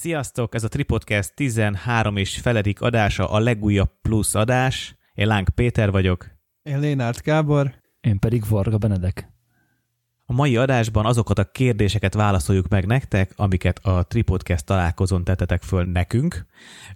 Sziasztok, 0.00 0.54
ez 0.54 0.64
a 0.64 0.68
Tripodcast 0.68 1.34
13 1.34 2.16
és 2.16 2.38
feledik 2.38 2.80
adása, 2.80 3.30
a 3.30 3.38
legújabb 3.38 3.90
plusz 4.02 4.34
adás. 4.34 4.96
Én 5.14 5.26
Lánk 5.26 5.48
Péter 5.48 5.90
vagyok. 5.90 6.26
Én 6.62 6.78
Lénárt 6.78 7.22
Gábor. 7.22 7.74
Én 8.00 8.18
pedig 8.18 8.48
Varga 8.48 8.78
Benedek. 8.78 9.32
A 10.24 10.32
mai 10.32 10.56
adásban 10.56 11.06
azokat 11.06 11.38
a 11.38 11.50
kérdéseket 11.50 12.14
válaszoljuk 12.14 12.68
meg 12.68 12.86
nektek, 12.86 13.32
amiket 13.36 13.78
a 13.78 14.02
Tripodcast 14.02 14.64
találkozón 14.64 15.24
tettetek 15.24 15.62
föl 15.62 15.84
nekünk. 15.84 16.46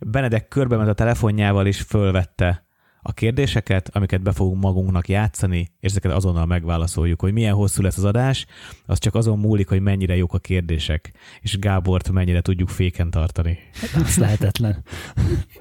Benedek 0.00 0.48
körbe 0.48 0.77
ment 0.77 0.89
a 0.89 0.95
telefonjával 0.95 1.66
és 1.66 1.80
fölvette 1.80 2.66
a 3.07 3.12
kérdéseket, 3.12 3.91
amiket 3.93 4.23
be 4.23 4.32
fogunk 4.32 4.62
magunknak 4.62 5.09
játszani, 5.09 5.70
és 5.80 5.91
ezeket 5.91 6.12
azonnal 6.12 6.46
megválaszoljuk, 6.46 7.20
hogy 7.20 7.32
milyen 7.32 7.55
hosszú 7.55 7.82
lesz 7.82 7.96
az 7.96 8.05
adás, 8.05 8.46
az 8.87 8.98
csak 8.98 9.14
azon 9.14 9.38
múlik, 9.38 9.69
hogy 9.69 9.80
mennyire 9.80 10.16
jók 10.16 10.34
a 10.34 10.38
kérdések, 10.38 11.12
és 11.41 11.59
Gábort 11.59 12.11
mennyire 12.11 12.41
tudjuk 12.41 12.69
féken 12.69 13.11
tartani. 13.11 13.59
Ez 13.95 14.16
lehetetlen. 14.16 14.82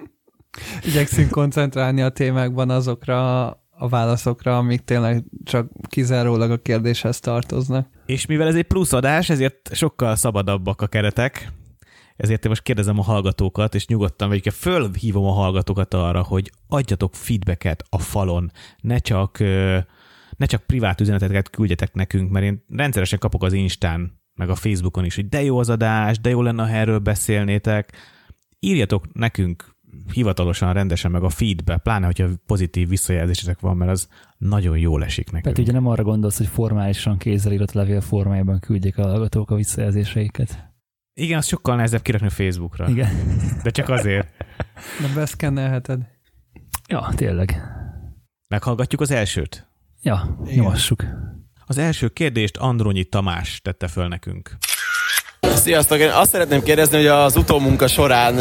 Igyekszünk 0.88 1.30
koncentrálni 1.30 2.02
a 2.02 2.10
témákban 2.10 2.70
azokra 2.70 3.46
a 3.70 3.90
válaszokra, 3.90 4.58
amik 4.58 4.82
tényleg 4.82 5.24
csak 5.44 5.68
kizárólag 5.88 6.52
a 6.52 6.58
kérdéshez 6.58 7.20
tartoznak. 7.20 7.88
És 8.06 8.26
mivel 8.26 8.48
ez 8.48 8.56
egy 8.56 8.68
plusz 8.68 8.94
adás, 8.94 9.30
ezért 9.30 9.76
sokkal 9.76 10.16
szabadabbak 10.16 10.82
a 10.82 10.88
keretek, 10.88 11.52
ezért 12.16 12.44
én 12.44 12.50
most 12.50 12.64
kérdezem 12.64 13.00
a 13.00 13.04
hallgatókat, 13.04 13.76
és 13.76 13.88
nyugodtan 13.88 14.30
vagy 14.30 14.54
fölhívom 14.54 15.26
a 15.26 15.32
hallgatókat 15.32 15.94
arra, 15.94 16.24
hogy 16.24 16.52
adjatok 16.68 17.16
feedbacket 17.16 17.84
a 17.90 17.98
falon, 17.98 18.52
ne 18.82 18.98
csak, 18.98 19.40
ne 20.38 20.46
csak 20.46 20.64
privát 20.64 21.02
üzeneteket 21.02 21.50
küldjetek 21.50 21.94
nekünk, 21.94 22.32
mert 22.32 22.46
én 22.46 22.64
rendszeresen 22.70 23.20
kapok 23.20 23.44
az 23.44 23.54
Instán, 23.54 24.22
meg 24.36 24.50
a 24.50 24.56
Facebookon 24.56 25.06
is, 25.06 25.16
hogy 25.16 25.30
de 25.30 25.44
jó 25.44 25.58
az 25.58 25.70
adás, 25.70 26.20
de 26.20 26.30
jó 26.30 26.42
lenne, 26.42 26.64
ha 26.64 26.70
erről 26.70 27.00
beszélnétek. 27.00 27.92
Írjatok 28.60 29.14
nekünk 29.14 29.76
hivatalosan, 30.14 30.74
rendesen 30.74 31.12
meg 31.12 31.24
a 31.24 31.30
feedbe, 31.30 31.78
pláne, 31.78 32.06
hogyha 32.06 32.28
pozitív 32.46 32.90
visszajelzésetek 32.90 33.60
van, 33.60 33.78
mert 33.78 33.92
az 33.92 34.08
nagyon 34.38 34.78
jól 34.78 35.04
esik 35.04 35.26
nekünk. 35.26 35.44
Tehát 35.44 35.70
ugye 35.70 35.80
nem 35.80 35.88
arra 35.88 36.04
gondolsz, 36.04 36.38
hogy 36.38 36.48
formálisan 36.48 37.18
kézzel 37.18 37.52
írott 37.52 37.72
levél 37.72 38.02
formájában 38.02 38.60
küldjék 38.60 38.98
a 38.98 39.02
hallgatók 39.02 39.52
a 39.52 39.56
visszajelzéseiket. 39.56 40.73
Igen, 41.14 41.38
az 41.38 41.46
sokkal 41.48 41.76
nehezebb 41.76 42.02
kirakni 42.02 42.30
Facebookra. 42.30 42.88
Igen. 42.90 43.10
De 43.64 43.70
csak 43.70 43.90
azért. 43.90 44.28
De 45.02 45.08
beszkennelheted. 45.16 46.00
Ja, 46.88 47.10
tényleg. 47.16 47.62
Meghallgatjuk 48.48 49.02
az 49.02 49.12
elsőt? 49.12 49.68
Ja, 50.02 50.38
Igen. 50.46 50.56
nyomassuk. 50.56 51.04
Az 51.66 51.78
első 51.78 52.08
kérdést 52.08 52.58
Andronyi 52.58 53.04
Tamás 53.04 53.60
tette 53.62 53.88
föl 53.88 54.08
nekünk. 54.08 54.58
Sziasztok! 55.42 56.00
Én 56.00 56.10
azt 56.10 56.32
szeretném 56.32 56.64
kérdezni, 56.64 56.98
hogy 56.98 57.06
az 57.06 57.36
utómunka 57.36 57.88
során 57.88 58.34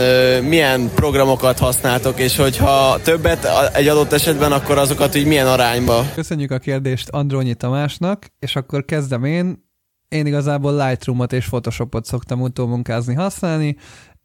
milyen 0.45 0.91
programokat 0.95 1.59
használtok, 1.59 2.19
és 2.19 2.37
hogyha 2.37 3.00
többet 3.03 3.47
egy 3.75 3.89
adott 3.89 4.12
esetben, 4.12 4.53
akkor 4.53 4.78
azokat 4.78 5.15
így 5.15 5.27
milyen 5.27 5.47
arányba? 5.47 6.05
Köszönjük 6.15 6.50
a 6.50 6.59
kérdést 6.59 7.09
Andronyi 7.09 7.55
Tamásnak, 7.55 8.27
és 8.39 8.56
akkor 8.56 8.84
kezdem 8.84 9.25
én. 9.25 9.70
Én 10.12 10.27
igazából 10.27 10.86
Lightroom-ot 10.86 11.32
és 11.32 11.46
Photoshopot 11.46 12.05
szoktam 12.05 12.41
utómunkázni 12.41 13.14
használni, 13.14 13.77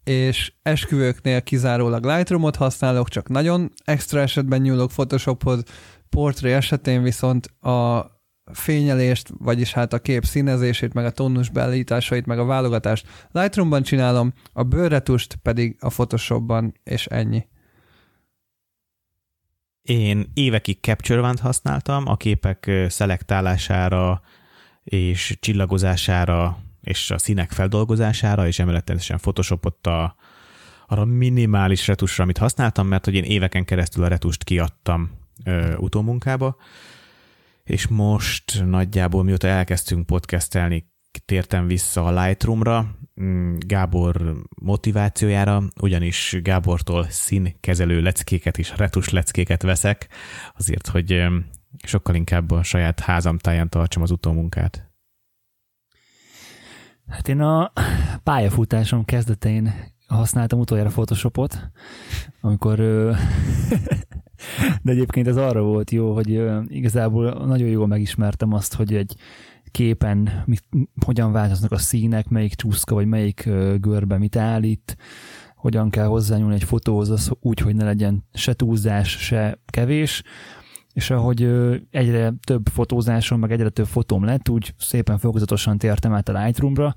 és 0.04 0.52
esküvőknél 0.62 1.42
kizárólag 1.42 2.04
Lightroom-ot 2.04 2.56
használok, 2.56 3.08
csak 3.08 3.28
nagyon 3.28 3.72
extra 3.84 4.20
esetben 4.20 4.60
nyúlok 4.60 4.88
Photoshophoz, 4.90 5.62
portré 6.08 6.52
esetén 6.52 7.02
viszont 7.02 7.46
a 7.46 8.06
fényelést, 8.52 9.28
vagyis 9.38 9.72
hát 9.72 9.92
a 9.92 9.98
kép 9.98 10.24
színezését, 10.24 10.94
meg 10.94 11.04
a 11.04 11.10
tónus 11.10 11.48
beállításait, 11.48 12.26
meg 12.26 12.38
a 12.38 12.44
válogatást 12.44 13.06
Lightroom-ban 13.30 13.82
csinálom, 13.82 14.32
a 14.52 14.62
bőrretust 14.62 15.38
pedig 15.42 15.76
a 15.80 15.88
Photoshopban, 15.88 16.74
és 16.84 17.06
ennyi. 17.06 17.46
Én 19.82 20.30
évekig 20.34 20.80
Capture 20.80 21.20
One-t 21.20 21.40
használtam 21.40 22.06
a 22.06 22.16
képek 22.16 22.70
szelektálására 22.88 24.22
és 24.88 25.36
csillagozására 25.40 26.58
és 26.80 27.10
a 27.10 27.18
színek 27.18 27.50
feldolgozására, 27.50 28.46
és 28.46 28.58
emellett 28.58 28.84
természetesen 28.84 29.20
Photoshopot 29.20 29.86
a, 29.86 30.16
arra 30.86 31.04
minimális 31.04 31.86
retusra, 31.86 32.24
amit 32.24 32.38
használtam, 32.38 32.86
mert 32.86 33.04
hogy 33.04 33.14
én 33.14 33.24
éveken 33.24 33.64
keresztül 33.64 34.04
a 34.04 34.08
retust 34.08 34.44
kiadtam 34.44 35.10
ö, 35.44 35.76
utómunkába, 35.76 36.56
és 37.64 37.86
most 37.86 38.64
nagyjából 38.64 39.24
mióta 39.24 39.46
elkezdtünk 39.46 40.06
podcastelni, 40.06 40.90
tértem 41.24 41.66
vissza 41.66 42.04
a 42.04 42.24
Lightroomra, 42.24 42.96
mm, 43.22 43.54
Gábor 43.58 44.42
motivációjára, 44.62 45.62
ugyanis 45.80 46.36
Gábortól 46.42 47.06
színkezelő 47.08 48.00
leckéket 48.00 48.58
és 48.58 48.72
retus 48.76 49.08
leckéket 49.08 49.62
veszek, 49.62 50.08
azért, 50.56 50.86
hogy 50.86 51.26
sokkal 51.86 52.14
inkább 52.14 52.50
a 52.50 52.62
saját 52.62 53.00
házam 53.00 53.38
táján 53.38 53.68
tartsam 53.68 54.02
az 54.02 54.10
utómunkát. 54.10 54.90
Hát 57.08 57.28
én 57.28 57.40
a 57.40 57.72
pályafutásom 58.22 59.04
kezdetén 59.04 59.74
használtam 60.06 60.58
utoljára 60.58 60.90
Photoshopot, 60.90 61.70
amikor 62.40 62.78
De 64.82 64.92
egyébként 64.92 65.26
ez 65.26 65.36
arra 65.36 65.62
volt 65.62 65.90
jó, 65.90 66.14
hogy 66.14 66.42
igazából 66.66 67.46
nagyon 67.46 67.68
jól 67.68 67.86
megismertem 67.86 68.52
azt, 68.52 68.74
hogy 68.74 68.94
egy 68.94 69.16
képen 69.70 70.42
mit, 70.46 70.62
hogyan 71.04 71.32
változnak 71.32 71.72
a 71.72 71.78
színek, 71.78 72.28
melyik 72.28 72.54
csúszka 72.54 72.94
vagy 72.94 73.06
melyik 73.06 73.48
görbe 73.80 74.18
mit 74.18 74.36
állít, 74.36 74.96
hogyan 75.56 75.90
kell 75.90 76.06
hozzányúlni 76.06 76.54
egy 76.54 76.64
fotóhoz 76.64 77.30
úgy, 77.40 77.58
hogy 77.58 77.74
ne 77.74 77.84
legyen 77.84 78.24
se 78.32 78.54
túlzás, 78.54 79.10
se 79.10 79.58
kevés, 79.66 80.22
és 80.92 81.10
ahogy 81.10 81.42
egyre 81.90 82.32
több 82.44 82.68
fotózásom, 82.68 83.40
meg 83.40 83.52
egyre 83.52 83.68
több 83.68 83.86
fotóm 83.86 84.24
lett, 84.24 84.48
úgy 84.48 84.74
szépen 84.78 85.18
fokozatosan 85.18 85.78
tértem 85.78 86.12
át 86.12 86.28
a 86.28 86.44
Lightroomra, 86.44 86.94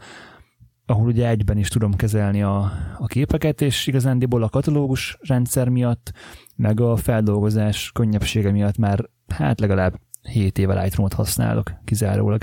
ahol 0.86 1.08
ugye 1.08 1.28
egyben 1.28 1.58
is 1.58 1.68
tudom 1.68 1.96
kezelni 1.96 2.44
a, 2.44 2.72
a 2.98 3.06
képeket, 3.06 3.62
és 3.62 3.88
igazándiból 3.88 4.44
a 4.44 4.50
katalógus 4.50 5.18
rendszer 5.20 5.70
miatt, 5.70 6.12
meg 6.56 6.80
a 6.80 6.96
feldolgozás 6.96 7.92
könnyebbsége 7.92 8.52
miatt 8.52 8.78
már 8.78 9.10
hát 9.28 9.60
legalább 9.60 10.00
7 10.22 10.58
éve 10.58 10.82
Lightroom-ot 10.82 11.14
használok 11.14 11.72
kizárólag. 11.86 12.42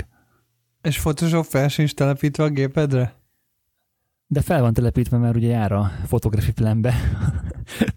És 0.81 0.99
Photoshop 0.99 1.45
fel 1.45 1.67
sincs 1.67 1.93
telepítve 1.93 2.43
a 2.43 2.49
gépedre? 2.49 3.18
De 4.31 4.41
fel 4.41 4.61
van 4.61 4.73
telepítve, 4.73 5.17
mert 5.17 5.35
ugye 5.35 5.47
jár 5.47 5.71
a 5.71 5.91
fotografi 6.05 6.51
plenbe. 6.51 6.93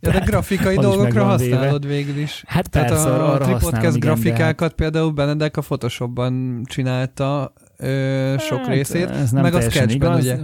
Ja, 0.01 0.11
de 0.11 0.19
grafikai 0.19 0.77
dolgokra 0.77 1.25
használod 1.25 1.83
véve. 1.83 1.95
végül 1.95 2.17
is. 2.23 2.45
Hát 2.47 2.71
Tehát 2.71 2.89
persze, 2.89 3.09
a, 3.09 3.33
arra 3.33 3.45
a 3.45 3.49
Tripodcast 3.49 3.99
grafikákat 3.99 4.69
hát... 4.69 4.73
például 4.73 5.11
Benedek 5.11 5.57
a 5.57 5.61
Photoshopban 5.61 6.63
csinálta 6.65 7.53
ö, 7.77 8.35
sok 8.39 8.59
hát, 8.59 8.67
részét, 8.67 9.11
ez 9.11 9.31
nem 9.31 9.43
meg 9.43 9.55
a 9.55 9.61
Sketchben, 9.61 10.19
ugye? 10.19 10.39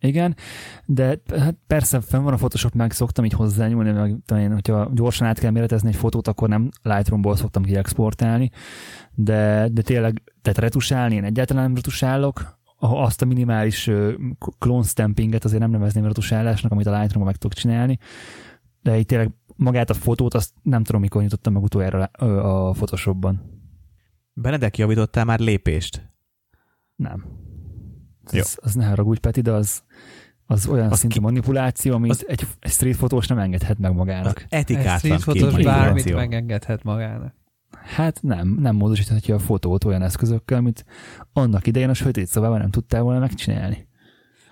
Igen, 0.00 0.36
de 0.84 1.20
hát 1.38 1.56
persze 1.66 2.00
fenn 2.00 2.22
van 2.22 2.32
a 2.32 2.36
Photoshop, 2.36 2.74
meg 2.74 2.92
szoktam 2.92 3.24
így 3.24 3.32
hozzányúlni, 3.32 3.90
meg 3.90 4.16
talán, 4.26 4.52
hogyha 4.52 4.90
gyorsan 4.92 5.26
át 5.26 5.38
kell 5.38 5.50
méretezni 5.50 5.88
egy 5.88 5.96
fotót, 5.96 6.28
akkor 6.28 6.48
nem 6.48 6.68
Lightroomból 6.82 7.36
szoktam 7.36 7.62
kiexportálni, 7.62 8.50
de, 9.14 9.68
de 9.72 9.82
tényleg, 9.82 10.22
tehát 10.42 10.58
retusálni, 10.58 11.14
én 11.14 11.24
egyáltalán 11.24 11.62
nem 11.62 11.74
retusálok, 11.74 12.62
azt 12.78 13.22
a 13.22 13.24
minimális 13.24 13.90
clone 14.58 14.84
stampinget 14.84 15.44
azért 15.44 15.60
nem 15.60 15.70
nevezném 15.70 16.04
retusálásnak, 16.04 16.72
amit 16.72 16.86
a 16.86 16.98
lightroom 16.98 17.26
meg 17.26 17.36
tudok 17.36 17.56
csinálni, 17.56 17.98
de 18.82 18.98
itt 18.98 19.06
tényleg 19.06 19.30
magát 19.56 19.90
a 19.90 19.94
fotót, 19.94 20.34
azt 20.34 20.52
nem 20.62 20.84
tudom, 20.84 21.00
mikor 21.00 21.22
nyitottam 21.22 21.52
meg 21.52 21.62
utoljára 21.62 22.04
a 22.04 22.70
Photoshopban. 22.70 23.62
Benedek, 24.32 24.78
javítottál 24.78 25.24
már 25.24 25.38
lépést? 25.38 26.12
Nem. 26.96 27.24
Jó. 28.32 28.40
Az, 28.40 28.58
az 28.62 28.74
ne 28.74 28.86
haragudj, 28.86 29.20
Peti, 29.20 29.40
de 29.40 29.52
az, 29.52 29.82
az 30.46 30.66
olyan 30.66 30.90
az 30.90 30.98
szintű 30.98 31.14
ki... 31.14 31.22
manipuláció, 31.22 31.94
amit 31.94 32.10
az... 32.10 32.24
egy, 32.28 32.46
egy 32.58 32.70
street 32.70 32.96
fotós 32.96 33.26
nem 33.26 33.38
engedhet 33.38 33.78
meg 33.78 33.94
magának. 33.94 34.36
Az 34.36 34.44
etikátlan 34.48 35.18
street 35.18 35.22
fotós 35.22 35.64
bármit 35.64 36.14
megengedhet 36.14 36.82
magának. 36.82 37.34
Hát 37.82 38.22
nem, 38.22 38.56
nem 38.60 38.76
módosíthatja 38.76 39.34
a 39.34 39.38
fotót 39.38 39.84
olyan 39.84 40.02
eszközökkel, 40.02 40.58
amit 40.58 40.84
annak 41.32 41.66
idején 41.66 41.88
a 41.88 41.94
sötét 41.94 42.26
szobában 42.26 42.58
nem 42.58 42.70
tudtál 42.70 43.02
volna 43.02 43.18
megcsinálni. 43.18 43.86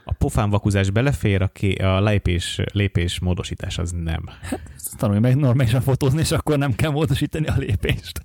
A 0.05 0.13
pofán 0.13 0.51
vakuzás 0.51 0.91
belefér, 0.91 1.43
a, 1.43 1.49
ké, 1.49 1.75
a 1.75 2.01
lépés, 2.01 2.61
lépés 2.73 3.21
módosítás 3.21 3.79
az 3.79 3.91
nem. 3.91 4.25
Hát, 4.41 4.61
tanulj 4.97 5.19
meg 5.19 5.37
normálisan 5.37 5.81
fotózni, 5.81 6.21
és 6.21 6.31
akkor 6.31 6.59
nem 6.59 6.75
kell 6.75 6.91
módosítani 6.91 7.47
a 7.47 7.55
lépést. 7.57 8.23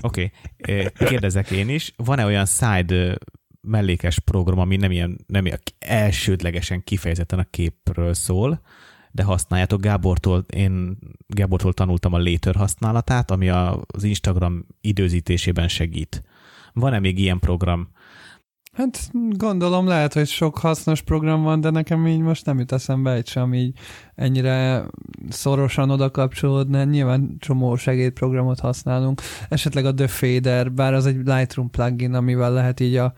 Oké, 0.00 0.30
okay. 0.58 0.86
kérdezek 0.98 1.50
én 1.50 1.68
is, 1.68 1.92
van-e 1.96 2.24
olyan 2.24 2.46
side 2.46 3.18
mellékes 3.60 4.18
program, 4.18 4.58
ami 4.58 4.76
nem 4.76 4.90
ilyen, 4.90 5.18
nem 5.26 5.46
ilyen 5.46 5.58
elsődlegesen 5.78 6.84
kifejezetten 6.84 7.38
a 7.38 7.46
képről 7.50 8.14
szól, 8.14 8.60
de 9.12 9.22
használjátok 9.22 9.80
Gábortól, 9.80 10.44
én 10.54 10.98
Gábortól 11.26 11.72
tanultam 11.72 12.12
a 12.12 12.22
Later 12.22 12.54
használatát, 12.54 13.30
ami 13.30 13.48
az 13.48 14.02
Instagram 14.02 14.66
időzítésében 14.80 15.68
segít. 15.68 16.22
Van-e 16.72 16.98
még 16.98 17.18
ilyen 17.18 17.38
program? 17.38 17.88
Hát 18.72 19.10
gondolom 19.30 19.86
lehet, 19.86 20.12
hogy 20.12 20.26
sok 20.26 20.58
hasznos 20.58 21.02
program 21.02 21.42
van, 21.42 21.60
de 21.60 21.70
nekem 21.70 22.06
így 22.06 22.20
most 22.20 22.46
nem 22.46 22.58
jut 22.58 22.72
eszembe 22.72 23.12
egy 23.12 23.26
sem, 23.26 23.54
így 23.54 23.78
ennyire 24.14 24.84
szorosan 25.28 25.90
oda 25.90 26.10
kapcsolódna. 26.10 26.84
Nyilván 26.84 27.36
csomó 27.38 27.76
segédprogramot 27.76 28.60
használunk. 28.60 29.20
Esetleg 29.48 29.84
a 29.84 29.94
The 29.94 30.08
Fader, 30.08 30.72
bár 30.72 30.94
az 30.94 31.06
egy 31.06 31.16
Lightroom 31.16 31.70
plugin, 31.70 32.14
amivel 32.14 32.52
lehet 32.52 32.80
így 32.80 32.96
a 32.96 33.12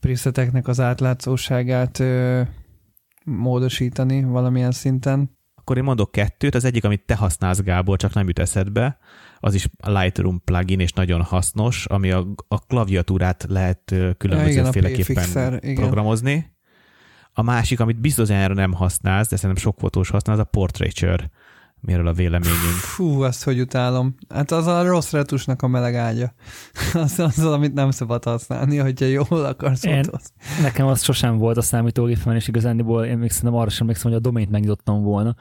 preseteknek 0.00 0.68
az 0.68 0.80
átlátszóságát 0.80 2.02
módosítani 3.28 4.24
valamilyen 4.24 4.70
szinten. 4.70 5.36
Akkor 5.54 5.76
én 5.76 5.82
mondok 5.84 6.12
kettőt, 6.12 6.54
az 6.54 6.64
egyik, 6.64 6.84
amit 6.84 7.04
te 7.06 7.14
használsz, 7.14 7.60
Gábor, 7.62 7.96
csak 7.96 8.14
nem 8.14 8.26
jut 8.26 8.38
eszedbe, 8.38 8.98
az 9.40 9.54
is 9.54 9.68
Lightroom 9.86 10.40
plugin, 10.44 10.80
és 10.80 10.92
nagyon 10.92 11.22
hasznos, 11.22 11.86
ami 11.86 12.10
a, 12.10 12.26
a 12.48 12.58
klaviatúrát 12.58 13.46
lehet 13.48 13.94
különbözőféleképpen 14.18 15.60
ja, 15.62 15.72
programozni. 15.74 16.56
A 17.32 17.42
másik, 17.42 17.80
amit 17.80 18.00
biztosan 18.00 18.52
nem 18.52 18.72
használsz, 18.72 19.28
de 19.28 19.36
szerintem 19.36 19.64
sok 19.64 19.78
fotós 19.78 20.08
használ, 20.08 20.34
az 20.34 20.42
a 20.42 20.44
Portraiture 20.44 21.30
miről 21.80 22.06
a 22.06 22.12
véleményünk. 22.12 22.76
Fú, 22.80 23.22
azt 23.22 23.44
hogy 23.44 23.60
utálom. 23.60 24.14
Hát 24.28 24.50
az 24.50 24.66
a 24.66 24.82
rossz 24.82 25.10
retusnak 25.10 25.62
a 25.62 25.68
meleg 25.68 25.94
ágya. 25.94 26.32
az, 26.94 27.18
az, 27.18 27.38
amit 27.38 27.74
nem 27.74 27.90
szabad 27.90 28.24
használni, 28.24 28.76
hogyha 28.76 29.06
jól 29.06 29.44
akarsz 29.44 29.84
Én. 29.84 30.04
Nekem 30.62 30.86
az 30.86 31.02
sosem 31.02 31.38
volt 31.38 31.56
a 31.56 31.62
számítógépen, 31.62 32.34
és 32.34 32.48
igazándiból 32.48 33.04
én 33.04 33.18
még 33.18 33.30
szerintem 33.30 33.58
arra 33.58 33.70
sem 33.70 33.80
emlékszem, 33.82 34.10
hogy 34.10 34.20
a 34.20 34.22
domént 34.22 34.50
megnyitottam 34.50 35.02
volna. 35.02 35.34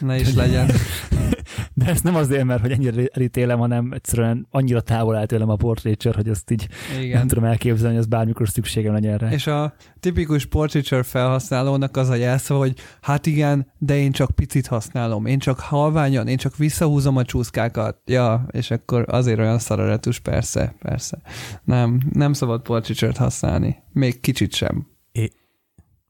Ne 0.00 0.16
is 0.20 0.34
legyen. 0.34 0.70
De 1.74 1.86
ezt 1.86 2.04
nem 2.04 2.14
azért, 2.14 2.44
mert 2.44 2.60
hogy 2.60 2.70
ennyire 2.70 3.06
elítélem, 3.12 3.58
hanem 3.58 3.92
egyszerűen 3.92 4.46
annyira 4.50 4.80
távol 4.80 5.16
áll 5.16 5.26
tőlem 5.26 5.48
a 5.48 5.56
portraiture, 5.56 6.16
hogy 6.16 6.28
ezt 6.28 6.50
így 6.50 6.68
Igen. 7.00 7.18
nem 7.18 7.26
tudom 7.26 7.44
elképzelni, 7.44 7.94
hogy 7.94 8.02
ez 8.02 8.08
bármikor 8.08 8.48
szükségem 8.48 8.92
legyen 8.92 9.12
erre. 9.12 9.30
És 9.30 9.46
a 9.46 9.74
tipikus 10.00 10.46
portraiture 10.46 11.02
felhasználónak 11.02 11.96
az 11.96 12.08
a 12.08 12.14
jelszó, 12.14 12.58
hogy 12.58 12.74
hát 13.00 13.26
igen, 13.26 13.72
de 13.78 13.96
én 13.96 14.12
csak 14.12 14.30
picit 14.30 14.66
használom, 14.66 15.26
én 15.26 15.38
csak 15.38 15.58
halványan, 15.58 16.28
én 16.28 16.36
csak 16.36 16.56
visszahúzom 16.56 17.16
a 17.16 17.24
csúszkákat. 17.24 18.00
Ja, 18.04 18.46
és 18.50 18.70
akkor 18.70 19.04
azért 19.08 19.38
olyan 19.38 19.58
szararetus, 19.58 20.18
persze, 20.18 20.74
persze. 20.78 21.18
Nem, 21.64 22.00
nem 22.12 22.32
szabad 22.32 22.62
portraiture 22.62 23.18
használni. 23.18 23.76
Még 23.92 24.20
kicsit 24.20 24.54
sem. 24.54 24.86
É, 25.12 25.30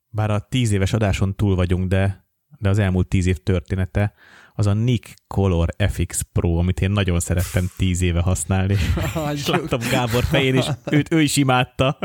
bár 0.09 0.31
a 0.31 0.47
tíz 0.49 0.73
éves 0.73 0.93
adáson 0.93 1.37
túl 1.37 1.55
vagyunk, 1.55 1.89
de, 1.89 2.27
de 2.59 2.69
az 2.69 2.79
elmúlt 2.79 3.09
tíz 3.09 3.27
év 3.27 3.37
története 3.37 4.15
az 4.57 4.67
a 4.67 4.73
Nick 4.73 5.15
Color 5.27 5.75
FX 5.91 6.21
Pro, 6.33 6.57
amit 6.57 6.81
én 6.81 6.91
nagyon 6.91 7.21
szerettem 7.21 7.71
tíz 7.77 8.03
éve 8.03 8.21
használni. 8.21 8.77
és 9.35 9.47
láttam 9.47 9.81
Gábor 9.91 10.25
fején, 10.25 10.55
és 10.55 10.67
őt 10.91 11.13
ő 11.13 11.21
is 11.21 11.37
imádta. 11.37 11.99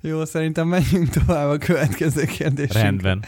Jó, 0.00 0.24
szerintem 0.24 0.68
menjünk 0.68 1.08
tovább 1.08 1.48
a 1.48 1.58
következő 1.58 2.24
kérdésre. 2.24 2.82
Rendben. 2.82 3.24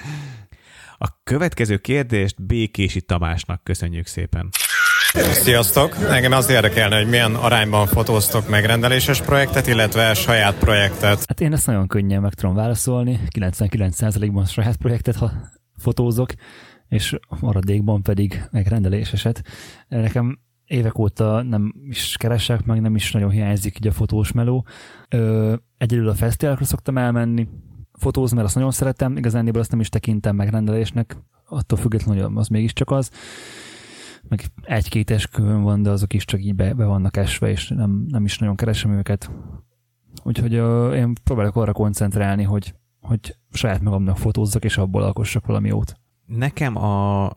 A 0.99 1.23
következő 1.23 1.77
kérdést 1.77 2.43
Békési 2.43 3.01
Tamásnak 3.01 3.65
köszönjük 3.65 4.07
szépen. 4.07 4.49
Sziasztok! 5.33 5.97
Engem 6.11 6.33
az 6.33 6.51
érdekelne, 6.51 6.97
hogy 6.97 7.09
milyen 7.09 7.35
arányban 7.35 7.87
fotóztok 7.87 8.49
megrendeléses 8.49 9.21
projektet, 9.21 9.67
illetve 9.67 10.15
saját 10.15 10.55
projektet. 10.55 11.25
Hát 11.27 11.41
én 11.41 11.53
ezt 11.53 11.67
nagyon 11.67 11.87
könnyen 11.87 12.21
meg 12.21 12.35
tudom 12.35 12.55
válaszolni. 12.55 13.21
99%-ban 13.39 14.45
saját 14.45 14.77
projektet 14.77 15.17
ha 15.17 15.33
fotózok, 15.77 16.33
és 16.93 17.19
maradékban 17.41 18.03
pedig 18.03 18.45
megrendeléseset. 18.51 19.43
Nekem 19.89 20.39
évek 20.65 20.99
óta 20.99 21.43
nem 21.43 21.75
is 21.89 22.17
keresek, 22.17 22.65
meg 22.65 22.81
nem 22.81 22.95
is 22.95 23.13
nagyon 23.13 23.31
hiányzik 23.31 23.77
így 23.77 23.87
a 23.87 23.93
fotós 23.93 24.33
meló. 24.33 24.67
Ö, 25.09 25.55
egyedül 25.79 26.09
a 26.09 26.15
fesztiválokra 26.15 26.65
szoktam 26.65 26.99
elmenni, 26.99 27.49
fotózni, 27.93 28.35
mert 28.35 28.47
azt 28.47 28.57
nagyon 28.57 28.71
szeretem, 28.71 29.17
igazán 29.17 29.57
azt 29.57 29.71
nem 29.71 29.81
is 29.81 29.89
tekintem 29.89 30.37
megrendelésnek, 30.37 31.17
attól 31.47 31.79
függetlenül, 31.79 32.23
hogy 32.23 32.37
az 32.37 32.49
mégiscsak 32.49 32.91
az. 32.91 33.11
Meg 34.29 34.45
egy-két 34.63 35.11
esküvőn 35.11 35.63
van, 35.63 35.83
de 35.83 35.91
azok 35.91 36.13
is 36.13 36.25
csak 36.25 36.45
így 36.45 36.55
be, 36.55 36.75
be 36.75 36.85
vannak 36.85 37.17
esve, 37.17 37.49
és 37.49 37.69
nem, 37.69 38.05
nem 38.09 38.25
is 38.25 38.39
nagyon 38.39 38.57
keresem 38.57 38.93
őket. 38.93 39.31
Úgyhogy 40.23 40.55
ö, 40.55 40.95
én 40.95 41.13
próbálok 41.25 41.57
arra 41.57 41.73
koncentrálni, 41.73 42.43
hogy, 42.43 42.75
hogy 43.01 43.37
saját 43.53 43.81
magamnak 43.81 44.19
fotózzak, 44.19 44.65
és 44.65 44.77
abból 44.77 45.03
alkossak 45.03 45.47
valami 45.47 45.69
jót. 45.69 46.01
Nekem 46.37 46.77
a 46.77 47.31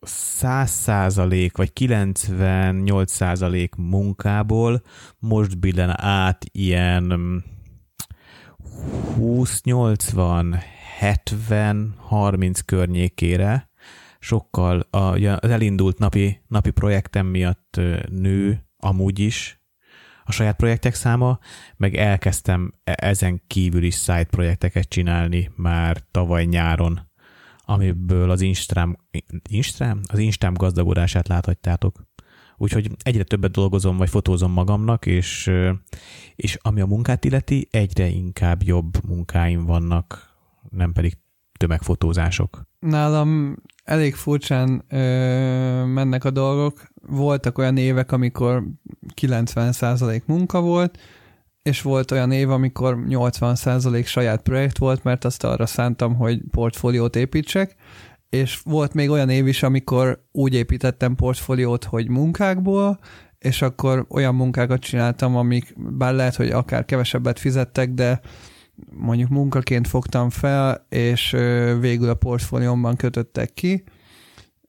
100 0.00 0.70
százalék 0.70 1.56
vagy 1.56 1.72
98 1.72 3.12
százalék 3.12 3.74
munkából 3.74 4.82
most 5.18 5.58
billen 5.58 6.00
át 6.00 6.44
ilyen 6.52 7.44
20-80, 9.18 10.62
70-30 11.00 12.58
környékére, 12.64 13.70
sokkal 14.18 14.80
az 14.90 15.50
elindult 15.50 15.98
napi, 15.98 16.42
napi 16.46 16.70
projektem 16.70 17.26
miatt 17.26 17.80
nő 18.08 18.66
amúgy 18.76 19.18
is 19.18 19.60
a 20.24 20.32
saját 20.32 20.56
projektek 20.56 20.94
száma, 20.94 21.38
meg 21.76 21.94
elkezdtem 21.94 22.72
e-, 22.84 22.94
ezen 22.96 23.42
kívül 23.46 23.82
is 23.82 23.96
side 23.96 24.24
projekteket 24.24 24.88
csinálni 24.88 25.50
már 25.56 26.02
tavaly 26.10 26.44
nyáron 26.44 27.09
amiből 27.70 28.30
az 28.30 28.40
Instagram, 28.40 28.96
Instagram? 29.48 30.00
Az 30.06 30.18
Instagram 30.18 30.54
gazdagodását 30.54 31.28
láthatjátok. 31.28 32.02
Úgyhogy 32.56 32.90
egyre 33.02 33.22
többet 33.22 33.50
dolgozom, 33.50 33.96
vagy 33.96 34.08
fotózom 34.08 34.52
magamnak, 34.52 35.06
és, 35.06 35.50
és 36.36 36.58
ami 36.62 36.80
a 36.80 36.86
munkát 36.86 37.24
illeti, 37.24 37.68
egyre 37.70 38.06
inkább 38.06 38.62
jobb 38.62 39.04
munkáim 39.08 39.64
vannak, 39.64 40.34
nem 40.70 40.92
pedig 40.92 41.18
tömegfotózások. 41.58 42.62
Nálam 42.78 43.56
elég 43.84 44.14
furcsán 44.14 44.84
ö, 44.88 44.98
mennek 45.84 46.24
a 46.24 46.30
dolgok. 46.30 46.88
Voltak 47.06 47.58
olyan 47.58 47.76
évek, 47.76 48.12
amikor 48.12 48.64
90% 49.20 50.24
munka 50.24 50.60
volt, 50.60 50.98
és 51.62 51.82
volt 51.82 52.10
olyan 52.10 52.32
év, 52.32 52.50
amikor 52.50 52.98
80% 53.08 54.06
saját 54.06 54.42
projekt 54.42 54.78
volt, 54.78 55.04
mert 55.04 55.24
azt 55.24 55.44
arra 55.44 55.66
szántam, 55.66 56.14
hogy 56.14 56.40
portfóliót 56.50 57.16
építsek, 57.16 57.74
és 58.30 58.60
volt 58.64 58.94
még 58.94 59.10
olyan 59.10 59.28
év 59.28 59.46
is, 59.46 59.62
amikor 59.62 60.24
úgy 60.32 60.54
építettem 60.54 61.14
portfóliót, 61.14 61.84
hogy 61.84 62.08
munkákból, 62.08 62.98
és 63.38 63.62
akkor 63.62 64.06
olyan 64.08 64.34
munkákat 64.34 64.80
csináltam, 64.80 65.36
amik 65.36 65.74
bár 65.76 66.14
lehet, 66.14 66.36
hogy 66.36 66.50
akár 66.50 66.84
kevesebbet 66.84 67.38
fizettek, 67.38 67.90
de 67.90 68.20
mondjuk 68.90 69.28
munkaként 69.28 69.88
fogtam 69.88 70.30
fel, 70.30 70.86
és 70.88 71.30
végül 71.80 72.08
a 72.08 72.14
portfóliómban 72.14 72.96
kötöttek 72.96 73.52
ki. 73.54 73.84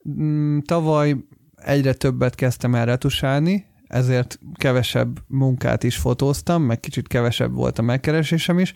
Mm, 0.10 0.58
tavaly 0.60 1.16
egyre 1.56 1.94
többet 1.94 2.36
kezdtem 2.36 2.76
el 2.76 2.86
retusálni, 2.86 3.66
ezért 3.92 4.40
kevesebb 4.54 5.20
munkát 5.28 5.84
is 5.84 5.98
fotóztam, 5.98 6.64
meg 6.64 6.80
kicsit 6.80 7.08
kevesebb 7.08 7.54
volt 7.54 7.80
a 7.80 7.82
megkeresésem 7.82 8.60
is, 8.60 8.74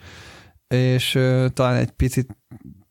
és 0.68 1.20
talán 1.54 1.76
egy 1.76 1.92
picit 1.92 2.38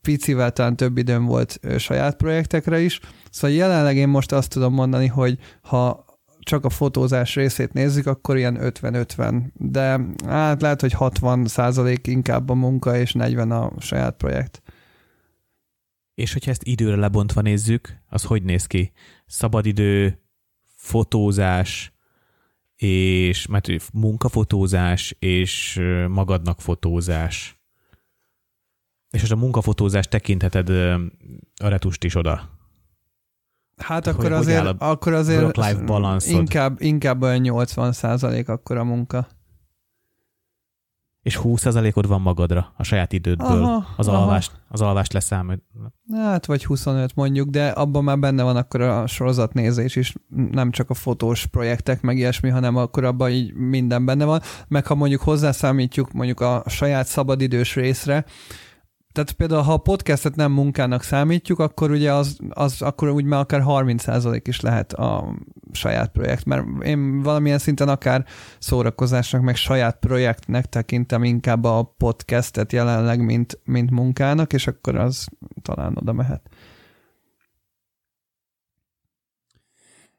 picivel 0.01 0.51
talán 0.51 0.75
több 0.75 0.97
időm 0.97 1.25
volt 1.25 1.59
saját 1.77 2.15
projektekre 2.15 2.79
is. 2.79 2.99
Szóval 3.29 3.57
jelenleg 3.57 3.95
én 3.95 4.07
most 4.07 4.31
azt 4.31 4.49
tudom 4.49 4.73
mondani, 4.73 5.07
hogy 5.07 5.39
ha 5.61 6.05
csak 6.39 6.65
a 6.65 6.69
fotózás 6.69 7.35
részét 7.35 7.73
nézzük, 7.73 8.07
akkor 8.07 8.37
ilyen 8.37 8.57
50-50, 8.61 9.41
de 9.53 9.99
hát 10.25 10.61
lehet, 10.61 10.81
hogy 10.81 10.93
60 10.93 11.45
százalék 11.45 12.07
inkább 12.07 12.49
a 12.49 12.53
munka, 12.53 12.97
és 12.97 13.13
40 13.13 13.51
a 13.51 13.71
saját 13.79 14.17
projekt. 14.17 14.61
És 16.13 16.33
hogyha 16.33 16.51
ezt 16.51 16.63
időre 16.63 16.95
lebontva 16.95 17.41
nézzük, 17.41 18.01
az 18.09 18.23
hogy 18.23 18.43
néz 18.43 18.65
ki? 18.65 18.91
Szabadidő, 19.25 20.21
fotózás, 20.75 21.94
és 22.75 23.47
mert 23.47 23.67
munkafotózás 23.93 25.15
és 25.19 25.81
magadnak 26.07 26.61
fotózás. 26.61 27.59
És 29.09 29.23
ez 29.23 29.31
a 29.31 29.35
munkafotózás 29.35 30.07
tekintheted 30.07 30.69
a 31.63 31.67
retust 31.67 32.03
is 32.03 32.15
oda. 32.15 32.53
Hát 33.77 34.07
akkor, 34.07 34.23
hogy 34.23 34.31
azért, 34.31 34.65
a 34.65 34.75
akkor 34.77 35.13
azért 35.13 35.57
inkább, 36.25 36.81
inkább 36.81 37.21
olyan 37.21 37.39
80 37.39 37.91
százalék 37.91 38.49
akkor 38.49 38.77
a 38.77 38.83
munka 38.83 39.27
és 41.25 41.39
20%-od 41.43 42.07
van 42.07 42.21
magadra, 42.21 42.73
a 42.77 42.83
saját 42.83 43.13
idődből, 43.13 43.63
aha, 43.63 43.85
az, 43.97 44.07
aha. 44.07 44.17
Alvást, 44.17 44.51
az 44.67 44.81
alvást 44.81 45.13
leszámol. 45.13 45.63
Hát, 46.13 46.45
vagy 46.45 46.65
25 46.65 47.15
mondjuk, 47.15 47.49
de 47.49 47.67
abban 47.67 48.03
már 48.03 48.19
benne 48.19 48.43
van 48.43 48.55
akkor 48.55 48.81
a 48.81 49.07
sorozatnézés 49.07 49.95
is, 49.95 50.15
nem 50.51 50.71
csak 50.71 50.89
a 50.89 50.93
fotós 50.93 51.45
projektek, 51.45 52.01
meg 52.01 52.17
ilyesmi, 52.17 52.49
hanem 52.49 52.75
akkor 52.75 53.03
abban 53.03 53.29
így 53.29 53.53
minden 53.53 54.05
benne 54.05 54.25
van, 54.25 54.41
meg 54.67 54.85
ha 54.87 54.95
mondjuk 54.95 55.21
hozzászámítjuk 55.21 56.11
mondjuk 56.11 56.39
a 56.39 56.63
saját 56.65 57.07
szabadidős 57.07 57.75
részre, 57.75 58.25
tehát 59.15 59.31
például, 59.31 59.61
ha 59.61 59.73
a 59.73 59.77
podcastet 59.77 60.35
nem 60.35 60.51
munkának 60.51 61.03
számítjuk, 61.03 61.59
akkor 61.59 61.91
ugye 61.91 62.13
az, 62.13 62.37
az 62.49 62.81
akkor 62.81 63.09
úgy 63.09 63.23
már 63.23 63.39
akár 63.39 63.61
30% 63.65 64.41
is 64.43 64.59
lehet 64.61 64.93
a 64.93 65.35
saját 65.71 66.11
projekt, 66.11 66.45
mert 66.45 66.83
én 66.83 67.21
valamilyen 67.21 67.57
szinten 67.57 67.89
akár 67.89 68.25
szórakozásnak, 68.59 69.41
meg 69.41 69.55
saját 69.55 69.99
projektnek 69.99 70.65
tekintem 70.65 71.23
inkább 71.23 71.63
a 71.63 71.93
podcastet 71.97 72.71
jelenleg, 72.71 73.25
mint, 73.25 73.59
mint 73.63 73.91
munkának, 73.91 74.53
és 74.53 74.67
akkor 74.67 74.95
az 74.95 75.27
talán 75.61 75.97
oda 75.99 76.13
mehet. 76.13 76.49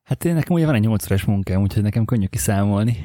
Hát 0.03 0.25
én 0.25 0.35
nekem 0.35 0.57
ugye 0.57 0.67
van 0.67 0.75
egy 0.75 0.81
8 0.81 1.05
órás 1.05 1.25
munkám, 1.25 1.61
úgyhogy 1.61 1.83
nekem 1.83 2.05
könnyű 2.05 2.27
kiszámolni. 2.27 3.05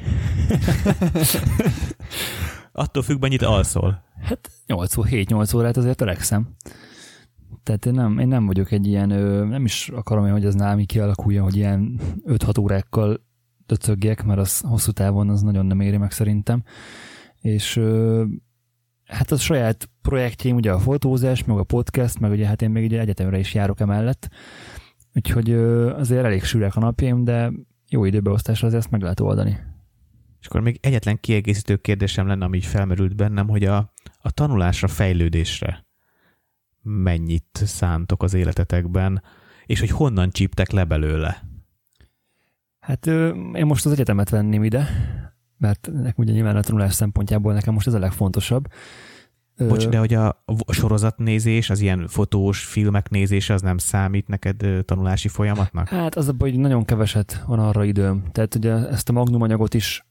Attól 2.72 3.02
függ, 3.02 3.20
mennyit 3.20 3.42
alszol. 3.42 4.02
Hát 4.22 4.50
8 4.66 4.94
7-8 4.96 5.56
órát 5.56 5.76
azért 5.76 5.96
törekszem. 5.96 6.48
Tehát 7.62 7.86
én 7.86 7.92
nem, 7.92 8.18
én 8.18 8.28
nem 8.28 8.46
vagyok 8.46 8.70
egy 8.70 8.86
ilyen, 8.86 9.08
nem 9.48 9.64
is 9.64 9.88
akarom, 9.88 10.30
hogy 10.30 10.44
ez 10.44 10.54
nálam 10.54 10.84
kialakuljon, 10.84 11.42
hogy 11.42 11.56
ilyen 11.56 12.00
5-6 12.26 12.60
órákkal 12.60 13.20
döcögjek, 13.66 14.24
mert 14.24 14.40
az 14.40 14.60
hosszú 14.60 14.90
távon 14.90 15.28
az 15.28 15.42
nagyon 15.42 15.66
nem 15.66 15.80
éri 15.80 15.96
meg 15.96 16.10
szerintem. 16.10 16.62
És 17.40 17.80
hát 19.06 19.30
a 19.30 19.36
saját 19.36 19.90
projektjeim, 20.02 20.56
ugye 20.56 20.72
a 20.72 20.78
fotózás, 20.78 21.44
meg 21.44 21.58
a 21.58 21.64
podcast, 21.64 22.18
meg 22.18 22.30
ugye 22.30 22.46
hát 22.46 22.62
én 22.62 22.70
még 22.70 22.84
ugye 22.84 23.00
egyetemre 23.00 23.38
is 23.38 23.54
járok 23.54 23.80
emellett, 23.80 24.28
úgyhogy 25.14 25.52
azért 25.52 26.24
elég 26.24 26.44
sűrűek 26.44 26.76
a 26.76 26.80
napjaim, 26.80 27.24
de 27.24 27.52
jó 27.88 28.04
időbeosztásra 28.04 28.66
azért 28.66 28.82
ezt 28.82 28.92
meg 28.92 29.02
lehet 29.02 29.20
oldani. 29.20 29.58
És 30.42 30.48
akkor 30.48 30.60
még 30.60 30.78
egyetlen 30.80 31.20
kiegészítő 31.20 31.76
kérdésem 31.76 32.26
lenne, 32.26 32.44
ami 32.44 32.56
így 32.56 32.64
felmerült 32.64 33.16
bennem, 33.16 33.48
hogy 33.48 33.64
a, 33.64 33.92
a 34.20 34.30
tanulásra, 34.30 34.88
fejlődésre 34.88 35.86
mennyit 36.82 37.62
szántok 37.64 38.22
az 38.22 38.34
életetekben, 38.34 39.22
és 39.66 39.80
hogy 39.80 39.90
honnan 39.90 40.30
csíptek 40.30 40.70
le 40.70 40.84
belőle? 40.84 41.42
Hát 42.80 43.06
én 43.54 43.66
most 43.66 43.86
az 43.86 43.92
egyetemet 43.92 44.28
venném 44.28 44.64
ide, 44.64 44.88
mert 45.58 45.88
nekem 45.92 46.14
ugye 46.16 46.32
nyilván 46.32 46.56
a 46.56 46.62
tanulás 46.62 46.94
szempontjából 46.94 47.52
nekem 47.52 47.74
most 47.74 47.86
ez 47.86 47.94
a 47.94 47.98
legfontosabb. 47.98 48.68
Bocs, 49.56 49.88
de 49.88 49.98
hogy 49.98 50.14
a 50.14 50.44
sorozatnézés, 50.68 51.70
az 51.70 51.80
ilyen 51.80 52.08
fotós 52.08 52.64
filmek 52.64 53.08
nézése, 53.10 53.54
az 53.54 53.62
nem 53.62 53.78
számít 53.78 54.28
neked 54.28 54.84
tanulási 54.84 55.28
folyamatnak? 55.28 55.88
Hát 55.88 56.14
az 56.14 56.28
a 56.28 56.32
baj, 56.32 56.50
hogy 56.50 56.58
nagyon 56.58 56.84
keveset 56.84 57.42
van 57.46 57.58
arra 57.58 57.84
időm. 57.84 58.24
Tehát 58.32 58.54
ugye 58.54 58.88
ezt 58.88 59.08
a 59.08 59.12
magnum 59.12 59.42
anyagot 59.42 59.74
is, 59.74 60.04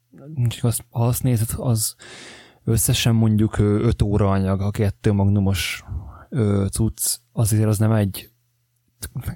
ha 0.59 0.71
azt 0.89 1.23
nézed, 1.23 1.49
az 1.55 1.95
összesen 2.63 3.15
mondjuk 3.15 3.57
5 3.57 4.01
óra 4.01 4.31
anyag, 4.31 4.61
a 4.61 4.71
kettő 4.71 5.11
magnumos 5.11 5.83
cucc, 6.71 7.17
azért 7.31 7.67
az 7.67 7.77
nem 7.77 7.91
egy 7.91 8.29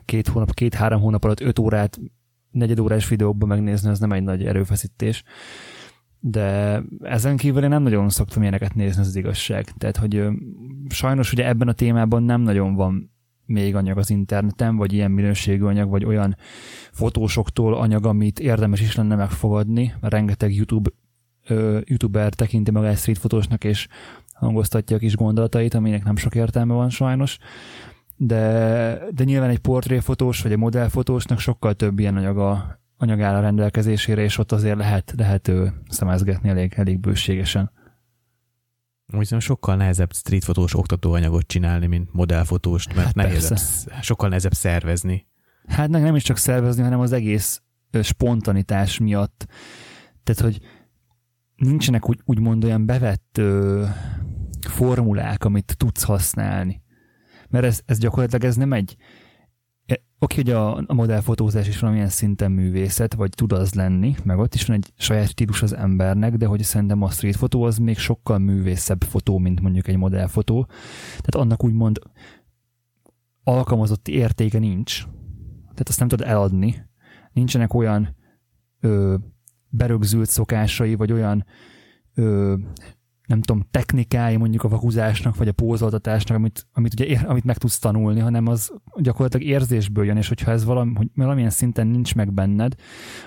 két 0.05 0.27
hónap, 0.27 0.53
két-három 0.53 1.01
hónap 1.01 1.23
alatt 1.23 1.39
öt 1.39 1.59
órát 1.59 1.99
negyed 2.51 2.79
órás 2.79 3.07
videókban 3.07 3.47
megnézni, 3.47 3.89
az 3.89 3.99
nem 3.99 4.11
egy 4.11 4.23
nagy 4.23 4.45
erőfeszítés. 4.45 5.23
De 6.19 6.81
ezen 7.01 7.37
kívül 7.37 7.63
én 7.63 7.69
nem 7.69 7.83
nagyon 7.83 8.09
szoktam 8.09 8.41
ilyeneket 8.41 8.75
nézni, 8.75 9.01
az, 9.01 9.07
az 9.07 9.15
igazság. 9.15 9.65
Tehát, 9.77 9.97
hogy 9.97 10.27
sajnos 10.89 11.31
ugye 11.31 11.47
ebben 11.47 11.67
a 11.67 11.73
témában 11.73 12.23
nem 12.23 12.41
nagyon 12.41 12.75
van 12.75 13.14
még 13.45 13.75
anyag 13.75 13.97
az 13.97 14.09
interneten, 14.09 14.75
vagy 14.75 14.93
ilyen 14.93 15.11
minőségű 15.11 15.63
anyag, 15.63 15.89
vagy 15.89 16.05
olyan 16.05 16.35
fotósoktól 16.91 17.73
anyag, 17.73 18.05
amit 18.05 18.39
érdemes 18.39 18.81
is 18.81 18.95
lenne 18.95 19.15
megfogadni, 19.15 19.93
mert 19.99 20.13
rengeteg 20.13 20.55
YouTube 20.55 20.89
youtuber 21.83 22.33
tekinti 22.33 22.71
magát 22.71 22.97
street 22.97 23.17
fotósnak, 23.17 23.63
és 23.63 23.87
hangoztatja 24.33 24.95
a 24.95 24.99
kis 24.99 25.15
gondolatait, 25.15 25.73
aminek 25.73 26.03
nem 26.03 26.15
sok 26.15 26.35
értelme 26.35 26.73
van 26.73 26.89
sajnos. 26.89 27.37
De, 28.17 28.99
de 29.11 29.23
nyilván 29.23 29.49
egy 29.49 29.59
portréfotós 29.59 30.41
vagy 30.41 30.51
egy 30.51 30.57
modellfotósnak 30.57 31.39
sokkal 31.39 31.73
több 31.73 31.99
ilyen 31.99 32.15
anyaga, 32.15 32.79
anyag 32.97 33.21
áll 33.21 33.35
a 33.35 33.41
rendelkezésére, 33.41 34.21
és 34.21 34.37
ott 34.37 34.51
azért 34.51 34.77
lehet, 34.77 35.13
lehet 35.17 35.47
ő 35.47 35.73
szemezgetni 35.89 36.49
elég, 36.49 36.73
elég 36.75 36.99
bőségesen. 36.99 37.71
Úgy 39.13 39.41
sokkal 39.41 39.75
nehezebb 39.75 40.13
streetfotós 40.13 40.75
oktatóanyagot 40.75 41.47
csinálni, 41.47 41.87
mint 41.87 42.13
modellfotóst, 42.13 42.93
mert 42.93 43.05
hát 43.05 43.15
nehezebb, 43.15 43.57
sokkal 44.01 44.27
nehezebb 44.27 44.53
szervezni. 44.53 45.27
Hát 45.67 45.89
nem 45.89 46.15
is 46.15 46.23
csak 46.23 46.37
szervezni, 46.37 46.83
hanem 46.83 46.99
az 46.99 47.11
egész 47.11 47.61
spontanitás 48.01 48.99
miatt. 48.99 49.47
Tehát, 50.23 50.41
hogy 50.41 50.59
nincsenek 51.55 52.09
úgy, 52.09 52.19
úgymond 52.25 52.63
olyan 52.63 52.85
bevett 52.85 53.37
ö, 53.37 53.85
formulák, 54.67 55.43
amit 55.43 55.75
tudsz 55.77 56.03
használni. 56.03 56.81
Mert 57.49 57.65
ez, 57.65 57.81
ez 57.85 57.97
gyakorlatilag 57.97 58.43
ez 58.43 58.55
nem 58.55 58.73
egy 58.73 58.95
Oké, 60.25 60.35
hogy 60.35 60.49
a, 60.49 60.75
a 60.75 60.93
modellfotózás 60.93 61.67
is 61.67 61.79
valamilyen 61.79 62.09
szinten 62.09 62.51
művészet, 62.51 63.13
vagy 63.13 63.29
tud 63.29 63.51
az 63.51 63.73
lenni, 63.73 64.15
meg 64.23 64.37
ott 64.37 64.53
is 64.53 64.65
van 64.65 64.75
egy 64.75 64.93
saját 64.97 65.27
stílus 65.27 65.61
az 65.61 65.75
embernek, 65.75 66.35
de 66.35 66.45
hogy 66.45 66.63
szerintem 66.63 67.01
a 67.01 67.09
street 67.09 67.35
fotó 67.35 67.63
az 67.63 67.77
még 67.77 67.97
sokkal 67.97 68.37
művészebb 68.37 69.03
fotó, 69.03 69.37
mint 69.37 69.61
mondjuk 69.61 69.87
egy 69.87 69.97
modellfotó. 69.97 70.65
Tehát 71.07 71.35
annak 71.35 71.63
úgymond 71.63 71.99
alkalmazott 73.43 74.07
értéke 74.07 74.59
nincs. 74.59 75.03
Tehát 75.61 75.89
azt 75.89 75.99
nem 75.99 76.07
tudod 76.07 76.27
eladni. 76.27 76.85
Nincsenek 77.31 77.73
olyan 77.73 78.15
ö, 78.79 79.15
berögzült 79.69 80.29
szokásai, 80.29 80.95
vagy 80.95 81.11
olyan 81.11 81.45
ö, 82.13 82.55
nem 83.25 83.41
tudom, 83.41 83.67
technikái 83.71 84.35
mondjuk 84.35 84.63
a 84.63 84.67
vakuzásnak, 84.67 85.35
vagy 85.35 85.47
a 85.47 85.53
pózoltatásnak, 85.53 86.37
amit, 86.37 86.67
amit, 86.73 86.93
ugye, 86.93 87.19
amit 87.19 87.43
meg 87.43 87.57
tudsz 87.57 87.79
tanulni, 87.79 88.19
hanem 88.19 88.47
az 88.47 88.73
gyakorlatilag 88.95 89.47
érzésből 89.47 90.05
jön, 90.05 90.17
és 90.17 90.27
hogyha 90.27 90.51
ez 90.51 90.65
valami, 90.65 90.91
hogy 90.95 91.07
valamilyen 91.15 91.49
szinten 91.49 91.87
nincs 91.87 92.15
meg 92.15 92.33
benned, 92.33 92.75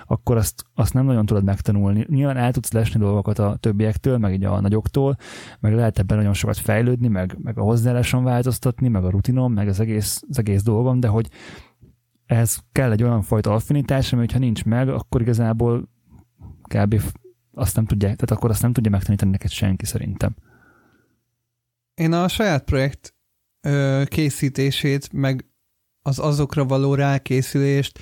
akkor 0.05 0.37
azt, 0.37 0.65
azt 0.73 0.93
nem 0.93 1.05
nagyon 1.05 1.25
tudod 1.25 1.43
megtanulni. 1.43 2.05
Nyilván 2.09 2.37
el 2.37 2.51
tudsz 2.51 2.71
lesni 2.71 2.99
dolgokat 2.99 3.39
a 3.39 3.57
többiektől, 3.59 4.17
meg 4.17 4.33
így 4.33 4.43
a 4.43 4.59
nagyoktól, 4.59 5.15
meg 5.59 5.73
lehet 5.73 5.99
ebben 5.99 6.17
nagyon 6.17 6.33
sokat 6.33 6.57
fejlődni, 6.57 7.07
meg, 7.07 7.37
meg 7.41 7.57
a 7.57 7.63
hozzáálláson 7.63 8.23
változtatni, 8.23 8.87
meg 8.87 9.03
a 9.03 9.09
rutinom, 9.09 9.53
meg 9.53 9.67
az 9.67 9.79
egész, 9.79 10.23
az 10.29 10.39
egész 10.39 10.63
dolgom, 10.63 10.99
de 10.99 11.07
hogy 11.07 11.29
ehhez 12.25 12.63
kell 12.71 12.91
egy 12.91 13.03
olyan 13.03 13.21
fajta 13.21 13.53
affinitás, 13.53 14.13
ami 14.13 14.25
ha 14.31 14.39
nincs 14.39 14.65
meg, 14.65 14.89
akkor 14.89 15.21
igazából 15.21 15.89
kb. 16.61 17.01
Azt 17.53 17.75
nem 17.75 17.85
tudja, 17.85 18.07
tehát 18.07 18.31
akkor 18.31 18.49
azt 18.49 18.61
nem 18.61 18.73
tudja 18.73 18.91
megtanítani 18.91 19.31
neked 19.31 19.51
senki 19.51 19.85
szerintem. 19.85 20.35
Én 21.93 22.13
a 22.13 22.27
saját 22.27 22.63
projekt 22.63 23.13
ö, 23.61 24.03
készítését, 24.05 25.13
meg 25.13 25.45
az 26.01 26.19
azokra 26.19 26.65
való 26.65 26.95
rákészülést, 26.95 27.99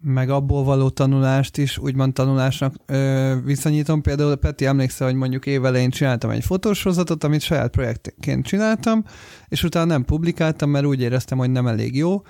meg 0.00 0.30
abból 0.30 0.64
való 0.64 0.88
tanulást 0.88 1.56
is 1.56 1.78
úgymond 1.78 2.12
tanulásnak 2.12 2.74
ö, 2.86 3.34
viszonyítom. 3.44 4.02
Például 4.02 4.36
Peti 4.36 4.66
emlékszel, 4.66 5.06
hogy 5.06 5.16
mondjuk 5.16 5.46
évelején 5.46 5.90
csináltam 5.90 6.30
egy 6.30 6.44
fotósorozatot, 6.44 7.24
amit 7.24 7.40
saját 7.40 7.70
projektként 7.70 8.46
csináltam, 8.46 9.04
és 9.48 9.62
utána 9.62 9.86
nem 9.86 10.04
publikáltam, 10.04 10.70
mert 10.70 10.86
úgy 10.86 11.00
éreztem, 11.00 11.38
hogy 11.38 11.50
nem 11.50 11.66
elég 11.66 11.96
jó, 11.96 12.22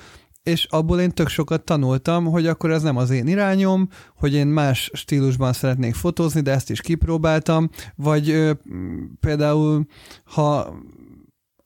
és 0.48 0.66
abból 0.70 1.00
én 1.00 1.10
tök 1.10 1.28
sokat 1.28 1.64
tanultam, 1.64 2.24
hogy 2.24 2.46
akkor 2.46 2.70
ez 2.70 2.82
nem 2.82 2.96
az 2.96 3.10
én 3.10 3.26
irányom, 3.26 3.88
hogy 4.16 4.34
én 4.34 4.46
más 4.46 4.90
stílusban 4.92 5.52
szeretnék 5.52 5.94
fotózni, 5.94 6.40
de 6.40 6.50
ezt 6.50 6.70
is 6.70 6.80
kipróbáltam, 6.80 7.70
vagy 7.96 8.30
ö, 8.30 8.52
például 9.20 9.86
ha 10.24 10.76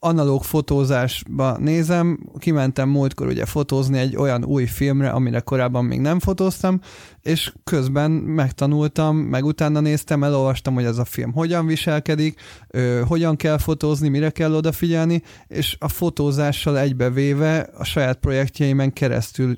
analóg 0.04 0.42
fotózásba 0.44 1.58
nézem, 1.58 2.18
kimentem 2.38 2.88
múltkor 2.88 3.26
ugye 3.26 3.44
fotózni 3.44 3.98
egy 3.98 4.16
olyan 4.16 4.44
új 4.44 4.66
filmre, 4.66 5.10
amire 5.10 5.40
korábban 5.40 5.84
még 5.84 6.00
nem 6.00 6.18
fotóztam, 6.18 6.80
és 7.20 7.52
közben 7.64 8.10
megtanultam, 8.10 9.16
meg 9.16 9.44
utána 9.44 9.80
néztem, 9.80 10.24
elolvastam, 10.24 10.74
hogy 10.74 10.84
ez 10.84 10.98
a 10.98 11.04
film 11.04 11.32
hogyan 11.32 11.66
viselkedik, 11.66 12.40
ö, 12.68 13.02
hogyan 13.06 13.36
kell 13.36 13.58
fotózni, 13.58 14.08
mire 14.08 14.30
kell 14.30 14.54
odafigyelni, 14.54 15.22
és 15.46 15.76
a 15.80 15.88
fotózással 15.88 16.78
egybevéve 16.78 17.68
a 17.78 17.84
saját 17.84 18.18
projektjeimen 18.18 18.92
keresztül 18.92 19.56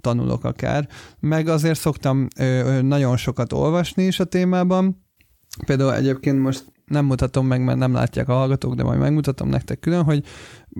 tanulok 0.00 0.44
akár. 0.44 0.88
Meg 1.20 1.48
azért 1.48 1.78
szoktam 1.78 2.26
ö, 2.38 2.82
nagyon 2.82 3.16
sokat 3.16 3.52
olvasni 3.52 4.02
is 4.02 4.20
a 4.20 4.24
témában, 4.24 5.06
Például 5.66 5.94
egyébként 5.94 6.38
most 6.38 6.64
nem 6.88 7.04
mutatom 7.04 7.46
meg, 7.46 7.64
mert 7.64 7.78
nem 7.78 7.92
látják 7.92 8.28
a 8.28 8.32
hallgatók, 8.32 8.74
de 8.74 8.82
majd 8.82 8.98
megmutatom 8.98 9.48
nektek 9.48 9.80
külön, 9.80 10.02
hogy 10.02 10.24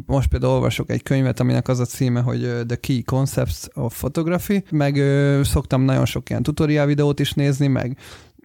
most 0.06 0.28
például 0.28 0.52
olvasok 0.52 0.90
egy 0.90 1.02
könyvet, 1.02 1.40
aminek 1.40 1.68
az 1.68 1.78
a 1.78 1.84
címe, 1.84 2.20
hogy 2.20 2.40
The 2.66 2.76
Key 2.76 3.02
Concepts 3.02 3.66
of 3.74 3.98
Photography, 3.98 4.64
meg 4.70 4.96
ö, 4.96 5.40
szoktam 5.44 5.82
nagyon 5.82 6.04
sok 6.04 6.30
ilyen 6.30 6.42
tutorial 6.42 6.86
videót 6.86 7.20
is 7.20 7.32
nézni, 7.32 7.66
meg 7.66 7.98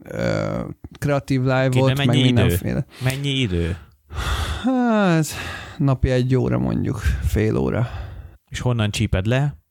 ö, 0.04 0.60
kreatív 1.00 1.42
live-ot, 1.42 1.98
meg 1.98 2.16
idő? 2.16 2.24
mindenféle. 2.24 2.86
Mennyi 3.04 3.30
idő? 3.30 3.78
Hát, 4.64 5.26
napi 5.78 6.10
egy 6.10 6.36
óra 6.36 6.60
mondjuk, 6.60 6.98
fél 7.28 7.58
óra. 7.58 7.88
És 8.50 8.60
honnan 8.60 8.92
csíped 8.92 9.26
le? 9.26 9.63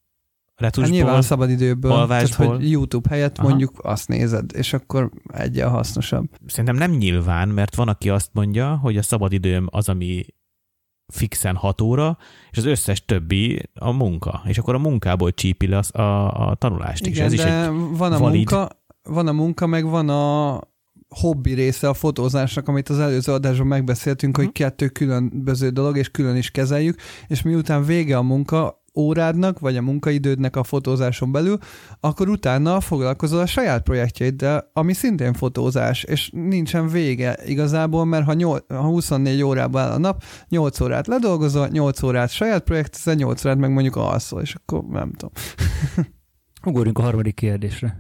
Retusból, 0.57 0.85
hát 0.85 0.93
nyilván 0.95 1.19
a 1.19 1.23
szabadidőből, 1.23 1.93
alvásból. 1.93 2.47
tehát 2.47 2.61
hogy 2.61 2.71
YouTube 2.71 3.09
helyett 3.09 3.39
Aha. 3.39 3.49
mondjuk 3.49 3.73
azt 3.83 4.09
nézed, 4.09 4.51
és 4.55 4.73
akkor 4.73 5.11
egyen 5.33 5.71
hasznosabb. 5.71 6.27
Szerintem 6.47 6.77
nem 6.77 6.91
nyilván, 6.91 7.49
mert 7.49 7.75
van, 7.75 7.89
aki 7.89 8.09
azt 8.09 8.31
mondja, 8.33 8.77
hogy 8.77 8.97
a 8.97 9.03
szabadidőm 9.03 9.67
az, 9.71 9.89
ami 9.89 10.25
fixen 11.13 11.57
6 11.57 11.81
óra, 11.81 12.19
és 12.51 12.59
az 12.59 12.65
összes 12.65 13.05
többi 13.05 13.63
a 13.75 13.91
munka. 13.93 14.43
És 14.47 14.59
akkor 14.59 14.75
a 14.75 14.79
munkából 14.79 15.33
csípi 15.33 15.67
le 15.67 15.81
a, 15.93 16.01
a, 16.03 16.49
a 16.51 16.55
tanulást 16.55 17.07
Igen, 17.07 17.13
is. 17.33 17.39
Ez 17.39 17.45
de 17.45 17.49
is 17.49 17.67
egy 17.67 17.97
van 17.97 18.13
a 18.13 18.19
valid- 18.19 18.35
munka, 18.51 18.69
van 19.03 19.27
a 19.27 19.33
munka, 19.33 19.67
meg 19.67 19.85
van 19.85 20.09
a 20.09 20.61
hobbi 21.09 21.53
része 21.55 21.89
a 21.89 21.95
fotózásnak, 21.95 22.69
amit 22.69 22.89
az 22.89 22.99
előző 22.99 23.33
adásban 23.33 23.67
megbeszéltünk, 23.67 24.37
Mhm. 24.37 24.45
hogy 24.45 24.55
kettő 24.55 24.89
különböző 24.89 25.69
dolog, 25.71 25.97
és 25.97 26.11
külön 26.11 26.37
is 26.37 26.51
kezeljük, 26.51 27.01
és 27.27 27.43
miután 27.43 27.85
vége 27.85 28.17
a 28.17 28.23
munka 28.23 28.82
órádnak, 28.95 29.59
vagy 29.59 29.77
a 29.77 29.83
munkaidődnek 29.83 30.57
a 30.57 30.65
fotózáson 30.65 31.33
belül, 31.33 31.59
akkor 32.01 32.29
utána 32.29 32.81
foglalkozol 32.81 33.41
a 33.41 33.47
saját 33.47 33.83
projektjeiddel, 33.83 34.71
ami 34.73 34.93
szintén 34.93 35.33
fotózás, 35.33 36.03
és 36.03 36.31
nincsen 36.33 36.89
vége 36.89 37.39
igazából, 37.47 38.05
mert 38.05 38.25
ha, 38.25 38.33
nyol, 38.33 38.65
ha 38.69 38.83
24 38.83 39.43
órában 39.43 39.83
áll 39.83 39.91
a 39.91 39.99
nap, 39.99 40.23
8 40.49 40.81
órát 40.81 41.07
ledolgozol, 41.07 41.69
8 41.69 42.03
órát 42.03 42.31
saját 42.31 42.63
projektezel, 42.63 43.15
8 43.15 43.45
órát 43.45 43.59
meg 43.59 43.71
mondjuk 43.71 43.97
alszol, 43.97 44.41
és 44.41 44.55
akkor 44.55 44.85
nem 44.85 45.13
tudom. 45.13 45.31
Ugorjunk 46.65 46.99
a 46.99 47.03
harmadik 47.03 47.35
kérdésre. 47.35 47.99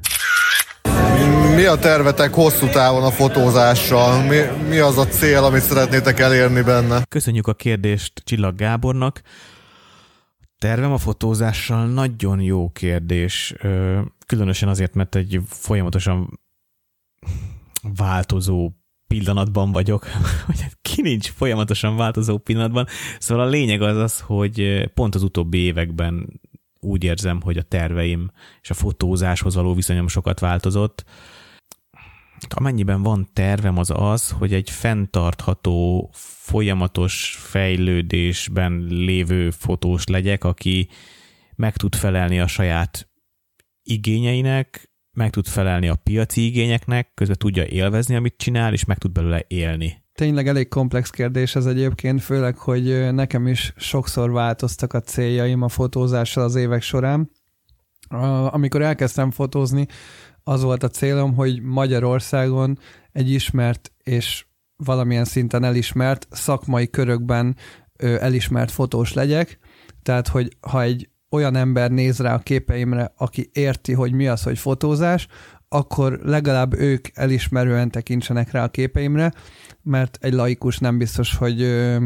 Mi 1.54 1.64
a 1.64 1.78
tervetek 1.78 2.34
hosszú 2.34 2.66
távon 2.66 3.04
a 3.04 3.10
fotózással? 3.10 4.22
Mi, 4.22 4.38
mi 4.68 4.78
az 4.78 4.98
a 4.98 5.06
cél, 5.06 5.44
amit 5.44 5.62
szeretnétek 5.62 6.20
elérni 6.20 6.62
benne? 6.62 7.02
Köszönjük 7.08 7.46
a 7.46 7.54
kérdést 7.54 8.12
Csillag 8.24 8.56
Gábornak. 8.56 9.20
Tervem 10.62 10.92
a 10.92 10.98
fotózással 10.98 11.86
nagyon 11.86 12.40
jó 12.40 12.70
kérdés. 12.70 13.54
Különösen 14.26 14.68
azért, 14.68 14.94
mert 14.94 15.14
egy 15.14 15.40
folyamatosan 15.46 16.40
változó 17.96 18.70
pillanatban 19.06 19.72
vagyok, 19.72 20.06
hogy 20.46 20.60
hát 20.60 20.78
ki 20.82 21.02
nincs 21.02 21.30
folyamatosan 21.30 21.96
változó 21.96 22.38
pillanatban. 22.38 22.86
Szóval 23.18 23.46
a 23.46 23.48
lényeg 23.48 23.82
az 23.82 23.96
az, 23.96 24.20
hogy 24.20 24.88
pont 24.94 25.14
az 25.14 25.22
utóbbi 25.22 25.58
években 25.58 26.40
úgy 26.80 27.04
érzem, 27.04 27.40
hogy 27.40 27.56
a 27.56 27.62
terveim 27.62 28.30
és 28.60 28.70
a 28.70 28.74
fotózáshoz 28.74 29.54
való 29.54 29.74
viszonyom 29.74 30.08
sokat 30.08 30.40
változott. 30.40 31.04
Amennyiben 32.48 33.02
van 33.02 33.28
tervem 33.32 33.78
az 33.78 33.92
az, 33.94 34.30
hogy 34.30 34.54
egy 34.54 34.70
fenntartható, 34.70 36.10
folyamatos 36.12 37.36
fejlődésben 37.40 38.86
lévő 38.88 39.50
fotós 39.50 40.06
legyek, 40.06 40.44
aki 40.44 40.88
meg 41.54 41.76
tud 41.76 41.94
felelni 41.94 42.40
a 42.40 42.46
saját 42.46 43.10
igényeinek, 43.82 44.90
meg 45.12 45.30
tud 45.30 45.46
felelni 45.46 45.88
a 45.88 45.94
piaci 45.94 46.46
igényeknek, 46.46 47.14
közben 47.14 47.36
tudja 47.38 47.66
élvezni, 47.66 48.14
amit 48.14 48.36
csinál, 48.36 48.72
és 48.72 48.84
meg 48.84 48.98
tud 48.98 49.12
belőle 49.12 49.44
élni. 49.48 50.00
Tényleg 50.12 50.48
elég 50.48 50.68
komplex 50.68 51.10
kérdés 51.10 51.54
ez 51.54 51.66
egyébként, 51.66 52.22
főleg, 52.22 52.56
hogy 52.56 53.12
nekem 53.14 53.46
is 53.46 53.72
sokszor 53.76 54.30
változtak 54.30 54.92
a 54.92 55.00
céljaim 55.00 55.62
a 55.62 55.68
fotózással 55.68 56.44
az 56.44 56.54
évek 56.54 56.82
során. 56.82 57.30
Amikor 58.50 58.82
elkezdtem 58.82 59.30
fotózni, 59.30 59.86
az 60.44 60.62
volt 60.62 60.82
a 60.82 60.88
célom, 60.88 61.34
hogy 61.34 61.62
Magyarországon 61.62 62.78
egy 63.12 63.30
ismert 63.30 63.92
és 64.02 64.46
valamilyen 64.76 65.24
szinten 65.24 65.64
elismert 65.64 66.26
szakmai 66.30 66.90
körökben 66.90 67.56
elismert 67.96 68.70
fotós 68.70 69.12
legyek. 69.12 69.58
Tehát, 70.02 70.28
hogy 70.28 70.56
ha 70.60 70.82
egy 70.82 71.08
olyan 71.30 71.56
ember 71.56 71.90
néz 71.90 72.18
rá 72.18 72.34
a 72.34 72.38
képeimre, 72.38 73.12
aki 73.16 73.50
érti, 73.52 73.92
hogy 73.92 74.12
mi 74.12 74.26
az, 74.26 74.42
hogy 74.42 74.58
fotózás, 74.58 75.26
akkor 75.68 76.20
legalább 76.22 76.74
ők 76.74 77.08
elismerően 77.14 77.90
tekintsenek 77.90 78.50
rá 78.50 78.64
a 78.64 78.68
képeimre, 78.68 79.32
mert 79.82 80.18
egy 80.20 80.32
laikus 80.32 80.78
nem 80.78 80.98
biztos, 80.98 81.36
hogy 81.36 81.62
ö, 81.62 82.04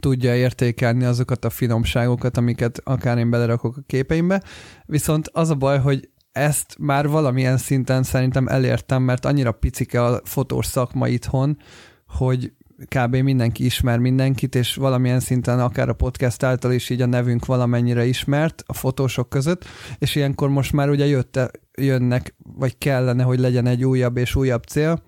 tudja 0.00 0.36
értékelni 0.36 1.04
azokat 1.04 1.44
a 1.44 1.50
finomságokat, 1.50 2.36
amiket 2.36 2.80
akár 2.84 3.18
én 3.18 3.30
belerakok 3.30 3.76
a 3.76 3.82
képeimbe. 3.86 4.42
Viszont 4.86 5.28
az 5.32 5.50
a 5.50 5.54
baj, 5.54 5.78
hogy 5.78 6.08
ezt 6.34 6.76
már 6.78 7.08
valamilyen 7.08 7.56
szinten 7.56 8.02
szerintem 8.02 8.46
elértem, 8.46 9.02
mert 9.02 9.24
annyira 9.24 9.52
picike 9.52 10.04
a 10.04 10.20
fotós 10.24 10.66
szakma 10.66 11.08
itthon, 11.08 11.58
hogy 12.06 12.52
kb. 12.88 13.16
mindenki 13.16 13.64
ismer 13.64 13.98
mindenkit, 13.98 14.54
és 14.54 14.74
valamilyen 14.74 15.20
szinten 15.20 15.60
akár 15.60 15.88
a 15.88 15.92
podcast 15.92 16.42
által 16.42 16.72
is 16.72 16.90
így 16.90 17.02
a 17.02 17.06
nevünk 17.06 17.46
valamennyire 17.46 18.04
ismert 18.04 18.62
a 18.66 18.72
fotósok 18.72 19.28
között, 19.28 19.64
és 19.98 20.14
ilyenkor 20.14 20.48
most 20.48 20.72
már 20.72 20.88
ugye 20.90 21.06
jötte, 21.06 21.50
jönnek, 21.78 22.34
vagy 22.38 22.78
kellene, 22.78 23.22
hogy 23.22 23.38
legyen 23.38 23.66
egy 23.66 23.84
újabb 23.84 24.16
és 24.16 24.34
újabb 24.34 24.62
cél, 24.62 25.02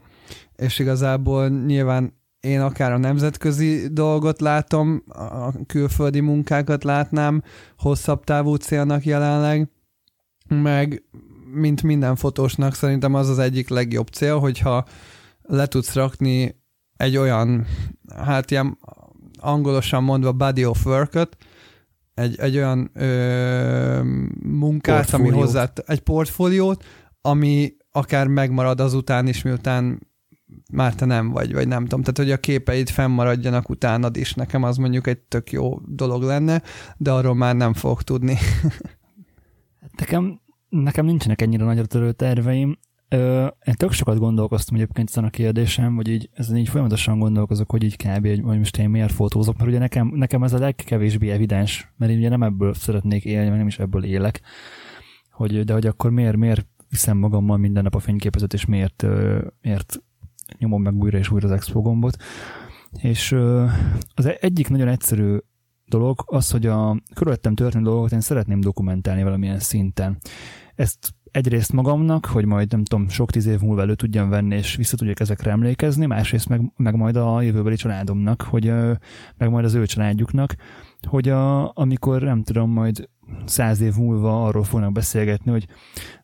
és 0.57 0.79
igazából 0.79 1.49
nyilván 1.49 2.15
én 2.41 2.61
akár 2.61 2.93
a 2.93 2.99
nemzetközi 2.99 3.87
dolgot 3.93 4.41
látom, 4.41 5.03
a 5.09 5.65
külföldi 5.67 6.21
munkákat 6.21 6.85
látnám 6.85 7.43
hosszabb 7.79 8.25
távú 8.25 8.55
célnak 8.55 9.05
jelenleg, 9.05 9.71
meg 10.49 11.03
mint 11.57 11.83
minden 11.83 12.17
fotósnak 12.17 12.75
szerintem 12.75 13.15
az 13.15 13.29
az 13.29 13.39
egyik 13.39 13.69
legjobb 13.69 14.09
cél, 14.09 14.39
hogyha 14.39 14.85
le 15.43 15.67
tudsz 15.67 15.95
rakni 15.95 16.63
egy 16.97 17.17
olyan, 17.17 17.67
hát 18.17 18.51
ilyen 18.51 18.79
angolosan 19.41 20.03
mondva 20.03 20.33
body 20.33 20.65
of 20.65 20.87
work 20.87 21.29
egy, 22.15 22.39
egy 22.39 22.57
olyan 22.57 22.91
ö, 22.95 24.01
munkát, 24.43 25.13
ami 25.13 25.23
Portfóliót. 25.23 25.45
hozzá, 25.45 25.73
egy 25.87 26.01
portfóliót, 26.01 26.85
ami 27.21 27.77
akár 27.91 28.27
megmarad 28.27 28.81
azután 28.81 29.27
is, 29.27 29.43
miután 29.43 30.07
már 30.73 30.95
te 30.95 31.05
nem 31.05 31.31
vagy, 31.31 31.53
vagy 31.53 31.69
nem 31.69 31.83
tudom. 31.83 32.01
Tehát, 32.01 32.19
hogy 32.19 32.31
a 32.31 32.37
képeid 32.37 32.89
fennmaradjanak 32.89 33.69
utánad 33.69 34.17
is. 34.17 34.35
Nekem 34.35 34.63
az 34.63 34.77
mondjuk 34.77 35.07
egy 35.07 35.19
tök 35.19 35.53
jó 35.53 35.79
dolog 35.87 36.23
lenne, 36.23 36.63
de 36.97 37.13
arról 37.13 37.35
már 37.35 37.57
nem 37.57 37.75
fogok 37.75 38.03
tudni. 38.03 38.37
Nekem, 39.99 40.41
nekem 40.69 41.05
nincsenek 41.05 41.41
ennyire 41.41 41.65
nagyra 41.65 41.87
törő 41.87 42.13
terveim. 42.13 42.79
Ö, 43.09 43.47
én 43.65 43.75
tök 43.75 43.93
sokat 43.93 44.19
gondolkoztam 44.19 44.77
egyébként 44.77 45.09
ezen 45.09 45.25
a 45.25 45.31
kérdésem, 45.31 45.95
vagy 45.95 46.09
így 46.09 46.31
ezen 46.33 46.57
így 46.57 46.69
folyamatosan 46.69 47.19
gondolkozok, 47.19 47.71
hogy 47.71 47.83
így 47.83 47.97
kb. 47.97 48.27
hogy 48.27 48.41
hogy 48.41 48.59
most 48.59 48.79
én 48.79 48.91
miért 48.91 49.13
fotózok, 49.13 49.57
mert 49.57 49.69
ugye 49.69 49.79
nekem, 49.79 50.13
nekem 50.15 50.43
ez 50.43 50.53
a 50.53 50.59
legkevésbé 50.59 51.31
evidens, 51.31 51.93
mert 51.97 52.13
én 52.13 52.19
ugye 52.19 52.29
nem 52.29 52.43
ebből 52.43 52.75
szeretnék 52.75 53.25
élni, 53.25 53.49
meg 53.49 53.59
nem 53.59 53.67
is 53.67 53.79
ebből 53.79 54.05
élek, 54.05 54.41
hogy, 55.31 55.65
de 55.65 55.73
hogy 55.73 55.87
akkor 55.87 56.11
miért, 56.11 56.37
miért 56.37 56.67
viszem 56.89 57.17
magammal 57.17 57.57
minden 57.57 57.83
nap 57.83 57.95
a 57.95 57.99
fényképezőt, 57.99 58.53
és 58.53 58.65
miért, 58.65 59.07
miért 59.61 60.03
nyomom 60.59 60.83
meg 60.83 60.95
újra 60.95 61.19
és 61.19 61.31
újra 61.31 61.47
az 61.47 61.55
expo 61.55 61.81
gombot. 61.81 62.17
És 63.01 63.33
az 64.15 64.37
egyik 64.41 64.69
nagyon 64.69 64.89
egyszerű 64.89 65.37
dolog 65.89 66.23
az, 66.27 66.51
hogy 66.51 66.67
a 66.67 67.03
körülöttem 67.15 67.55
történő 67.55 67.85
dolgokat 67.85 68.13
én 68.13 68.21
szeretném 68.21 68.61
dokumentálni 68.61 69.23
valamilyen 69.23 69.59
szinten. 69.59 70.19
Ezt 70.75 71.15
egyrészt 71.37 71.73
magamnak, 71.73 72.27
hogy 72.27 72.45
majd 72.45 72.71
nem 72.73 72.85
tudom, 72.85 73.09
sok 73.09 73.31
tíz 73.31 73.47
év 73.47 73.61
múlva 73.61 73.81
elő 73.81 73.95
tudjam 73.95 74.29
venni, 74.29 74.57
és 74.57 74.77
vissza 74.77 74.97
tudjak 74.97 75.21
ezekre 75.21 75.51
emlékezni, 75.51 76.07
másrészt 76.07 76.49
meg, 76.49 76.73
meg 76.77 76.95
majd 76.95 77.17
a 77.17 77.43
jövőbeli 77.43 77.77
családomnak, 77.77 78.43
hogy 78.43 78.73
meg 79.37 79.51
majd 79.51 79.65
az 79.65 79.75
ő 79.75 79.87
családjuknak, 79.87 80.55
hogy 81.03 81.29
a, 81.29 81.73
amikor 81.75 82.23
nem 82.23 82.43
tudom, 82.43 82.71
majd 82.71 83.09
száz 83.45 83.81
év 83.81 83.95
múlva 83.97 84.45
arról 84.45 84.65
fognak 84.65 84.93
beszélgetni, 84.93 85.51
hogy 85.51 85.67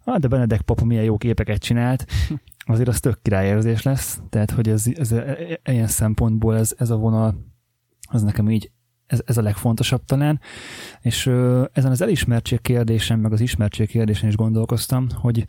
ah, 0.05 0.17
de 0.19 0.29
Benedek 0.29 0.63
papa 0.63 0.85
milyen 0.85 1.05
jó 1.05 1.17
képeket 1.17 1.59
csinált, 1.59 2.07
azért 2.73 2.89
az 2.89 3.01
tök 3.01 3.23
királyérzés 3.23 3.83
lesz, 3.83 4.21
tehát 4.29 4.51
hogy 4.51 4.69
ez, 4.69 4.87
ez, 4.95 5.13
ez 5.13 5.27
ilyen 5.65 5.87
szempontból 5.87 6.57
ez, 6.57 6.75
ez 6.79 6.91
a 6.91 6.97
vonal, 6.97 7.35
az 8.09 8.23
nekem 8.23 8.51
így 8.51 8.71
ez, 9.13 9.21
ez 9.25 9.37
a 9.37 9.43
legfontosabb 9.43 10.05
talán, 10.05 10.41
és 11.01 11.27
ö, 11.27 11.65
ezen 11.73 11.91
az 11.91 12.01
elismertség 12.01 12.61
kérdésen, 12.61 13.19
meg 13.19 13.33
az 13.33 13.41
ismertség 13.41 13.89
kérdésen 13.89 14.29
is 14.29 14.37
gondolkoztam, 14.37 15.07
hogy 15.15 15.45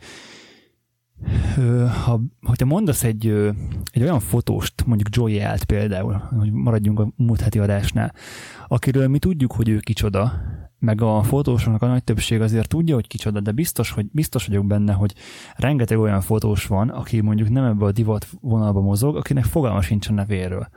ö, 1.58 1.86
ha, 2.04 2.20
hogyha 2.42 2.66
mondasz 2.66 3.04
egy, 3.04 3.26
ö, 3.26 3.50
egy 3.90 4.02
olyan 4.02 4.20
fotóst, 4.20 4.86
mondjuk 4.86 5.08
Joey 5.16 5.40
Alt 5.40 5.64
például, 5.64 6.14
hogy 6.14 6.52
maradjunk 6.52 7.00
a 7.00 7.12
múlt 7.16 7.40
heti 7.40 7.58
adásnál, 7.58 8.14
akiről 8.68 9.08
mi 9.08 9.18
tudjuk, 9.18 9.52
hogy 9.52 9.68
ő 9.68 9.78
kicsoda, 9.78 10.42
meg 10.84 11.00
a 11.00 11.22
fotósoknak 11.22 11.82
a 11.82 11.86
nagy 11.86 12.04
többség 12.04 12.40
azért 12.40 12.68
tudja, 12.68 12.94
hogy 12.94 13.06
kicsoda, 13.06 13.40
de 13.40 13.52
biztos, 13.52 13.90
hogy 13.90 14.06
biztos 14.12 14.46
vagyok 14.46 14.66
benne, 14.66 14.92
hogy 14.92 15.14
rengeteg 15.56 15.98
olyan 15.98 16.20
fotós 16.20 16.66
van, 16.66 16.88
aki 16.88 17.20
mondjuk 17.20 17.48
nem 17.48 17.64
ebbe 17.64 17.84
a 17.84 17.92
divat 17.92 18.26
vonalba 18.40 18.80
mozog, 18.80 19.16
akinek 19.16 19.44
fogalma 19.44 19.80
sincs 19.80 20.08
a 20.08 20.12
nevéről. 20.12 20.68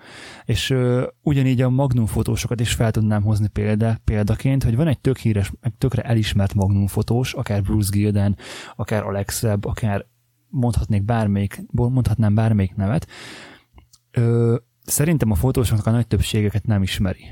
És 0.46 0.70
ö, 0.70 1.08
ugyanígy 1.22 1.62
a 1.62 1.70
Magnum 1.70 2.06
fotósokat 2.06 2.60
is 2.60 2.74
fel 2.74 2.92
tudnám 2.92 3.24
hozni 3.24 3.48
példa, 3.48 3.98
példaként, 4.04 4.64
hogy 4.64 4.76
van 4.76 4.88
egy 4.88 5.00
tök 5.00 5.18
híres, 5.18 5.52
meg 5.62 5.74
tökre 5.78 6.02
elismert 6.02 6.54
Magnum 6.54 6.88
fotós, 6.88 7.34
akár 7.34 7.62
Bruce 7.62 7.90
Gilden, 7.92 8.38
akár 8.76 9.04
Alex 9.04 9.44
Webb, 9.44 9.66
akár 9.66 10.06
mondhatnék 10.50 11.04
bármelyik, 11.04 11.62
mondhatnám 11.72 12.36
bármelyik 12.36 12.76
nevet. 12.76 13.08
Ö, 14.12 14.56
szerintem 14.84 15.32
a 15.32 15.36
fotósoknak 15.36 15.86
a 15.86 15.92
nagy 15.92 16.08
többségeket 16.08 16.66
nem 16.66 16.82
ismeri. 16.82 17.26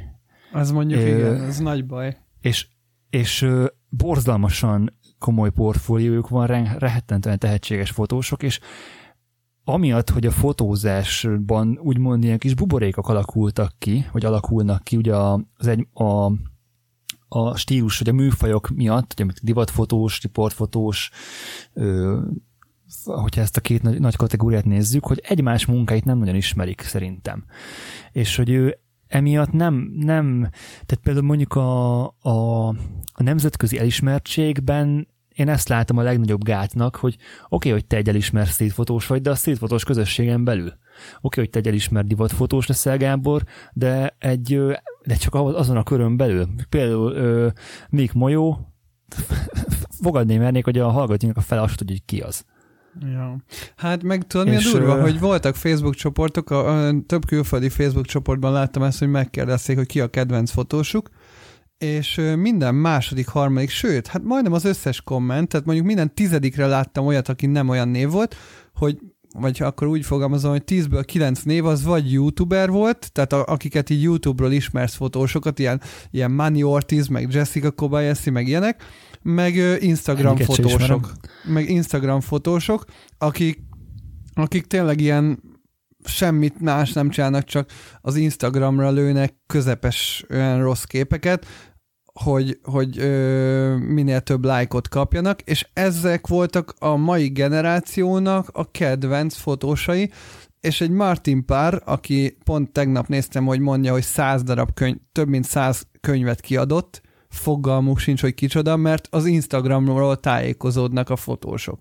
Az 0.52 0.72
mondjuk 0.72 1.00
Ö, 1.00 1.06
igen, 1.06 1.42
ez 1.42 1.58
nagy 1.58 1.86
baj. 1.86 2.18
És, 2.46 2.68
és 3.10 3.48
borzalmasan 3.90 4.98
komoly 5.20 5.50
portfóliójuk 5.50 6.30
van, 6.30 6.48
re- 6.48 6.76
rehettentően 6.80 7.40
tehetséges 7.40 7.92
fotósok, 7.92 8.44
és 8.44 8.60
amiatt, 9.64 10.10
hogy 10.10 10.26
a 10.26 10.32
fotózásban 10.32 11.80
úgymond 11.82 12.24
ilyen 12.24 12.38
kis 12.38 12.54
buborékok 12.54 13.10
alakultak 13.10 13.74
ki, 13.78 14.06
vagy 14.12 14.26
alakulnak 14.26 14.84
ki, 14.84 14.96
ugye 14.96 15.16
az 15.16 15.68
egy, 15.68 15.88
a, 15.94 16.32
a 17.28 17.56
stílus, 17.56 17.98
vagy 17.98 18.10
a 18.10 18.14
műfajok 18.14 18.70
miatt, 18.70 19.20
ugye 19.20 19.32
divatfotós, 19.42 20.22
riportfotós, 20.22 21.12
ö, 21.74 22.20
hogyha 23.04 23.42
ezt 23.42 23.58
a 23.58 23.62
két 23.62 23.82
nagy, 23.82 24.00
nagy 24.00 24.16
kategóriát 24.16 24.66
nézzük, 24.66 25.06
hogy 25.06 25.22
egymás 25.24 25.66
munkáit 25.66 26.06
nem 26.06 26.18
nagyon 26.18 26.36
ismerik 26.36 26.82
szerintem. 26.82 27.46
És 28.12 28.36
hogy 28.36 28.50
ő 28.50 28.80
emiatt 29.16 29.52
nem, 29.52 29.92
nem 29.96 30.50
tehát 30.86 31.04
például 31.04 31.26
mondjuk 31.26 31.54
a, 31.54 32.04
a, 32.06 32.68
a 33.14 33.24
nemzetközi 33.24 33.80
elismertségben 33.80 35.08
én 35.30 35.50
ezt 35.50 35.70
látom 35.70 35.98
a 35.98 36.02
legnagyobb 36.02 36.44
gátnak, 36.44 36.96
hogy 36.96 37.16
oké, 37.16 37.24
okay, 37.50 37.72
hogy 37.72 37.86
te 37.86 37.96
egy 37.96 38.10
elismert 38.10 38.50
streetfotós 38.50 39.08
vagy, 39.08 39.22
de 39.22 39.30
a 39.30 39.36
streetfotós 39.36 39.84
közösségen 39.84 40.44
belül. 40.44 40.68
Oké, 40.68 40.78
okay, 41.22 41.44
hogy 41.44 41.50
te 41.50 41.60
egy 41.60 41.68
elismert 41.68 42.08
divatfotós 42.08 42.68
leszel, 42.68 42.98
Gábor, 42.98 43.44
de, 43.74 44.16
egy, 44.20 44.62
de 45.06 45.16
csak 45.16 45.36
azon 45.36 45.78
a 45.78 45.84
körön 45.84 46.18
belül. 46.18 46.48
Például 46.70 47.52
Mik 47.90 48.14
Molyó, 48.14 48.74
fogadni 50.02 50.38
mernék, 50.38 50.64
hogy 50.64 50.80
a 50.80 50.90
hallgatóink 50.90 51.38
a 51.38 51.42
fel 51.42 51.64
azt 51.64 51.78
tudja, 51.78 51.96
hogy 51.96 52.06
ki 52.06 52.22
az. 52.22 52.46
Ja. 53.02 53.38
Hát 53.76 54.04
meg 54.04 54.28
tudod, 54.28 54.48
mi 54.48 54.56
a 54.56 54.60
durva, 54.72 54.98
ö... 54.98 55.02
hogy 55.02 55.20
voltak 55.20 55.56
Facebook 55.56 55.96
csoportok, 55.96 56.50
a, 56.50 56.88
a, 56.88 56.94
több 57.06 57.26
külföldi 57.26 57.70
Facebook 57.70 58.06
csoportban 58.06 58.52
láttam 58.52 58.84
ezt, 58.84 59.00
hogy 59.00 59.10
megkérdezték, 59.10 59.78
hogy 59.78 59.86
ki 59.86 60.00
a 60.00 60.08
kedvenc 60.08 60.52
fotósuk, 60.52 61.10
és 61.78 62.22
minden 62.36 62.76
második, 62.76 63.28
harmadik, 63.28 63.70
sőt, 63.70 64.08
hát 64.08 64.24
majdnem 64.24 64.54
az 64.54 64.66
összes 64.66 65.02
komment, 65.02 65.48
tehát 65.48 65.66
mondjuk 65.66 65.88
minden 65.88 66.14
tizedikre 66.14 66.68
láttam 66.68 67.06
olyat, 67.06 67.30
aki 67.30 67.46
nem 67.46 67.70
olyan 67.70 67.88
név 67.88 68.10
volt, 68.10 68.36
hogy 68.76 69.00
vagy 69.40 69.62
akkor 69.62 69.88
úgy 69.88 70.06
fogalmazom, 70.06 70.52
hogy 70.52 70.64
10-ből 70.66 71.04
9 71.06 71.42
név 71.42 71.66
az 71.66 71.84
vagy 71.84 72.12
youtuber 72.12 72.70
volt, 72.70 73.12
tehát 73.12 73.34
a, 73.34 73.46
akiket 73.46 73.90
így 73.90 74.02
YouTube-ról 74.02 74.52
ismersz 74.52 74.96
fotósokat, 74.96 75.60
ilyen, 75.60 75.82
ilyen 76.12 76.32
Manny 76.32 76.64
Ortiz, 76.64 77.08
meg 77.08 77.32
Jessica 77.32 77.72
Kobayashi, 77.72 78.30
meg 78.30 78.48
ilyenek, 78.48 78.84
meg 79.28 79.56
Instagram 79.82 80.36
Egyiket 80.36 80.56
fotósok, 80.56 81.12
meg 81.44 81.70
Instagram 81.70 82.22
fotósok, 82.22 82.86
akik, 83.18 83.60
akik 84.34 84.68
tényleg 84.68 85.02
ilyen 85.02 85.40
semmit 86.04 86.62
más 86.62 86.94
nem 86.94 87.10
csinálnak, 87.10 87.44
csak 87.44 87.70
az 88.02 88.16
Instagramra 88.16 88.92
lőnek 88.92 89.34
közepes 89.48 90.26
olyan 90.30 90.62
rossz 90.62 90.84
képeket, 90.84 91.46
hogy, 92.14 92.60
hogy 92.64 93.00
ö, 93.00 93.76
minél 93.78 94.22
több 94.22 94.46
lájkot 94.46 94.88
kapjanak, 94.88 95.42
és 95.42 95.68
ezek 95.74 96.28
voltak 96.28 96.74
a 96.80 96.96
mai 96.96 97.28
generációnak 97.28 98.50
a 98.54 98.72
kedvenc 98.72 99.36
fotósai, 99.36 100.12
és 100.60 100.82
egy 100.82 100.92
Martin 100.92 101.46
Pár, 101.46 101.82
aki 101.86 102.38
pont 102.44 102.72
tegnap 102.72 103.08
néztem, 103.08 103.46
hogy 103.46 103.60
mondja, 103.60 103.92
hogy 103.92 104.04
száz 104.04 104.44
darab 104.44 104.74
könyv, 104.74 104.96
több 105.12 105.28
mint 105.28 105.46
száz 105.46 105.88
könyvet 106.02 106.42
kiadott, 106.42 107.02
fogalmuk 107.36 108.00
sincs, 108.00 108.22
hogy 108.22 108.34
kicsoda, 108.34 108.76
mert 108.76 109.08
az 109.12 109.26
Instagramról 109.26 110.20
tájékozódnak 110.20 111.10
a 111.10 111.16
fotósok. 111.16 111.80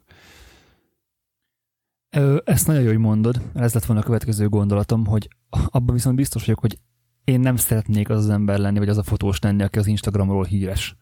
Ezt 2.44 2.66
nagyon 2.66 2.82
jó, 2.82 2.88
hogy 2.88 2.98
mondod. 2.98 3.42
Ez 3.54 3.74
lett 3.74 3.84
volna 3.84 4.02
a 4.02 4.04
következő 4.04 4.48
gondolatom, 4.48 5.06
hogy 5.06 5.28
abban 5.48 5.94
viszont 5.94 6.16
biztos 6.16 6.44
vagyok, 6.44 6.60
hogy 6.60 6.78
én 7.24 7.40
nem 7.40 7.56
szeretnék 7.56 8.08
az 8.08 8.18
az 8.18 8.30
ember 8.30 8.58
lenni, 8.58 8.78
vagy 8.78 8.88
az 8.88 8.98
a 8.98 9.02
fotós 9.02 9.38
lenni, 9.38 9.62
aki 9.62 9.78
az 9.78 9.86
Instagramról 9.86 10.44
híres. 10.44 10.96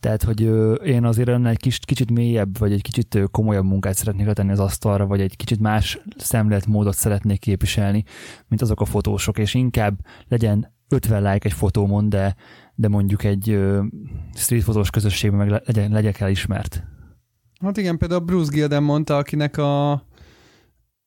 Tehát, 0.00 0.22
hogy 0.22 0.40
én 0.84 1.04
azért 1.04 1.28
ennél 1.28 1.46
egy 1.46 1.58
kis, 1.58 1.78
kicsit 1.78 2.10
mélyebb, 2.10 2.58
vagy 2.58 2.72
egy 2.72 2.82
kicsit 2.82 3.18
komolyabb 3.30 3.64
munkát 3.64 3.94
szeretnék 3.94 4.26
letenni 4.26 4.50
az 4.50 4.60
asztalra, 4.60 5.06
vagy 5.06 5.20
egy 5.20 5.36
kicsit 5.36 5.60
más 5.60 6.00
szemléletmódot 6.16 6.94
szeretnék 6.94 7.40
képviselni, 7.40 8.04
mint 8.48 8.62
azok 8.62 8.80
a 8.80 8.84
fotósok, 8.84 9.38
és 9.38 9.54
inkább 9.54 9.98
legyen 10.28 10.74
50 10.88 11.22
like 11.22 11.48
egy 11.48 11.52
fotómon, 11.52 12.08
de, 12.08 12.36
de 12.76 12.88
mondjuk 12.88 13.24
egy 13.24 13.58
street 14.34 14.62
fotós 14.62 14.90
közösségben 14.90 15.46
meg 15.46 15.62
legyen, 15.64 15.90
legyek 15.90 16.20
elismert. 16.20 16.82
Hát 17.60 17.76
igen, 17.76 17.98
például 17.98 18.20
Bruce 18.20 18.50
Gilden 18.52 18.82
mondta, 18.82 19.16
akinek 19.16 19.56
a, 19.56 19.92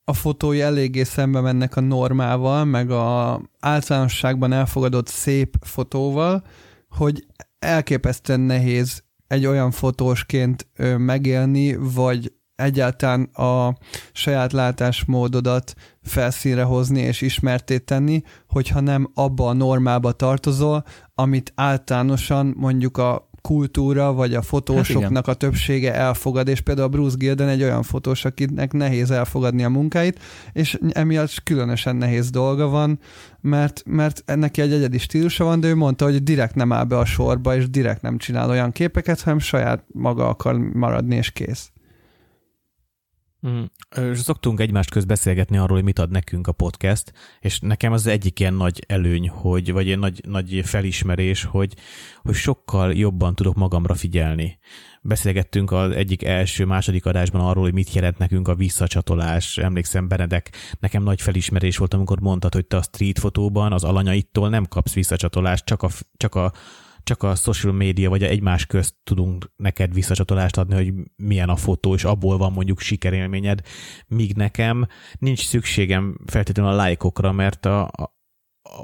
a 0.03 0.13
fotói 0.13 0.61
eléggé 0.61 1.03
szembe 1.03 1.41
mennek 1.41 1.75
a 1.75 1.81
normával, 1.81 2.65
meg 2.65 2.91
a 2.91 3.41
általánosságban 3.59 4.51
elfogadott 4.51 5.07
szép 5.07 5.55
fotóval, 5.61 6.43
hogy 6.89 7.25
elképesztően 7.59 8.39
nehéz 8.39 9.03
egy 9.27 9.45
olyan 9.45 9.71
fotósként 9.71 10.67
megélni, 10.97 11.75
vagy 11.75 12.33
egyáltalán 12.59 13.23
a 13.23 13.77
saját 14.11 14.51
látásmódodat 14.51 15.73
felszínre 16.03 16.63
hozni 16.63 16.99
és 16.99 17.21
ismerté 17.21 17.77
tenni, 17.77 18.21
hogyha 18.47 18.79
nem 18.79 19.11
abba 19.13 19.47
a 19.47 19.53
normába 19.53 20.11
tartozol, 20.11 20.83
amit 21.15 21.51
általánosan 21.55 22.53
mondjuk 22.57 22.97
a 22.97 23.29
kultúra, 23.41 24.13
vagy 24.13 24.33
a 24.33 24.41
fotósoknak 24.41 25.25
hát 25.25 25.35
a 25.35 25.37
többsége 25.37 25.93
elfogad, 25.93 26.47
és 26.47 26.61
például 26.61 26.87
a 26.87 26.89
Bruce 26.89 27.15
Gilden 27.17 27.47
egy 27.47 27.63
olyan 27.63 27.83
fotós, 27.83 28.25
akinek 28.25 28.71
nehéz 28.73 29.11
elfogadni 29.11 29.63
a 29.63 29.69
munkáit, 29.69 30.19
és 30.53 30.79
emiatt 30.89 31.43
különösen 31.43 31.95
nehéz 31.95 32.29
dolga 32.29 32.67
van, 32.67 32.99
mert, 33.41 33.83
mert 33.85 34.23
neki 34.35 34.61
egy 34.61 34.71
egyedi 34.71 34.97
stílusa 34.97 35.43
van, 35.43 35.59
de 35.59 35.67
ő 35.67 35.75
mondta, 35.75 36.05
hogy 36.05 36.23
direkt 36.23 36.55
nem 36.55 36.71
áll 36.71 36.83
be 36.83 36.97
a 36.97 37.05
sorba, 37.05 37.55
és 37.55 37.69
direkt 37.69 38.01
nem 38.01 38.17
csinál 38.17 38.49
olyan 38.49 38.71
képeket, 38.71 39.21
hanem 39.21 39.39
saját 39.39 39.83
maga 39.87 40.27
akar 40.27 40.57
maradni, 40.57 41.15
és 41.15 41.31
kész. 41.31 41.71
Mm. 43.47 43.63
Szoktunk 44.13 44.59
egymást 44.59 44.89
köz 44.89 45.05
beszélgetni 45.05 45.57
arról, 45.57 45.75
hogy 45.75 45.85
mit 45.85 45.99
ad 45.99 46.11
nekünk 46.11 46.47
a 46.47 46.51
podcast, 46.51 47.13
és 47.39 47.59
nekem 47.59 47.91
az 47.91 48.07
egyik 48.07 48.39
ilyen 48.39 48.53
nagy 48.53 48.83
előny, 48.87 49.29
hogy, 49.29 49.71
vagy 49.71 49.91
egy 49.91 49.99
nagy, 49.99 50.21
nagy 50.27 50.61
felismerés, 50.63 51.43
hogy, 51.43 51.73
hogy 52.21 52.33
sokkal 52.33 52.93
jobban 52.93 53.35
tudok 53.35 53.55
magamra 53.55 53.93
figyelni. 53.93 54.59
Beszélgettünk 55.01 55.71
az 55.71 55.91
egyik 55.91 56.23
első, 56.23 56.65
második 56.65 57.05
adásban 57.05 57.41
arról, 57.41 57.63
hogy 57.63 57.73
mit 57.73 57.93
jelent 57.93 58.17
nekünk 58.17 58.47
a 58.47 58.55
visszacsatolás. 58.55 59.57
Emlékszem, 59.57 60.07
Benedek, 60.07 60.51
nekem 60.79 61.03
nagy 61.03 61.21
felismerés 61.21 61.77
volt, 61.77 61.93
amikor 61.93 62.19
mondtad, 62.19 62.53
hogy 62.53 62.65
te 62.65 62.77
a 62.77 62.81
street 62.81 63.19
fotóban 63.19 63.73
az 63.73 63.83
alanyaitól 63.83 64.49
nem 64.49 64.65
kapsz 64.65 64.93
visszacsatolást, 64.93 65.65
csak 65.65 65.83
a, 65.83 65.89
csak 66.17 66.35
a 66.35 66.51
csak 67.09 67.23
a 67.23 67.35
social 67.35 67.73
media 67.73 68.09
vagy 68.09 68.23
egymás 68.23 68.65
közt 68.65 68.95
tudunk 69.03 69.51
neked 69.55 69.93
visszacsatolást 69.93 70.57
adni, 70.57 70.75
hogy 70.75 70.93
milyen 71.15 71.49
a 71.49 71.55
fotó, 71.55 71.93
és 71.93 72.03
abból 72.03 72.37
van 72.37 72.51
mondjuk 72.51 72.79
sikerélményed, 72.79 73.61
míg 74.07 74.35
nekem 74.35 74.87
nincs 75.19 75.45
szükségem 75.45 76.17
feltétlenül 76.25 76.71
a 76.71 76.75
lájkokra, 76.75 77.31
mert 77.31 77.65
a, 77.65 77.83
a 77.83 78.17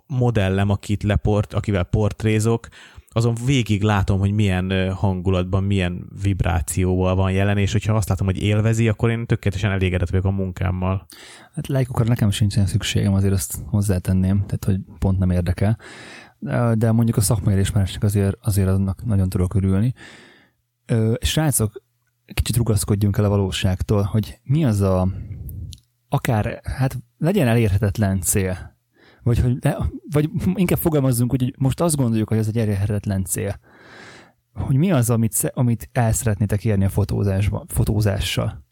modellem, 0.08 0.70
akit 0.70 1.04
leport, 1.04 1.54
akivel 1.54 1.84
portrézok, 1.84 2.68
azon 3.10 3.36
végig 3.46 3.84
látom, 3.84 4.20
hogy 4.20 4.32
milyen 4.32 4.94
hangulatban, 4.94 5.64
milyen 5.64 6.10
vibrációval 6.22 7.16
van 7.16 7.32
jelen, 7.32 7.58
és 7.58 7.72
hogyha 7.72 7.96
azt 7.96 8.10
látom, 8.10 8.28
hogy 8.28 8.42
élvezi, 8.42 8.88
akkor 8.88 9.10
én 9.10 9.26
tökéletesen 9.26 9.72
elégedett 9.72 10.10
vagyok 10.10 10.26
a 10.26 10.32
munkámmal. 10.32 11.06
Hát 11.54 11.68
lájkokra 11.68 12.06
nekem 12.06 12.32
sincsen 12.32 12.66
szükségem, 12.66 13.14
azért 13.14 13.34
azt 13.34 13.58
hozzátenném, 13.66 14.36
tehát 14.46 14.66
hogy 14.66 14.96
pont 15.00 15.20
nem 15.20 15.30
érdekel 15.30 15.78
de 16.74 16.92
mondjuk 16.92 17.18
a 17.18 17.22
szakmai 17.22 17.54
elismerésnek 17.54 18.04
azért, 18.04 18.38
azért 18.42 18.68
annak 18.68 19.06
nagyon 19.06 19.30
tudok 19.30 19.54
örülni. 19.54 19.94
Srácok, 21.20 21.84
kicsit 22.34 22.58
rugaszkodjunk 22.58 23.18
el 23.18 23.26
a 23.26 23.30
valóságtól, 23.30 24.02
hogy 24.02 24.40
mi 24.44 24.66
az 24.66 24.82
a 24.82 25.08
akár, 26.10 26.62
hát 26.64 26.98
legyen 27.18 27.48
elérhetetlen 27.48 28.22
cél, 28.22 28.78
vagy, 29.24 29.40
hogy, 29.40 29.58
vagy 30.12 30.30
inkább 30.54 30.80
fogalmazzunk 30.80 31.34
úgy, 31.34 31.42
hogy 31.42 31.56
most 31.58 31.82
azt 31.82 31.96
gondoljuk, 31.96 32.30
hogy 32.30 32.38
ez 32.38 32.48
egy 32.48 32.58
elérhetetlen 32.58 33.24
cél. 33.24 33.60
Hogy 34.54 34.76
mi 34.76 34.92
az, 34.92 35.10
amit, 35.10 35.52
amit 35.54 35.90
el 35.92 36.12
szeretnétek 36.12 36.66
érni 36.66 36.86
a 36.86 36.90
fotózásban, 36.90 37.66
fotózással? 37.68 38.64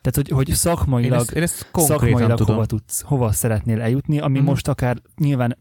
Tehát, 0.00 0.14
hogy, 0.14 0.28
hogy 0.28 0.48
szakmailag, 0.48 1.12
én 1.12 1.18
ezt, 1.18 1.30
én 1.30 1.42
ezt 1.42 1.70
szakmailag 1.72 2.40
hova, 2.40 2.66
tudsz, 2.66 3.00
hova 3.00 3.32
szeretnél 3.32 3.80
eljutni, 3.80 4.20
ami 4.20 4.40
mm. 4.40 4.44
most 4.44 4.68
akár 4.68 5.02
nyilván 5.16 5.58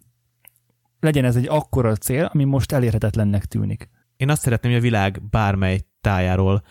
legyen 1.02 1.26
ez 1.26 1.36
egy 1.36 1.48
akkora 1.48 1.96
cél, 1.96 2.30
ami 2.34 2.44
most 2.44 2.72
elérhetetlennek 2.72 3.46
tűnik. 3.46 3.90
Én 4.18 4.30
azt 4.30 4.42
szeretném, 4.42 4.72
hogy 4.72 4.82
a 4.82 4.84
világ 4.84 5.22
bármely 5.30 5.82
tájáról 6.02 6.64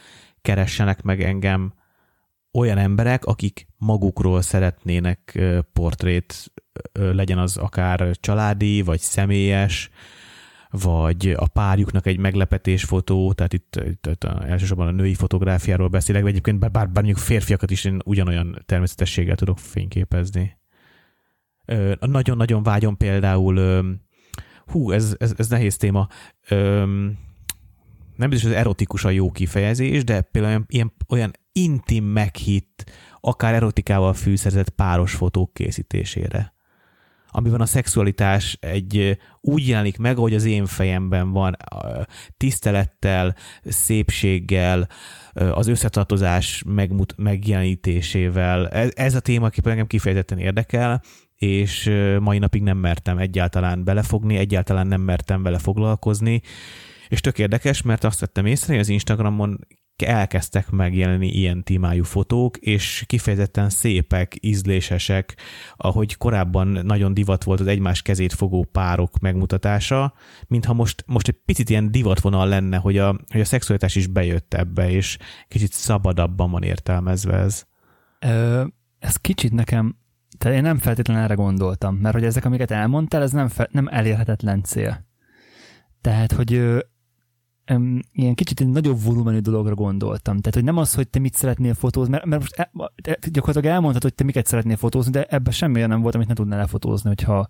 keressenek 0.43 1.03
meg 1.03 1.23
engem 1.23 1.73
olyan 2.53 2.79
emberek, 2.79 3.25
akik 3.25 3.67
magukról 3.77 4.43
szeretnének 4.43 5.41
portrét, 5.73 6.53
legyen 6.93 7.39
az 7.39 7.57
akár 7.57 8.11
családi, 8.21 8.83
vagy 8.83 9.01
személyes, 9.01 9.91
vagy 10.71 11.35
a 11.37 11.49
párjuknak 11.49 12.07
egy 12.07 12.19
meglepetés 12.19 12.85
fotó, 12.85 13.33
tehát 13.33 13.53
itt, 13.53 13.81
itt, 13.87 14.07
itt 14.07 14.25
elsősorban 14.25 14.87
a 14.87 14.91
női 14.91 15.15
fotográfiáról 15.15 15.89
beszélek, 15.89 16.23
vagy 16.23 16.31
egyébként 16.31 16.59
bár, 16.59 16.71
bár 16.71 16.91
mondjuk 16.93 17.17
férfiakat 17.17 17.71
is 17.71 17.85
én 17.85 18.01
ugyanolyan 18.05 18.63
természetességgel 18.67 19.37
tudok 19.37 19.59
fényképezni. 19.59 20.59
Nagyon-nagyon 22.01 22.63
vágyom 22.63 22.97
például 22.97 23.83
hú, 24.71 24.91
ez, 24.91 25.15
ez, 25.19 25.33
ez 25.37 25.49
nehéz 25.49 25.77
téma. 25.77 26.09
Öm, 26.49 27.19
nem 28.17 28.31
biztos, 28.31 28.49
hogy 28.51 28.59
erotikus 28.59 29.05
a 29.05 29.11
jó 29.11 29.31
kifejezés, 29.31 30.05
de 30.05 30.21
például 30.21 30.65
ilyen, 30.69 30.93
olyan 31.09 31.33
intim 31.53 32.05
meghitt, 32.05 32.91
akár 33.21 33.55
erotikával 33.55 34.15
fűszerzett 34.15 34.69
páros 34.69 35.15
fotók 35.15 35.55
készítésére 35.55 36.53
amiben 37.31 37.61
a 37.61 37.67
szexualitás 37.67 38.57
egy 38.61 39.19
úgy 39.41 39.69
jelenik 39.69 39.99
meg, 39.99 40.17
ahogy 40.17 40.35
az 40.35 40.45
én 40.45 40.67
fejemben 40.67 41.33
van, 41.33 41.57
tisztelettel, 42.37 43.35
szépséggel, 43.65 44.89
az 45.33 45.67
összetartozás 45.67 46.63
megmut- 46.67 47.17
megjelenítésével. 47.17 48.69
Ez, 48.69 48.91
ez 48.95 49.15
a 49.15 49.21
téma 49.21 49.51
engem 49.65 49.87
kifejezetten 49.87 50.39
érdekel, 50.39 51.03
és 51.41 51.91
mai 52.21 52.39
napig 52.39 52.63
nem 52.63 52.79
mertem 52.79 53.19
egyáltalán 53.19 53.85
belefogni, 53.85 54.37
egyáltalán 54.37 54.87
nem 54.87 55.01
mertem 55.01 55.43
vele 55.43 55.59
foglalkozni, 55.59 56.41
és 57.09 57.21
tök 57.21 57.39
érdekes, 57.39 57.83
mert 57.83 58.05
azt 58.05 58.21
vettem 58.21 58.47
észre, 58.47 58.73
hogy 58.73 58.83
az 58.83 58.89
Instagramon 58.89 59.67
elkezdtek 59.97 60.71
megjelenni 60.71 61.29
ilyen 61.29 61.63
témájú 61.63 62.05
fotók, 62.05 62.57
és 62.57 63.05
kifejezetten 63.07 63.71
szépek, 63.71 64.37
ízlésesek, 64.41 65.37
ahogy 65.77 66.17
korábban 66.17 66.67
nagyon 66.69 67.15
divat 67.15 67.45
volt 67.45 67.61
az 67.61 67.67
egymás 67.67 68.03
kezét 68.03 68.33
fogó 68.33 68.69
párok 68.73 69.19
megmutatása, 69.19 70.15
mintha 70.47 70.73
most, 70.73 71.05
most 71.07 71.29
egy 71.29 71.39
picit 71.45 71.71
ilyen 71.71 71.91
divatvonal 71.91 72.49
lenne, 72.49 72.77
hogy 72.77 72.99
a, 72.99 73.17
hogy 73.29 73.41
a 73.41 73.45
szexualitás 73.45 73.95
is 73.95 74.07
bejött 74.07 74.55
ebbe, 74.55 74.91
és 74.91 75.19
kicsit 75.49 75.73
szabadabban 75.73 76.51
van 76.51 76.63
értelmezve 76.63 77.37
ez. 77.37 77.65
Ö, 78.21 78.65
ez 78.99 79.17
kicsit 79.17 79.53
nekem, 79.53 80.00
tehát 80.41 80.57
én 80.57 80.63
nem 80.63 80.79
feltétlenül 80.79 81.23
erre 81.23 81.35
gondoltam, 81.35 81.95
mert 81.95 82.15
hogy 82.15 82.25
ezek, 82.25 82.45
amiket 82.45 82.71
elmondtál, 82.71 83.23
ez 83.23 83.33
nem, 83.33 83.49
fe, 83.49 83.69
nem 83.71 83.89
elérhetetlen 83.89 84.63
cél. 84.63 85.07
Tehát, 86.01 86.33
hogy 86.33 86.55
um, 87.73 87.99
ilyen 88.13 88.35
kicsit 88.35 88.61
egy 88.61 88.69
nagyobb 88.69 89.03
volumenű 89.03 89.39
dologra 89.39 89.75
gondoltam. 89.75 90.39
Tehát, 90.39 90.55
hogy 90.55 90.65
nem 90.65 90.77
az, 90.77 90.95
hogy 90.95 91.09
te 91.09 91.19
mit 91.19 91.35
szeretnél 91.35 91.75
fotózni, 91.75 92.13
mert, 92.13 92.25
mert 92.25 92.41
most 92.43 92.57
e, 92.57 93.19
gyakorlatilag 93.31 93.75
elmondhatod, 93.75 94.03
hogy 94.03 94.15
te 94.15 94.25
miket 94.25 94.47
szeretnél 94.47 94.77
fotózni, 94.77 95.13
de 95.13 95.25
ebben 95.25 95.53
semmi 95.53 95.81
nem 95.81 96.01
volt, 96.01 96.15
amit 96.15 96.29
ne 96.29 96.35
tudnál 96.35 96.59
lefotózni, 96.59 97.09
hogyha 97.09 97.49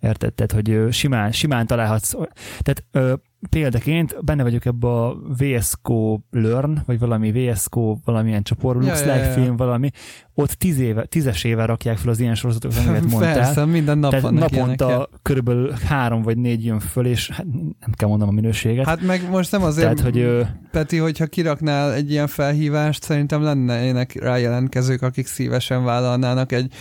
érted? 0.00 0.34
Tehát, 0.34 0.52
hogy 0.52 0.92
simán, 0.92 1.32
simán 1.32 1.66
találhatsz. 1.66 2.10
Tehát 2.58 2.84
ö, 2.90 3.14
példaként 3.50 4.24
benne 4.24 4.42
vagyok 4.42 4.64
ebbe 4.64 4.88
a 4.88 5.16
VSCO 5.38 6.18
Learn, 6.30 6.78
vagy 6.86 6.98
valami 6.98 7.32
VSCO 7.32 7.96
valamilyen 8.04 8.42
csoport, 8.42 8.82
ja, 8.82 8.88
Lux 8.88 9.04
ja, 9.04 9.14
ja. 9.14 9.32
film, 9.32 9.56
valami, 9.56 9.90
ott 10.34 10.50
tíz 10.50 10.78
éve, 10.78 11.04
tízes 11.04 11.44
éve 11.44 11.64
rakják 11.64 11.96
fel 11.96 12.10
az 12.10 12.20
ilyen 12.20 12.34
sorozatokat, 12.34 12.78
amiket 12.86 13.10
mondtál. 13.10 13.34
Persze, 13.34 13.64
minden 13.64 13.98
nap 13.98 14.10
Tehát 14.10 14.30
naponta 14.30 14.86
ilyenek, 14.86 15.08
körülbelül 15.22 15.70
három 15.70 16.22
vagy 16.22 16.38
négy 16.38 16.64
jön 16.64 16.78
föl, 16.78 17.06
és 17.06 17.30
hát 17.30 17.46
nem 17.80 17.92
kell 17.92 18.08
mondanom 18.08 18.34
a 18.34 18.40
minőséget. 18.40 18.86
Hát 18.86 19.02
meg 19.02 19.30
most 19.30 19.52
nem 19.52 19.62
azért, 19.62 19.96
Tehát, 19.96 20.12
hogy, 20.12 20.46
Peti, 20.70 20.96
hogyha 20.96 21.26
kiraknál 21.26 21.92
egy 21.92 22.10
ilyen 22.10 22.26
felhívást, 22.26 23.02
szerintem 23.02 23.42
lennének 23.42 24.22
rájelentkezők, 24.22 25.02
akik 25.02 25.26
szívesen 25.26 25.84
vállalnának 25.84 26.52
egy 26.52 26.72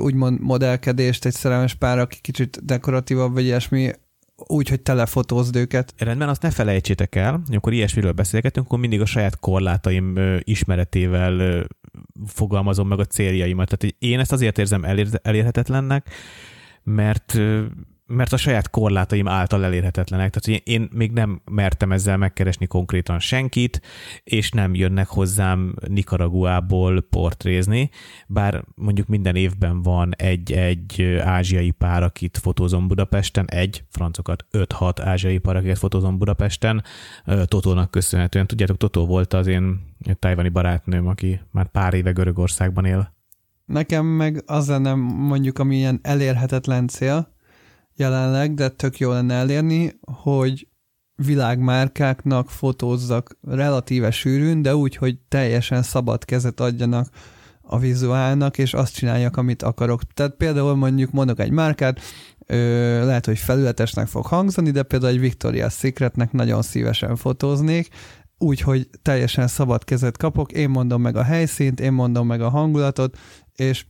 úgymond 0.00 0.40
modellkedést, 0.40 1.24
egy 1.24 1.32
szerelmes 1.32 1.74
pár, 1.74 1.98
aki 1.98 2.18
kicsit 2.20 2.64
dekoratívabb, 2.64 3.32
vagy 3.32 3.44
ilyesmi, 3.44 3.90
úgy, 4.46 4.68
hogy 4.68 4.80
telefotózd 4.80 5.56
őket. 5.56 5.94
Rendben, 5.98 6.28
azt 6.28 6.42
ne 6.42 6.50
felejtsétek 6.50 7.14
el, 7.14 7.42
hogy 7.46 7.54
akkor 7.54 7.72
ilyesmiről 7.72 8.12
beszélgetünk, 8.12 8.66
akkor 8.66 8.78
mindig 8.78 9.00
a 9.00 9.06
saját 9.06 9.38
korlátaim 9.38 10.18
ismeretével 10.40 11.66
fogalmazom 12.26 12.88
meg 12.88 12.98
a 12.98 13.04
céljaimat. 13.04 13.76
Tehát 13.76 13.96
én 13.98 14.18
ezt 14.18 14.32
azért 14.32 14.58
érzem 14.58 14.84
elér, 14.84 15.08
elérhetetlennek, 15.22 16.10
mert 16.82 17.38
mert 18.10 18.32
a 18.32 18.36
saját 18.36 18.70
korlátaim 18.70 19.28
által 19.28 19.64
elérhetetlenek. 19.64 20.30
Tehát 20.30 20.62
én, 20.62 20.74
én 20.74 20.88
még 20.92 21.12
nem 21.12 21.40
mertem 21.50 21.92
ezzel 21.92 22.16
megkeresni 22.16 22.66
konkrétan 22.66 23.18
senkit, 23.18 23.80
és 24.24 24.50
nem 24.50 24.74
jönnek 24.74 25.08
hozzám 25.08 25.74
Nicaraguából 25.88 27.00
portrézni, 27.00 27.90
bár 28.26 28.64
mondjuk 28.74 29.06
minden 29.06 29.36
évben 29.36 29.82
van 29.82 30.14
egy-egy 30.16 31.18
ázsiai 31.20 31.70
pár, 31.70 32.02
akit 32.02 32.38
fotózom 32.38 32.88
Budapesten, 32.88 33.46
egy, 33.48 33.84
francokat 33.90 34.46
5-6 34.52 34.98
ázsiai 35.02 35.38
pár, 35.38 35.56
akiket 35.56 35.78
fotózom 35.78 36.18
Budapesten, 36.18 36.82
Totónak 37.44 37.90
köszönhetően. 37.90 38.46
Tudjátok, 38.46 38.76
Totó 38.76 39.06
volt 39.06 39.32
az 39.32 39.46
én 39.46 39.80
tajvani 40.18 40.48
barátnőm, 40.48 41.06
aki 41.06 41.40
már 41.50 41.66
pár 41.66 41.94
éve 41.94 42.10
Görögországban 42.10 42.84
él. 42.84 43.14
Nekem 43.64 44.06
meg 44.06 44.42
az 44.46 44.68
lenne 44.68 44.94
mondjuk, 44.94 45.58
ami 45.58 45.76
ilyen 45.76 45.98
elérhetetlen 46.02 46.88
cél, 46.88 47.38
jelenleg, 48.00 48.54
de 48.54 48.68
tök 48.68 48.98
jó 48.98 49.10
lenne 49.10 49.34
elérni, 49.34 49.98
hogy 50.22 50.68
világmárkáknak 51.14 52.50
fotózzak 52.50 53.36
relatíve 53.42 54.10
sűrűn, 54.10 54.62
de 54.62 54.76
úgy, 54.76 54.96
hogy 54.96 55.18
teljesen 55.28 55.82
szabad 55.82 56.24
kezet 56.24 56.60
adjanak 56.60 57.08
a 57.62 57.78
vizuálnak, 57.78 58.58
és 58.58 58.74
azt 58.74 58.94
csináljak, 58.94 59.36
amit 59.36 59.62
akarok. 59.62 60.02
Tehát 60.14 60.34
például 60.34 60.74
mondjuk 60.74 61.10
mondok 61.10 61.40
egy 61.40 61.50
márkát, 61.50 62.00
ö, 62.46 62.56
lehet, 63.04 63.26
hogy 63.26 63.38
felületesnek 63.38 64.06
fog 64.06 64.26
hangzani, 64.26 64.70
de 64.70 64.82
például 64.82 65.12
egy 65.12 65.32
Victoria's 65.32 65.72
Secretnek 65.72 66.32
nagyon 66.32 66.62
szívesen 66.62 67.16
fotóznék, 67.16 67.88
úgy, 68.38 68.60
hogy 68.60 68.88
teljesen 69.02 69.46
szabad 69.46 69.84
kezet 69.84 70.16
kapok, 70.16 70.52
én 70.52 70.70
mondom 70.70 71.02
meg 71.02 71.16
a 71.16 71.22
helyszínt, 71.22 71.80
én 71.80 71.92
mondom 71.92 72.26
meg 72.26 72.40
a 72.40 72.48
hangulatot, 72.48 73.18
és 73.52 73.86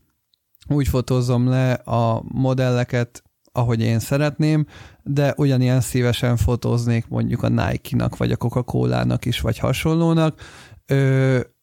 úgy 0.68 0.88
fotózom 0.88 1.48
le 1.48 1.72
a 1.72 2.22
modelleket, 2.22 3.22
ahogy 3.60 3.80
én 3.80 3.98
szeretném, 3.98 4.66
de 5.02 5.34
ugyanilyen 5.36 5.80
szívesen 5.80 6.36
fotóznék 6.36 7.08
mondjuk 7.08 7.42
a 7.42 7.48
Nike-nak, 7.48 8.16
vagy 8.16 8.32
a 8.32 8.36
Coca-Cola-nak 8.36 9.24
is, 9.24 9.40
vagy 9.40 9.58
hasonlónak, 9.58 10.40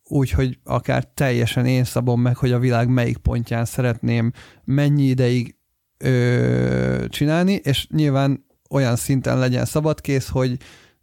úgyhogy 0.04 0.60
akár 0.64 1.04
teljesen 1.14 1.66
én 1.66 1.84
szabom 1.84 2.22
meg, 2.22 2.36
hogy 2.36 2.52
a 2.52 2.60
világ 2.60 2.90
melyik 2.90 3.18
pontján 3.18 3.66
szeretném 3.66 4.32
mennyi 4.64 5.04
ideig 5.04 5.56
ö, 5.98 7.06
csinálni, 7.10 7.54
és 7.54 7.88
nyilván 7.88 8.46
olyan 8.70 8.96
szinten 8.96 9.40
legyen 9.40 9.66
szabadkész, 9.66 10.30
hogy 10.30 10.58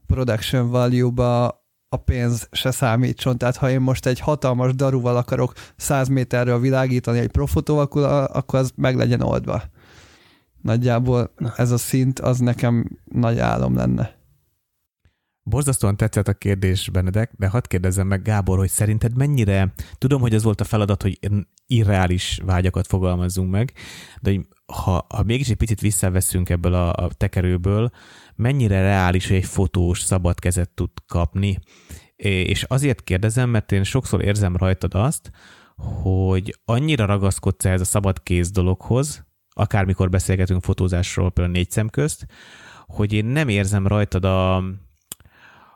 production 0.06 0.70
value-ba 0.70 1.62
a 1.88 1.96
pénz 1.96 2.48
se 2.50 2.70
számítson. 2.70 3.38
Tehát 3.38 3.56
ha 3.56 3.70
én 3.70 3.80
most 3.80 4.06
egy 4.06 4.20
hatalmas 4.20 4.74
daruval 4.74 5.16
akarok 5.16 5.52
100 5.76 6.08
méterről 6.08 6.60
világítani 6.60 7.18
egy 7.18 7.30
profotóval, 7.30 7.88
akkor 8.24 8.58
az 8.58 8.72
meg 8.74 8.96
legyen 8.96 9.20
oldva. 9.20 9.62
Nagyjából 10.64 11.34
ez 11.56 11.70
a 11.70 11.78
szint, 11.78 12.18
az 12.18 12.38
nekem 12.38 12.98
nagy 13.04 13.38
álom 13.38 13.74
lenne. 13.74 14.16
Borzasztóan 15.42 15.96
tetszett 15.96 16.28
a 16.28 16.32
kérdés, 16.32 16.90
Benedek, 16.90 17.32
de 17.38 17.48
hadd 17.48 17.68
kérdezzem 17.68 18.06
meg, 18.06 18.22
Gábor, 18.22 18.58
hogy 18.58 18.68
szerinted 18.68 19.16
mennyire, 19.16 19.72
tudom, 19.98 20.20
hogy 20.20 20.34
az 20.34 20.42
volt 20.42 20.60
a 20.60 20.64
feladat, 20.64 21.02
hogy 21.02 21.18
irreális 21.66 22.40
vágyakat 22.44 22.86
fogalmazzunk 22.86 23.50
meg, 23.50 23.72
de 24.20 24.30
hogy 24.30 24.46
ha, 24.66 25.06
ha 25.08 25.22
mégis 25.22 25.48
egy 25.48 25.56
picit 25.56 25.80
visszaveszünk 25.80 26.48
ebből 26.48 26.74
a, 26.74 26.92
a 26.92 27.12
tekerőből, 27.12 27.90
mennyire 28.34 28.80
reális, 28.80 29.26
hogy 29.26 29.36
egy 29.36 29.44
fotós 29.44 30.00
szabad 30.00 30.38
kezet 30.38 30.70
tud 30.70 30.90
kapni? 31.06 31.58
És 32.16 32.62
azért 32.62 33.02
kérdezem, 33.02 33.50
mert 33.50 33.72
én 33.72 33.82
sokszor 33.82 34.24
érzem 34.24 34.56
rajtad 34.56 34.94
azt, 34.94 35.30
hogy 35.76 36.60
annyira 36.64 37.04
ragaszkodsz 37.04 37.64
ez 37.64 37.80
a 37.80 37.84
szabad 37.84 38.22
kéz 38.22 38.50
dologhoz, 38.50 39.23
akármikor 39.54 40.08
beszélgetünk 40.08 40.62
fotózásról, 40.62 41.30
például 41.30 41.56
négy 41.56 41.70
szem 41.70 41.88
közt, 41.88 42.26
hogy 42.86 43.12
én 43.12 43.24
nem 43.24 43.48
érzem 43.48 43.86
rajtad 43.86 44.24
a, 44.24 44.56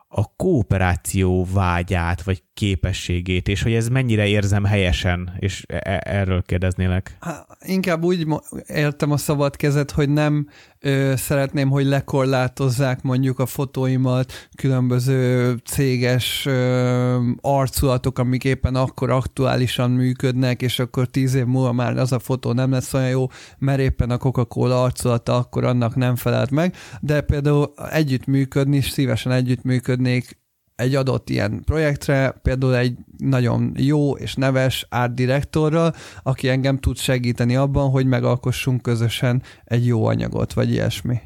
a 0.08 0.34
kooperáció 0.36 1.46
vágyát, 1.52 2.22
vagy 2.22 2.42
képességét, 2.58 3.48
és 3.48 3.62
hogy 3.62 3.72
ez 3.72 3.88
mennyire 3.88 4.26
érzem 4.26 4.64
helyesen, 4.64 5.32
és 5.38 5.64
e-, 5.68 5.80
e- 5.84 6.02
erről 6.04 6.42
kérdeznélek. 6.42 7.16
Há, 7.20 7.46
inkább 7.64 8.04
úgy 8.04 8.26
értem 8.66 9.10
a 9.10 9.16
szabad 9.16 9.56
kezet, 9.56 9.90
hogy 9.90 10.08
nem 10.08 10.48
ö, 10.80 11.12
szeretném, 11.16 11.68
hogy 11.68 11.84
lekorlátozzák 11.84 13.02
mondjuk 13.02 13.38
a 13.38 13.46
fotóimat 13.46 14.48
különböző 14.56 15.54
céges 15.64 16.46
ö, 16.46 17.30
arculatok, 17.40 18.18
amik 18.18 18.44
éppen 18.44 18.74
akkor 18.74 19.10
aktuálisan 19.10 19.90
működnek, 19.90 20.62
és 20.62 20.78
akkor 20.78 21.06
tíz 21.06 21.34
év 21.34 21.44
múlva 21.44 21.72
már 21.72 21.96
az 21.96 22.12
a 22.12 22.18
fotó 22.18 22.52
nem 22.52 22.70
lesz 22.70 22.94
olyan 22.94 23.08
jó, 23.08 23.26
mert 23.58 23.80
éppen 23.80 24.10
a 24.10 24.18
Coca-Cola 24.18 24.82
arculata 24.82 25.36
akkor 25.36 25.64
annak 25.64 25.94
nem 25.94 26.16
felelt 26.16 26.50
meg, 26.50 26.74
de 27.00 27.20
például 27.20 27.72
együttműködni, 27.90 28.80
szívesen 28.80 29.32
együttműködnék 29.32 30.46
egy 30.78 30.94
adott 30.94 31.30
ilyen 31.30 31.62
projektre, 31.64 32.30
például 32.30 32.76
egy 32.76 32.96
nagyon 33.16 33.72
jó 33.76 34.16
és 34.16 34.34
neves 34.34 34.86
art 34.90 35.14
direktorral, 35.14 35.94
aki 36.22 36.48
engem 36.48 36.78
tud 36.78 36.96
segíteni 36.96 37.56
abban, 37.56 37.90
hogy 37.90 38.06
megalkossunk 38.06 38.82
közösen 38.82 39.42
egy 39.64 39.86
jó 39.86 40.06
anyagot, 40.06 40.52
vagy 40.52 40.70
ilyesmi. 40.70 41.20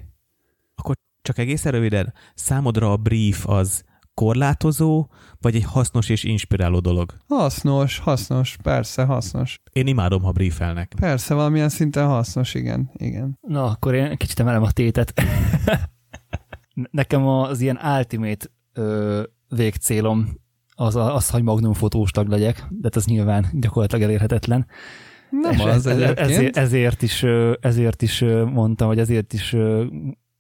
Akkor 0.75 0.95
csak 1.23 1.39
egészen 1.39 1.73
röviden, 1.73 2.15
számodra 2.35 2.93
a 2.93 2.97
brief 2.97 3.49
az 3.49 3.85
korlátozó, 4.15 5.07
vagy 5.41 5.55
egy 5.55 5.65
hasznos 5.65 6.09
és 6.09 6.25
inspiráló 6.25 6.79
dolog? 6.79 7.15
Hasznos, 7.29 7.99
hasznos, 7.99 8.57
persze, 8.63 9.05
hasznos. 9.05 9.61
Én 9.73 9.87
imádom, 9.87 10.23
ha 10.23 10.33
briefelnek. 10.33 10.93
Persze, 11.01 11.35
valamilyen 11.35 11.69
szinten 11.69 12.07
hasznos, 12.07 12.55
igen, 12.55 12.91
igen. 12.95 13.39
Na, 13.41 13.65
akkor 13.65 13.95
én 13.95 14.17
kicsit 14.17 14.41
emelem 14.41 14.63
a 14.63 14.71
tétet. 14.71 15.13
Nekem 16.91 17.27
az 17.27 17.61
ilyen 17.61 17.79
ultimate 17.97 18.47
ö, 18.73 19.23
végcélom 19.57 20.29
az, 20.75 20.97
az, 20.97 21.31
hogy 21.31 21.43
Magnum 21.43 21.73
fotós 21.73 22.11
tag 22.11 22.29
legyek, 22.29 22.57
de 22.71 22.79
hát 22.83 22.97
ez 22.97 23.05
nyilván 23.05 23.47
gyakorlatilag 23.53 24.05
elérhetetlen. 24.05 24.67
Nem 25.31 25.53
És 25.53 25.59
az 25.59 25.87
ez- 25.87 26.17
ezért, 26.17 26.57
ezért, 26.57 27.03
is, 27.03 27.23
ezért 27.61 28.03
is 28.03 28.21
mondtam, 28.53 28.89
hogy 28.89 28.99
ezért 28.99 29.33
is 29.33 29.57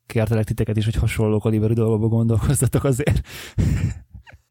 kértelek 0.06 0.44
titeket 0.44 0.76
is, 0.76 0.84
hogy 0.84 0.94
hasonló 0.94 1.38
kaliberű 1.38 1.72
dolgokba 1.72 2.08
gondolkozzatok 2.08 2.84
azért. 2.84 3.20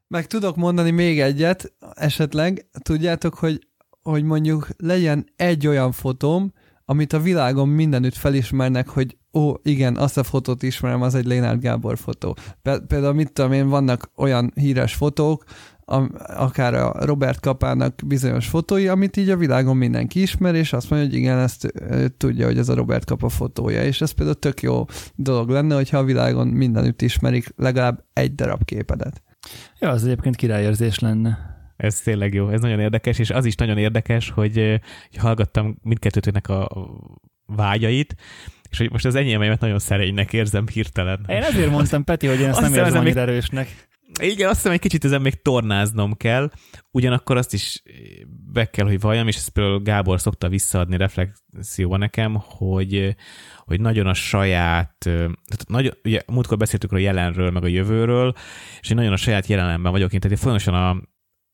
Meg 0.07 0.27
tudok 0.27 0.55
mondani 0.55 0.91
még 0.91 1.19
egyet, 1.21 1.73
esetleg, 1.93 2.69
tudjátok, 2.81 3.33
hogy, 3.33 3.67
hogy 4.01 4.23
mondjuk 4.23 4.67
legyen 4.77 5.25
egy 5.35 5.67
olyan 5.67 5.91
fotóm, 5.91 6.53
amit 6.85 7.13
a 7.13 7.19
világon 7.19 7.69
mindenütt 7.69 8.15
felismernek, 8.15 8.87
hogy 8.89 9.17
ó, 9.33 9.53
igen, 9.63 9.97
azt 9.97 10.17
a 10.17 10.23
fotót 10.23 10.63
ismerem, 10.63 11.01
az 11.01 11.15
egy 11.15 11.25
Lénárd 11.25 11.61
Gábor 11.61 11.97
fotó. 11.97 12.35
Például, 12.87 13.13
mit 13.13 13.31
tudom 13.31 13.51
én, 13.51 13.67
vannak 13.67 14.11
olyan 14.15 14.51
híres 14.55 14.93
fotók, 14.93 15.43
am- 15.91 16.15
akár 16.27 16.73
a 16.73 17.05
Robert 17.05 17.39
Kapának 17.39 17.99
bizonyos 18.05 18.47
fotói, 18.47 18.87
amit 18.87 19.17
így 19.17 19.29
a 19.29 19.37
világon 19.37 19.77
mindenki 19.77 20.21
ismer, 20.21 20.55
és 20.55 20.73
azt 20.73 20.89
mondja, 20.89 21.09
hogy 21.09 21.17
igen, 21.17 21.37
ezt 21.37 21.73
tudja, 22.17 22.45
hogy 22.45 22.57
ez 22.57 22.69
a 22.69 22.73
Robert 22.73 23.05
Kapa 23.05 23.29
fotója, 23.29 23.83
és 23.83 24.01
ez 24.01 24.11
például 24.11 24.39
tök 24.39 24.61
jó 24.61 24.85
dolog 25.15 25.49
lenne, 25.49 25.75
hogyha 25.75 25.97
a 25.97 26.03
világon 26.03 26.47
mindenütt 26.47 27.01
ismerik 27.01 27.53
legalább 27.55 28.03
egy 28.13 28.35
darab 28.35 28.65
képedet. 28.65 29.21
Ja, 29.79 29.89
az 29.89 30.03
egyébként 30.03 30.35
királyérzés 30.35 30.99
lenne. 30.99 31.49
Ez 31.77 31.99
tényleg 31.99 32.33
jó, 32.33 32.49
ez 32.49 32.61
nagyon 32.61 32.79
érdekes, 32.79 33.19
és 33.19 33.29
az 33.29 33.45
is 33.45 33.55
nagyon 33.55 33.77
érdekes, 33.77 34.29
hogy, 34.29 34.55
hogy 35.09 35.19
hallgattam 35.19 35.77
mindkettőtöknek 35.81 36.49
a 36.49 36.69
vágyait, 37.45 38.15
és 38.71 38.77
hogy 38.77 38.91
most 38.91 39.05
az 39.05 39.15
enyémeimet 39.15 39.59
nagyon 39.59 39.79
szerénynek 39.79 40.33
érzem 40.33 40.67
hirtelen. 40.67 41.25
Én 41.27 41.41
ezért 41.41 41.69
mondtam, 41.69 42.03
Peti, 42.03 42.27
hogy 42.27 42.39
én 42.39 42.47
ezt 42.47 42.59
Azt 42.59 42.69
nem 42.69 42.85
érzem 42.85 43.01
annyira 43.01 43.19
erősnek. 43.19 43.89
Igen, 44.19 44.47
azt 44.47 44.55
hiszem, 44.55 44.71
egy 44.71 44.79
kicsit 44.79 45.05
ezen 45.05 45.21
még 45.21 45.41
tornáznom 45.41 46.17
kell, 46.17 46.51
ugyanakkor 46.91 47.37
azt 47.37 47.53
is 47.53 47.83
be 48.53 48.65
kell, 48.65 48.85
hogy 48.85 48.99
valljam, 48.99 49.27
és 49.27 49.35
ezt 49.35 49.49
például 49.49 49.81
Gábor 49.81 50.19
szokta 50.19 50.49
visszaadni 50.49 50.97
reflexióban 50.97 51.99
nekem, 51.99 52.35
hogy, 52.43 53.15
hogy 53.57 53.81
nagyon 53.81 54.07
a 54.07 54.13
saját, 54.13 54.95
tehát 54.99 55.65
nagyon, 55.67 55.93
ugye 56.03 56.21
múltkor 56.27 56.57
beszéltük 56.57 56.91
a 56.91 56.97
jelenről, 56.97 57.51
meg 57.51 57.63
a 57.63 57.67
jövőről, 57.67 58.33
és 58.81 58.89
én 58.89 58.95
nagyon 58.95 59.13
a 59.13 59.17
saját 59.17 59.47
jelenemben 59.47 59.91
vagyok, 59.91 60.13
én 60.13 60.19
tehát 60.19 60.37
én 60.37 60.43
folyamatosan 60.43 60.73
a, 60.73 61.01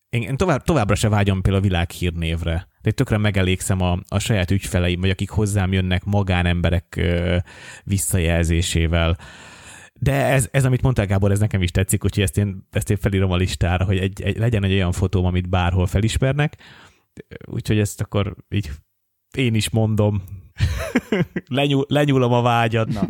én 0.10 0.38
tovább, 0.38 0.64
továbbra 0.64 0.96
se 0.96 1.10
vágyom 1.10 1.42
például 1.42 1.64
a 1.64 1.68
világhírnévre. 1.68 2.68
De 2.88 2.94
tökre 2.94 3.18
megelégszem 3.18 3.82
a, 3.82 4.00
a 4.08 4.20
saját 4.20 4.52
ügyfeleim, 4.52 5.00
vagy 5.00 5.10
akik 5.10 5.30
hozzám 5.30 5.74
jönnek 5.74 6.04
magánemberek 6.04 6.96
ö, 6.98 7.38
visszajelzésével. 7.84 9.18
De 9.94 10.14
ez, 10.14 10.48
ez, 10.52 10.66
amit 10.66 10.82
mondtál, 10.82 11.06
Gábor, 11.06 11.32
ez 11.32 11.40
nekem 11.40 11.62
is 11.62 11.72
tetszik, 11.72 12.04
úgyhogy 12.04 12.24
ezt 12.24 12.38
én, 12.38 12.68
ezt 12.72 12.90
én 12.90 12.98
felírom 12.98 13.32
a 13.32 13.36
listára, 13.36 13.86
hogy 13.86 13.98
egy, 13.98 14.22
egy, 14.22 14.38
legyen 14.38 14.64
egy 14.64 14.72
olyan 14.72 14.92
fotóm, 14.92 15.26
amit 15.26 15.50
bárhol 15.50 15.88
felismernek. 15.88 16.58
Úgyhogy 17.46 17.80
ezt 17.80 18.02
akkor 18.02 18.36
így 18.50 18.72
én 19.38 19.56
is 19.56 19.70
mondom. 19.70 20.24
Lenyúl, 21.48 21.86
lenyúlom 21.88 22.34
a 22.34 22.42
vágyad. 22.42 22.94
Na, 22.94 23.08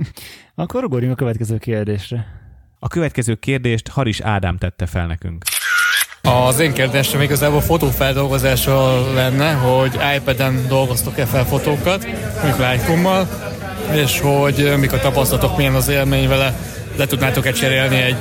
akkor 0.56 0.84
ugorjunk 0.84 1.14
a 1.14 1.18
következő 1.18 1.58
kérdésre. 1.58 2.26
A 2.80 2.88
következő 2.88 3.36
kérdést 3.36 3.88
Haris 3.88 4.20
Ádám 4.20 4.58
tette 4.58 4.86
fel 4.86 5.08
nekünk. 5.08 5.44
Az 6.28 6.60
én 6.60 6.74
kérdésem 6.74 7.22
igazából 7.22 7.62
fotófeldolgozásról 7.62 9.14
lenne, 9.14 9.54
hogy 9.54 10.00
iPad-en 10.16 10.68
dolgoztok-e 10.68 11.26
fel 11.26 11.46
fotókat, 11.46 12.06
mondjuk 12.42 12.70
Lightroom-mal, 12.70 13.28
és 13.94 14.20
hogy 14.20 14.74
mik 14.80 14.94
a 14.94 15.00
tapasztalatok, 15.00 15.58
milyen 15.58 15.74
az 15.74 15.88
élmény 15.88 16.28
vele, 16.28 16.60
le 16.98 17.06
tudnátok-e 17.06 17.52
cserélni 17.52 17.96
egy 17.96 18.18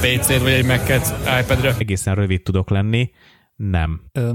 PC-t 0.00 0.40
vagy 0.40 0.52
egy 0.52 0.66
Mac-et 0.66 1.14
iPad-re? 1.40 1.74
Egészen 1.78 2.14
rövid 2.14 2.42
tudok 2.42 2.70
lenni. 2.70 3.10
Nem. 3.56 4.00
Ö, 4.12 4.30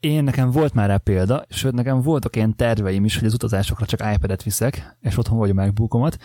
én 0.00 0.24
nekem 0.24 0.50
volt 0.50 0.74
már 0.74 0.88
rá 0.88 0.96
példa, 0.96 1.44
sőt 1.48 1.72
nekem 1.72 2.02
voltak 2.02 2.36
ilyen 2.36 2.56
terveim 2.56 3.04
is, 3.04 3.18
hogy 3.18 3.26
az 3.26 3.34
utazásokra 3.34 3.86
csak 3.86 4.14
iPad-et 4.14 4.42
viszek, 4.42 4.96
és 5.00 5.18
otthon 5.18 5.38
vagy 5.38 5.50
a 5.50 5.54
MacBookomat. 5.54 6.16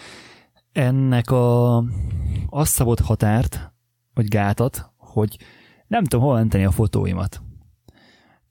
Ennek 0.72 1.32
a 1.32 1.78
azt 2.50 2.72
szabott 2.72 3.00
határt, 3.00 3.72
vagy 4.14 4.28
gátat, 4.28 4.92
hogy 4.98 5.38
nem 5.90 6.04
tudom 6.04 6.26
hol 6.26 6.36
menteni 6.36 6.66
a 6.66 6.72
fotóimat. 6.72 7.42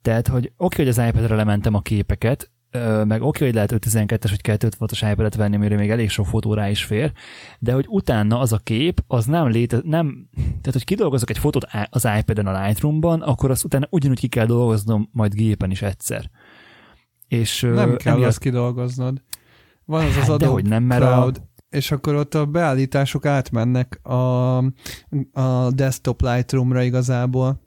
Tehát, 0.03 0.29
hogy 0.29 0.53
oké, 0.57 0.77
hogy 0.77 0.89
az 0.89 0.99
iPad-re 0.99 1.35
lementem 1.35 1.75
a 1.75 1.81
képeket, 1.81 2.51
meg 3.05 3.23
oké, 3.23 3.45
hogy 3.45 3.55
lehet 3.55 3.73
512-es 3.73 4.27
vagy 4.31 4.41
256-os 4.43 5.09
iPad-et 5.13 5.35
venni, 5.35 5.57
amire 5.57 5.77
még 5.77 5.91
elég 5.91 6.11
sok 6.11 6.27
fotó 6.27 6.55
rá 6.55 6.69
is 6.71 6.85
fér, 6.85 7.13
de 7.59 7.73
hogy 7.73 7.85
utána 7.89 8.39
az 8.39 8.53
a 8.53 8.59
kép, 8.59 9.05
az 9.07 9.25
nem 9.27 9.49
léte, 9.49 9.81
nem, 9.85 10.29
tehát 10.35 10.73
hogy 10.73 10.85
kidolgozok 10.85 11.31
egy 11.31 11.39
fotót 11.39 11.67
az 11.91 12.09
iPad-en 12.19 12.47
a 12.47 12.65
Lightroom-ban, 12.65 13.23
akkor 13.23 13.51
azt 13.51 13.65
utána 13.65 13.87
ugyanúgy 13.91 14.19
ki 14.19 14.29
kell 14.29 14.47
dolgoznom 14.47 15.09
majd 15.13 15.35
gépen 15.35 15.71
is 15.71 15.83
egyszer. 15.83 16.31
És 17.29 17.61
Nem 17.61 17.97
kell 17.97 18.13
emiatt- 18.13 18.29
azt 18.29 18.39
kidolgoznod. 18.39 19.23
Van 19.85 20.05
az 20.05 20.17
az 20.17 20.27
Hát 20.27 20.39
dehogy 20.39 20.67
nem, 20.69 20.83
mert 20.83 21.03
a- 21.03 21.33
és 21.71 21.91
akkor 21.91 22.15
ott 22.15 22.35
a 22.35 22.47
beállítások 22.47 23.27
átmennek 23.27 24.07
a, 24.07 24.57
a 25.33 25.71
desktop 25.71 26.21
Lightroom-ra 26.23 26.83
igazából. 26.83 27.67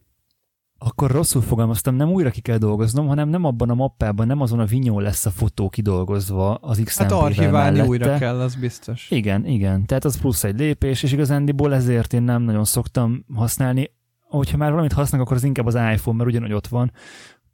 Akkor 0.77 1.11
rosszul 1.11 1.41
fogalmaztam, 1.41 1.95
nem 1.95 2.09
újra 2.11 2.29
ki 2.29 2.41
kell 2.41 2.57
dolgoznom, 2.57 3.07
hanem 3.07 3.29
nem 3.29 3.43
abban 3.45 3.69
a 3.69 3.73
mappában, 3.73 4.27
nem 4.27 4.41
azon 4.41 4.59
a 4.59 4.65
vinyón 4.65 5.01
lesz 5.01 5.25
a 5.25 5.29
fotó 5.29 5.69
kidolgozva 5.69 6.55
az 6.55 6.81
XMP-vel 6.83 7.17
Hát 7.17 7.25
archiválni 7.25 7.71
mellette. 7.77 7.89
újra 7.89 8.17
kell, 8.17 8.39
az 8.39 8.55
biztos. 8.55 9.11
Igen, 9.11 9.45
igen. 9.45 9.85
Tehát 9.85 10.05
az 10.05 10.19
plusz 10.19 10.43
egy 10.43 10.59
lépés, 10.59 11.03
és 11.03 11.11
igazándiból 11.11 11.73
ezért 11.73 12.13
én 12.13 12.21
nem 12.21 12.41
nagyon 12.41 12.65
szoktam 12.65 13.25
használni. 13.33 13.91
Hogyha 14.19 14.57
már 14.57 14.69
valamit 14.69 14.93
használok, 14.93 15.25
akkor 15.25 15.37
az 15.37 15.43
inkább 15.43 15.65
az 15.65 15.75
iPhone, 15.75 16.17
mert 16.17 16.29
ugyanúgy 16.29 16.53
ott 16.53 16.67
van. 16.67 16.91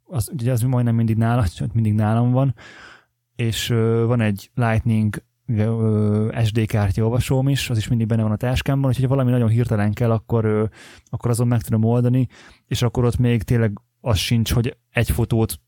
Az, 0.04 0.30
ugye 0.32 0.52
az 0.52 0.60
majdnem 0.60 0.94
mindig 0.94 1.16
nála, 1.16 1.48
csak 1.48 1.72
mindig 1.78 1.92
nálam 1.94 2.30
van. 2.30 2.54
És 3.36 3.68
van 4.06 4.20
egy 4.20 4.50
Lightning 4.54 5.22
SD 6.44 6.66
kártya 6.66 7.04
olvasóm 7.04 7.48
is, 7.48 7.70
az 7.70 7.76
is 7.76 7.88
mindig 7.88 8.06
benne 8.06 8.22
van 8.22 8.30
a 8.30 8.36
táskámban, 8.36 8.88
úgyhogy 8.88 9.04
ha 9.04 9.10
valami 9.10 9.30
nagyon 9.30 9.48
hirtelen 9.48 9.92
kell, 9.92 10.10
akkor, 10.10 10.70
akkor 11.04 11.30
azon 11.30 11.46
meg 11.46 11.62
tudom 11.62 11.84
oldani, 11.84 12.28
és 12.66 12.82
akkor 12.82 13.04
ott 13.04 13.18
még 13.18 13.42
tényleg 13.42 13.72
az 14.00 14.16
sincs, 14.16 14.52
hogy 14.52 14.76
egy 14.90 15.10
fotót 15.10 15.60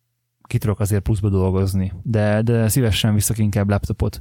ki 0.42 0.58
tudok 0.58 0.80
azért 0.80 1.02
pluszba 1.02 1.28
dolgozni. 1.28 1.92
De, 2.02 2.42
de 2.42 2.68
szívesen 2.68 3.14
viszok 3.14 3.38
inkább 3.38 3.68
laptopot 3.68 4.20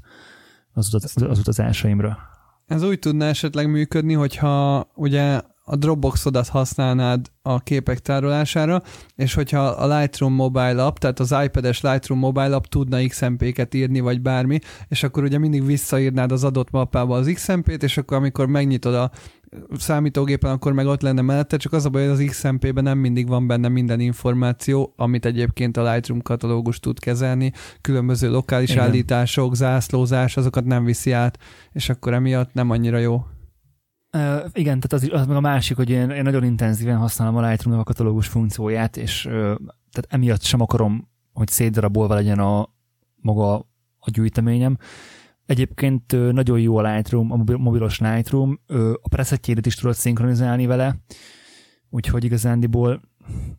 az, 0.73 0.93
utaz, 0.93 1.21
az 1.21 1.39
utazásaimra. 1.39 2.17
Ez 2.65 2.83
úgy 2.83 2.99
tudna 2.99 3.25
esetleg 3.25 3.69
működni, 3.69 4.13
hogyha 4.13 4.87
ugye 4.95 5.41
a 5.71 5.75
Dropboxodat 5.75 6.47
használnád 6.47 7.25
a 7.41 7.59
képek 7.59 7.99
tárolására, 7.99 8.81
és 9.15 9.33
hogyha 9.33 9.59
a 9.59 9.97
Lightroom 9.97 10.33
mobile 10.33 10.85
app, 10.85 10.95
tehát 10.95 11.19
az 11.19 11.35
iPad-es 11.43 11.81
Lightroom 11.81 12.19
mobile 12.19 12.55
app 12.55 12.63
tudna 12.63 13.07
XMP-ket 13.07 13.73
írni, 13.73 13.99
vagy 13.99 14.21
bármi, 14.21 14.59
és 14.87 15.03
akkor 15.03 15.23
ugye 15.23 15.37
mindig 15.37 15.65
visszaírnád 15.65 16.31
az 16.31 16.43
adott 16.43 16.71
mappába 16.71 17.15
az 17.15 17.31
XMP-t, 17.33 17.83
és 17.83 17.97
akkor 17.97 18.17
amikor 18.17 18.47
megnyitod 18.47 18.93
a 18.93 19.11
számítógépen, 19.77 20.51
akkor 20.51 20.73
meg 20.73 20.85
ott 20.85 21.01
lenne 21.01 21.21
mellette, 21.21 21.57
csak 21.57 21.73
az 21.73 21.85
a 21.85 21.89
baj, 21.89 22.07
hogy 22.07 22.11
az 22.11 22.29
XMP-ben 22.29 22.83
nem 22.83 22.97
mindig 22.97 23.27
van 23.27 23.47
benne 23.47 23.67
minden 23.67 23.99
információ, 23.99 24.93
amit 24.95 25.25
egyébként 25.25 25.77
a 25.77 25.91
Lightroom 25.91 26.21
katalógus 26.21 26.79
tud 26.79 26.99
kezelni, 26.99 27.51
különböző 27.81 28.29
lokális 28.29 28.69
Igen. 28.69 28.83
állítások, 28.83 29.55
zászlózás, 29.55 30.37
azokat 30.37 30.65
nem 30.65 30.83
viszi 30.83 31.11
át, 31.11 31.37
és 31.71 31.89
akkor 31.89 32.13
emiatt 32.13 32.53
nem 32.53 32.69
annyira 32.69 32.97
jó. 32.97 33.25
Uh, 34.13 34.45
igen, 34.53 34.79
tehát 34.79 34.93
az, 34.93 35.09
az 35.11 35.27
meg 35.27 35.35
a 35.35 35.39
másik, 35.39 35.75
hogy 35.75 35.89
én, 35.89 36.09
én 36.09 36.23
nagyon 36.23 36.43
intenzíven 36.43 36.97
használom 36.97 37.35
a 37.35 37.47
Lightroom 37.47 37.79
a 37.79 37.83
katalógus 37.83 38.27
funkcióját, 38.27 38.97
és 38.97 39.25
uh, 39.25 39.33
tehát 39.91 40.07
emiatt 40.07 40.41
sem 40.41 40.61
akarom, 40.61 41.07
hogy 41.33 41.47
szétdarabolva 41.47 42.13
legyen 42.13 42.39
a 42.39 42.69
maga 43.15 43.55
a 43.99 44.11
gyűjteményem. 44.11 44.77
Egyébként 45.45 46.13
ö, 46.13 46.31
nagyon 46.31 46.59
jó 46.59 46.77
a 46.77 46.91
Lightroom, 46.93 47.31
a 47.31 47.35
mobil- 47.35 47.57
mobilos 47.57 47.99
Lightroom, 47.99 48.59
ö, 48.67 48.93
a 49.01 49.07
preszetjédet 49.09 49.65
is 49.65 49.75
tudod 49.75 49.95
szinkronizálni 49.95 50.65
vele, 50.65 50.95
úgyhogy 51.89 52.23
igazándiból 52.23 53.01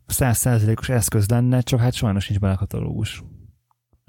százszázalékos 0.05 0.89
eszköz 0.89 1.29
lenne, 1.29 1.61
csak 1.61 1.79
hát 1.79 1.93
sajnos 1.93 2.27
nincs 2.27 2.41
benne 2.41 2.55
katalógus. 2.55 3.23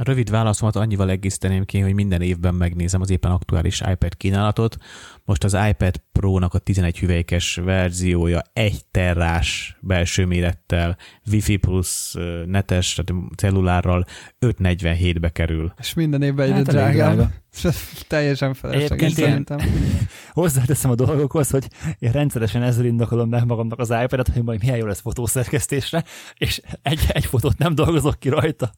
A 0.02 0.04
rövid 0.04 0.30
válaszomat 0.30 0.76
annyival 0.76 1.10
egészíteném 1.10 1.64
ki, 1.64 1.78
hogy 1.78 1.94
minden 1.94 2.22
évben 2.22 2.54
megnézem 2.54 3.00
az 3.00 3.10
éppen 3.10 3.30
aktuális 3.30 3.80
iPad 3.80 4.16
kínálatot. 4.16 4.76
Most 5.24 5.44
az 5.44 5.56
iPad 5.68 6.00
Pro-nak 6.12 6.54
a 6.54 6.58
11 6.58 6.98
hüvelykes 6.98 7.54
verziója 7.54 8.42
1 8.52 8.80
terrás 8.90 9.78
belső 9.80 10.26
mérettel, 10.26 10.96
Wi-Fi 11.30 11.56
plusz 11.56 12.14
netes, 12.46 12.94
tehát 12.94 13.22
cellulárral 13.36 14.04
547-be 14.40 15.28
kerül. 15.28 15.72
És 15.78 15.94
minden 15.94 16.22
évben 16.22 16.44
egyre 16.44 16.56
Hát 16.56 16.66
drágább. 16.66 17.32
Teljesen 18.08 18.54
felesleges 18.54 19.12
szerintem. 19.12 19.58
hozzáteszem 20.32 20.90
a 20.90 20.94
dolgokhoz, 20.94 21.50
hogy 21.50 21.68
én 21.98 22.12
rendszeresen 22.12 22.62
ezzel 22.62 22.84
indokolom 22.84 23.28
meg 23.28 23.46
magamnak 23.46 23.78
az 23.78 23.90
iPad-et, 23.90 24.28
hogy 24.28 24.42
majd 24.42 24.60
milyen 24.60 24.76
jó 24.76 24.86
lesz 24.86 25.00
fotószerkesztésre, 25.00 26.04
és 26.34 26.60
egy, 26.82 27.00
egy 27.08 27.26
fotót 27.26 27.58
nem 27.58 27.74
dolgozok 27.74 28.18
ki 28.18 28.28
rajta. 28.28 28.72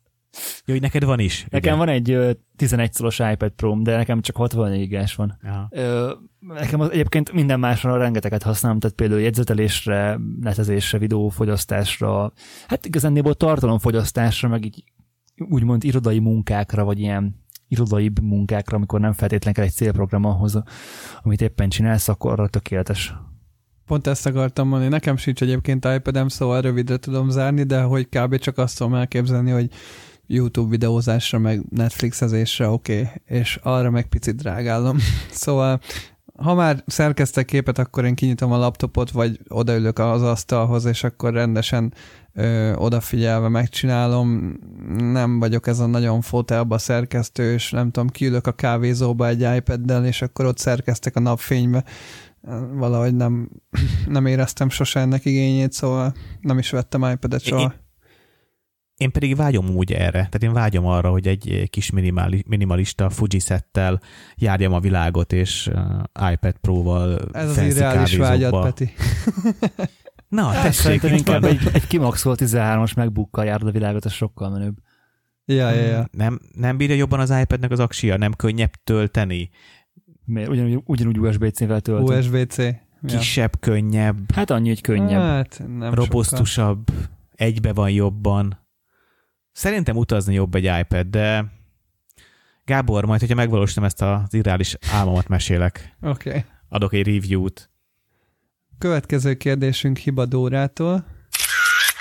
Jó, 0.65 0.73
hogy 0.73 0.81
neked 0.81 1.05
van 1.05 1.19
is. 1.19 1.47
Nekem 1.51 1.77
ugye? 1.77 1.85
van 1.85 1.95
egy 1.95 2.11
ö, 2.11 2.31
11 2.57 2.93
szoros 2.93 3.19
iPad 3.19 3.51
pro 3.51 3.77
de 3.83 3.97
nekem 3.97 4.21
csak 4.21 4.37
64 4.37 4.79
gigás 4.79 5.15
van. 5.15 5.39
Ö, 5.71 6.13
nekem 6.39 6.81
az, 6.81 6.91
egyébként 6.91 7.33
minden 7.33 7.61
másra 7.61 7.97
rengeteget 7.97 8.43
használom, 8.43 8.79
tehát 8.79 8.97
például 8.97 9.21
jegyzetelésre, 9.21 10.19
netezésre, 10.41 10.99
videófogyasztásra, 10.99 12.33
hát 12.67 12.87
igazándiból 12.87 13.35
tartalomfogyasztásra, 13.35 14.49
meg 14.49 14.65
így 14.65 14.85
úgymond 15.49 15.85
irodai 15.85 16.19
munkákra, 16.19 16.85
vagy 16.85 17.01
ilyen 17.01 17.43
irodai 17.69 18.11
munkákra, 18.23 18.77
amikor 18.77 19.01
nem 19.01 19.13
feltétlenül 19.13 19.55
kell 19.55 19.65
egy 19.65 19.77
célprogram 19.77 20.25
ahhoz, 20.25 20.63
amit 21.23 21.41
éppen 21.41 21.69
csinálsz, 21.69 22.09
akkor 22.09 22.33
arra 22.33 22.49
tökéletes. 22.49 23.15
Pont 23.87 24.07
ezt 24.07 24.27
akartam 24.27 24.69
mondani. 24.69 24.91
Nekem 24.91 25.17
sincs 25.17 25.43
egyébként 25.43 25.85
iPad-em, 25.85 26.29
szóval 26.29 26.61
rövidre 26.61 26.97
tudom 26.97 27.31
zárni, 27.31 27.63
de 27.63 27.83
hogy 27.83 28.09
kb. 28.09 28.39
csak 28.39 28.59
azt 28.59 28.79
tudom 28.79 28.95
elképzelni, 28.95 29.51
hogy 29.51 29.71
YouTube 30.27 30.71
videózásra, 30.71 31.39
meg 31.39 31.63
Netflixezésre 31.71 32.69
oké, 32.69 33.01
okay, 33.01 33.39
és 33.39 33.59
arra 33.63 33.91
meg 33.91 34.07
picit 34.07 34.37
drágálom. 34.37 34.99
szóval 35.31 35.81
ha 36.37 36.55
már 36.55 36.83
szerkeztek 36.87 37.45
képet, 37.45 37.79
akkor 37.79 38.05
én 38.05 38.15
kinyitom 38.15 38.53
a 38.53 38.57
laptopot, 38.57 39.11
vagy 39.11 39.41
odaülök 39.49 39.99
az 39.99 40.23
asztalhoz, 40.23 40.85
és 40.85 41.05
akkor 41.05 41.33
rendesen 41.33 41.95
ö, 42.33 42.75
odafigyelve 42.75 43.49
megcsinálom. 43.49 44.59
Nem 44.99 45.39
vagyok 45.39 45.67
ez 45.67 45.79
a 45.79 45.87
nagyon 45.87 46.21
fotelba 46.21 46.79
szerkesztő, 46.79 47.53
és 47.53 47.71
nem 47.71 47.91
tudom, 47.91 48.09
kiülök 48.09 48.47
a 48.47 48.53
kávézóba 48.53 49.27
egy 49.29 49.57
iPad-del, 49.57 50.07
és 50.07 50.23
akkor 50.23 50.45
ott 50.45 50.59
szerkeztek 50.59 51.17
a 51.17 51.21
napfénybe. 51.21 51.85
Valahogy 52.73 53.15
nem, 53.15 53.51
nem 54.07 54.27
éreztem 54.27 54.69
sose 54.69 55.01
ennek 55.01 55.25
igényét, 55.25 55.73
szóval 55.73 56.15
nem 56.41 56.59
is 56.59 56.71
vettem 56.71 57.03
iPad-et 57.03 57.43
soha. 57.43 57.75
Én, 58.97 59.11
pedig 59.11 59.37
vágyom 59.37 59.71
úgy 59.71 59.93
erre, 59.93 60.11
tehát 60.11 60.43
én 60.43 60.53
vágyom 60.53 60.87
arra, 60.87 61.11
hogy 61.11 61.27
egy 61.27 61.69
kis 61.71 61.91
minimali, 61.91 62.45
minimalista 62.47 63.11
Fujisettel 63.11 64.01
járjam 64.37 64.73
a 64.73 64.81
világot, 64.81 65.33
és 65.33 65.71
uh, 65.73 66.31
iPad 66.33 66.57
Pro-val 66.61 67.19
Ez 67.33 67.49
az 67.49 67.59
ideális 67.59 68.17
vágyat, 68.17 68.63
Peti. 68.63 68.93
Na, 70.29 70.53
tessék. 70.53 70.73
Szerintem 70.73 71.15
inkább 71.15 71.45
egy, 71.45 71.71
egy 71.73 71.87
kimaxolt 71.87 72.41
13-as 72.43 72.97
megbukkal 72.97 73.45
járd 73.45 73.67
a 73.67 73.71
világot, 73.71 74.05
az 74.05 74.13
sokkal 74.13 74.51
menőbb. 74.51 74.77
Ja, 75.45 75.71
ja, 75.71 75.87
ja. 75.87 76.09
Nem, 76.11 76.41
nem 76.53 76.77
bírja 76.77 76.95
jobban 76.95 77.21
az 77.21 77.31
iPadnek 77.41 77.71
az 77.71 77.81
aksia, 77.81 78.17
nem 78.17 78.33
könnyebb 78.33 78.73
tölteni. 78.85 79.51
Ugyanúgy, 80.27 80.83
ugyanúgy 80.85 81.19
USB-C-vel 81.19 81.81
töltünk. 81.81 82.19
USB-C. 82.19 82.57
Kisebb, 83.07 83.53
ja. 83.53 83.59
könnyebb. 83.73 84.33
Hát 84.33 84.51
annyi, 84.51 84.69
hogy 84.69 84.81
könnyebb. 84.81 85.21
Hát, 85.21 85.63
nem 85.77 85.95
robosztusabb, 85.95 86.91
sokkal. 86.91 87.11
egybe 87.35 87.73
van 87.73 87.91
jobban. 87.91 88.64
Szerintem 89.55 89.97
utazni 89.97 90.35
jobb 90.35 90.55
egy 90.55 90.71
iPad, 90.81 91.07
de 91.07 91.45
Gábor, 92.65 93.05
majd, 93.05 93.21
hogyha 93.21 93.35
megvalósítom 93.35 93.85
ezt 93.85 94.03
az 94.03 94.35
irreális 94.35 94.77
álmomat, 94.93 95.29
mesélek. 95.29 95.97
Oké. 96.03 96.29
Okay. 96.29 96.45
Adok 96.69 96.93
egy 96.93 97.07
review-t. 97.07 97.71
Következő 98.79 99.35
kérdésünk 99.35 99.97
Hiba 99.97 100.27
Dórától. 100.27 101.05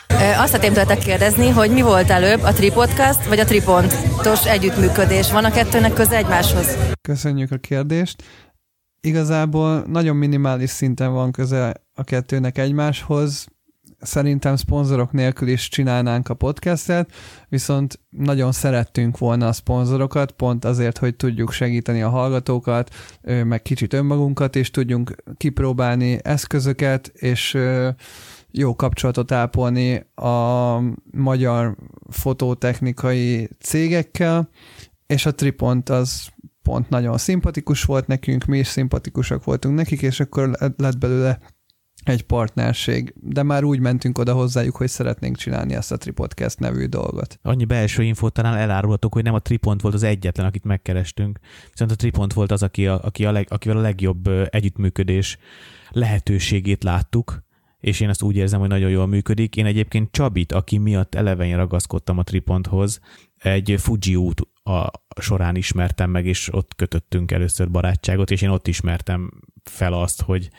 Azt 0.07 0.51
szeretném 0.51 0.73
tőletek 0.73 0.97
kérdezni, 0.97 1.49
hogy 1.49 1.71
mi 1.71 1.81
volt 1.81 2.09
előbb, 2.09 2.41
a 2.41 2.53
Tripodcast 2.53 3.25
vagy 3.25 3.39
a 3.39 3.45
Tripontos 3.45 4.45
együttműködés? 4.45 5.31
Van 5.31 5.45
a 5.45 5.51
kettőnek 5.51 5.93
köze 5.93 6.15
egymáshoz? 6.15 6.77
Köszönjük 7.01 7.51
a 7.51 7.57
kérdést. 7.57 8.23
Igazából 9.01 9.83
nagyon 9.87 10.15
minimális 10.15 10.69
szinten 10.69 11.13
van 11.13 11.31
köze 11.31 11.73
a 11.93 12.03
kettőnek 12.03 12.57
egymáshoz 12.57 13.47
szerintem 14.03 14.55
szponzorok 14.55 15.11
nélkül 15.11 15.47
is 15.47 15.67
csinálnánk 15.69 16.29
a 16.29 16.33
podcastet, 16.33 17.11
viszont 17.49 17.99
nagyon 18.09 18.51
szerettünk 18.51 19.17
volna 19.17 19.47
a 19.47 19.53
szponzorokat, 19.53 20.31
pont 20.31 20.65
azért, 20.65 20.97
hogy 20.97 21.15
tudjuk 21.15 21.51
segíteni 21.51 22.01
a 22.01 22.09
hallgatókat, 22.09 22.95
meg 23.21 23.61
kicsit 23.61 23.93
önmagunkat, 23.93 24.55
és 24.55 24.71
tudjunk 24.71 25.15
kipróbálni 25.37 26.19
eszközöket, 26.21 27.07
és 27.07 27.57
jó 28.51 28.75
kapcsolatot 28.75 29.31
ápolni 29.31 30.05
a 30.15 30.77
magyar 31.11 31.75
fotótechnikai 32.09 33.49
cégekkel, 33.59 34.49
és 35.07 35.25
a 35.25 35.35
Tripont 35.35 35.89
az 35.89 36.27
pont 36.61 36.89
nagyon 36.89 37.17
szimpatikus 37.17 37.83
volt 37.83 38.07
nekünk, 38.07 38.45
mi 38.45 38.57
is 38.57 38.67
szimpatikusak 38.67 39.43
voltunk 39.43 39.75
nekik, 39.75 40.01
és 40.01 40.19
akkor 40.19 40.51
lett 40.77 40.97
belőle 40.97 41.39
egy 42.03 42.23
partnerség, 42.23 43.13
de 43.21 43.43
már 43.43 43.63
úgy 43.63 43.79
mentünk 43.79 44.17
oda 44.17 44.33
hozzájuk, 44.33 44.75
hogy 44.75 44.87
szeretnénk 44.87 45.37
csinálni 45.37 45.73
ezt 45.73 45.91
a 45.91 45.97
Tripodcast 45.97 46.59
nevű 46.59 46.85
dolgot. 46.85 47.39
Annyi 47.41 47.65
belső 47.65 48.03
infót 48.03 48.33
talán 48.33 48.57
elárulhatok, 48.57 49.13
hogy 49.13 49.23
nem 49.23 49.33
a 49.33 49.39
Tripont 49.39 49.81
volt 49.81 49.93
az 49.93 50.03
egyetlen, 50.03 50.45
akit 50.45 50.63
megkerestünk, 50.63 51.39
viszont 51.71 51.91
a 51.91 51.95
Tripont 51.95 52.33
volt 52.33 52.51
az, 52.51 52.63
aki 52.63 52.87
a, 52.87 52.99
aki 53.03 53.25
a 53.25 53.31
leg, 53.31 53.47
akivel 53.49 53.77
a 53.77 53.81
legjobb 53.81 54.27
együttműködés 54.49 55.37
lehetőségét 55.89 56.83
láttuk, 56.83 57.43
és 57.79 57.99
én 57.99 58.09
azt 58.09 58.21
úgy 58.21 58.35
érzem, 58.35 58.59
hogy 58.59 58.69
nagyon 58.69 58.89
jól 58.89 59.07
működik. 59.07 59.55
Én 59.55 59.65
egyébként 59.65 60.11
Csabit, 60.11 60.51
aki 60.51 60.77
miatt 60.77 61.15
eleven 61.15 61.55
ragaszkodtam 61.55 62.17
a 62.17 62.23
Triponthoz, 62.23 62.99
egy 63.37 63.75
Fuji 63.77 64.15
út 64.15 64.41
a 64.63 64.91
során 65.21 65.55
ismertem 65.55 66.09
meg, 66.09 66.25
és 66.25 66.53
ott 66.53 66.75
kötöttünk 66.75 67.31
először 67.31 67.71
barátságot, 67.71 68.31
és 68.31 68.41
én 68.41 68.49
ott 68.49 68.67
ismertem 68.67 69.31
fel 69.63 69.93
azt, 69.93 70.21
hogy 70.21 70.49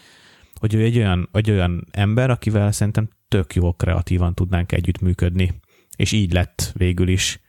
hogy 0.60 0.74
ő 0.74 0.82
egy 0.82 0.96
olyan, 0.96 1.28
egy 1.32 1.50
olyan 1.50 1.86
ember, 1.90 2.30
akivel 2.30 2.72
szerintem 2.72 3.08
tök 3.28 3.54
jó 3.54 3.72
kreatívan 3.72 4.34
tudnánk 4.34 4.72
együttműködni. 4.72 5.60
És 5.96 6.12
így 6.12 6.32
lett 6.32 6.72
végül 6.76 7.08
is 7.08 7.40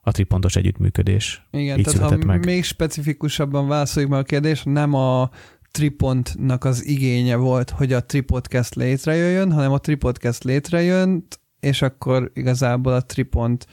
a 0.00 0.10
tripontos 0.10 0.56
együttműködés. 0.56 1.46
Igen, 1.50 1.78
így 1.78 1.84
tehát 1.84 2.10
ha 2.10 2.26
meg. 2.26 2.44
még 2.44 2.64
specifikusabban 2.64 3.68
válaszoljuk 3.68 4.10
meg 4.10 4.20
a 4.20 4.24
kérdést, 4.24 4.64
nem 4.64 4.94
a 4.94 5.30
tripontnak 5.70 6.64
az 6.64 6.86
igénye 6.86 7.36
volt, 7.36 7.70
hogy 7.70 7.92
a 7.92 8.06
tripodcast 8.06 8.74
létrejöjjön, 8.74 9.52
hanem 9.52 9.72
a 9.72 9.78
tripodcast 9.78 10.44
létrejön, 10.44 11.26
és 11.60 11.82
akkor 11.82 12.30
igazából 12.34 12.92
a 12.92 13.00
tripont 13.00 13.66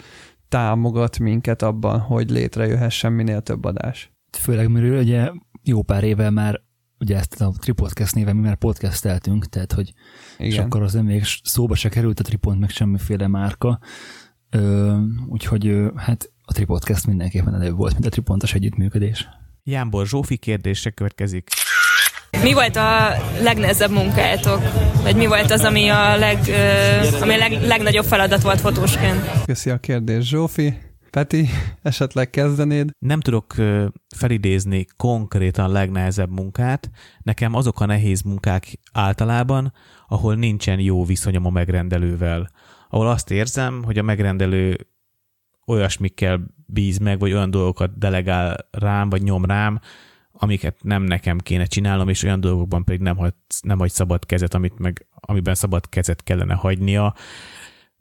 támogat 0.50 1.20
minket 1.20 1.62
abban, 1.62 2.00
hogy 2.00 2.30
létrejöhessen 2.30 3.14
minél 3.14 3.42
több 3.42 3.66
adás. 3.66 4.12
Főleg, 4.40 4.70
mert 4.70 5.02
ugye 5.02 5.32
jó 5.64 5.82
pár 5.82 6.04
éve 6.04 6.30
már 6.30 6.62
ugye 7.00 7.18
ezt 7.18 7.42
a 7.42 7.54
Tripodcast 7.60 8.16
néven 8.16 8.36
mi 8.36 8.42
már 8.42 8.56
podcasteltünk, 8.56 9.46
tehát 9.46 9.74
hogy 9.74 9.94
Igen. 10.38 10.52
és 10.52 10.58
akkor 10.58 10.82
az 10.82 10.94
még 10.94 11.24
szóba 11.44 11.76
se 11.76 11.90
került 11.90 12.20
a 12.20 12.24
Tripont, 12.24 12.60
meg 12.60 12.70
semmiféle 12.70 13.28
márka, 13.28 13.80
Ö, 14.50 14.98
úgyhogy 15.30 15.68
ö, 15.68 15.88
hát 15.96 16.32
a 16.46 16.54
Tripodcast 16.54 17.08
mindenképpen 17.08 17.56
előbb 17.56 17.78
volt, 17.78 17.94
mint 17.94 18.06
a 18.06 18.10
Tripontos 18.10 18.54
együttműködés. 18.54 19.28
Jánbor 19.64 20.08
Zsófi 20.08 20.38
kérdése 20.38 20.90
következik. 20.90 21.50
Mi 22.44 22.54
volt 22.54 22.76
a 22.76 23.16
legnehezebb 23.42 23.92
munkátok? 23.92 24.62
Vagy 25.04 25.16
mi 25.16 25.26
volt 25.26 25.52
az, 25.52 25.64
ami 25.64 25.90
a, 25.90 26.16
leg, 26.16 26.38
ami 27.22 27.34
a 27.34 27.38
leg, 27.38 27.52
legnagyobb 27.62 28.06
feladat 28.06 28.42
volt 28.42 28.60
fotósként? 28.60 29.22
Köszi 29.46 29.70
a 29.70 29.78
kérdés, 29.78 30.28
Zsófi. 30.28 30.78
Peti, 31.18 31.48
esetleg 31.82 32.30
kezdenéd? 32.30 32.90
Nem 33.00 33.20
tudok 33.20 33.56
felidézni 34.16 34.86
konkrétan 34.98 35.66
a 35.66 35.72
legnehezebb 35.72 36.30
munkát. 36.30 36.90
Nekem 37.22 37.54
azok 37.54 37.80
a 37.80 37.86
nehéz 37.86 38.22
munkák 38.22 38.80
általában, 38.92 39.74
ahol 40.08 40.36
nincsen 40.36 40.80
jó 40.80 41.06
viszonyom 41.06 41.46
a 41.46 41.50
megrendelővel. 41.50 42.50
Ahol 42.90 43.08
azt 43.08 43.32
érzem, 43.32 43.84
hogy 43.84 43.98
a 43.98 44.02
megrendelő 44.02 44.88
olyasmikkel 45.66 46.40
bíz 46.66 46.98
meg, 46.98 47.20
vagy 47.20 47.34
olyan 47.34 47.52
dolgokat 47.52 47.98
delegál 47.98 48.68
rám, 48.72 49.10
vagy 49.10 49.22
nyom 49.22 49.46
rám, 49.46 49.80
amiket 50.32 50.84
nem 50.84 51.04
nekem 51.04 51.38
kéne 51.38 51.66
csinálnom, 51.66 52.10
és 52.10 52.24
olyan 52.24 52.40
dolgokban 52.40 52.84
pedig 52.84 53.02
nem 53.02 53.18
hagy, 53.18 53.34
nem 53.62 53.78
hagy 53.78 53.92
szabad 53.92 54.26
kezet, 54.26 54.54
amit 54.54 54.80
meg, 54.80 55.08
amiben 55.16 55.56
szabad 55.56 55.90
kezet 55.90 56.24
kellene 56.24 56.54
hagynia 56.54 57.16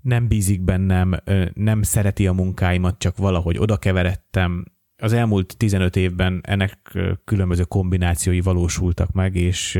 nem 0.07 0.29
bízik 0.29 0.61
bennem, 0.61 1.21
nem 1.55 1.83
szereti 1.83 2.27
a 2.27 2.33
munkáimat, 2.33 2.99
csak 2.99 3.17
valahogy 3.17 3.59
oda 3.59 3.77
keveredtem. 3.77 4.65
Az 4.97 5.13
elmúlt 5.13 5.57
15 5.57 5.97
évben 5.97 6.41
ennek 6.43 6.99
különböző 7.25 7.63
kombinációi 7.63 8.41
valósultak 8.41 9.13
meg, 9.13 9.35
és, 9.35 9.79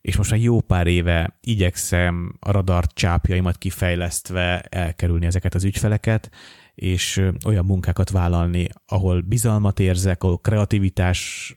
és 0.00 0.16
most 0.16 0.30
már 0.30 0.40
jó 0.40 0.60
pár 0.60 0.86
éve 0.86 1.38
igyekszem 1.40 2.36
a 2.40 2.50
radar 2.50 2.86
csápjaimat 2.86 3.58
kifejlesztve 3.58 4.60
elkerülni 4.60 5.26
ezeket 5.26 5.54
az 5.54 5.64
ügyfeleket, 5.64 6.30
és 6.74 7.30
olyan 7.44 7.64
munkákat 7.64 8.10
vállalni, 8.10 8.68
ahol 8.86 9.20
bizalmat 9.20 9.80
érzek, 9.80 10.22
ahol 10.22 10.38
kreativitásra 10.38 11.56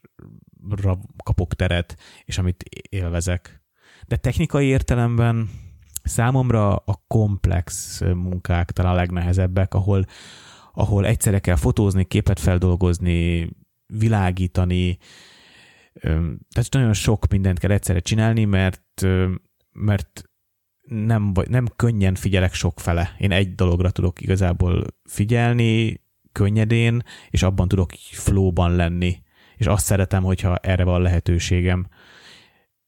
kapok 1.24 1.54
teret, 1.54 1.98
és 2.26 2.38
amit 2.38 2.64
élvezek. 2.90 3.64
De 4.08 4.16
technikai 4.16 4.66
értelemben 4.66 5.50
Számomra 6.04 6.76
a 6.76 7.04
komplex 7.08 8.00
munkák 8.02 8.72
talán 8.72 8.92
a 8.92 8.96
legnehezebbek, 8.96 9.74
ahol, 9.74 10.06
ahol 10.74 11.06
egyszerre 11.06 11.40
kell 11.40 11.56
fotózni, 11.56 12.04
képet 12.04 12.40
feldolgozni, 12.40 13.50
világítani, 13.86 14.98
tehát 16.50 16.72
nagyon 16.72 16.94
sok 16.94 17.28
mindent 17.28 17.60
kell 17.60 17.72
egyszerre 17.72 18.00
csinálni, 18.00 18.46
mert, 18.46 19.06
mert 19.72 20.24
nem, 20.82 21.32
nem 21.50 21.68
könnyen 21.76 22.16
figyelek 22.16 22.54
sok 22.54 22.80
fele. 22.80 23.16
Én 23.18 23.32
egy 23.32 23.56
dologra 23.56 23.92
tudok 23.92 24.22
igazából 24.22 24.84
figyelni, 25.04 26.02
könnyedén, 26.32 27.04
és 27.30 27.44
abban 27.44 27.68
tudok 27.68 27.92
flóban 28.12 28.76
lenni. 28.76 29.22
és 29.58 29.68
azt 29.68 29.86
szeretem, 29.86 30.24
hogyha 30.24 30.56
erre 30.56 30.84
van 30.84 31.02
lehetőségem. 31.02 31.88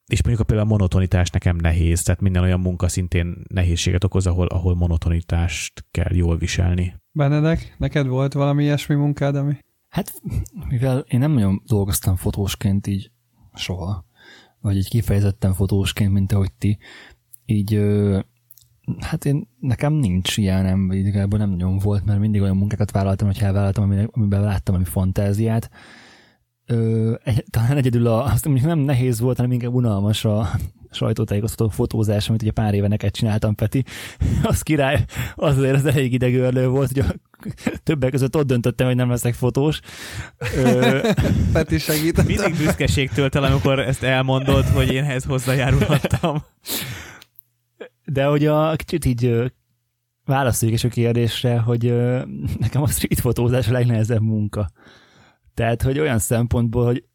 És 0.07 0.23
mondjuk 0.23 0.47
például 0.47 0.67
a 0.67 0.71
monotonitás 0.71 1.29
nekem 1.29 1.55
nehéz, 1.55 2.03
tehát 2.03 2.21
minden 2.21 2.43
olyan 2.43 2.59
munka 2.59 2.87
szintén 2.87 3.43
nehézséget 3.47 4.03
okoz, 4.03 4.27
ahol, 4.27 4.47
ahol 4.47 4.75
monotonitást 4.75 5.85
kell 5.91 6.15
jól 6.15 6.37
viselni. 6.37 6.95
Benedek, 7.11 7.75
neked 7.77 8.07
volt 8.07 8.33
valami 8.33 8.63
ilyesmi 8.63 8.95
munkád, 8.95 9.35
ami? 9.35 9.53
Hát, 9.87 10.21
mivel 10.69 10.99
én 11.07 11.19
nem 11.19 11.31
nagyon 11.31 11.61
dolgoztam 11.65 12.15
fotósként 12.15 12.87
így 12.87 13.11
soha, 13.53 14.05
vagy 14.61 14.75
így 14.75 14.89
kifejezetten 14.89 15.53
fotósként, 15.53 16.11
mint 16.11 16.31
ahogy 16.31 16.53
ti, 16.53 16.77
így 17.45 17.79
hát 18.99 19.25
én, 19.25 19.47
nekem 19.59 19.93
nincs 19.93 20.37
ilyenem, 20.37 20.87
vagy 20.87 20.97
igazából 20.97 21.39
nem 21.39 21.49
nagyon 21.49 21.77
volt, 21.77 22.05
mert 22.05 22.19
mindig 22.19 22.41
olyan 22.41 22.57
munkákat 22.57 22.91
vállaltam, 22.91 23.27
hogy 23.27 23.39
elvállaltam, 23.41 24.07
amiben 24.11 24.41
láttam 24.41 24.75
ami 24.75 24.83
fantáziát. 24.83 25.69
Ö, 26.65 27.13
egy, 27.23 27.43
talán 27.49 27.77
egyedül 27.77 28.07
a, 28.07 28.23
azt 28.23 28.45
mondjuk 28.45 28.67
nem 28.67 28.79
nehéz 28.79 29.19
volt, 29.19 29.35
hanem 29.35 29.51
inkább 29.51 29.73
unalmas 29.73 30.25
a 30.25 30.49
sajtótájékoztató 30.91 31.69
fotózás, 31.69 32.29
amit 32.29 32.41
ugye 32.41 32.51
pár 32.51 32.73
éve 32.73 32.87
neked 32.87 33.11
csináltam, 33.11 33.55
Peti. 33.55 33.83
Az 34.43 34.61
király, 34.61 35.05
az 35.35 35.57
azért 35.57 35.75
az 35.75 35.85
elég 35.85 36.13
idegörlő 36.13 36.67
volt, 36.67 36.91
hogy 36.91 36.99
a 36.99 37.13
többek 37.83 38.11
között 38.11 38.35
ott 38.35 38.47
döntöttem, 38.47 38.87
hogy 38.87 38.95
nem 38.95 39.09
leszek 39.09 39.33
fotós. 39.33 39.79
Peti 41.53 41.77
segít. 41.77 42.25
Mindig 42.25 42.57
büszkeség 42.57 43.09
tölt 43.09 43.35
el, 43.35 43.43
amikor 43.43 43.79
ezt 43.79 44.03
elmondod, 44.03 44.65
hogy 44.65 44.91
én 44.93 45.03
ehhez 45.03 45.23
hozzájárulhattam. 45.23 46.43
De 48.05 48.25
hogy 48.25 48.45
a 48.45 48.75
kicsit 48.75 49.05
így 49.05 49.51
válaszoljuk 50.25 50.77
is 50.77 50.83
a 50.83 50.89
kérdésre, 50.89 51.57
hogy 51.57 51.93
nekem 52.59 52.81
a 52.81 52.87
street 52.87 53.19
fotózás 53.19 53.67
a 53.67 53.71
legnehezebb 53.71 54.21
munka. 54.21 54.69
Tehát, 55.53 55.81
hogy 55.81 55.99
olyan 55.99 56.19
szempontból, 56.19 56.85
hogy 56.85 57.05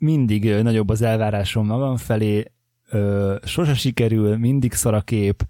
mindig 0.00 0.54
nagyobb 0.54 0.88
az 0.88 1.02
elvárásom 1.02 1.66
magam 1.66 1.96
felé, 1.96 2.52
sose 3.44 3.74
sikerül, 3.74 4.36
mindig 4.36 4.72
szar 4.72 4.94
a 4.94 5.00
kép, 5.00 5.46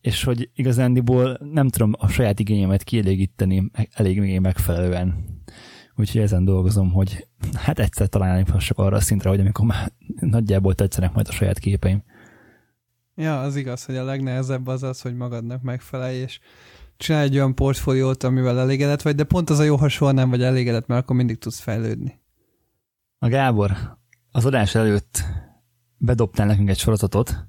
és 0.00 0.24
hogy 0.24 0.50
igazándiból 0.54 1.38
nem 1.52 1.68
tudom 1.68 1.92
a 1.98 2.08
saját 2.08 2.40
igényemet 2.40 2.82
kielégíteni 2.82 3.70
elég 3.92 4.20
még 4.20 4.40
megfelelően. 4.40 5.24
Úgyhogy 5.96 6.20
ezen 6.20 6.44
dolgozom, 6.44 6.92
hogy 6.92 7.26
hát 7.54 7.78
egyszer 7.78 8.08
talán 8.08 8.44
csak 8.58 8.78
arra 8.78 8.96
a 8.96 9.00
szintre, 9.00 9.28
hogy 9.28 9.40
amikor 9.40 9.66
már 9.66 9.92
nagyjából 10.20 10.74
tetszenek 10.74 11.12
majd 11.12 11.28
a 11.28 11.32
saját 11.32 11.58
képeim. 11.58 12.02
Ja, 13.14 13.40
az 13.40 13.56
igaz, 13.56 13.84
hogy 13.84 13.96
a 13.96 14.04
legnehezebb 14.04 14.66
az 14.66 14.82
az, 14.82 15.00
hogy 15.00 15.14
magadnak 15.14 15.62
megfelelj, 15.62 16.16
és 16.16 16.38
csinálj 17.04 17.24
egy 17.24 17.36
olyan 17.36 17.54
portfóliót, 17.54 18.22
amivel 18.22 18.58
elégedett 18.58 19.02
vagy, 19.02 19.14
de 19.14 19.24
pont 19.24 19.50
az 19.50 19.58
a 19.58 19.62
jó, 19.62 19.76
ha 19.76 19.88
soha 19.88 20.12
nem 20.12 20.30
vagy 20.30 20.42
elégedett, 20.42 20.86
mert 20.86 21.02
akkor 21.02 21.16
mindig 21.16 21.38
tudsz 21.38 21.60
fejlődni. 21.60 22.20
A 23.18 23.28
Gábor, 23.28 23.72
az 24.30 24.44
adás 24.44 24.74
előtt 24.74 25.22
bedobtál 25.96 26.46
nekünk 26.46 26.68
egy 26.68 26.78
sorozatot, 26.78 27.46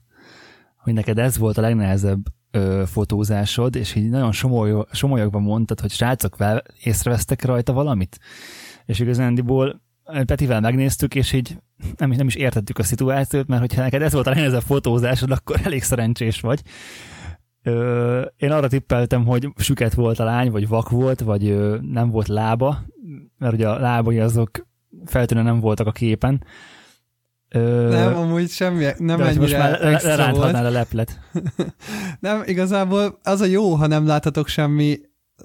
hogy 0.77 0.93
neked 0.93 1.17
ez 1.17 1.37
volt 1.37 1.57
a 1.57 1.61
legnehezebb 1.61 2.25
ö, 2.51 2.83
fotózásod, 2.85 3.75
és 3.75 3.95
így 3.95 4.09
nagyon 4.09 4.31
somoly, 4.31 4.85
somolyogva 4.91 5.39
mondtad, 5.39 5.79
hogy 5.79 5.91
srácok, 5.91 6.37
észrevesztek 6.83 7.43
rajta 7.43 7.73
valamit? 7.73 8.19
És 8.85 8.99
igazándiból 8.99 9.81
Petivel 10.25 10.59
megnéztük, 10.59 11.15
és 11.15 11.33
így 11.33 11.57
nem, 11.97 12.09
nem 12.09 12.27
is 12.27 12.35
értettük 12.35 12.77
a 12.77 12.83
szituációt, 12.83 13.47
mert 13.47 13.61
hogyha 13.61 13.81
neked 13.81 14.01
ez 14.01 14.13
volt 14.13 14.25
a 14.25 14.29
legnehezebb 14.29 14.61
fotózásod, 14.61 15.31
akkor 15.31 15.59
elég 15.63 15.83
szerencsés 15.83 16.39
vagy. 16.39 16.61
Ö, 17.67 18.21
én 18.37 18.51
arra 18.51 18.67
tippeltem, 18.67 19.25
hogy 19.25 19.49
süket 19.57 19.93
volt 19.93 20.19
a 20.19 20.23
lány, 20.23 20.51
vagy 20.51 20.67
vak 20.67 20.89
volt, 20.89 21.19
vagy 21.19 21.49
ö, 21.49 21.77
nem 21.81 22.09
volt 22.09 22.27
lába, 22.27 22.85
mert 23.37 23.53
ugye 23.53 23.69
a 23.69 23.79
lábai 23.79 24.19
azok 24.19 24.67
feltűnően 25.05 25.45
nem 25.45 25.59
voltak 25.59 25.87
a 25.87 25.91
képen. 25.91 26.43
Ö, 27.49 27.89
nem, 27.89 28.15
amúgy 28.15 28.49
semmi, 28.49 28.85
nem 28.97 29.21
ennyire 29.21 29.39
most 29.39 29.57
már 29.57 29.85
extra 29.85 30.31
volt. 30.31 30.53
a 30.53 30.69
leplet. 30.69 31.19
nem, 32.19 32.41
igazából 32.45 33.19
az 33.23 33.41
a 33.41 33.45
jó, 33.45 33.73
ha 33.73 33.87
nem 33.87 34.07
láthatok 34.07 34.47
semmi 34.47 34.99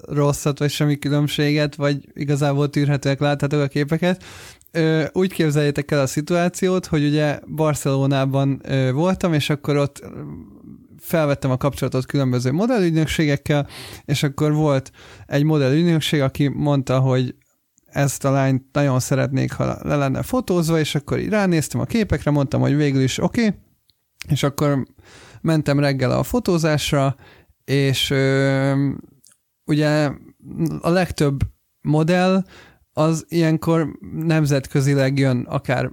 rosszat, 0.07 0.59
vagy 0.59 0.69
semmi 0.69 0.97
különbséget, 0.97 1.75
vagy 1.75 2.09
igazából 2.13 2.69
tűrhetőek 2.69 3.19
láthatok 3.19 3.61
a 3.61 3.67
képeket. 3.67 4.23
Ö, 4.71 5.03
úgy 5.11 5.33
képzeljétek 5.33 5.91
el 5.91 5.99
a 5.99 6.07
szituációt, 6.07 6.85
hogy 6.85 7.05
ugye 7.05 7.39
Barcelonában 7.55 8.61
ö, 8.63 8.91
voltam, 8.91 9.33
és 9.33 9.49
akkor 9.49 9.77
ott 9.77 10.03
felvettem 11.01 11.51
a 11.51 11.57
kapcsolatot 11.57 12.05
különböző 12.05 12.51
modellügynökségekkel, 12.51 13.67
és 14.05 14.23
akkor 14.23 14.53
volt 14.53 14.91
egy 15.25 15.43
modellügynökség, 15.43 16.21
aki 16.21 16.47
mondta, 16.47 16.99
hogy 16.99 17.35
ezt 17.85 18.25
a 18.25 18.31
lányt 18.31 18.63
nagyon 18.71 18.99
szeretnék, 18.99 19.51
ha 19.51 19.77
le 19.81 19.95
lenne 19.95 20.21
fotózva, 20.21 20.79
és 20.79 20.95
akkor 20.95 21.19
így 21.19 21.29
ránéztem 21.29 21.79
a 21.79 21.85
képekre, 21.85 22.31
mondtam, 22.31 22.61
hogy 22.61 22.75
végül 22.75 23.01
is 23.01 23.17
oké, 23.17 23.45
okay, 23.45 23.59
és 24.27 24.43
akkor 24.43 24.85
mentem 25.41 25.79
reggel 25.79 26.11
a 26.11 26.23
fotózásra, 26.23 27.15
és 27.65 28.09
ö, 28.09 28.89
ugye 29.65 30.09
a 30.81 30.89
legtöbb 30.89 31.39
modell 31.81 32.43
az 32.93 33.25
ilyenkor 33.29 33.97
nemzetközileg 34.11 35.19
jön 35.19 35.45
akár 35.49 35.91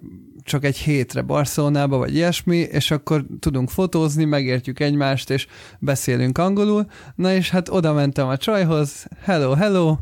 csak 0.48 0.64
egy 0.64 0.76
hétre 0.76 1.22
Barcelonába, 1.22 1.96
vagy 1.96 2.14
ilyesmi, 2.14 2.56
és 2.56 2.90
akkor 2.90 3.26
tudunk 3.40 3.70
fotózni, 3.70 4.24
megértjük 4.24 4.80
egymást, 4.80 5.30
és 5.30 5.46
beszélünk 5.78 6.38
angolul. 6.38 6.86
Na 7.14 7.32
és 7.32 7.50
hát 7.50 7.68
oda 7.68 7.92
mentem 7.92 8.28
a 8.28 8.36
csajhoz, 8.36 9.06
hello, 9.20 9.54
hello, 9.54 9.96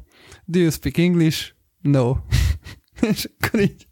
do 0.44 0.58
you 0.58 0.70
speak 0.70 0.98
English? 0.98 1.52
No. 1.80 2.12
és 3.10 3.28
akkor 3.38 3.60
így, 3.60 3.86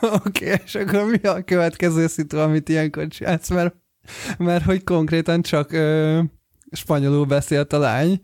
oké, 0.24 0.44
okay, 0.44 0.60
és 0.64 0.74
akkor 0.74 1.04
mi 1.04 1.28
a 1.28 1.44
következő 1.44 2.06
szitu, 2.06 2.38
amit 2.38 2.68
ilyenkor 2.68 3.06
csinálsz, 3.08 3.50
mert, 3.50 3.74
mert 4.38 4.64
hogy 4.64 4.84
konkrétan 4.84 5.42
csak 5.42 5.72
ö, 5.72 6.20
spanyolul 6.70 7.24
beszélt 7.24 7.72
a 7.72 7.78
lány, 7.78 8.20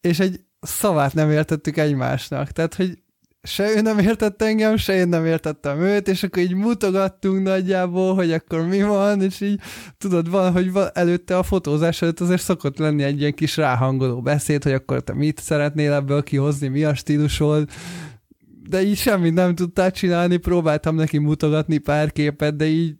és 0.00 0.18
egy 0.18 0.40
szavát 0.60 1.14
nem 1.14 1.30
értettük 1.30 1.76
egymásnak. 1.76 2.50
Tehát, 2.50 2.74
hogy 2.74 2.98
se 3.46 3.70
ő 3.76 3.80
nem 3.80 3.98
értett 3.98 4.42
engem, 4.42 4.76
se 4.76 4.94
én 4.94 5.08
nem 5.08 5.26
értettem 5.26 5.80
őt, 5.80 6.08
és 6.08 6.22
akkor 6.22 6.42
így 6.42 6.54
mutogattunk 6.54 7.42
nagyjából, 7.42 8.14
hogy 8.14 8.32
akkor 8.32 8.66
mi 8.66 8.82
van, 8.82 9.22
és 9.22 9.40
így 9.40 9.60
tudod, 9.98 10.30
van, 10.30 10.52
hogy 10.52 10.70
előtte 10.92 11.36
a 11.36 11.42
fotózás 11.42 12.02
előtt 12.02 12.20
azért 12.20 12.42
szokott 12.42 12.78
lenni 12.78 13.02
egy 13.02 13.20
ilyen 13.20 13.34
kis 13.34 13.56
ráhangoló 13.56 14.22
beszéd, 14.22 14.62
hogy 14.62 14.72
akkor 14.72 15.00
te 15.00 15.14
mit 15.14 15.40
szeretnél 15.40 15.92
ebből 15.92 16.22
kihozni, 16.22 16.68
mi 16.68 16.84
a 16.84 16.94
stílusod, 16.94 17.68
de 18.68 18.82
így 18.82 18.96
semmit 18.96 19.34
nem 19.34 19.54
tudtál 19.54 19.90
csinálni, 19.90 20.36
próbáltam 20.36 20.94
neki 20.94 21.18
mutogatni 21.18 21.78
pár 21.78 22.12
képet, 22.12 22.56
de 22.56 22.64
így 22.64 22.94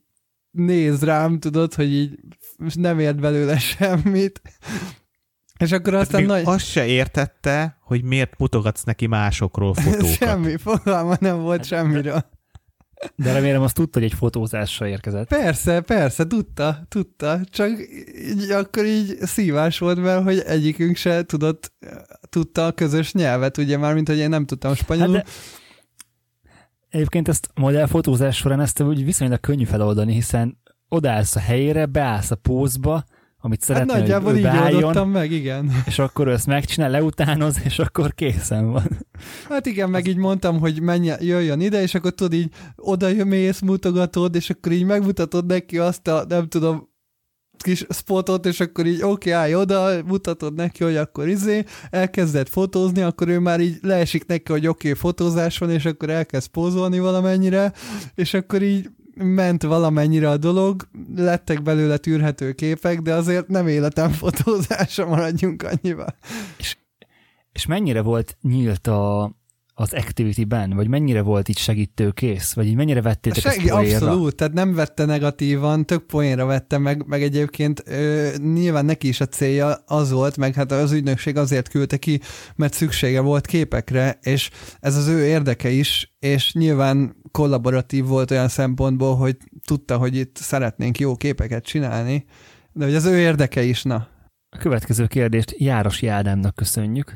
néz 0.50 1.02
rám, 1.02 1.38
tudod, 1.38 1.74
hogy 1.74 1.92
így 1.92 2.18
nem 2.74 2.98
ért 2.98 3.20
belőle 3.20 3.58
semmit. 3.78 4.40
És 5.64 5.72
akkor 5.72 5.94
aztán 5.94 6.20
még 6.20 6.30
nagy... 6.30 6.42
azt 6.44 6.64
se 6.66 6.86
értette, 6.86 7.78
hogy 7.80 8.02
miért 8.02 8.38
mutogatsz 8.38 8.82
neki 8.82 9.06
másokról 9.06 9.74
fotókat. 9.84 10.12
Semmi, 10.12 10.56
fogalma 10.56 11.16
nem 11.20 11.40
volt 11.40 11.64
semmiről. 11.64 12.24
De 13.16 13.32
remélem 13.32 13.62
azt 13.62 13.74
tudta, 13.74 13.98
hogy 13.98 14.08
egy 14.08 14.16
fotózásra 14.16 14.86
érkezett. 14.86 15.28
Persze, 15.28 15.80
persze, 15.80 16.26
tudta, 16.26 16.84
tudta, 16.88 17.40
csak 17.50 17.70
így, 18.30 18.50
akkor 18.50 18.84
így 18.84 19.16
szívás 19.20 19.78
volt, 19.78 20.02
mert 20.02 20.22
hogy 20.22 20.38
egyikünk 20.38 20.96
se 20.96 21.22
tudott, 21.22 21.72
tudta 22.28 22.66
a 22.66 22.72
közös 22.72 23.12
nyelvet, 23.12 23.58
ugye 23.58 23.76
már, 23.76 23.94
mint 23.94 24.08
hogy 24.08 24.18
én 24.18 24.28
nem 24.28 24.46
tudtam 24.46 24.74
spanyolul. 24.74 25.14
Hát 25.16 25.24
de... 25.24 25.30
Egyébként 26.88 27.28
ezt 27.28 27.48
modellfotózás 27.54 28.36
során 28.36 28.60
ezt 28.60 28.80
úgy 28.80 29.04
viszonylag 29.04 29.40
könnyű 29.40 29.64
feloldani, 29.64 30.12
hiszen 30.12 30.58
odaállsz 30.88 31.36
a 31.36 31.40
helyére, 31.40 31.86
beállsz 31.86 32.30
a 32.30 32.36
pózba, 32.36 33.04
amit 33.44 33.60
szeretne, 33.60 33.92
hát 33.92 34.00
nagyjából 34.00 34.30
hogy 34.30 34.38
így 34.38 34.42
beálljon, 34.42 35.08
meg, 35.08 35.30
igen. 35.30 35.70
És 35.86 35.98
akkor 35.98 36.28
ezt 36.28 36.46
megcsinál, 36.46 36.90
leutánoz, 36.90 37.56
és 37.64 37.78
akkor 37.78 38.14
készen 38.14 38.70
van. 38.70 38.88
Hát 39.48 39.66
igen, 39.66 39.90
meg 39.90 40.06
így 40.06 40.16
mondtam, 40.16 40.58
hogy 40.58 40.80
menj, 40.80 41.12
jöjjön 41.20 41.60
ide, 41.60 41.82
és 41.82 41.94
akkor 41.94 42.10
tudod 42.10 42.32
így 42.32 42.48
oda 42.76 43.08
jömész, 43.08 43.60
mutogatod, 43.60 44.34
és 44.34 44.50
akkor 44.50 44.72
így 44.72 44.84
megmutatod 44.84 45.46
neki 45.46 45.78
azt 45.78 46.08
a, 46.08 46.24
nem 46.28 46.48
tudom, 46.48 46.88
kis 47.58 47.86
spotot, 47.88 48.46
és 48.46 48.60
akkor 48.60 48.86
így 48.86 49.02
oké, 49.02 49.08
okay, 49.10 49.32
állj 49.32 49.54
oda, 49.54 50.02
mutatod 50.06 50.54
neki, 50.54 50.84
hogy 50.84 50.96
akkor 50.96 51.28
izé, 51.28 51.64
elkezded 51.90 52.48
fotózni, 52.48 53.02
akkor 53.02 53.28
ő 53.28 53.38
már 53.38 53.60
így 53.60 53.78
leesik 53.82 54.26
neki, 54.26 54.52
hogy 54.52 54.66
oké, 54.66 54.88
okay, 54.88 55.00
fotózás 55.00 55.58
van, 55.58 55.70
és 55.70 55.84
akkor 55.84 56.10
elkezd 56.10 56.48
pózolni 56.48 56.98
valamennyire, 56.98 57.72
és 58.14 58.34
akkor 58.34 58.62
így 58.62 58.90
ment 59.14 59.62
valamennyire 59.62 60.30
a 60.30 60.36
dolog, 60.36 60.88
lettek 61.16 61.62
belőle 61.62 61.96
tűrhető 61.96 62.52
képek, 62.52 63.00
de 63.00 63.14
azért 63.14 63.48
nem 63.48 63.68
életem 63.68 64.10
fotózása 64.10 65.06
maradjunk 65.06 65.62
annyival. 65.62 66.16
És, 66.56 66.76
és 67.52 67.66
mennyire 67.66 68.00
volt 68.00 68.36
nyílt 68.42 68.86
a, 68.86 69.32
az 69.76 69.92
activity-ben, 69.92 70.70
vagy 70.70 70.88
mennyire 70.88 71.22
volt 71.22 71.48
így 71.48 71.58
segítőkész, 71.58 72.52
vagy 72.52 72.66
így 72.66 72.74
mennyire 72.74 73.02
vettétek 73.02 73.42
Segi, 73.42 73.68
ezt 73.68 73.68
poénra? 73.68 74.06
abszolút, 74.06 74.34
tehát 74.34 74.52
nem 74.52 74.74
vette 74.74 75.04
negatívan, 75.04 75.86
tök 75.86 76.02
poénra 76.02 76.46
vette, 76.46 76.78
meg, 76.78 77.06
meg 77.06 77.22
egyébként 77.22 77.82
ö, 77.86 78.28
nyilván 78.52 78.84
neki 78.84 79.08
is 79.08 79.20
a 79.20 79.26
célja 79.26 79.74
az 79.86 80.10
volt, 80.10 80.36
meg 80.36 80.54
hát 80.54 80.72
az 80.72 80.92
ügynökség 80.92 81.36
azért 81.36 81.68
küldte 81.68 81.96
ki, 81.96 82.20
mert 82.56 82.74
szüksége 82.74 83.20
volt 83.20 83.46
képekre, 83.46 84.18
és 84.22 84.50
ez 84.80 84.96
az 84.96 85.06
ő 85.06 85.24
érdeke 85.24 85.68
is, 85.68 86.14
és 86.18 86.52
nyilván 86.52 87.16
kollaboratív 87.30 88.04
volt 88.04 88.30
olyan 88.30 88.48
szempontból, 88.48 89.16
hogy 89.16 89.36
tudta, 89.64 89.96
hogy 89.96 90.16
itt 90.16 90.36
szeretnénk 90.36 90.98
jó 90.98 91.16
képeket 91.16 91.64
csinálni, 91.64 92.24
de 92.72 92.84
hogy 92.84 92.94
az 92.94 93.04
ő 93.04 93.18
érdeke 93.18 93.62
is, 93.62 93.82
na. 93.82 94.08
A 94.48 94.58
következő 94.58 95.06
kérdést 95.06 95.54
Járosi 95.58 96.06
Ádámnak 96.06 96.54
köszönjük. 96.54 97.14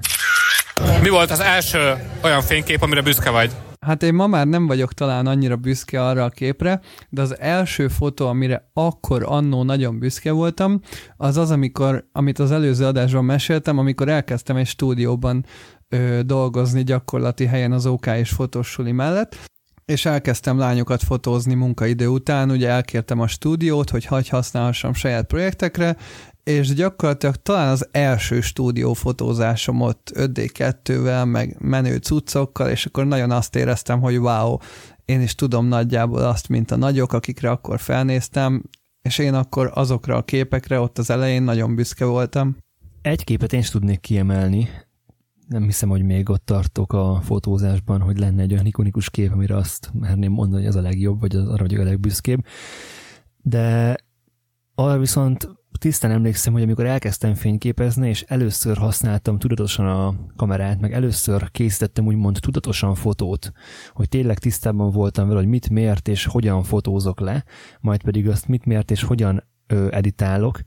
Mi 1.03 1.09
volt 1.09 1.31
az 1.31 1.41
első 1.41 1.79
olyan 2.23 2.41
fénykép, 2.41 2.83
amire 2.83 3.03
büszke 3.03 3.31
vagy? 3.31 3.53
Hát 3.81 4.03
én 4.03 4.15
ma 4.15 4.27
már 4.27 4.47
nem 4.47 4.67
vagyok 4.67 4.93
talán 4.93 5.27
annyira 5.27 5.57
büszke 5.57 6.05
arra 6.05 6.25
a 6.25 6.29
képre, 6.29 6.81
de 7.09 7.23
az 7.23 7.39
első 7.39 7.89
fotó, 7.89 8.27
amire 8.27 8.71
akkor 8.73 9.23
annó 9.27 9.63
nagyon 9.63 9.99
büszke 9.99 10.33
voltam, 10.33 10.81
az 11.17 11.37
az, 11.37 11.51
amikor, 11.51 12.09
amit 12.13 12.39
az 12.39 12.51
előző 12.51 12.87
adásban 12.87 13.25
meséltem, 13.25 13.79
amikor 13.79 14.09
elkezdtem 14.09 14.57
egy 14.57 14.67
stúdióban 14.67 15.45
ö, 15.89 16.21
dolgozni 16.25 16.83
gyakorlati 16.83 17.47
helyen 17.47 17.73
az 17.73 17.87
OK 17.87 18.07
és 18.07 18.31
fotósuli 18.31 18.93
mellett, 18.93 19.37
és 19.89 20.05
elkezdtem 20.05 20.59
lányokat 20.59 21.03
fotózni 21.03 21.55
munkaidő 21.55 22.07
után, 22.07 22.51
ugye 22.51 22.69
elkértem 22.69 23.21
a 23.21 23.27
stúdiót, 23.27 23.91
hogy 23.91 24.05
hagy 24.05 24.29
használhassam 24.29 24.95
saját 24.95 25.27
projektekre, 25.27 25.97
és 26.49 26.75
gyakorlatilag 26.75 27.37
talán 27.37 27.69
az 27.69 27.89
első 27.91 28.41
stúdiófotózásom 28.41 29.81
ott 29.81 30.13
5D2-vel, 30.15 31.31
meg 31.31 31.57
menő 31.61 31.97
cuccokkal, 31.97 32.71
és 32.71 32.87
akkor 32.87 33.07
nagyon 33.07 33.31
azt 33.31 33.57
éreztem, 33.57 34.01
hogy 34.01 34.17
wow, 34.17 34.57
én 35.05 35.21
is 35.21 35.35
tudom 35.35 35.67
nagyjából 35.67 36.23
azt, 36.23 36.49
mint 36.49 36.71
a 36.71 36.77
nagyok, 36.77 37.13
akikre 37.13 37.51
akkor 37.51 37.81
felnéztem, 37.81 38.63
és 39.03 39.19
én 39.19 39.35
akkor 39.35 39.71
azokra 39.75 40.17
a 40.17 40.23
képekre 40.23 40.81
ott 40.81 40.99
az 40.99 41.11
elején 41.11 41.43
nagyon 41.43 41.75
büszke 41.75 42.05
voltam. 42.05 42.57
Egy 43.03 43.25
képet 43.25 43.53
én 43.53 43.61
is 43.61 43.71
tudnék 43.71 44.01
kiemelni, 44.01 44.69
nem 45.49 45.63
hiszem, 45.63 45.89
hogy 45.89 46.03
még 46.03 46.31
ott 46.31 46.45
tartok 46.45 46.93
a 46.93 47.21
fotózásban, 47.23 48.01
hogy 48.01 48.19
lenne 48.19 48.43
egy 48.43 48.53
olyan 48.53 48.67
ikonikus 48.67 49.11
kép, 49.11 49.33
amire 49.33 49.57
azt 49.57 49.91
merném 49.93 50.33
mondani, 50.33 50.63
hogy 50.63 50.71
az 50.71 50.77
a 50.77 50.81
legjobb, 50.81 51.21
vagy 51.21 51.37
az, 51.37 51.49
arra 51.49 51.63
vagyok 51.63 51.81
a 51.81 51.85
legbüszkébb. 51.85 52.45
De 53.43 53.97
arra 54.75 54.99
viszont 54.99 55.58
tisztán 55.79 56.11
emlékszem, 56.11 56.53
hogy 56.53 56.63
amikor 56.63 56.87
elkezdtem 56.87 57.35
fényképezni, 57.35 58.09
és 58.09 58.23
először 58.23 58.77
használtam 58.77 59.39
tudatosan 59.39 59.87
a 59.87 60.15
kamerát, 60.37 60.81
meg 60.81 60.93
először 60.93 61.51
készítettem 61.51 62.07
úgymond 62.07 62.39
tudatosan 62.41 62.95
fotót, 62.95 63.53
hogy 63.93 64.09
tényleg 64.09 64.39
tisztában 64.39 64.91
voltam 64.91 65.27
vele, 65.27 65.39
hogy 65.39 65.49
mit, 65.49 65.71
miért 65.71 66.09
és 66.09 66.25
hogyan 66.25 66.63
fotózok 66.63 67.21
le, 67.21 67.45
majd 67.81 68.03
pedig 68.03 68.29
azt 68.29 68.49
mit, 68.49 68.65
miért 68.65 68.91
és 68.91 69.03
hogyan 69.03 69.45
ö, 69.67 69.89
editálok, 69.91 70.61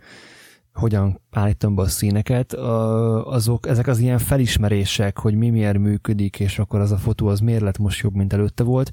hogyan 0.74 1.22
állítom 1.30 1.76
be 1.76 1.82
a 1.82 1.88
színeket, 1.88 2.53
azok, 2.53 3.68
ezek 3.68 3.88
az 3.88 3.99
ilyen 3.99 4.18
felismerések, 4.18 5.18
hogy 5.18 5.36
mi 5.36 5.49
miért 5.49 5.78
működik, 5.78 6.39
és 6.39 6.59
akkor 6.59 6.80
az 6.80 6.91
a 6.91 6.97
fotó 6.97 7.28
az 7.28 7.39
miért 7.39 7.62
lett 7.62 7.78
most 7.78 8.01
jobb, 8.01 8.16
mint 8.16 8.34
előtte 8.34 8.64
volt. 8.64 8.91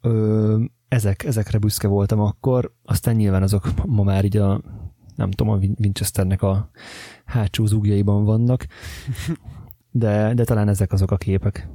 Ö, 0.00 0.62
ezek, 0.88 1.24
ezekre 1.24 1.58
büszke 1.58 1.88
voltam 1.88 2.20
akkor, 2.20 2.72
aztán 2.84 3.14
nyilván 3.14 3.42
azok 3.42 3.86
ma 3.86 4.02
már 4.02 4.24
így 4.24 4.36
a 4.36 4.60
nem 5.16 5.30
tudom, 5.30 5.52
a 5.52 5.58
Winchesternek 5.78 6.42
a 6.42 6.70
hátsó 7.24 7.66
zúgjaiban 7.66 8.24
vannak, 8.24 8.66
de, 9.90 10.34
de 10.34 10.44
talán 10.44 10.68
ezek 10.68 10.92
azok 10.92 11.10
a 11.10 11.16
képek. 11.16 11.68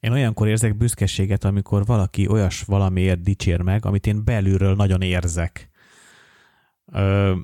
Én 0.00 0.12
olyankor 0.12 0.48
érzek 0.48 0.76
büszkeséget, 0.76 1.44
amikor 1.44 1.86
valaki 1.86 2.28
olyas 2.28 2.62
valamiért 2.62 3.22
dicsér 3.22 3.60
meg, 3.60 3.86
amit 3.86 4.06
én 4.06 4.24
belülről 4.24 4.74
nagyon 4.74 5.02
érzek. 5.02 5.70
Ö, 6.92 7.34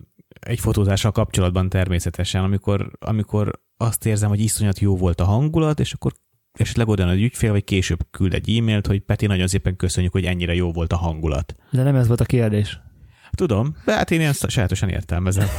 egy 0.41 0.61
fotózással 0.61 1.13
kapcsolatban 1.13 1.69
természetesen, 1.69 2.45
amikor, 2.45 2.91
amikor 2.99 3.61
azt 3.77 4.07
érzem, 4.07 4.29
hogy 4.29 4.41
iszonyat 4.41 4.79
jó 4.79 4.97
volt 4.97 5.21
a 5.21 5.25
hangulat, 5.25 5.81
és 5.81 5.93
akkor 5.93 6.13
esetleg 6.53 6.89
oda 6.89 7.11
egy 7.11 7.23
ügyfél, 7.23 7.51
vagy 7.51 7.65
később 7.65 8.07
küld 8.11 8.35
egy 8.35 8.57
e-mailt, 8.57 8.87
hogy 8.87 9.01
Peti, 9.01 9.27
nagyon 9.27 9.47
szépen 9.47 9.77
köszönjük, 9.77 10.13
hogy 10.13 10.25
ennyire 10.25 10.55
jó 10.55 10.73
volt 10.73 10.93
a 10.93 10.97
hangulat. 10.97 11.55
De 11.71 11.83
nem 11.83 11.95
ez 11.95 12.07
volt 12.07 12.21
a 12.21 12.25
kérdés. 12.25 12.81
Tudom, 13.31 13.77
de 13.85 13.93
hát 13.93 14.11
én 14.11 14.21
ilyen 14.21 14.33
sajátosan 14.33 14.89
értelmezem. 14.89 15.47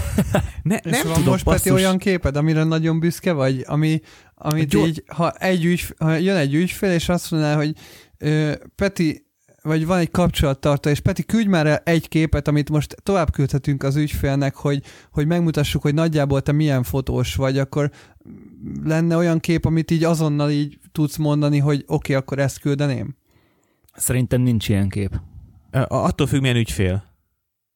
Ne, 0.63 0.75
és 0.75 0.91
nem 0.91 1.01
van 1.03 1.13
tudom, 1.13 1.29
most 1.29 1.43
basszus... 1.43 1.61
Peti 1.61 1.75
olyan 1.75 1.97
képed, 1.97 2.35
amire 2.35 2.63
nagyon 2.63 2.99
büszke 2.99 3.31
vagy, 3.31 3.63
ami, 3.67 3.99
amit 4.35 4.69
Gyor... 4.69 4.87
így, 4.87 5.03
ha, 5.07 5.31
egy 5.31 5.65
ügy, 5.65 5.95
ha 5.97 6.15
jön 6.15 6.35
egy 6.35 6.53
ügyfél, 6.53 6.91
és 6.91 7.09
azt 7.09 7.31
mondaná, 7.31 7.55
hogy 7.55 7.73
ö, 8.17 8.53
Peti, 8.75 9.25
vagy 9.61 9.85
van 9.85 9.99
egy 9.99 10.11
kapcsolattartó, 10.11 10.89
és 10.89 10.99
Peti, 10.99 11.23
küldj 11.23 11.47
már 11.47 11.67
el 11.67 11.81
egy 11.83 12.07
képet, 12.07 12.47
amit 12.47 12.69
most 12.69 12.95
tovább 13.03 13.31
küldhetünk 13.31 13.83
az 13.83 13.95
ügyfélnek, 13.95 14.55
hogy, 14.55 14.83
hogy 15.11 15.27
megmutassuk, 15.27 15.81
hogy 15.81 15.93
nagyjából 15.93 16.41
te 16.41 16.51
milyen 16.51 16.83
fotós 16.83 17.35
vagy, 17.35 17.57
akkor 17.57 17.91
lenne 18.83 19.15
olyan 19.15 19.39
kép, 19.39 19.65
amit 19.65 19.91
így 19.91 20.03
azonnal 20.03 20.51
így 20.51 20.79
tudsz 20.91 21.17
mondani, 21.17 21.57
hogy 21.57 21.83
oké, 21.87 21.93
okay, 21.93 22.15
akkor 22.15 22.39
ezt 22.39 22.59
küldeném? 22.59 23.15
Szerintem 23.93 24.41
nincs 24.41 24.69
ilyen 24.69 24.89
kép. 24.89 25.19
Attól 25.87 26.27
függ, 26.27 26.41
milyen 26.41 26.55
ügyfél. 26.55 27.08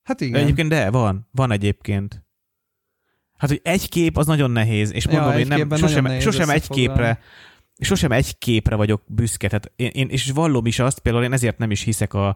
Hát 0.03 0.21
igen. 0.21 0.41
Egyébként 0.41 0.69
de, 0.69 0.89
van. 0.89 1.27
Van 1.31 1.51
egyébként. 1.51 2.25
Hát, 3.37 3.49
hogy 3.49 3.61
egy 3.63 3.89
kép 3.89 4.17
az 4.17 4.25
nagyon 4.25 4.51
nehéz, 4.51 4.93
és 4.93 5.07
mondom, 5.07 5.31
ja, 5.31 5.39
én 5.39 5.47
nem, 5.47 5.77
sosem, 5.77 6.19
sosem 6.19 6.49
egy 6.49 6.67
képre 6.67 7.19
sosem 7.79 8.11
egy 8.11 8.37
képre 8.37 8.75
vagyok 8.75 9.03
büszke, 9.07 9.47
tehát 9.47 9.71
én, 9.75 9.89
én, 9.93 10.07
és 10.09 10.31
vallom 10.31 10.65
is 10.65 10.79
azt, 10.79 10.99
például 10.99 11.23
én 11.23 11.33
ezért 11.33 11.57
nem 11.57 11.71
is 11.71 11.83
hiszek 11.83 12.13
a, 12.13 12.35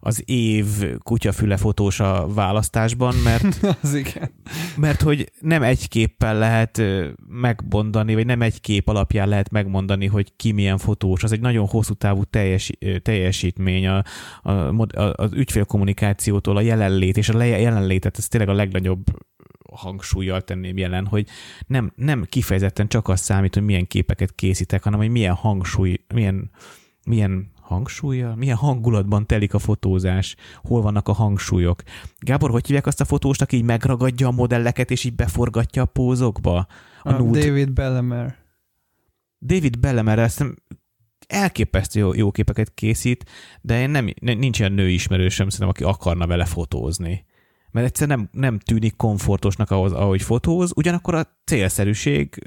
az 0.00 0.22
év 0.26 0.66
kutyafüle 0.98 1.56
fotós 1.56 2.00
a 2.00 2.26
választásban, 2.34 3.14
mert, 3.14 3.64
az 3.82 3.94
igen. 3.94 4.30
mert 4.76 5.02
hogy 5.02 5.32
nem 5.40 5.62
egy 5.62 5.88
képpel 5.88 6.38
lehet 6.38 6.82
megmondani, 7.28 8.14
vagy 8.14 8.26
nem 8.26 8.42
egy 8.42 8.60
kép 8.60 8.88
alapján 8.88 9.28
lehet 9.28 9.50
megmondani, 9.50 10.06
hogy 10.06 10.32
ki 10.36 10.52
milyen 10.52 10.78
fotós. 10.78 11.22
Az 11.22 11.32
egy 11.32 11.40
nagyon 11.40 11.66
hosszú 11.66 11.94
távú 11.94 12.24
teljes, 12.24 12.70
teljesítmény 13.02 13.86
a, 13.86 14.02
a, 14.42 14.50
a, 14.50 15.12
az 15.16 15.32
ügyfélkommunikációtól, 15.32 16.56
a 16.56 16.60
jelenlét, 16.60 17.16
és 17.16 17.28
a 17.28 17.42
jelenlétet, 17.42 18.18
ez 18.18 18.28
tényleg 18.28 18.48
a 18.48 18.54
legnagyobb 18.54 19.04
hangsúlyjal 19.72 20.42
tenném 20.42 20.76
jelen, 20.76 21.06
hogy 21.06 21.26
nem, 21.66 21.92
nem 21.96 22.24
kifejezetten 22.28 22.88
csak 22.88 23.08
az 23.08 23.20
számít, 23.20 23.54
hogy 23.54 23.62
milyen 23.62 23.86
képeket 23.86 24.34
készítek, 24.34 24.82
hanem 24.82 24.98
hogy 24.98 25.10
milyen 25.10 25.34
hangsúly, 25.34 26.00
milyen, 26.14 26.50
milyen 27.06 27.50
hangsúlya, 27.68 28.34
milyen 28.34 28.56
hangulatban 28.56 29.26
telik 29.26 29.54
a 29.54 29.58
fotózás, 29.58 30.36
hol 30.62 30.82
vannak 30.82 31.08
a 31.08 31.12
hangsúlyok. 31.12 31.82
Gábor, 32.18 32.50
hogy 32.50 32.66
hívják 32.66 32.86
azt 32.86 33.00
a 33.00 33.04
fotóst, 33.04 33.42
aki 33.42 33.56
így 33.56 33.64
megragadja 33.64 34.26
a 34.26 34.30
modelleket, 34.30 34.90
és 34.90 35.04
így 35.04 35.14
beforgatja 35.14 35.82
a 35.82 35.86
pózokba? 35.86 36.66
A, 37.02 37.12
a 37.12 37.22
David 37.22 37.72
Bellemer. 37.72 38.36
David 39.40 39.78
Bellemer, 39.78 40.18
ezt 40.18 40.44
elképesztő 41.26 42.00
jó, 42.00 42.14
jó 42.14 42.30
képeket 42.30 42.74
készít, 42.74 43.24
de 43.60 43.80
én 43.80 43.90
nem, 43.90 44.08
nincs 44.20 44.58
ilyen 44.58 44.72
nő 44.72 44.88
ismerősöm, 44.88 45.48
szerintem, 45.48 45.68
aki 45.68 45.84
akarna 45.84 46.26
vele 46.26 46.44
fotózni 46.44 47.26
mert 47.70 47.86
egyszer 47.86 48.08
nem, 48.08 48.28
nem 48.32 48.58
tűnik 48.58 48.96
komfortosnak 48.96 49.70
ahhoz, 49.70 49.92
ahogy 49.92 50.22
fotóz, 50.22 50.72
ugyanakkor 50.74 51.14
a 51.14 51.38
célszerűség 51.44 52.42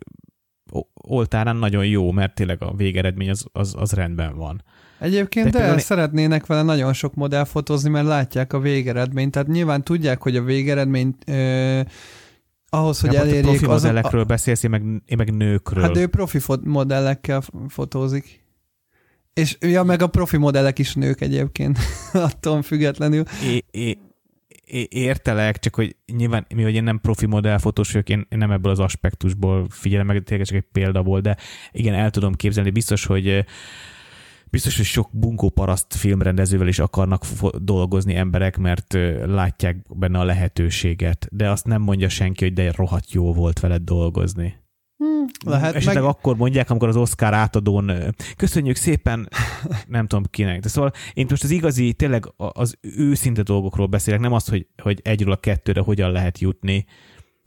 oltárán 0.93 1.55
nagyon 1.55 1.86
jó, 1.86 2.11
mert 2.11 2.36
tényleg 2.36 2.63
a 2.63 2.74
végeredmény 2.76 3.30
az, 3.30 3.45
az, 3.51 3.76
az 3.78 3.91
rendben 3.91 4.36
van. 4.36 4.63
Egyébként 4.99 5.45
de, 5.45 5.51
de 5.51 5.57
például... 5.57 5.80
szeretnének 5.80 6.45
vele 6.45 6.61
nagyon 6.61 6.93
sok 6.93 7.13
modell 7.13 7.43
fotózni, 7.43 7.89
mert 7.89 8.05
látják 8.05 8.53
a 8.53 8.59
végeredményt, 8.59 9.32
tehát 9.32 9.47
nyilván 9.47 9.84
tudják, 9.84 10.22
hogy 10.22 10.36
a 10.36 10.43
végeredmény 10.43 11.15
ö, 11.26 11.82
ahhoz, 12.69 12.99
hogy 12.99 13.13
ja, 13.13 13.19
elérjék... 13.19 13.43
Profi 13.43 13.65
modellekről 13.65 14.24
beszélsz, 14.24 14.63
én 14.63 14.69
meg, 14.69 14.82
én 14.82 15.17
meg 15.17 15.34
nőkről. 15.34 15.84
Hát 15.84 15.97
ő 15.97 16.07
profi 16.07 16.39
fot- 16.39 16.65
modellekkel 16.65 17.41
fotózik. 17.67 18.43
És 19.34 19.57
ja, 19.59 19.84
meg 19.84 20.01
a 20.01 20.07
profi 20.07 20.38
modellek 20.38 20.80
is 20.80 20.93
nők 20.93 21.22
egyébként, 21.22 21.78
attól 22.13 22.61
függetlenül. 22.61 23.24
É, 23.43 23.63
é, 23.72 23.97
értelek, 24.89 25.59
csak 25.59 25.76
hogy 25.76 25.95
nyilván, 26.16 26.45
mi 26.55 26.64
hogy 26.64 26.74
én 26.74 26.84
nem 26.84 26.99
profi 26.99 27.26
modellfotós 27.26 27.91
vagyok, 27.91 28.09
én, 28.09 28.26
nem 28.30 28.51
ebből 28.51 28.72
az 28.72 28.80
aspektusból 28.80 29.68
figyelem 29.70 30.05
meg, 30.05 30.24
tényleg 30.24 30.47
csak 30.47 30.57
egy 30.57 30.68
példa 30.72 31.03
volt, 31.03 31.24
de 31.24 31.38
igen, 31.72 31.93
el 31.93 32.09
tudom 32.09 32.34
képzelni, 32.34 32.70
biztos, 32.70 33.05
hogy 33.05 33.45
biztos, 34.51 34.78
hogy 34.78 34.86
sok 34.86 35.09
bunkó 35.12 35.49
paraszt 35.49 35.95
filmrendezővel 35.95 36.68
is 36.68 36.80
akarnak 36.80 37.26
dolgozni 37.57 38.16
emberek, 38.16 38.57
mert 38.57 38.97
látják 39.26 39.78
benne 39.89 40.20
a 40.20 40.24
lehetőséget, 40.24 41.28
de 41.32 41.49
azt 41.49 41.66
nem 41.66 41.82
mondja 41.82 42.09
senki, 42.09 42.43
hogy 42.43 42.53
de 42.53 42.72
rohadt 42.72 43.12
jó 43.12 43.34
volt 43.34 43.59
veled 43.59 43.82
dolgozni. 43.82 44.61
Hmm, 45.02 45.26
lehet 45.45 45.76
Esetleg 45.76 46.04
meg... 46.04 46.14
akkor 46.14 46.36
mondják, 46.36 46.70
amikor 46.70 46.88
az 46.88 46.95
Oscar 46.95 47.34
átadón 47.34 47.91
köszönjük 48.36 48.76
szépen, 48.76 49.30
nem 49.88 50.08
tudom 50.08 50.26
kinek. 50.30 50.60
De 50.60 50.68
szóval 50.68 50.91
én 51.14 51.26
most 51.30 51.43
az 51.43 51.49
igazi, 51.49 51.93
tényleg 51.93 52.34
az 52.38 52.78
őszinte 52.82 53.41
dolgokról 53.41 53.88
beszélek, 53.88 54.20
nem 54.20 54.34
az, 54.34 54.47
hogy, 54.47 54.68
hogy 54.82 54.99
egyről 55.04 55.32
a 55.32 55.38
kettőre 55.38 55.82
hogyan 55.82 56.12
lehet 56.12 56.39
jutni, 56.39 56.86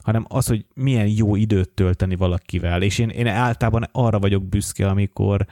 hanem 0.03 0.25
az, 0.27 0.47
hogy 0.47 0.65
milyen 0.73 1.07
jó 1.07 1.35
időt 1.35 1.69
tölteni 1.69 2.15
valakivel. 2.15 2.81
És 2.81 2.99
én, 2.99 3.09
én 3.09 3.27
általában 3.27 3.89
arra 3.91 4.19
vagyok 4.19 4.49
büszke, 4.49 4.87
amikor 4.87 5.45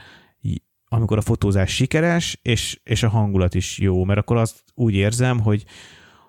amikor 0.88 1.18
a 1.18 1.20
fotózás 1.20 1.74
sikeres, 1.74 2.38
és, 2.42 2.80
és 2.84 3.02
a 3.02 3.08
hangulat 3.08 3.54
is 3.54 3.78
jó, 3.78 4.04
mert 4.04 4.18
akkor 4.18 4.36
azt 4.36 4.64
úgy 4.74 4.94
érzem, 4.94 5.40
hogy, 5.40 5.64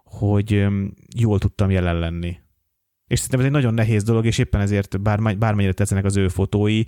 hogy 0.03 0.65
jól 1.17 1.39
tudtam 1.39 1.69
jelen 1.69 1.99
lenni. 1.99 2.38
És 3.07 3.19
szerintem 3.19 3.39
ez 3.39 3.45
egy 3.45 3.51
nagyon 3.51 3.73
nehéz 3.73 4.03
dolog, 4.03 4.25
és 4.25 4.37
éppen 4.37 4.61
ezért 4.61 5.01
bár, 5.01 5.37
bármennyire 5.37 5.73
tetszenek 5.73 6.05
az 6.05 6.17
ő 6.17 6.27
fotói, 6.27 6.83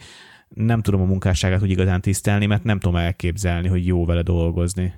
nem 0.47 0.81
tudom 0.81 1.01
a 1.01 1.05
munkásságát 1.05 1.61
úgy 1.61 1.69
igazán 1.69 2.01
tisztelni, 2.01 2.45
mert 2.45 2.63
nem 2.63 2.79
tudom 2.79 2.95
elképzelni, 2.95 3.67
hogy 3.67 3.85
jó 3.85 4.05
vele 4.05 4.21
dolgozni. 4.21 4.93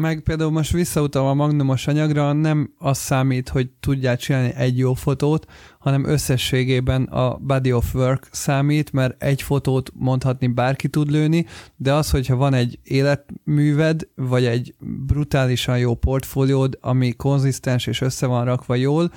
Meg 0.00 0.20
például 0.20 0.50
most 0.50 0.72
visszautalva 0.72 1.30
a 1.30 1.34
magnumos 1.34 1.86
anyagra, 1.86 2.32
nem 2.32 2.74
az 2.78 2.98
számít, 2.98 3.48
hogy 3.48 3.70
tudjál 3.80 4.16
csinálni 4.16 4.52
egy 4.54 4.78
jó 4.78 4.94
fotót, 4.94 5.46
hanem 5.78 6.04
összességében 6.04 7.02
a 7.02 7.36
body 7.36 7.72
of 7.72 7.94
work 7.94 8.28
számít, 8.30 8.92
mert 8.92 9.22
egy 9.22 9.42
fotót 9.42 9.90
mondhatni 9.94 10.46
bárki 10.46 10.88
tud 10.88 11.10
lőni, 11.10 11.46
de 11.76 11.92
az, 11.92 12.10
hogyha 12.10 12.36
van 12.36 12.54
egy 12.54 12.78
életműved, 12.82 14.08
vagy 14.14 14.44
egy 14.44 14.74
brutálisan 15.06 15.78
jó 15.78 15.94
portfóliód, 15.94 16.78
ami 16.80 17.12
konzisztens 17.12 17.86
és 17.86 18.00
össze 18.00 18.26
van 18.26 18.44
rakva 18.44 18.74
jól, 18.74 19.10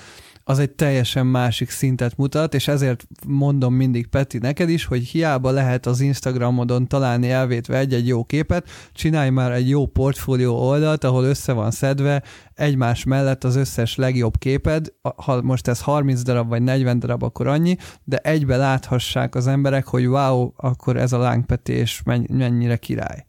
az 0.50 0.60
egy 0.60 0.72
teljesen 0.72 1.26
másik 1.26 1.70
szintet 1.70 2.18
mutat, 2.18 2.54
és 2.54 2.68
ezért 2.68 3.08
mondom 3.28 3.74
mindig 3.74 4.08
Peti 4.08 4.38
neked 4.38 4.70
is, 4.70 4.86
hogy 4.86 5.04
hiába 5.04 5.52
lehet 5.52 5.86
az 5.86 6.00
Instagramodon 6.00 6.88
találni 6.88 7.30
elvétve 7.30 7.78
egy-egy 7.78 8.08
jó 8.08 8.24
képet, 8.24 8.70
csinálj 8.93 9.30
már 9.30 9.52
egy 9.52 9.70
jó 9.70 9.86
portfólió 9.86 10.56
oldalt, 10.56 11.04
ahol 11.04 11.24
össze 11.24 11.54
van 11.54 11.72
szedve 11.72 12.24
egymás 12.54 13.04
mellett 13.04 13.43
az 13.43 13.56
összes 13.56 13.95
legjobb 13.95 14.38
képed, 14.38 14.88
ha 15.16 15.41
most 15.41 15.68
ez 15.68 15.82
30 15.82 16.22
darab 16.22 16.50
vagy 16.50 16.62
40 16.62 17.00
darab, 17.00 17.24
akkor 17.24 17.47
annyi, 17.47 17.76
de 18.04 18.18
egybe 18.18 18.58
láthassák 18.58 19.36
az 19.36 19.47
emberek, 19.47 19.88
hogy 19.88 20.06
wow, 20.06 20.52
akkor 20.56 20.97
ez 20.97 21.14
a 21.14 21.18
lángpeti, 21.18 21.74
és 21.74 22.02
mennyire 22.28 22.78
király. 22.78 23.26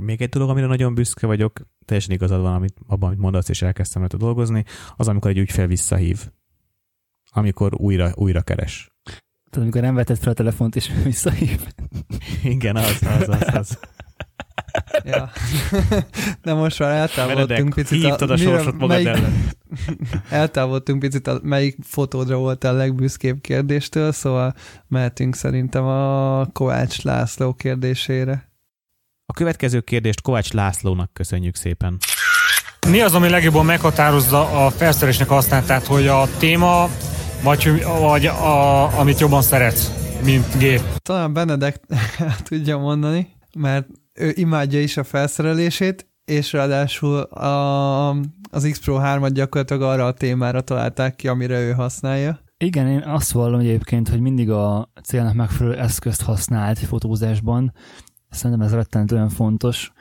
Még 0.00 0.22
egy 0.22 0.28
dolog, 0.28 0.48
amire 0.48 0.66
nagyon 0.66 0.94
büszke 0.94 1.26
vagyok, 1.26 1.60
teljesen 1.90 2.14
igazad 2.14 2.40
van 2.40 2.54
amit, 2.54 2.74
abban, 2.86 3.08
amit 3.08 3.20
mondasz, 3.20 3.48
és 3.48 3.62
elkezdtem 3.62 4.00
rajta 4.00 4.16
dolgozni, 4.16 4.64
az, 4.96 5.08
amikor 5.08 5.30
egy 5.30 5.38
ügyfél 5.38 5.66
visszahív. 5.66 6.30
Amikor 7.30 7.74
újra, 7.74 8.12
újra 8.14 8.42
keres. 8.42 8.90
Tehát 9.50 9.66
amikor 9.66 9.80
nem 9.80 9.94
vetted 9.94 10.18
fel 10.18 10.32
a 10.32 10.34
telefont, 10.34 10.76
és 10.76 10.90
visszahív. 11.04 11.66
Igen, 12.42 12.76
az, 12.76 13.02
az, 13.02 13.28
az, 13.28 13.54
az. 13.54 13.78
ja. 15.04 15.30
De 16.42 16.54
most 16.54 16.78
már 16.78 16.90
eltávolodtunk 16.90 17.74
picit. 17.74 18.02
Hívtad 18.02 18.30
a, 18.30 18.32
a 18.32 18.36
sorsot 18.36 18.72
magad 18.72 18.88
melyik, 18.88 19.06
ellen. 19.06 19.48
eltávolodtunk 20.40 20.98
picit 20.98 21.26
a 21.26 21.40
melyik 21.42 21.76
fotódra 21.82 22.36
volt 22.36 22.64
a 22.64 22.72
legbüszkébb 22.72 23.40
kérdéstől, 23.40 24.12
szóval 24.12 24.54
mehetünk 24.88 25.34
szerintem 25.34 25.84
a 25.84 26.46
Kovács 26.46 27.02
László 27.02 27.54
kérdésére. 27.54 28.49
A 29.30 29.32
következő 29.32 29.80
kérdést 29.80 30.20
Kovács 30.20 30.52
Lászlónak 30.52 31.12
köszönjük 31.12 31.54
szépen. 31.54 31.96
Mi 32.88 33.00
az, 33.00 33.14
ami 33.14 33.28
legjobban 33.28 33.64
meghatározza 33.64 34.66
a 34.66 34.70
felszerelésnek 34.70 35.28
használatát, 35.28 35.86
hogy 35.86 36.06
a 36.06 36.28
téma, 36.38 36.88
vagy, 37.42 37.82
vagy 38.00 38.26
a, 38.26 38.98
amit 38.98 39.18
jobban 39.20 39.42
szeretsz, 39.42 39.90
mint 40.24 40.58
gép? 40.58 40.80
Talán 40.96 41.32
Benedek 41.32 41.80
tudja 42.48 42.78
mondani, 42.78 43.28
mert 43.58 43.86
ő 44.14 44.32
imádja 44.34 44.80
is 44.80 44.96
a 44.96 45.04
felszerelését, 45.04 46.06
és 46.24 46.52
ráadásul 46.52 47.20
a, 47.20 48.10
az 48.50 48.68
X 48.70 48.78
Pro 48.78 48.98
3-at 49.00 49.30
gyakorlatilag 49.32 49.82
arra 49.82 50.06
a 50.06 50.12
témára 50.12 50.60
találták 50.60 51.16
ki, 51.16 51.28
amire 51.28 51.60
ő 51.60 51.72
használja. 51.72 52.40
Igen, 52.58 52.86
én 52.86 53.02
azt 53.02 53.32
vallom 53.32 53.60
egyébként, 53.60 54.08
hogy 54.08 54.20
mindig 54.20 54.50
a 54.50 54.90
célnak 55.02 55.34
megfelelő 55.34 55.76
eszközt 55.76 56.22
használt 56.22 56.78
fotózásban, 56.78 57.72
Szerintem 58.30 58.66
ez 58.66 58.74
rettentően 58.74 59.28
fontos. 59.28 59.92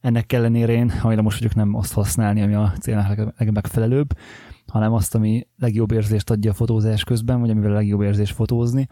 Ennek 0.00 0.32
ellenére 0.32 0.72
én 0.72 0.90
hajlamos 0.90 1.38
vagyok 1.38 1.54
nem 1.54 1.74
azt 1.74 1.92
használni, 1.92 2.42
ami 2.42 2.54
a 2.54 2.72
célnak 2.80 3.34
legmegfelelőbb, 3.38 4.18
hanem 4.66 4.92
azt, 4.92 5.14
ami 5.14 5.46
legjobb 5.56 5.90
érzést 5.90 6.30
adja 6.30 6.50
a 6.50 6.54
fotózás 6.54 7.04
közben, 7.04 7.40
vagy 7.40 7.50
amivel 7.50 7.70
a 7.70 7.74
legjobb 7.74 8.00
érzés 8.00 8.30
fotózni. 8.30 8.86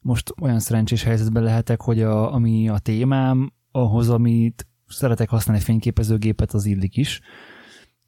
Most 0.00 0.34
olyan 0.40 0.58
szerencsés 0.58 1.02
helyzetben 1.02 1.42
lehetek, 1.42 1.80
hogy 1.80 2.02
a, 2.02 2.34
ami 2.34 2.68
a 2.68 2.78
témám, 2.78 3.52
ahhoz, 3.70 4.08
amit 4.08 4.66
szeretek 4.86 5.28
használni 5.28 5.62
fényképezőgépet, 5.62 6.52
az 6.52 6.66
illik 6.66 6.96
is. 6.96 7.20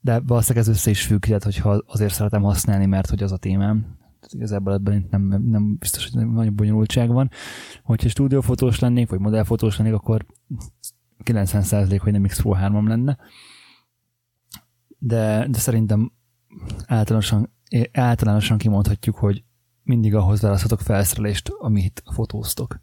De 0.01 0.21
valószínűleg 0.21 0.69
ez 0.69 0.75
össze 0.75 0.91
is 0.91 1.03
függ, 1.03 1.25
tehát 1.25 1.45
hogyha 1.45 1.83
azért 1.87 2.13
szeretem 2.13 2.43
használni, 2.43 2.87
mert 2.87 3.11
hogy 3.11 3.23
az 3.23 3.33
a 3.33 3.37
témám 3.37 3.97
igazából 4.29 4.73
ebben 4.73 5.07
nem, 5.11 5.43
nem 5.43 5.77
biztos, 5.77 6.11
hogy 6.11 6.27
nagyon 6.27 6.57
bonyolultság 6.57 7.09
van. 7.09 7.31
Hogyha 7.83 8.09
stúdiófotós 8.09 8.79
lennék, 8.79 9.09
vagy 9.09 9.19
modellfotós 9.19 9.79
lennék, 9.79 9.93
akkor 9.93 10.27
90% 11.25 11.99
hogy 12.03 12.13
nem 12.13 12.23
X 12.23 12.41
Pro 12.41 12.53
3 12.53 12.89
lenne. 12.89 13.19
De, 14.99 15.47
de 15.51 15.59
szerintem 15.59 16.13
általánosan, 16.87 17.53
általánosan 17.93 18.59
kimondhatjuk, 18.59 19.17
hogy 19.17 19.45
mindig 19.83 20.15
ahhoz 20.15 20.41
választhatok 20.41 20.81
felszerelést, 20.81 21.49
amit 21.59 22.03
fotóztok. 22.13 22.81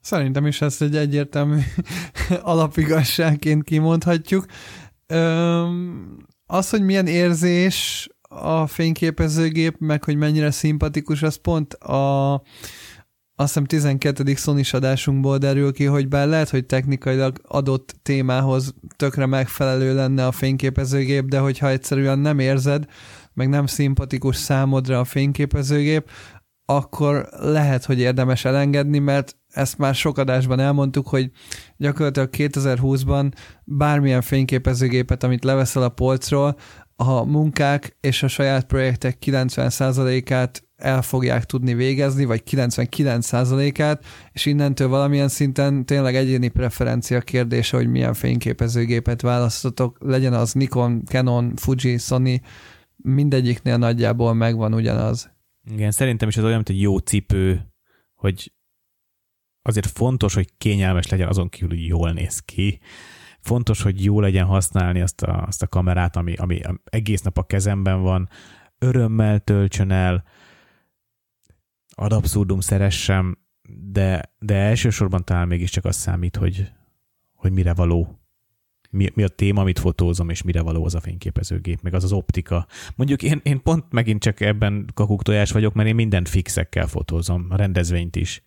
Szerintem 0.00 0.46
is 0.46 0.60
ezt 0.60 0.82
egy 0.82 0.96
egyértelmű 0.96 1.60
alapigasságként 2.42 3.64
kimondhatjuk. 3.64 4.46
Öm, 5.06 6.16
az, 6.46 6.70
hogy 6.70 6.82
milyen 6.82 7.06
érzés 7.06 8.08
a 8.28 8.66
fényképezőgép, 8.66 9.76
meg 9.78 10.04
hogy 10.04 10.16
mennyire 10.16 10.50
szimpatikus, 10.50 11.22
az 11.22 11.34
pont 11.34 11.74
a 11.74 12.42
azt 13.38 13.48
hiszem 13.48 13.64
12. 13.64 14.34
sony 14.34 14.62
adásunkból 14.70 15.38
derül 15.38 15.72
ki, 15.72 15.84
hogy 15.84 16.08
bár 16.08 16.26
lehet, 16.26 16.50
hogy 16.50 16.66
technikailag 16.66 17.40
adott 17.42 17.94
témához 18.02 18.74
tökre 18.96 19.26
megfelelő 19.26 19.94
lenne 19.94 20.26
a 20.26 20.32
fényképezőgép, 20.32 21.24
de 21.24 21.38
hogyha 21.38 21.68
egyszerűen 21.68 22.18
nem 22.18 22.38
érzed, 22.38 22.84
meg 23.34 23.48
nem 23.48 23.66
szimpatikus 23.66 24.36
számodra 24.36 24.98
a 24.98 25.04
fényképezőgép, 25.04 26.10
akkor 26.64 27.28
lehet, 27.30 27.84
hogy 27.84 27.98
érdemes 27.98 28.44
elengedni, 28.44 28.98
mert 28.98 29.36
ezt 29.48 29.78
már 29.78 29.94
sok 29.94 30.18
adásban 30.18 30.60
elmondtuk, 30.60 31.08
hogy 31.08 31.30
gyakorlatilag 31.76 32.28
2020-ban 32.32 33.32
bármilyen 33.64 34.22
fényképezőgépet, 34.22 35.22
amit 35.22 35.44
leveszel 35.44 35.82
a 35.82 35.88
polcról, 35.88 36.56
a 36.96 37.24
munkák 37.24 37.96
és 38.00 38.22
a 38.22 38.28
saját 38.28 38.66
projektek 38.66 39.18
90%-át 39.26 40.66
el 40.76 41.02
fogják 41.02 41.44
tudni 41.44 41.74
végezni, 41.74 42.24
vagy 42.24 42.42
99%-át, 42.50 44.04
és 44.32 44.46
innentől 44.46 44.88
valamilyen 44.88 45.28
szinten 45.28 45.86
tényleg 45.86 46.14
egyéni 46.14 46.48
preferencia 46.48 47.20
kérdése, 47.20 47.76
hogy 47.76 47.88
milyen 47.88 48.14
fényképezőgépet 48.14 49.20
választotok, 49.20 49.98
legyen 50.00 50.32
az 50.32 50.52
Nikon, 50.52 51.02
Canon, 51.04 51.56
Fuji, 51.56 51.98
Sony, 51.98 52.40
mindegyiknél 52.96 53.76
nagyjából 53.76 54.34
megvan 54.34 54.74
ugyanaz. 54.74 55.30
Igen, 55.70 55.90
szerintem 55.90 56.28
is 56.28 56.36
ez 56.36 56.44
olyan, 56.44 56.56
mint 56.56 56.68
egy 56.68 56.80
jó 56.80 56.98
cipő, 56.98 57.66
hogy 58.14 58.52
azért 59.62 59.86
fontos, 59.86 60.34
hogy 60.34 60.48
kényelmes 60.58 61.08
legyen, 61.08 61.28
azon 61.28 61.48
kívül, 61.48 61.68
hogy 61.68 61.86
jól 61.86 62.12
néz 62.12 62.38
ki 62.38 62.80
fontos, 63.46 63.82
hogy 63.82 64.04
jó 64.04 64.20
legyen 64.20 64.46
használni 64.46 65.00
azt 65.00 65.22
a, 65.22 65.44
azt 65.46 65.62
a 65.62 65.66
kamerát, 65.66 66.16
ami, 66.16 66.34
ami 66.34 66.60
egész 66.84 67.22
nap 67.22 67.38
a 67.38 67.42
kezemben 67.42 68.02
van, 68.02 68.28
örömmel 68.78 69.38
töltsön 69.38 69.90
el, 69.90 70.24
ad 71.98 72.12
abszurdum 72.12 72.60
szeressem, 72.60 73.38
de, 73.92 74.34
de 74.38 74.54
elsősorban 74.54 75.24
talán 75.24 75.48
mégiscsak 75.48 75.84
az 75.84 75.96
számít, 75.96 76.36
hogy, 76.36 76.72
hogy 77.34 77.52
mire 77.52 77.74
való. 77.74 78.20
Mi, 78.90 79.10
mi 79.14 79.22
a 79.22 79.28
téma, 79.28 79.60
amit 79.60 79.78
fotózom, 79.78 80.30
és 80.30 80.42
mire 80.42 80.60
való 80.60 80.84
az 80.84 80.94
a 80.94 81.00
fényképezőgép, 81.00 81.82
meg 81.82 81.94
az 81.94 82.04
az 82.04 82.12
optika. 82.12 82.66
Mondjuk 82.96 83.22
én, 83.22 83.40
én 83.42 83.62
pont 83.62 83.84
megint 83.92 84.22
csak 84.22 84.40
ebben 84.40 84.90
kakuktojás 84.94 85.52
vagyok, 85.52 85.74
mert 85.74 85.88
én 85.88 85.94
mindent 85.94 86.28
fixekkel 86.28 86.86
fotózom, 86.86 87.46
a 87.48 87.56
rendezvényt 87.56 88.16
is. 88.16 88.42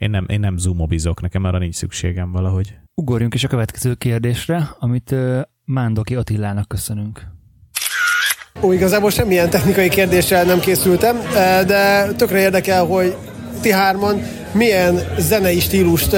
Én 0.00 0.10
nem, 0.10 0.26
én 0.28 0.40
nem 0.40 0.56
zoomobizok, 0.56 1.20
nekem 1.20 1.44
arra 1.44 1.58
nincs 1.58 1.74
szükségem 1.74 2.32
valahogy. 2.32 2.74
Ugorjunk 2.94 3.34
is 3.34 3.44
a 3.44 3.48
következő 3.48 3.94
kérdésre, 3.94 4.70
amit 4.78 5.14
Mándoki 5.64 6.14
Attilának 6.14 6.68
köszönünk. 6.68 7.26
Ó, 8.60 8.72
igazából 8.72 9.10
semmilyen 9.10 9.50
technikai 9.50 9.88
kérdéssel 9.88 10.44
nem 10.44 10.60
készültem, 10.60 11.16
de 11.66 12.12
tökre 12.12 12.38
érdekel, 12.38 12.84
hogy 12.84 13.16
ti 13.60 13.72
hárman 13.72 14.22
milyen 14.52 15.00
zenei 15.18 15.60
stílust 15.60 16.10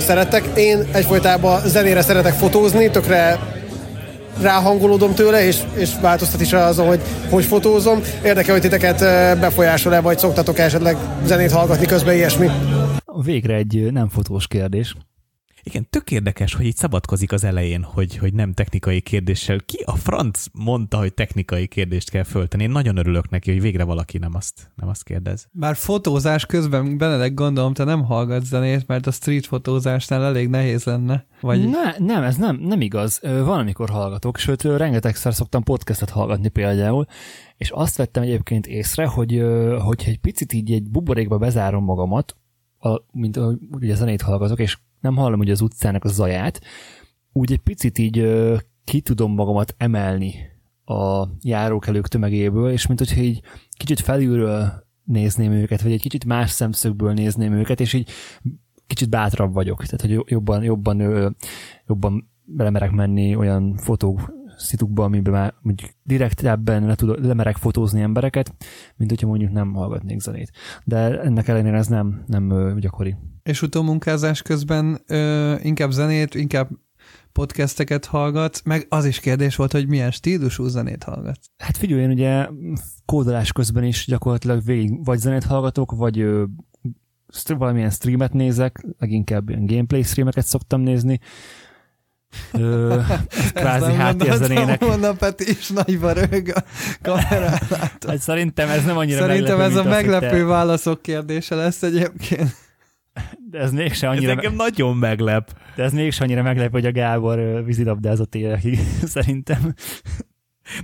szerettek. 0.00 0.44
Én 0.56 0.78
egyfolytában 0.92 1.60
zenére 1.66 2.02
szeretek 2.02 2.34
fotózni, 2.34 2.90
tökre 2.90 3.38
ráhangolódom 4.40 5.14
tőle, 5.14 5.44
és, 5.46 5.58
és 5.74 5.90
változtat 6.00 6.40
is 6.40 6.52
azon, 6.52 6.86
hogy 6.86 7.00
hogy 7.30 7.44
fotózom. 7.44 8.00
Érdekel, 8.24 8.52
hogy 8.52 8.62
titeket 8.62 8.98
befolyásol-e, 9.40 10.00
vagy 10.00 10.18
szoktatok 10.18 10.58
esetleg 10.58 10.96
zenét 11.24 11.52
hallgatni 11.52 11.86
közben 11.86 12.14
ilyesmi? 12.14 12.50
Végre 13.22 13.54
egy 13.54 13.92
nem 13.92 14.08
fotós 14.08 14.46
kérdés. 14.46 14.94
Igen, 15.62 15.86
tök 15.90 16.10
érdekes, 16.10 16.54
hogy 16.54 16.66
itt 16.66 16.76
szabadkozik 16.76 17.32
az 17.32 17.44
elején, 17.44 17.82
hogy, 17.82 18.16
hogy 18.16 18.32
nem 18.32 18.52
technikai 18.52 19.00
kérdéssel. 19.00 19.58
Ki 19.66 19.82
a 19.86 19.96
franc 19.96 20.46
mondta, 20.52 20.98
hogy 20.98 21.14
technikai 21.14 21.66
kérdést 21.66 22.10
kell 22.10 22.22
föltenni? 22.22 22.62
Én 22.62 22.70
nagyon 22.70 22.96
örülök 22.96 23.30
neki, 23.30 23.50
hogy 23.50 23.60
végre 23.60 23.84
valaki 23.84 24.18
nem 24.18 24.34
azt, 24.34 24.70
nem 24.74 24.88
azt 24.88 25.04
kérdez. 25.04 25.48
Bár 25.52 25.76
fotózás 25.76 26.46
közben 26.46 26.98
Benedek 26.98 27.34
gondolom, 27.34 27.72
te 27.72 27.84
nem 27.84 28.04
hallgatsz 28.04 28.46
zenét, 28.46 28.86
mert 28.86 29.06
a 29.06 29.10
street 29.10 29.46
fotózásnál 29.46 30.24
elég 30.24 30.48
nehéz 30.48 30.84
lenne. 30.84 31.26
Vagy... 31.40 31.68
Ne, 31.68 31.98
nem, 31.98 32.22
ez 32.22 32.36
nem, 32.36 32.56
nem 32.56 32.80
igaz. 32.80 33.20
Van, 33.22 33.58
amikor 33.58 33.88
hallgatok, 33.90 34.38
sőt, 34.38 34.62
rengetegszer 34.62 35.34
szoktam 35.34 35.62
podcastet 35.62 36.10
hallgatni 36.10 36.48
például, 36.48 37.06
és 37.56 37.70
azt 37.70 37.96
vettem 37.96 38.22
egyébként 38.22 38.66
észre, 38.66 39.06
hogy 39.06 39.42
hogyha 39.78 40.10
egy 40.10 40.20
picit 40.20 40.52
így 40.52 40.72
egy 40.72 40.90
buborékba 40.90 41.38
bezárom 41.38 41.84
magamat, 41.84 42.34
mint 43.12 43.36
ahogy 43.36 43.58
ugye 43.70 43.94
zenét 43.94 44.22
hallgatok, 44.22 44.58
és 44.58 44.78
nem 45.00 45.16
hallom 45.16 45.40
ugye 45.40 45.52
az 45.52 45.60
utcának 45.60 46.04
a 46.04 46.08
zaját, 46.08 46.60
úgy 47.32 47.52
egy 47.52 47.58
picit 47.58 47.98
így 47.98 48.26
ki 48.84 49.00
tudom 49.00 49.34
magamat 49.34 49.74
emelni 49.78 50.34
a 50.84 51.26
járókelők 51.42 52.08
tömegéből, 52.08 52.70
és 52.70 52.86
mint 52.86 52.98
hogyha 52.98 53.20
így 53.20 53.42
kicsit 53.70 54.00
felülről 54.00 54.72
nézném 55.04 55.52
őket, 55.52 55.82
vagy 55.82 55.92
egy 55.92 56.00
kicsit 56.00 56.24
más 56.24 56.50
szemszögből 56.50 57.12
nézném 57.12 57.52
őket, 57.52 57.80
és 57.80 57.92
így 57.92 58.10
kicsit 58.86 59.08
bátrabb 59.08 59.52
vagyok, 59.52 59.84
tehát 59.84 60.00
hogy 60.00 60.30
jobban, 60.30 60.62
jobban, 60.62 61.00
jobban 61.86 62.30
belemerek 62.44 62.90
menni 62.90 63.36
olyan 63.36 63.76
fotó 63.76 64.20
szitukba, 64.60 65.04
amiben 65.04 65.32
már 65.32 65.54
mondjuk 65.60 65.90
direktebben 66.02 66.86
le 66.86 66.94
tudok, 66.94 67.18
lemerek 67.18 67.56
fotózni 67.56 68.00
embereket, 68.00 68.54
mint 68.96 69.10
hogyha 69.10 69.26
mondjuk 69.26 69.52
nem 69.52 69.72
hallgatnék 69.72 70.20
zenét. 70.20 70.50
De 70.84 71.20
ennek 71.20 71.48
ellenére 71.48 71.76
ez 71.76 71.86
nem, 71.86 72.24
nem 72.26 72.76
gyakori. 72.78 73.16
És 73.42 73.62
utómunkázás 73.62 74.42
közben 74.42 75.00
ö, 75.06 75.54
inkább 75.62 75.90
zenét, 75.90 76.34
inkább 76.34 76.68
podcasteket 77.32 78.04
hallgat, 78.04 78.60
meg 78.64 78.86
az 78.88 79.04
is 79.04 79.20
kérdés 79.20 79.56
volt, 79.56 79.72
hogy 79.72 79.88
milyen 79.88 80.10
stílusú 80.10 80.66
zenét 80.66 81.04
hallgat. 81.04 81.38
Hát 81.58 81.76
figyelj, 81.76 82.02
én 82.02 82.10
ugye 82.10 82.48
kódolás 83.04 83.52
közben 83.52 83.84
is 83.84 84.06
gyakorlatilag 84.06 84.64
végig 84.64 85.04
vagy 85.04 85.18
zenét 85.18 85.44
hallgatok, 85.44 85.92
vagy 85.92 86.20
ö, 86.20 86.44
valamilyen 87.58 87.90
streamet 87.90 88.32
nézek, 88.32 88.86
leginkább 88.98 89.48
ilyen 89.48 89.66
gameplay 89.66 90.02
streameket 90.02 90.46
szoktam 90.46 90.80
nézni, 90.80 91.20
Ö, 92.52 93.00
kvázi 93.54 93.92
háttérzenének. 93.92 94.84
Honnan 94.84 95.16
Peti 95.16 95.44
is 95.48 95.68
nagyba 95.68 96.12
rög 96.12 96.52
a 96.54 96.62
kamerán. 97.02 97.58
Hát 98.06 98.18
szerintem 98.18 98.68
ez 98.68 98.84
nem 98.84 98.96
annyira 98.96 99.18
Szerintem 99.18 99.58
meglepő, 99.58 99.78
ez 99.78 99.86
a 99.86 99.88
meglepő 99.88 100.38
te... 100.38 100.44
válaszok 100.44 101.02
kérdése 101.02 101.54
lesz 101.54 101.82
egyébként. 101.82 102.54
De 103.50 103.58
ez 103.58 103.72
mégsem 103.72 104.10
annyira... 104.10 104.30
Ez 104.30 104.36
engem 104.36 104.54
nagyon 104.54 104.96
meglep. 104.96 105.52
De 105.74 105.82
ez 105.82 105.92
mégsem 105.92 106.26
annyira 106.26 106.42
meglep, 106.42 106.70
hogy 106.70 106.86
a 106.86 106.92
Gábor 106.92 107.64
vízilabdázott 107.64 108.34
évekig, 108.34 108.78
szerintem. 109.14 109.74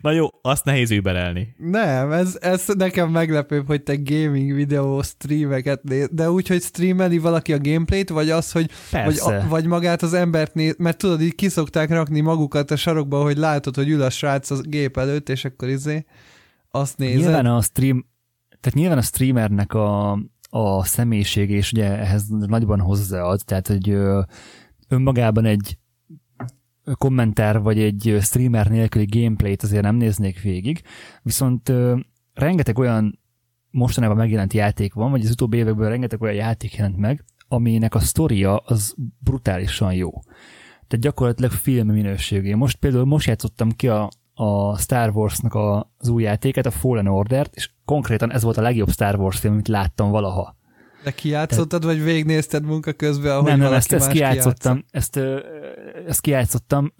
Na 0.00 0.10
jó, 0.10 0.26
azt 0.42 0.64
nehéz 0.64 0.90
überelni. 0.90 1.54
Nem, 1.56 2.12
ez, 2.12 2.38
ez 2.40 2.64
nekem 2.78 3.10
meglepőbb, 3.10 3.66
hogy 3.66 3.82
te 3.82 3.96
gaming 3.96 4.54
videó 4.54 5.02
streameket 5.02 5.82
néz, 5.82 6.08
de 6.12 6.30
úgy, 6.30 6.48
hogy 6.48 6.62
streameli 6.62 7.18
valaki 7.18 7.52
a 7.52 7.58
gameplayt, 7.58 8.08
vagy 8.08 8.30
az, 8.30 8.52
hogy 8.52 8.70
vagy, 8.90 9.18
a, 9.18 9.48
vagy 9.48 9.66
magát 9.66 10.02
az 10.02 10.12
embert 10.12 10.54
néz, 10.54 10.74
mert 10.78 10.98
tudod, 10.98 11.22
így 11.22 11.34
kiszokták 11.34 11.90
rakni 11.90 12.20
magukat 12.20 12.70
a 12.70 12.76
sarokba, 12.76 13.22
hogy 13.22 13.36
látod, 13.36 13.74
hogy 13.76 13.88
ül 13.88 14.02
a 14.02 14.10
srác 14.10 14.50
a 14.50 14.60
gép 14.60 14.96
előtt, 14.96 15.28
és 15.28 15.44
akkor 15.44 15.68
izé 15.68 16.04
azt 16.70 16.98
nézed. 16.98 17.20
Nyilván 17.20 17.46
a 17.46 17.62
stream, 17.62 18.06
tehát 18.60 18.78
nyilván 18.78 18.98
a 18.98 19.02
streamernek 19.02 19.74
a, 19.74 20.12
a 20.50 20.84
személyiség, 20.84 21.50
és 21.50 21.72
ugye 21.72 21.98
ehhez 21.98 22.28
nagyban 22.28 22.80
hozzáad, 22.80 23.40
tehát 23.44 23.66
hogy 23.66 23.96
önmagában 24.88 25.44
egy 25.44 25.78
kommentár 26.94 27.60
vagy 27.60 27.78
egy 27.78 28.18
streamer 28.20 28.66
nélküli 28.66 29.06
gameplayt 29.10 29.62
azért 29.62 29.82
nem 29.82 29.96
néznék 29.96 30.40
végig, 30.40 30.82
viszont 31.22 31.72
rengeteg 32.34 32.78
olyan 32.78 33.18
mostanában 33.70 34.16
megjelent 34.16 34.52
játék 34.52 34.94
van, 34.94 35.10
vagy 35.10 35.24
az 35.24 35.30
utóbbi 35.30 35.56
években 35.56 35.88
rengeteg 35.88 36.22
olyan 36.22 36.34
játék 36.34 36.74
jelent 36.74 36.96
meg, 36.96 37.24
aminek 37.48 37.94
a 37.94 37.98
sztoria 37.98 38.56
az 38.56 38.94
brutálisan 39.18 39.94
jó. 39.94 40.10
Tehát 40.86 41.04
gyakorlatilag 41.04 41.50
film 41.50 41.88
minőségű. 41.88 42.54
Most 42.54 42.76
például 42.76 43.04
most 43.04 43.26
játszottam 43.26 43.70
ki 43.70 43.88
a, 43.88 44.08
a 44.34 44.78
Star 44.78 45.10
Wars-nak 45.10 45.54
a, 45.54 45.92
az 45.98 46.08
új 46.08 46.22
játéket, 46.22 46.66
a 46.66 46.70
Fallen 46.70 47.06
Order-t, 47.06 47.54
és 47.54 47.70
konkrétan 47.84 48.32
ez 48.32 48.42
volt 48.42 48.56
a 48.56 48.62
legjobb 48.62 48.90
Star 48.90 49.18
Wars 49.18 49.38
film, 49.38 49.52
amit 49.52 49.68
láttam 49.68 50.10
valaha. 50.10 50.56
De 51.06 51.12
kijátszottad, 51.12 51.84
vagy 51.84 52.02
végignézted 52.02 52.64
munka 52.64 52.92
közben, 52.92 53.32
ahogy 53.32 53.50
Nem, 53.50 53.58
nem, 53.58 53.72
ezt, 53.72 53.92
ezt 53.92 54.10
kijátszottam. 54.10 54.84
Ezt, 54.90 55.20
ezt 56.06 56.20
kijátszottam. 56.20 56.92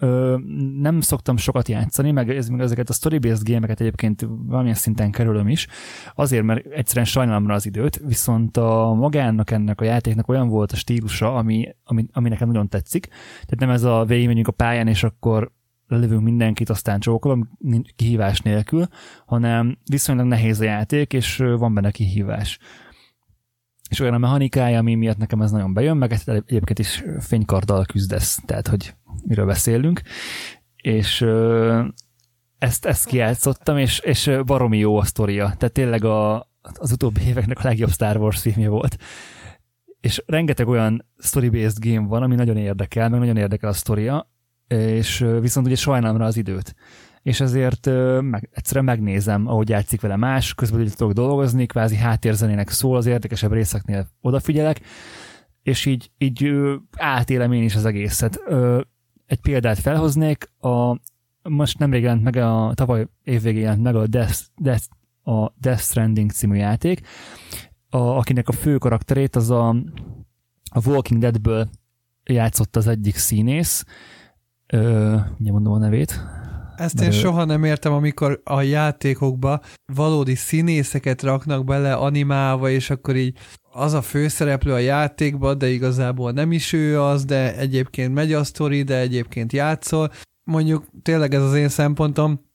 Nem 0.79 1.01
szoktam 1.01 1.37
sokat 1.37 1.67
játszani, 1.67 2.11
meg 2.11 2.29
ez, 2.29 2.47
meg 2.47 2.59
ezeket 2.59 2.89
a 2.89 2.93
story-based 2.93 3.43
gémeket 3.43 3.79
egyébként 3.79 4.27
valamilyen 4.45 4.75
szinten 4.75 5.11
kerülöm 5.11 5.47
is, 5.47 5.67
azért, 6.15 6.43
mert 6.43 6.65
egyszerűen 6.65 7.05
sajnálom 7.05 7.47
rá 7.47 7.53
az 7.55 7.65
időt, 7.65 8.01
viszont 8.05 8.57
a 8.57 8.93
magának 8.93 9.51
ennek 9.51 9.81
a 9.81 9.85
játéknak 9.85 10.27
olyan 10.27 10.47
volt 10.47 10.71
a 10.71 10.75
stílusa, 10.75 11.35
ami, 11.35 11.75
ami, 11.83 12.05
ami 12.11 12.29
nekem 12.29 12.47
nagyon 12.47 12.69
tetszik. 12.69 13.07
Tehát 13.31 13.59
nem 13.59 13.69
ez 13.69 13.83
a 13.83 14.05
végigmegyünk 14.05 14.47
a 14.47 14.51
pályán, 14.51 14.87
és 14.87 15.03
akkor 15.03 15.51
lelövünk 15.87 16.23
mindenkit, 16.23 16.69
aztán 16.69 16.99
csókolom 16.99 17.49
kihívás 17.95 18.39
nélkül, 18.41 18.87
hanem 19.25 19.77
viszonylag 19.89 20.25
nehéz 20.25 20.59
a 20.59 20.63
játék, 20.63 21.13
és 21.13 21.37
van 21.37 21.73
benne 21.73 21.91
kihívás 21.91 22.59
és 23.89 23.99
olyan 23.99 24.13
a 24.13 24.17
mechanikája, 24.17 24.79
ami 24.79 24.95
miatt 24.95 25.17
nekem 25.17 25.41
ez 25.41 25.51
nagyon 25.51 25.73
bejön, 25.73 25.97
meg 25.97 26.19
egyébként 26.25 26.79
is 26.79 27.03
fénykarddal 27.19 27.85
küzdesz, 27.85 28.39
tehát 28.45 28.67
hogy 28.67 28.95
miről 29.25 29.45
beszélünk, 29.45 30.01
és 30.75 31.25
ezt, 32.57 32.85
ezt 32.85 33.05
kijátszottam, 33.05 33.77
és, 33.77 33.99
és 33.99 34.31
baromi 34.45 34.77
jó 34.77 34.97
a 34.97 35.03
sztoria, 35.03 35.53
tehát 35.57 35.73
tényleg 35.73 36.03
a, 36.03 36.49
az 36.61 36.91
utóbbi 36.91 37.21
éveknek 37.27 37.59
a 37.59 37.67
legjobb 37.67 37.89
Star 37.89 38.17
Wars 38.17 38.41
filmje 38.41 38.69
volt. 38.69 38.97
És 40.01 40.23
rengeteg 40.25 40.67
olyan 40.67 41.05
story-based 41.17 41.77
game 41.79 42.07
van, 42.07 42.23
ami 42.23 42.35
nagyon 42.35 42.57
érdekel, 42.57 43.09
meg 43.09 43.19
nagyon 43.19 43.37
érdekel 43.37 43.69
a 43.69 43.73
sztoria, 43.73 44.31
és 44.67 45.25
viszont 45.39 45.65
ugye 45.65 45.75
sajnálom 45.75 46.17
rá 46.17 46.25
az 46.25 46.37
időt 46.37 46.75
és 47.27 47.39
ezért 47.39 47.85
meg, 48.21 48.49
egyszerűen 48.51 48.85
megnézem, 48.85 49.47
ahogy 49.47 49.69
játszik 49.69 50.01
vele 50.01 50.15
más, 50.15 50.53
közben 50.53 50.81
így 50.81 50.93
tudok 50.95 51.13
dolgozni, 51.13 51.65
kvázi 51.65 51.95
háttérzenének 51.95 52.69
szól, 52.69 52.97
az 52.97 53.05
érdekesebb 53.05 53.51
részeknél 53.51 54.07
odafigyelek, 54.21 54.81
és 55.63 55.85
így, 55.85 56.11
így 56.17 56.51
átélem 56.97 57.51
én 57.51 57.63
is 57.63 57.75
az 57.75 57.85
egészet. 57.85 58.39
Egy 59.25 59.39
példát 59.41 59.79
felhoznék, 59.79 60.51
a, 60.59 60.99
most 61.41 61.79
nemrég 61.79 62.01
jelent 62.01 62.23
meg, 62.23 62.35
a 62.35 62.71
tavaly 62.75 63.07
évvégén 63.23 63.61
jelent 63.61 63.83
meg 63.83 63.95
a 63.95 64.07
Death, 64.07 64.39
Death, 64.55 64.85
a 65.23 65.53
Death 65.59 65.81
Stranding 65.81 66.31
című 66.31 66.55
játék, 66.55 67.07
a, 67.89 67.97
akinek 67.97 68.47
a 68.47 68.51
fő 68.51 68.77
karakterét 68.77 69.35
az 69.35 69.49
a, 69.49 69.69
a 70.71 70.85
Walking 70.85 71.21
Deadből 71.21 71.69
játszott 72.23 72.75
az 72.75 72.87
egyik 72.87 73.15
színész, 73.15 73.85
ö, 74.67 75.15
ugye 75.39 75.51
mondom 75.51 75.73
a 75.73 75.77
nevét, 75.77 76.21
ezt 76.77 77.01
én 77.01 77.07
ő... 77.07 77.11
soha 77.11 77.45
nem 77.45 77.63
értem, 77.63 77.93
amikor 77.93 78.41
a 78.43 78.61
játékokba 78.61 79.61
valódi 79.93 80.35
színészeket 80.35 81.21
raknak 81.23 81.65
bele 81.65 81.93
animálva, 81.93 82.69
és 82.69 82.89
akkor 82.89 83.15
így 83.15 83.37
az 83.71 83.93
a 83.93 84.01
főszereplő 84.01 84.73
a 84.73 84.77
játékba, 84.77 85.53
de 85.53 85.69
igazából 85.69 86.31
nem 86.31 86.51
is 86.51 86.73
ő 86.73 87.01
az, 87.01 87.25
de 87.25 87.55
egyébként 87.55 88.13
megy 88.13 88.33
a 88.33 88.43
sztori, 88.43 88.83
de 88.83 88.97
egyébként 88.97 89.53
játszol. 89.53 90.11
Mondjuk 90.43 90.85
tényleg 91.01 91.33
ez 91.33 91.41
az 91.41 91.53
én 91.55 91.69
szempontom, 91.69 92.45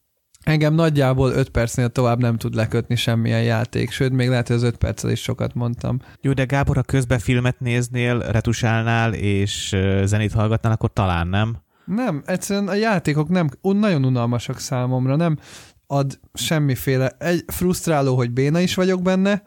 engem 0.43 0.75
nagyjából 0.75 1.33
5 1.33 1.49
percnél 1.49 1.89
tovább 1.89 2.19
nem 2.19 2.37
tud 2.37 2.55
lekötni 2.55 2.95
semmilyen 2.95 3.43
játék, 3.43 3.91
sőt, 3.91 4.13
még 4.13 4.29
lehet, 4.29 4.47
hogy 4.47 4.57
az 4.57 4.63
5 4.63 4.77
perccel 4.77 5.11
is 5.11 5.23
sokat 5.23 5.55
mondtam. 5.55 6.01
Jó, 6.21 6.33
de 6.33 6.45
Gábor, 6.45 6.77
ha 6.77 6.83
közben 6.83 7.19
filmet 7.19 7.61
néznél, 7.61 8.19
retusálnál 8.19 9.15
és 9.15 9.77
zenét 10.05 10.33
hallgatnál, 10.33 10.73
akkor 10.73 10.93
talán 10.93 11.29
nem. 11.29 11.57
Nem, 11.95 12.23
egyszerűen 12.27 12.69
a 12.69 12.75
játékok 12.75 13.29
nem, 13.29 13.49
nagyon 13.63 14.05
unalmasak 14.05 14.59
számomra, 14.59 15.17
nem 15.17 15.39
ad 15.87 16.21
semmiféle, 16.35 17.09
egy 17.19 17.45
frusztráló, 17.47 18.17
hogy 18.17 18.31
béna 18.31 18.61
is 18.61 18.75
vagyok 18.75 19.03
benne, 19.03 19.43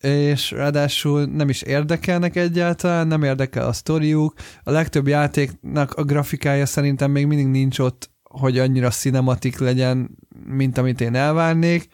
és 0.00 0.50
ráadásul 0.50 1.24
nem 1.24 1.48
is 1.48 1.62
érdekelnek 1.62 2.36
egyáltalán, 2.36 3.06
nem 3.06 3.22
érdekel 3.22 3.66
a 3.66 3.72
sztoriuk. 3.72 4.34
A 4.62 4.70
legtöbb 4.70 5.06
játéknak 5.08 5.92
a 5.92 6.04
grafikája 6.04 6.66
szerintem 6.66 7.10
még 7.10 7.26
mindig 7.26 7.46
nincs 7.46 7.78
ott, 7.78 8.10
hogy 8.22 8.58
annyira 8.58 8.90
cinematik 8.90 9.58
legyen, 9.58 10.18
mint 10.46 10.78
amit 10.78 11.00
én 11.00 11.14
elvárnék, 11.14 11.88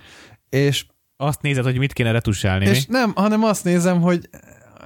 és 0.49 0.87
azt 1.17 1.43
nézed, 1.43 1.65
hogy 1.65 1.79
mit 1.79 1.93
kéne 1.93 2.11
retusálni, 2.11 2.67
És 2.67 2.87
mi? 2.87 2.93
nem, 2.95 3.13
hanem 3.15 3.45
azt 3.45 3.65
nézem, 3.65 4.01
hogy 4.01 4.29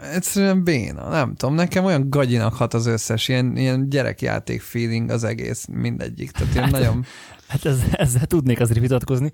egyszerűen 0.02 0.64
béna, 0.64 1.08
nem 1.08 1.34
tudom, 1.34 1.54
nekem 1.54 1.84
olyan 1.84 2.10
gagyinak 2.10 2.54
hat 2.54 2.74
az 2.74 2.86
összes, 2.86 3.28
ilyen, 3.28 3.56
ilyen 3.56 3.88
gyerekjáték 3.88 4.60
feeling 4.60 5.10
az 5.10 5.24
egész, 5.24 5.66
mindegyik, 5.72 6.30
tehát 6.30 6.52
ilyen 6.52 6.64
hát, 6.64 6.72
nagyon... 6.72 7.04
Hát 7.48 7.64
ez, 7.64 7.82
ezzel 7.92 8.26
tudnék 8.26 8.60
azért 8.60 8.80
vitatkozni. 8.80 9.30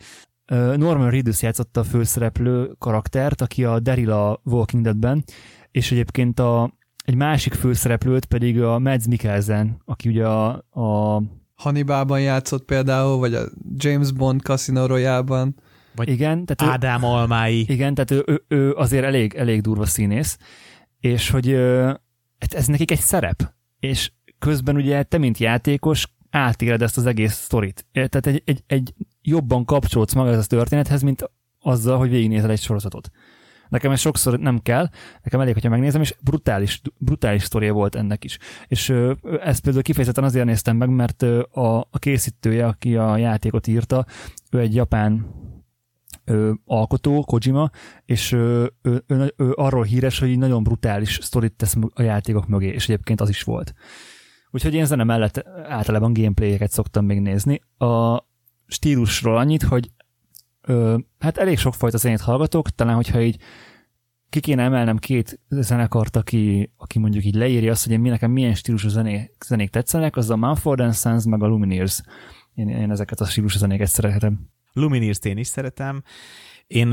Norman 0.77 1.11
Reedus 1.11 1.43
játszotta 1.43 1.81
a 1.81 1.85
főszereplő 1.85 2.75
karaktert, 2.79 3.41
aki 3.41 3.65
a 3.65 3.81
Daryl 3.81 4.11
a 4.11 4.41
Walking 4.45 4.83
Deadben, 4.83 5.25
és 5.71 5.93
egyébként 5.93 6.41
a 6.41 6.77
egy 7.09 7.15
másik 7.15 7.55
főszereplőt 7.55 8.25
pedig 8.25 8.63
a 8.63 8.79
Mads 8.79 9.07
Mikkelsen, 9.07 9.83
aki 9.85 10.09
ugye 10.09 10.27
a, 10.27 10.65
a 10.71 11.23
Hannibalban 11.55 12.21
játszott 12.21 12.65
például, 12.65 13.19
vagy 13.19 13.35
a 13.35 13.43
James 13.77 14.13
Bond 14.13 14.41
Casino 14.41 14.87
Royale-ban. 14.87 15.55
Vagy 15.99 16.09
igen, 16.09 16.45
tehát 16.45 16.75
Ádám 16.75 17.05
Almái. 17.05 17.65
Igen, 17.69 17.95
tehát 17.95 18.11
ő, 18.11 18.25
ő, 18.27 18.45
ő 18.49 18.73
azért 18.73 19.05
elég, 19.05 19.35
elég 19.35 19.61
durva 19.61 19.87
színész, 19.87 20.39
és 21.01 21.31
hogy 21.31 21.53
hát 22.39 22.55
ez 22.55 22.67
nekik 22.67 22.91
egy 22.91 23.01
szerep, 23.01 23.53
és 23.79 24.13
közben 24.39 24.77
ugye 24.77 25.03
te, 25.03 25.19
mint 25.19 25.39
játékos, 25.39 26.07
átéled 26.31 26.83
ezt 26.83 26.97
az 26.97 27.07
egész 27.07 27.33
sztorit. 27.33 27.87
Tehát 27.93 28.27
egy, 28.27 28.43
egy, 28.45 28.63
egy 28.67 28.95
jobban 29.23 29.65
kapcsolódsz 29.65 30.13
maga 30.13 30.31
ez 30.31 30.39
a 30.39 30.47
történethez, 30.47 31.03
mint 31.03 31.31
azzal, 31.61 31.99
hogy 31.99 32.11
végignézel 32.11 32.51
egy 32.51 32.61
sorozatot. 32.61 33.11
Nekem 33.69 33.91
ez 33.91 34.01
sokszor 34.01 34.39
nem 34.39 34.59
kell, 34.59 34.89
nekem 35.23 35.41
elég, 35.41 35.55
hogyha 35.55 35.69
megnézem, 35.69 36.01
és 36.01 36.15
brutális, 36.21 36.81
brutális 36.99 37.43
sztoria 37.43 37.73
volt 37.73 37.95
ennek 37.95 38.25
is. 38.25 38.39
És 38.67 38.89
ö, 38.89 39.13
ezt 39.43 39.61
például 39.61 39.83
kifejezetten 39.83 40.25
azért 40.25 40.45
néztem 40.45 40.77
meg, 40.77 40.89
mert 40.89 41.23
ö, 41.23 41.43
a, 41.51 41.79
a 41.79 41.99
készítője, 41.99 42.67
aki 42.67 42.97
a 42.97 43.17
játékot 43.17 43.67
írta, 43.67 44.07
ő 44.51 44.59
egy 44.59 44.75
japán 44.75 45.27
ö, 46.29 46.53
alkotó, 46.65 47.25
Kojima, 47.25 47.71
és 48.05 48.33
ö, 48.33 48.67
ő, 48.83 49.05
ő, 49.07 49.35
ő 49.37 49.53
arról 49.55 49.85
híres, 49.85 50.19
hogy 50.19 50.29
így 50.29 50.39
nagyon 50.39 50.63
brutális 50.63 51.19
sztorit 51.23 51.53
tesz 51.53 51.77
a 51.95 52.03
játékok 52.03 52.47
mögé, 52.47 52.67
és 52.67 52.89
egyébként 52.89 53.21
az 53.21 53.29
is 53.29 53.43
volt. 53.43 53.75
Úgyhogy 54.51 54.75
én 54.75 54.85
zene 54.85 55.05
mellett 55.05 55.49
általában 55.69 56.13
gameplayeket 56.13 56.71
szoktam 56.71 57.05
még 57.05 57.21
nézni. 57.21 57.63
A 57.79 58.25
stílusról 58.67 59.37
annyit, 59.37 59.63
hogy 59.63 59.91
ö, 60.61 60.99
hát 61.19 61.39
elég 61.39 61.59
sokfajta 61.59 61.97
zenét 61.97 62.21
hallgatok, 62.21 62.71
talán 62.71 62.95
hogyha 62.95 63.21
így 63.21 63.41
ki 64.29 64.41
kéne 64.41 64.63
emelnem 64.63 64.97
két 64.97 65.41
zenekart, 65.49 66.17
aki, 66.17 66.73
aki 66.77 66.99
mondjuk 66.99 67.25
így 67.25 67.35
leírja 67.35 67.71
azt, 67.71 67.85
hogy 67.85 67.93
én 67.93 68.01
nekem 68.01 68.31
milyen 68.31 68.55
stílusú 68.55 68.89
zené, 68.89 69.31
zenék 69.47 69.71
tetszenek, 69.71 70.17
az 70.17 70.31
a 70.31 70.37
Mumford 70.37 70.95
Sons 70.95 71.25
meg 71.25 71.43
a 71.43 71.47
Lumineers. 71.47 72.01
Én, 72.55 72.69
én 72.69 72.91
ezeket 72.91 73.21
a 73.21 73.25
stílusú 73.25 73.59
zenéket 73.59 73.89
szeretem. 73.89 74.51
Lumineers-t 74.73 75.25
én 75.25 75.39
is 75.39 75.47
szeretem. 75.47 76.03
Én 76.67 76.89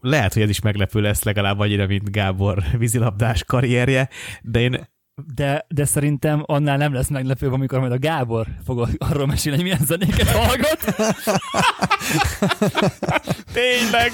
lehet, 0.00 0.32
hogy 0.32 0.42
ez 0.42 0.48
is 0.48 0.60
meglepő 0.60 1.00
lesz 1.00 1.22
legalább 1.22 1.58
annyira, 1.58 1.86
mint 1.86 2.10
Gábor 2.10 2.62
vízilabdás 2.78 3.44
karrierje, 3.44 4.08
de 4.42 4.60
én 4.60 4.88
de, 5.34 5.64
de 5.68 5.84
szerintem 5.84 6.42
annál 6.46 6.76
nem 6.76 6.92
lesz 6.92 7.08
meglepőbb, 7.08 7.52
amikor 7.52 7.78
majd 7.78 7.92
a 7.92 7.98
Gábor 7.98 8.46
fog 8.64 8.88
arról 8.98 9.26
mesélni, 9.26 9.58
hogy 9.58 9.66
milyen 9.66 9.86
zenéket 9.86 10.30
hallgat. 10.30 10.84
Tényleg! 13.52 14.10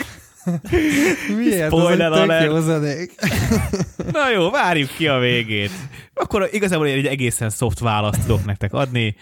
Miért? 1.37 1.67
Spoiler 1.67 2.13
Ez 2.13 2.19
egy 2.19 2.21
tök 2.21 2.31
alert. 2.31 2.45
jó 2.45 2.61
zenék. 2.61 3.15
Na 4.13 4.31
jó, 4.31 4.51
várjuk 4.51 4.91
ki 4.97 5.09
a 5.09 5.19
végét. 5.19 5.71
Akkor 6.15 6.49
igazából 6.53 6.87
én 6.87 6.99
egy 6.99 7.07
egészen 7.07 7.51
soft 7.51 7.79
választ 7.79 8.21
tudok 8.21 8.45
nektek 8.45 8.73
adni. 8.73 9.17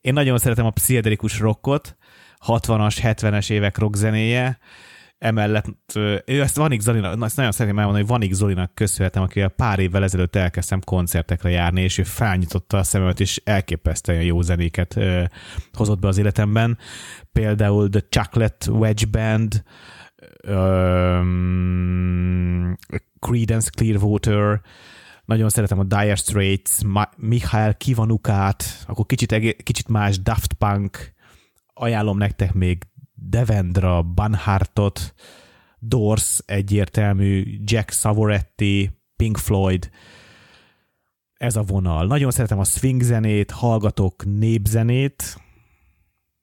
Én 0.00 0.12
nagyon 0.12 0.38
szeretem 0.38 0.66
a 0.66 0.70
pszichedelikus 0.70 1.38
rockot, 1.38 1.96
60-as, 2.46 2.96
70-es 3.02 3.50
évek 3.50 3.78
rock 3.78 3.94
zenéje. 3.96 4.58
Emellett 5.18 5.66
ő 6.26 6.40
ezt 6.40 6.56
Vanik 6.56 6.80
Zolinak, 6.80 7.16
na, 7.16 7.24
ezt 7.24 7.36
nagyon 7.36 7.52
szeretném 7.52 7.78
elmondani, 7.78 8.04
hogy 8.06 8.14
Vanik 8.18 8.32
Zolinak 8.32 8.74
köszönhetem, 8.74 9.22
akivel 9.22 9.48
pár 9.48 9.78
évvel 9.78 10.02
ezelőtt 10.02 10.36
elkezdtem 10.36 10.80
koncertekre 10.80 11.50
járni, 11.50 11.80
és 11.80 11.98
ő 11.98 12.02
felnyitotta 12.02 12.78
a 12.78 12.82
szememet, 12.82 13.20
és 13.20 13.40
elképesztően 13.44 14.22
jó 14.22 14.40
zenéket 14.42 14.96
ö, 14.96 15.24
hozott 15.72 15.98
be 15.98 16.08
az 16.08 16.18
életemben. 16.18 16.78
Például 17.32 17.88
The 17.88 18.00
Chocolate 18.08 18.70
Wedge 18.70 19.06
Band, 19.06 19.62
um, 20.48 21.66
Creedence 23.18 23.70
Clearwater, 23.76 24.60
nagyon 25.24 25.48
szeretem 25.48 25.78
a 25.78 25.84
Dire 25.84 26.14
Straits, 26.14 26.82
Ma- 26.86 27.10
Michael 27.16 27.74
Kivanukát, 27.74 28.64
akkor 28.86 29.06
kicsit, 29.06 29.32
egé- 29.32 29.62
kicsit 29.62 29.88
más 29.88 30.20
Daft 30.20 30.52
Punk, 30.52 31.13
ajánlom 31.74 32.18
nektek 32.18 32.52
még 32.52 32.82
Devendra 33.14 34.02
Banhartot, 34.02 35.14
Doors 35.78 36.42
egyértelmű, 36.46 37.58
Jack 37.64 37.90
Savoretti, 37.92 38.90
Pink 39.16 39.36
Floyd, 39.36 39.90
ez 41.34 41.56
a 41.56 41.62
vonal. 41.62 42.06
Nagyon 42.06 42.30
szeretem 42.30 42.58
a 42.58 42.64
swing 42.64 43.02
zenét, 43.02 43.50
hallgatok 43.50 44.24
népzenét, 44.38 45.36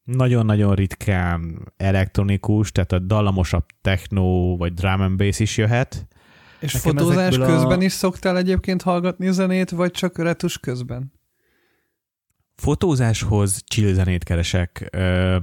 nagyon-nagyon 0.03 0.75
ritkán 0.75 1.71
elektronikus, 1.77 2.71
tehát 2.71 2.91
a 2.91 2.99
dallamosabb 2.99 3.65
techno 3.81 4.55
vagy 4.57 4.73
drum 4.73 5.01
and 5.01 5.17
bass 5.17 5.39
is 5.39 5.57
jöhet. 5.57 6.07
És 6.59 6.73
Nekem 6.73 6.91
fotózás 6.91 7.27
ezekből 7.27 7.47
a- 7.49 7.53
közben 7.53 7.81
is 7.81 7.91
szoktál 7.91 8.37
egyébként 8.37 8.81
hallgatni 8.81 9.31
zenét, 9.31 9.69
vagy 9.69 9.91
csak 9.91 10.17
retus 10.17 10.57
közben? 10.59 11.11
Fotózáshoz 12.55 13.61
chill 13.65 13.93
zenét 13.93 14.23
keresek. 14.23 14.87
Ö, 14.91 15.37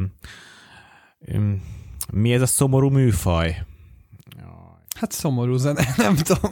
mi 2.13 2.33
ez 2.33 2.41
a 2.43 2.47
szomorú 2.47 2.89
műfaj? 2.89 3.67
Hát 4.97 5.13
szomorú 5.13 5.57
zene, 5.57 5.95
nem 5.97 6.15
tudom. 6.17 6.51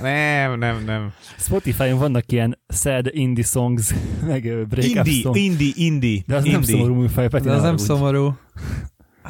Nem, 0.00 0.58
nem, 0.58 0.84
nem. 0.84 1.12
Spotify-on 1.38 1.98
vannak 1.98 2.32
ilyen 2.32 2.58
sad 2.68 3.08
indie 3.10 3.44
songs, 3.44 3.94
meg 4.26 4.44
ö, 4.44 4.64
breakup 4.64 4.96
Indie, 4.96 5.20
songs. 5.20 5.38
indie, 5.38 5.72
indie. 5.74 6.22
De 6.26 6.36
az 6.36 6.44
nem 6.44 6.54
indie. 6.54 6.74
szomorú 6.76 6.94
műfaj, 6.94 7.28
Peti, 7.28 7.44
De 7.44 7.52
az 7.54 7.60
ne 7.60 7.66
nem 7.66 7.76
szomorú. 7.76 8.36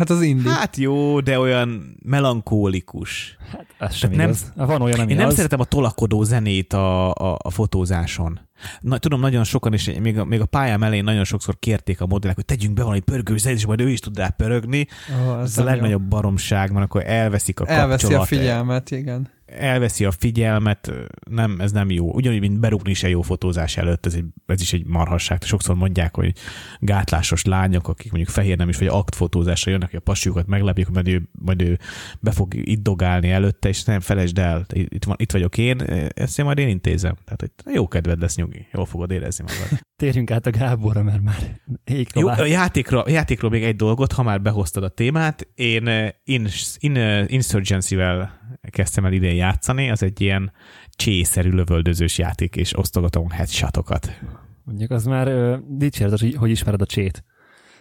Hát 0.01 0.11
az 0.11 0.23
indi. 0.23 0.49
Hát 0.49 0.77
jó, 0.77 1.21
de 1.21 1.39
olyan 1.39 1.97
melankólikus. 2.05 3.37
Ez 3.79 3.95
sem 3.95 4.11
nem- 4.11 4.21
igaz. 4.21 4.53
Van 4.57 4.83
olyan, 4.83 5.01
ami 5.01 5.11
Én 5.11 5.17
nem 5.17 5.27
az. 5.27 5.35
szeretem 5.35 5.61
a 5.61 5.65
tolakodó 5.65 6.23
zenét 6.23 6.73
a, 6.73 7.11
a, 7.15 7.39
a 7.43 7.51
fotózáson. 7.51 8.41
Na, 8.81 8.99
tudom, 8.99 9.21
nagyon 9.21 9.45
sokan 9.45 9.73
is, 9.73 9.91
még 10.01 10.19
a, 10.19 10.25
még 10.25 10.41
a 10.41 10.47
pályám 10.47 10.83
elején 10.83 11.05
nagyon 11.05 11.25
sokszor 11.25 11.59
kérték 11.59 12.01
a 12.01 12.07
modellek, 12.07 12.37
hogy 12.37 12.45
tegyünk 12.45 12.75
be 12.75 12.83
valami 12.83 13.01
pörgő 13.01 13.37
zenét, 13.37 13.59
és 13.59 13.67
majd 13.67 13.81
ő 13.81 13.89
is 13.89 14.01
tud 14.01 14.17
rá 14.19 14.29
pörögni. 14.29 14.87
Oh, 15.29 15.41
Ez 15.41 15.59
a 15.59 15.65
legnagyobb 15.65 16.03
baromság, 16.03 16.73
mert 16.73 16.85
akkor 16.85 17.03
elveszik 17.07 17.61
a 17.61 17.65
Elveszi 17.69 18.01
kapcsolat. 18.03 18.23
a 18.25 18.27
figyelmet, 18.27 18.91
igen. 18.91 19.29
Elveszi 19.59 20.05
a 20.05 20.11
figyelmet, 20.11 20.93
nem, 21.31 21.61
ez 21.61 21.73
nem 21.73 21.91
jó. 21.91 22.13
Ugyanúgy, 22.13 22.41
mint 22.41 22.61
berúgni 22.61 22.95
se 22.95 23.09
jó 23.09 23.23
fotózás 23.23 23.77
előtt, 23.77 24.07
ez, 24.07 24.15
egy, 24.15 24.25
ez 24.47 24.61
is 24.61 24.73
egy 24.73 24.87
marhasság. 24.87 25.43
Sokszor 25.43 25.75
mondják, 25.75 26.15
hogy 26.15 26.33
gátlásos 26.79 27.45
lányok, 27.45 27.89
akik 27.89 28.13
mondjuk 28.13 28.35
fehér 28.35 28.57
nem 28.57 28.69
is, 28.69 28.79
vagy 28.79 28.87
aktfotózásra 28.87 29.71
jönnek, 29.71 29.91
hogy 29.91 29.99
a 29.99 30.03
pasiukat 30.03 30.47
meglepjük, 30.47 30.89
majd 30.91 31.09
ő, 31.09 31.29
majd 31.33 31.63
ő 31.63 31.79
be 32.21 32.31
fog 32.31 32.55
itt 32.55 32.83
dogálni 32.83 33.31
előtte, 33.31 33.69
és 33.69 33.85
nem 33.85 34.01
felejtsd 34.01 34.39
el, 34.39 34.67
itt, 34.73 35.05
van, 35.05 35.17
itt 35.19 35.33
vagyok 35.33 35.59
én, 35.59 35.81
ezt 36.15 36.39
én 36.39 36.45
majd 36.45 36.59
én 36.59 36.69
intézem. 36.69 37.17
Tehát, 37.25 37.41
hogy 37.41 37.75
jó 37.75 37.89
kedved 37.89 38.21
lesz 38.21 38.37
nyugi, 38.37 38.67
jól 38.73 38.87
fogod 38.87 39.11
érezni 39.11 39.45
magad. 39.45 39.81
Térjünk 40.01 40.31
át 40.31 40.47
a 40.47 40.51
Gáborra, 40.51 41.03
mert 41.03 41.23
már 41.23 41.61
ég 41.85 42.09
Jó, 42.15 42.29
a 42.29 42.45
játékról, 42.45 43.01
a 43.01 43.11
játékról 43.11 43.51
még 43.51 43.63
egy 43.63 43.77
dolgot, 43.77 44.13
ha 44.13 44.23
már 44.23 44.43
behoztad 44.43 44.83
a 44.83 44.89
témát. 44.89 45.49
Én 45.55 46.13
in, 46.25 46.49
in, 46.79 46.97
Insurgency-vel 47.27 48.41
kezdtem 48.71 49.05
el 49.05 49.13
idén 49.13 49.35
játszani, 49.41 49.91
az 49.91 50.03
egy 50.03 50.21
ilyen 50.21 50.53
csészerű 50.91 51.51
lövöldözős 51.51 52.19
játék, 52.19 52.57
és 52.57 52.79
osztogatom 52.79 53.31
headshotokat. 53.31 54.19
Mondjuk 54.65 54.91
az 54.91 55.05
már 55.05 55.29
uh, 55.29 55.59
dicséretes, 55.69 56.21
hogy, 56.21 56.35
hogy 56.35 56.51
ismered 56.51 56.81
a 56.81 56.87
csét. 56.87 57.25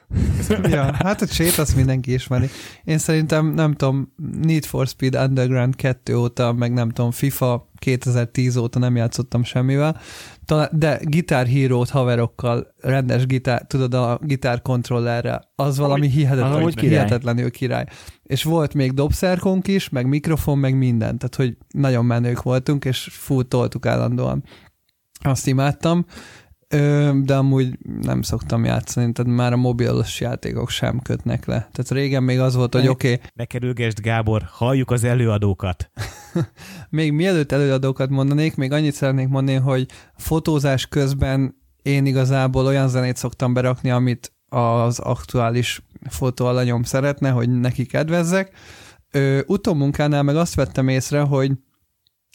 ja, 0.63 0.93
hát 0.93 1.21
a 1.21 1.27
csét 1.27 1.57
azt 1.57 1.75
mindenki 1.75 2.13
ismeri. 2.13 2.49
Én 2.83 2.97
szerintem, 2.97 3.53
nem 3.53 3.73
tudom, 3.73 4.13
Need 4.41 4.65
for 4.65 4.87
Speed 4.87 5.15
Underground 5.15 5.75
2 5.75 6.17
óta, 6.17 6.53
meg 6.53 6.73
nem 6.73 6.89
tudom, 6.89 7.11
FIFA 7.11 7.69
2010 7.79 8.55
óta 8.55 8.79
nem 8.79 8.95
játszottam 8.95 9.43
semmivel, 9.43 9.99
de 10.71 10.99
Guitar 11.03 11.47
Hero-t 11.47 11.89
haverokkal, 11.89 12.73
rendes 12.81 13.25
gitár, 13.25 13.65
tudod, 13.67 13.93
a 13.93 14.19
gitár 14.21 14.61
kontrollerrel, 14.61 15.51
az 15.55 15.77
valami 15.77 16.07
hihetetlen, 16.07 16.51
amúgy 16.51 16.75
király. 16.75 16.89
hihetetlenül 16.89 17.51
király. 17.51 17.85
És 18.29 18.43
volt 18.43 18.73
még 18.73 18.93
dobszerkónk 18.93 19.67
is, 19.67 19.89
meg 19.89 20.07
mikrofon, 20.07 20.57
meg 20.57 20.77
minden, 20.77 21.17
tehát 21.17 21.35
hogy 21.35 21.57
nagyon 21.69 22.05
menők 22.05 22.41
voltunk, 22.41 22.85
és 22.85 23.07
fú, 23.11 23.43
toltuk 23.43 23.85
állandóan. 23.85 24.43
Azt 25.21 25.47
imádtam, 25.47 26.05
de 27.23 27.35
amúgy 27.35 27.77
nem 28.01 28.21
szoktam 28.21 28.65
játszani, 28.65 29.11
tehát 29.11 29.35
már 29.35 29.53
a 29.53 29.57
mobilos 29.57 30.19
játékok 30.19 30.69
sem 30.69 30.99
kötnek 30.99 31.45
le. 31.45 31.69
Tehát 31.71 31.91
régen 31.91 32.23
még 32.23 32.39
az 32.39 32.55
volt, 32.55 32.73
hogy 32.73 32.87
oké, 32.87 33.13
okay, 33.13 33.25
Ne 33.33 33.45
kerülgesd, 33.45 33.99
Gábor, 33.99 34.41
halljuk 34.51 34.91
az 34.91 35.03
előadókat. 35.03 35.91
még 36.89 37.11
mielőtt 37.11 37.51
előadókat 37.51 38.09
mondanék, 38.09 38.55
még 38.55 38.71
annyit 38.71 38.93
szeretnék 38.93 39.27
mondani, 39.27 39.57
hogy 39.57 39.87
fotózás 40.17 40.87
közben 40.87 41.55
én 41.81 42.05
igazából 42.05 42.65
olyan 42.65 42.89
zenét 42.89 43.17
szoktam 43.17 43.53
berakni, 43.53 43.89
amit 43.89 44.33
az 44.49 44.99
aktuális 44.99 45.81
fotóalanyom 46.09 46.83
szeretne, 46.83 47.29
hogy 47.29 47.49
neki 47.49 47.85
kedvezzek. 47.85 48.51
Ö, 49.11 49.39
utómunkánál 49.45 50.23
meg 50.23 50.35
azt 50.35 50.55
vettem 50.55 50.87
észre, 50.87 51.19
hogy 51.19 51.51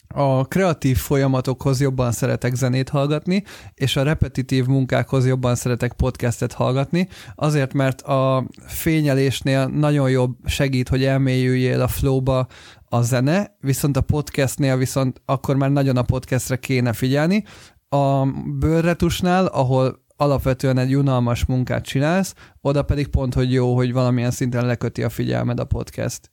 a 0.07 0.45
kreatív 0.45 0.97
folyamatokhoz 0.97 1.81
jobban 1.81 2.11
szeretek 2.11 2.55
zenét 2.55 2.89
hallgatni, 2.89 3.43
és 3.73 3.95
a 3.95 4.03
repetitív 4.03 4.65
munkákhoz 4.65 5.27
jobban 5.27 5.55
szeretek 5.55 5.93
podcastet 5.93 6.53
hallgatni, 6.53 7.07
azért, 7.35 7.73
mert 7.73 8.01
a 8.01 8.47
fényelésnél 8.65 9.65
nagyon 9.65 10.09
jobb 10.09 10.35
segít, 10.45 10.89
hogy 10.89 11.03
elmélyüljél 11.03 11.81
a 11.81 11.87
flowba, 11.87 12.47
a 12.85 13.01
zene, 13.01 13.55
viszont 13.59 13.97
a 13.97 14.01
podcastnél 14.01 14.77
viszont 14.77 15.21
akkor 15.25 15.55
már 15.55 15.71
nagyon 15.71 15.97
a 15.97 16.01
podcastre 16.01 16.55
kéne 16.55 16.93
figyelni. 16.93 17.43
A 17.89 18.25
bőrretusnál, 18.59 19.45
ahol 19.45 20.04
alapvetően 20.15 20.77
egy 20.77 20.95
unalmas 20.95 21.45
munkát 21.45 21.85
csinálsz, 21.85 22.33
oda 22.61 22.83
pedig 22.83 23.07
pont, 23.07 23.33
hogy 23.33 23.51
jó, 23.53 23.75
hogy 23.75 23.93
valamilyen 23.93 24.31
szinten 24.31 24.65
leköti 24.65 25.03
a 25.03 25.09
figyelmed 25.09 25.59
a 25.59 25.65
podcast. 25.65 26.31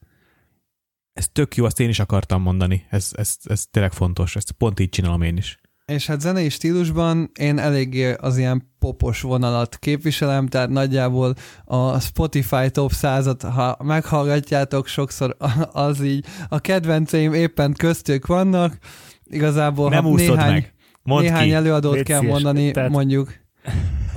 Ez 1.13 1.29
tök 1.33 1.57
jó, 1.57 1.65
azt 1.65 1.81
én 1.81 1.89
is 1.89 1.99
akartam 1.99 2.43
mondani. 2.43 2.87
Ez, 2.91 3.11
ez, 3.13 3.37
ez 3.45 3.65
tényleg 3.71 3.93
fontos, 3.93 4.37
ezt 4.37 4.53
pont 4.53 4.81
így 4.81 4.89
csinálom 4.89 5.23
én 5.23 5.37
is. 5.37 5.61
És 5.87 6.07
hát 6.07 6.21
zenei 6.21 6.49
stílusban 6.49 7.31
én 7.39 7.59
eléggé 7.59 8.13
az 8.13 8.37
ilyen 8.39 8.73
popos 8.79 9.21
vonalat 9.21 9.77
képviselem, 9.79 10.47
tehát 10.47 10.69
nagyjából 10.69 11.35
a 11.65 12.01
Spotify 12.01 12.71
top 12.71 12.91
100-at, 12.95 13.51
ha 13.55 13.77
meghallgatjátok, 13.85 14.87
sokszor 14.87 15.37
az 15.73 16.03
így, 16.03 16.27
a 16.49 16.59
kedvenceim 16.61 17.33
éppen 17.33 17.73
köztük 17.73 18.27
vannak, 18.27 18.79
igazából 19.25 19.89
Nem 19.89 20.05
néhány, 20.07 20.53
meg. 20.53 20.75
Mondd 21.03 21.23
néhány 21.23 21.47
ki. 21.49 21.53
előadót 21.53 21.95
Légy 21.95 22.03
kell 22.05 22.21
szíves. 22.21 22.33
mondani, 22.33 22.71
Tehát- 22.71 22.91
mondjuk 22.91 23.35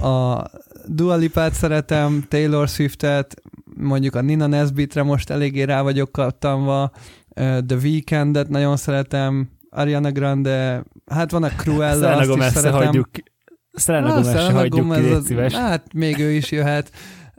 a 0.02 0.44
Dua 0.86 1.16
Lipát 1.16 1.54
szeretem, 1.54 2.26
Taylor 2.28 2.68
Swiftet, 2.68 3.42
mondjuk 3.78 4.16
a 4.16 4.22
Nina 4.22 4.48
Nesbitre 4.48 5.04
most 5.04 5.30
eléggé 5.30 5.62
rá 5.64 5.82
vagyok 5.82 6.12
kattanva, 6.12 6.92
The 7.34 7.76
Weekendet 7.82 8.50
nagyon 8.50 8.78
szeretem, 8.78 9.50
Ariana 9.70 10.12
Grande, 10.12 10.84
hát 11.06 11.32
van 11.32 11.44
a 11.44 11.50
Cruella, 11.50 12.10
azt 12.10 12.24
Selena 12.26 12.46
is 12.46 12.52
szeretem. 12.52 12.86
hagyjuk. 12.86 13.10
Selena 13.74 14.08
Gomez 14.08 14.26
se 14.26 14.38
Selena 14.40 14.58
hagyjuk 14.58 14.96
ki, 14.96 15.26
szíves. 15.26 15.54
Hát 15.54 15.94
még 15.94 16.20
ő 16.20 16.32
is 16.32 16.52
jöhet. 16.52 16.92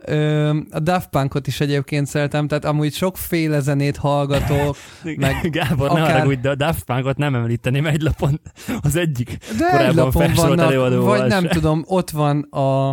Ö, 0.06 0.48
a 0.70 0.78
Daft 0.80 1.08
Punkot 1.08 1.46
is 1.46 1.60
egyébként 1.60 2.06
szeretem, 2.06 2.48
tehát 2.48 2.64
amúgy 2.64 2.92
sokféle 2.92 3.60
zenét 3.60 3.96
hallgatok, 3.96 4.76
meg 5.16 5.48
Gábor, 5.50 5.88
ne 5.92 6.00
akár- 6.02 6.12
haragudj, 6.12 6.40
de 6.40 6.50
a 6.50 6.54
Daft 6.54 6.84
Punkot 6.84 7.16
nem 7.16 7.34
említeném 7.34 7.86
egy 7.86 8.00
lapon. 8.02 8.40
Az 8.80 8.96
egyik 8.96 9.36
de 9.58 9.64
egy 9.64 9.70
korábban 9.70 9.94
lapon 10.04 10.22
felsorolt 10.22 10.56
vannak, 10.56 10.72
előadóval 10.72 11.18
vagy 11.18 11.28
nem 11.28 11.42
se. 11.42 11.48
tudom, 11.48 11.84
ott 11.86 12.10
van 12.10 12.40
a, 12.40 12.88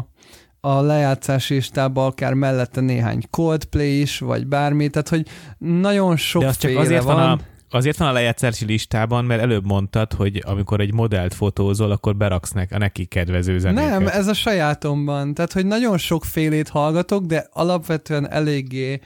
a 0.59 0.82
lejátszási 0.82 1.53
listában 1.53 2.05
akár 2.05 2.34
mellette 2.34 2.82
néhány 2.82 3.24
Coldplay 3.30 4.01
is, 4.01 4.20
vagy 4.20 4.47
bármi, 4.47 4.89
tehát 4.89 5.09
hogy 5.09 5.28
nagyon 5.57 6.07
De 6.07 6.14
az 6.14 6.20
sokféle 6.20 6.53
csak 6.74 6.78
azért 6.84 7.03
van, 7.03 7.16
van. 7.16 7.30
a, 7.30 7.39
azért 7.74 7.98
van 7.98 8.08
a 8.08 8.12
lejátszási 8.12 8.66
listában, 8.66 9.26
mert 9.26 9.42
előbb 9.42 9.66
mondtad, 9.66 10.14
hogy 10.14 10.42
amikor 10.46 10.80
egy 10.80 10.94
modellt 10.94 11.34
fotózol, 11.34 11.92
akkor 11.92 12.16
beraksz 12.16 12.52
nek, 12.52 12.72
a 12.72 12.78
neki 12.78 13.06
kedvező 13.06 13.60
zenéket. 13.60 13.90
Nem, 13.90 14.08
ez 14.08 14.28
a 14.28 14.34
sajátomban. 14.34 15.34
Tehát, 15.34 15.54
hogy 15.54 15.66
nagyon 15.66 15.98
sokfélét 15.98 16.70
hallgatok, 16.70 17.26
de 17.26 17.48
alapvetően 17.52 18.32
eléggé 18.32 19.00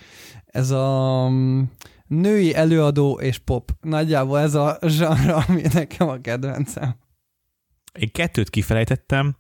ez 0.45 0.72
a 0.72 1.28
mm, 1.30 1.61
női 2.07 2.55
előadó 2.55 3.20
és 3.20 3.38
pop. 3.38 3.72
Nagyjából 3.82 4.39
ez 4.39 4.53
a 4.53 4.78
zsarra, 4.82 5.36
ami 5.47 5.61
nekem 5.74 6.09
a 6.09 6.22
kedvencem. 6.22 6.95
Én 7.99 8.11
kettőt 8.11 8.49
kifelejtettem. 8.49 9.38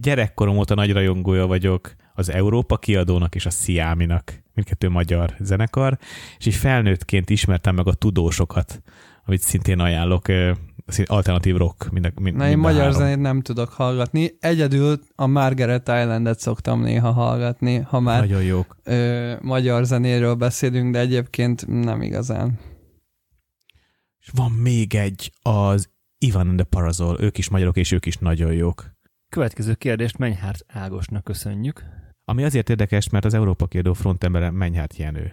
Gyerekkorom 0.00 0.56
óta 0.58 0.74
nagy 0.74 0.92
rajongója 0.92 1.46
vagyok 1.46 1.94
az 2.14 2.30
Európa 2.30 2.76
kiadónak 2.76 3.34
és 3.34 3.46
a 3.46 3.50
Sziáminak. 3.50 4.42
Mindkettő 4.54 4.88
magyar 4.88 5.34
zenekar, 5.38 5.98
és 6.38 6.46
így 6.46 6.54
felnőttként 6.54 7.30
ismertem 7.30 7.74
meg 7.74 7.86
a 7.86 7.94
tudósokat, 7.94 8.82
amit 9.24 9.40
szintén 9.40 9.78
ajánlok, 9.78 10.26
alternatív 11.04 11.56
rock. 11.56 11.90
Mind, 11.90 12.12
mind, 12.20 12.36
Na, 12.36 12.48
én 12.48 12.58
magyar 12.58 12.80
három. 12.80 12.96
zenét 12.96 13.18
nem 13.18 13.40
tudok 13.40 13.68
hallgatni. 13.68 14.30
Egyedül 14.40 14.98
a 15.14 15.26
Margaret 15.26 15.88
Islandet 15.88 16.38
szoktam 16.38 16.80
néha 16.80 17.10
hallgatni, 17.12 17.76
ha 17.76 18.00
már 18.00 18.20
Nagyon 18.20 18.42
jók. 18.42 18.76
ö, 18.82 19.32
magyar 19.40 19.84
zenéről 19.84 20.34
beszélünk, 20.34 20.92
de 20.92 20.98
egyébként 20.98 21.66
nem 21.66 22.02
igazán. 22.02 22.58
És 24.20 24.30
van 24.34 24.50
még 24.50 24.94
egy, 24.94 25.32
az 25.42 25.90
Ivan 26.18 26.48
and 26.48 26.56
the 26.56 26.66
Parazol, 26.66 27.16
ők 27.20 27.38
is 27.38 27.48
magyarok, 27.48 27.76
és 27.76 27.92
ők 27.92 28.06
is 28.06 28.16
nagyon 28.16 28.52
jók. 28.52 28.90
Következő 29.28 29.74
kérdést 29.74 30.18
Mennyhárt 30.18 30.64
Ágosnak 30.68 31.24
köszönjük. 31.24 31.84
Ami 32.24 32.44
azért 32.44 32.68
érdekes, 32.68 33.08
mert 33.08 33.24
az 33.24 33.34
Európa 33.34 33.66
kiadó 33.66 33.92
frontembere 33.92 34.50
Mennyhárt 34.50 34.96
Jenő. 34.96 35.32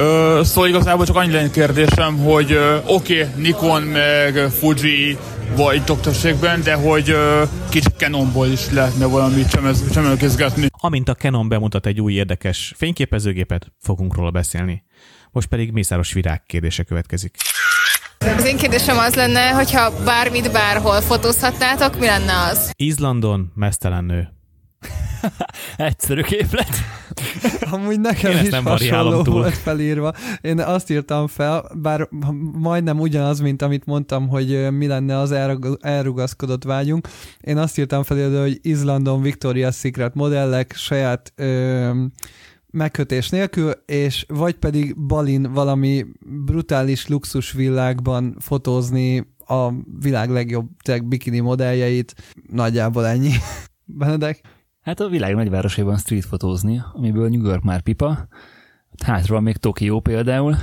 Ö, 0.00 0.40
szóval 0.44 0.68
igazából 0.68 1.06
csak 1.06 1.16
annyi 1.16 1.32
lenne 1.32 1.50
kérdésem, 1.50 2.16
hogy 2.18 2.58
oké, 2.86 3.22
okay, 3.22 3.42
Nikon 3.42 3.82
meg 3.82 4.34
Fuji 4.34 5.18
vagy 5.56 5.82
doktorségben, 5.82 6.62
de 6.62 6.74
hogy 6.74 7.10
ö, 7.10 7.42
kicsit 7.68 7.96
Canonból 7.96 8.46
is 8.46 8.70
lehetne 8.70 9.06
valamit 9.06 9.48
csemegezgetni. 9.92 10.66
Amint 10.70 11.08
a 11.08 11.14
Canon 11.14 11.48
bemutat 11.48 11.86
egy 11.86 12.00
új 12.00 12.12
érdekes 12.12 12.74
fényképezőgépet, 12.76 13.72
fogunk 13.80 14.14
róla 14.14 14.30
beszélni. 14.30 14.84
Most 15.30 15.48
pedig 15.48 15.72
Mészáros 15.72 16.12
Virág 16.12 16.42
kérdése 16.46 16.82
következik. 16.82 17.36
Az 18.18 18.44
én 18.44 18.56
kérdésem 18.56 18.98
az 18.98 19.14
lenne, 19.14 19.50
hogyha 19.50 20.04
bármit 20.04 20.52
bárhol 20.52 21.00
fotózhatnátok, 21.00 21.98
mi 21.98 22.06
lenne 22.06 22.32
az? 22.50 22.72
Izlandon 22.76 23.52
mesztelen 23.54 24.04
nő. 24.04 24.35
Egyszerű 25.76 26.20
képlet. 26.20 26.68
Amúgy 27.72 28.00
nekem 28.00 28.30
Én 28.30 28.44
is 28.44 28.54
hasonló 28.54 29.22
túl. 29.22 29.34
volt 29.34 29.54
felírva. 29.54 30.12
Én 30.40 30.60
azt 30.60 30.90
írtam 30.90 31.26
fel, 31.26 31.70
bár 31.74 32.08
majdnem 32.52 33.00
ugyanaz, 33.00 33.40
mint 33.40 33.62
amit 33.62 33.86
mondtam, 33.86 34.28
hogy 34.28 34.70
mi 34.70 34.86
lenne 34.86 35.18
az 35.18 35.32
elrug- 35.32 35.84
elrugaszkodott 35.84 36.64
vágyunk. 36.64 37.08
Én 37.40 37.56
azt 37.56 37.78
írtam 37.78 38.02
fel, 38.02 38.40
hogy 38.40 38.58
Izlandon 38.62 39.22
Victoria's 39.24 39.74
Secret 39.78 40.14
modellek 40.14 40.72
saját 40.76 41.32
ö, 41.36 41.90
megkötés 42.70 43.28
nélkül, 43.28 43.70
és 43.86 44.24
vagy 44.28 44.54
pedig 44.54 44.96
Balin 45.06 45.52
valami 45.52 46.06
brutális 46.44 47.06
luxus 47.06 47.52
világban 47.52 48.36
fotózni 48.38 49.34
a 49.46 49.70
világ 50.00 50.30
legjobb 50.30 50.66
tech 50.82 51.04
bikini 51.04 51.40
modelljeit. 51.40 52.14
Nagyjából 52.52 53.06
ennyi. 53.06 53.32
Benedek? 53.84 54.40
Hát 54.86 55.00
a 55.00 55.08
világ 55.08 55.34
nagyvárosaiban 55.34 55.96
street 55.96 56.24
fotózni, 56.24 56.82
amiből 56.92 57.28
New 57.28 57.44
York 57.44 57.62
már 57.62 57.80
pipa. 57.80 58.28
Hátról 59.04 59.40
még 59.40 59.56
Tokió 59.56 60.00
például, 60.00 60.56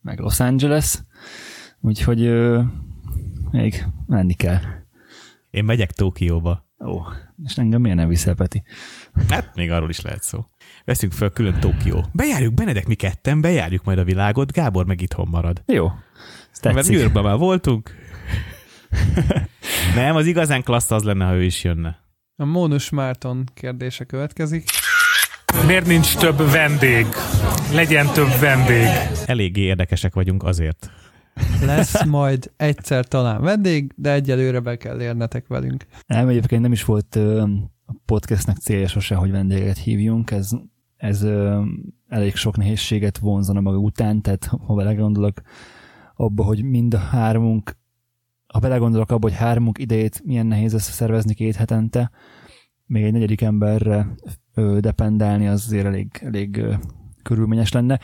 meg 0.00 0.18
Los 0.18 0.40
Angeles. 0.40 0.98
Úgyhogy 1.80 2.22
ö, 2.22 2.62
még 3.50 3.84
menni 4.06 4.34
kell. 4.34 4.58
Én 5.50 5.64
megyek 5.64 5.92
Tokióba. 5.92 6.66
Ó, 6.84 7.00
és 7.44 7.58
engem 7.58 7.80
miért 7.80 7.96
nem 7.96 8.08
viszel, 8.08 8.34
Peti? 8.34 8.62
Hát 9.28 9.54
még 9.54 9.70
arról 9.70 9.88
is 9.88 10.00
lehet 10.00 10.22
szó. 10.22 10.44
Veszünk 10.84 11.12
fel 11.12 11.30
külön 11.30 11.60
Tokió. 11.60 12.04
Bejárjuk, 12.12 12.54
Benedek 12.54 12.86
mi 12.86 12.94
ketten, 12.94 13.40
bejárjuk 13.40 13.84
majd 13.84 13.98
a 13.98 14.04
világot, 14.04 14.52
Gábor 14.52 14.86
meg 14.86 15.00
itthon 15.00 15.28
marad. 15.28 15.62
Jó. 15.66 15.90
Mert. 16.62 16.88
New 16.88 16.98
Yorkban 16.98 17.22
már 17.22 17.36
voltunk. 17.36 17.90
Nem, 19.96 20.16
az 20.16 20.26
igazán 20.26 20.62
klassz 20.62 20.90
az 20.90 21.02
lenne, 21.02 21.24
ha 21.24 21.34
ő 21.34 21.42
is 21.42 21.64
jönne. 21.64 22.04
A 22.38 22.44
Mónus 22.44 22.90
Márton 22.90 23.44
kérdése 23.54 24.04
következik. 24.04 24.64
Miért 25.66 25.86
nincs 25.86 26.16
több 26.16 26.36
vendég? 26.36 27.06
Legyen 27.72 28.06
több 28.06 28.38
vendég. 28.40 28.86
Eléggé 29.26 29.60
érdekesek 29.60 30.14
vagyunk 30.14 30.42
azért. 30.42 30.90
Lesz 31.64 32.04
majd 32.04 32.52
egyszer 32.56 33.06
talán 33.06 33.42
vendég, 33.42 33.92
de 33.96 34.12
egyelőre 34.12 34.60
be 34.60 34.76
kell 34.76 35.00
érnetek 35.00 35.46
velünk. 35.46 35.86
Nem, 36.06 36.28
egyébként 36.28 36.62
nem 36.62 36.72
is 36.72 36.84
volt 36.84 37.16
a 37.86 37.94
podcastnek 38.04 38.56
célja 38.56 38.88
sose, 38.88 39.14
hogy 39.14 39.30
vendéget 39.30 39.78
hívjunk. 39.78 40.30
Ez, 40.30 40.50
ez 40.96 41.26
elég 42.08 42.34
sok 42.34 42.56
nehézséget 42.56 43.18
vonzana 43.18 43.60
maga 43.60 43.78
után, 43.78 44.22
tehát 44.22 44.44
ha 44.44 44.74
belegondolok 44.74 45.40
abba, 46.14 46.44
hogy 46.44 46.64
mind 46.64 46.94
a 46.94 46.98
hármunk, 46.98 47.76
ha 48.56 48.62
belegondolok 48.62 49.10
abba, 49.10 49.28
hogy 49.28 49.36
hármunk 49.36 49.78
idejét 49.78 50.22
milyen 50.24 50.46
nehéz 50.46 50.72
összeszervezni 50.72 51.34
két 51.34 51.56
hetente, 51.56 52.10
még 52.86 53.04
egy 53.04 53.12
negyedik 53.12 53.40
emberre 53.40 54.14
ö, 54.54 54.78
dependálni, 54.80 55.48
az 55.48 55.64
azért 55.66 55.86
elég, 55.86 56.08
elég 56.20 56.56
ö, 56.56 56.74
körülményes 57.22 57.72
lenne. 57.72 58.00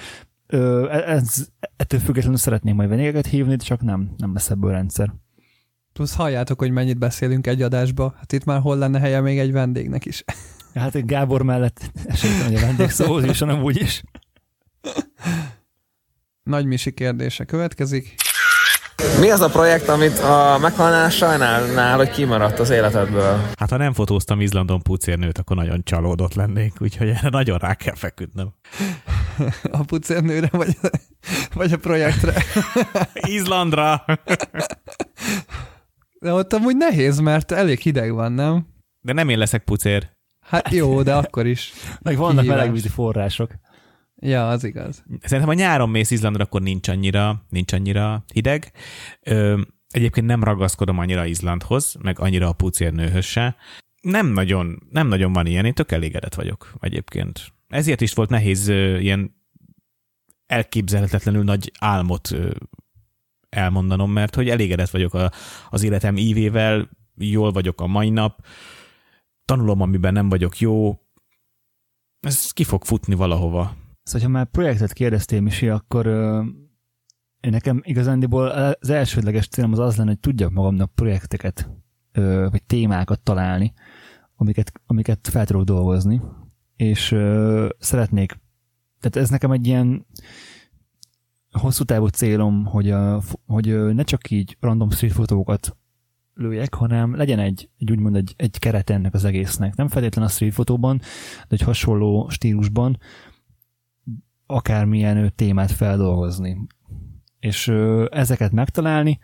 Ö, 0.46 0.90
ez, 0.90 1.48
ettől 1.76 2.00
függetlenül 2.00 2.38
szeretnék 2.38 2.74
majd 2.74 2.88
vendégeket 2.88 3.26
hívni, 3.26 3.56
de 3.56 3.64
csak 3.64 3.80
nem, 3.80 4.14
nem 4.16 4.32
lesz 4.32 4.50
ebből 4.50 4.70
rendszer. 4.70 5.12
Plusz 5.92 6.14
halljátok, 6.14 6.58
hogy 6.58 6.70
mennyit 6.70 6.98
beszélünk 6.98 7.46
egy 7.46 7.62
adásba. 7.62 8.14
Hát 8.18 8.32
itt 8.32 8.44
már 8.44 8.60
hol 8.60 8.76
lenne 8.76 8.98
helye 8.98 9.20
még 9.20 9.38
egy 9.38 9.52
vendégnek 9.52 10.04
is. 10.04 10.24
Hát 10.74 11.06
Gábor 11.06 11.42
mellett 11.42 11.90
esélytem, 12.04 12.46
hogy 12.46 12.54
a 12.54 12.60
vendég 12.60 12.90
szóhoz 13.00 13.24
is, 13.24 13.38
hanem 13.38 13.62
úgy 13.62 13.80
is. 13.80 14.02
Nagy 16.42 16.66
Misi 16.66 16.92
kérdése 16.92 17.44
következik. 17.44 18.14
Mi 19.20 19.30
az 19.30 19.40
a 19.40 19.48
projekt, 19.48 19.88
amit 19.88 20.18
a 20.18 20.58
meghalnál 20.60 21.10
sajnálnál, 21.10 21.96
hogy 21.96 22.10
kimaradt 22.10 22.58
az 22.58 22.70
életedből? 22.70 23.40
Hát 23.58 23.70
ha 23.70 23.76
nem 23.76 23.92
fotóztam 23.92 24.40
Izlandon 24.40 24.82
pucérnőt, 24.82 25.38
akkor 25.38 25.56
nagyon 25.56 25.82
csalódott 25.84 26.34
lennék, 26.34 26.72
úgyhogy 26.80 27.08
erre 27.08 27.28
nagyon 27.28 27.58
rá 27.58 27.74
kell 27.74 27.94
feküdnöm. 27.94 28.54
A 29.78 29.84
pucérnőre, 29.84 30.48
vagy, 30.50 30.76
vagy 31.54 31.72
a 31.72 31.76
projektre. 31.76 32.42
Izlandra! 33.38 34.04
De 36.20 36.32
ott 36.32 36.52
amúgy 36.52 36.76
nehéz, 36.76 37.18
mert 37.18 37.52
elég 37.52 37.78
hideg 37.78 38.12
van, 38.12 38.32
nem? 38.32 38.66
De 39.00 39.12
nem 39.12 39.28
én 39.28 39.38
leszek 39.38 39.64
pucér. 39.64 40.10
Hát 40.40 40.70
jó, 40.70 41.02
de 41.02 41.14
akkor 41.14 41.46
is. 41.46 41.72
Meg 42.02 42.16
vannak 42.16 42.44
melegvízi 42.44 42.88
források. 42.88 43.50
Ja, 44.24 44.48
az 44.48 44.64
igaz. 44.64 45.04
Szerintem, 45.20 45.54
ha 45.54 45.60
nyáron 45.60 45.90
mész 45.90 46.10
Izlandra, 46.10 46.44
akkor 46.44 46.62
nincs 46.62 46.88
annyira, 46.88 47.44
nincs 47.48 47.72
annyira 47.72 48.24
hideg. 48.32 48.72
Ö, 49.20 49.60
egyébként 49.90 50.26
nem 50.26 50.44
ragaszkodom 50.44 50.98
annyira 50.98 51.26
Izlandhoz, 51.26 51.96
meg 52.02 52.18
annyira 52.18 52.48
a 52.48 52.52
pucérnőhöz 52.52 53.24
se. 53.24 53.56
Nem 54.00 54.26
nagyon, 54.26 54.82
nem 54.90 55.08
nagyon 55.08 55.32
van 55.32 55.46
ilyen, 55.46 55.64
én 55.64 55.74
tök 55.74 55.92
elégedett 55.92 56.34
vagyok 56.34 56.74
egyébként. 56.80 57.52
Ezért 57.68 58.00
is 58.00 58.12
volt 58.12 58.30
nehéz 58.30 58.68
ö, 58.68 58.98
ilyen 58.98 59.34
elképzelhetetlenül 60.46 61.42
nagy 61.42 61.72
álmot 61.78 62.30
ö, 62.30 62.50
elmondanom, 63.48 64.12
mert 64.12 64.34
hogy 64.34 64.48
elégedett 64.48 64.90
vagyok 64.90 65.14
a, 65.14 65.30
az 65.70 65.82
életem 65.82 66.16
ívével, 66.16 66.88
jól 67.16 67.52
vagyok 67.52 67.80
a 67.80 67.86
mai 67.86 68.10
nap, 68.10 68.46
tanulom, 69.44 69.80
amiben 69.80 70.12
nem 70.12 70.28
vagyok 70.28 70.58
jó, 70.58 71.00
ez 72.20 72.50
ki 72.50 72.64
fog 72.64 72.84
futni 72.84 73.14
valahova. 73.14 73.76
Szóval, 74.02 74.28
ha 74.28 74.32
már 74.32 74.46
projektet 74.46 74.92
kérdeztél, 74.92 75.40
Misi, 75.40 75.68
akkor 75.68 76.06
ö, 76.06 76.42
nekem 77.40 77.80
igazándiból 77.84 78.48
az 78.48 78.90
elsődleges 78.90 79.48
célom 79.48 79.72
az 79.72 79.78
az 79.78 79.96
lenne, 79.96 80.08
hogy 80.08 80.20
tudjak 80.20 80.50
magamnak 80.50 80.94
projekteket, 80.94 81.70
ö, 82.12 82.46
vagy 82.50 82.62
témákat 82.62 83.20
találni, 83.20 83.72
amiket, 84.36 84.72
amiket 84.86 85.28
fel 85.28 85.46
tudok 85.46 85.64
dolgozni, 85.64 86.22
és 86.76 87.12
ö, 87.12 87.68
szeretnék, 87.78 88.40
tehát 89.00 89.16
ez 89.16 89.30
nekem 89.30 89.50
egy 89.50 89.66
ilyen 89.66 90.06
hosszú 91.50 91.84
távú 91.84 92.06
célom, 92.06 92.64
hogy, 92.64 92.90
a, 92.90 93.22
hogy 93.46 93.94
ne 93.94 94.02
csak 94.02 94.30
így 94.30 94.56
random 94.60 94.90
street 94.90 95.14
fotókat 95.14 95.76
lőjek, 96.34 96.74
hanem 96.74 97.16
legyen 97.16 97.38
egy, 97.38 97.68
egy 97.78 97.90
úgymond 97.90 98.16
egy, 98.16 98.34
egy 98.36 98.58
keret 98.58 98.90
ennek 98.90 99.14
az 99.14 99.24
egésznek. 99.24 99.74
Nem 99.74 99.88
feltétlen 99.88 100.24
a 100.24 100.28
street 100.28 100.54
fotóban, 100.54 100.98
de 101.48 101.54
egy 101.54 101.60
hasonló 101.60 102.28
stílusban 102.28 102.98
akármilyen 104.52 105.32
témát 105.36 105.70
feldolgozni. 105.70 106.66
És 107.38 107.72
ezeket 108.10 108.52
megtalálni, 108.52 109.18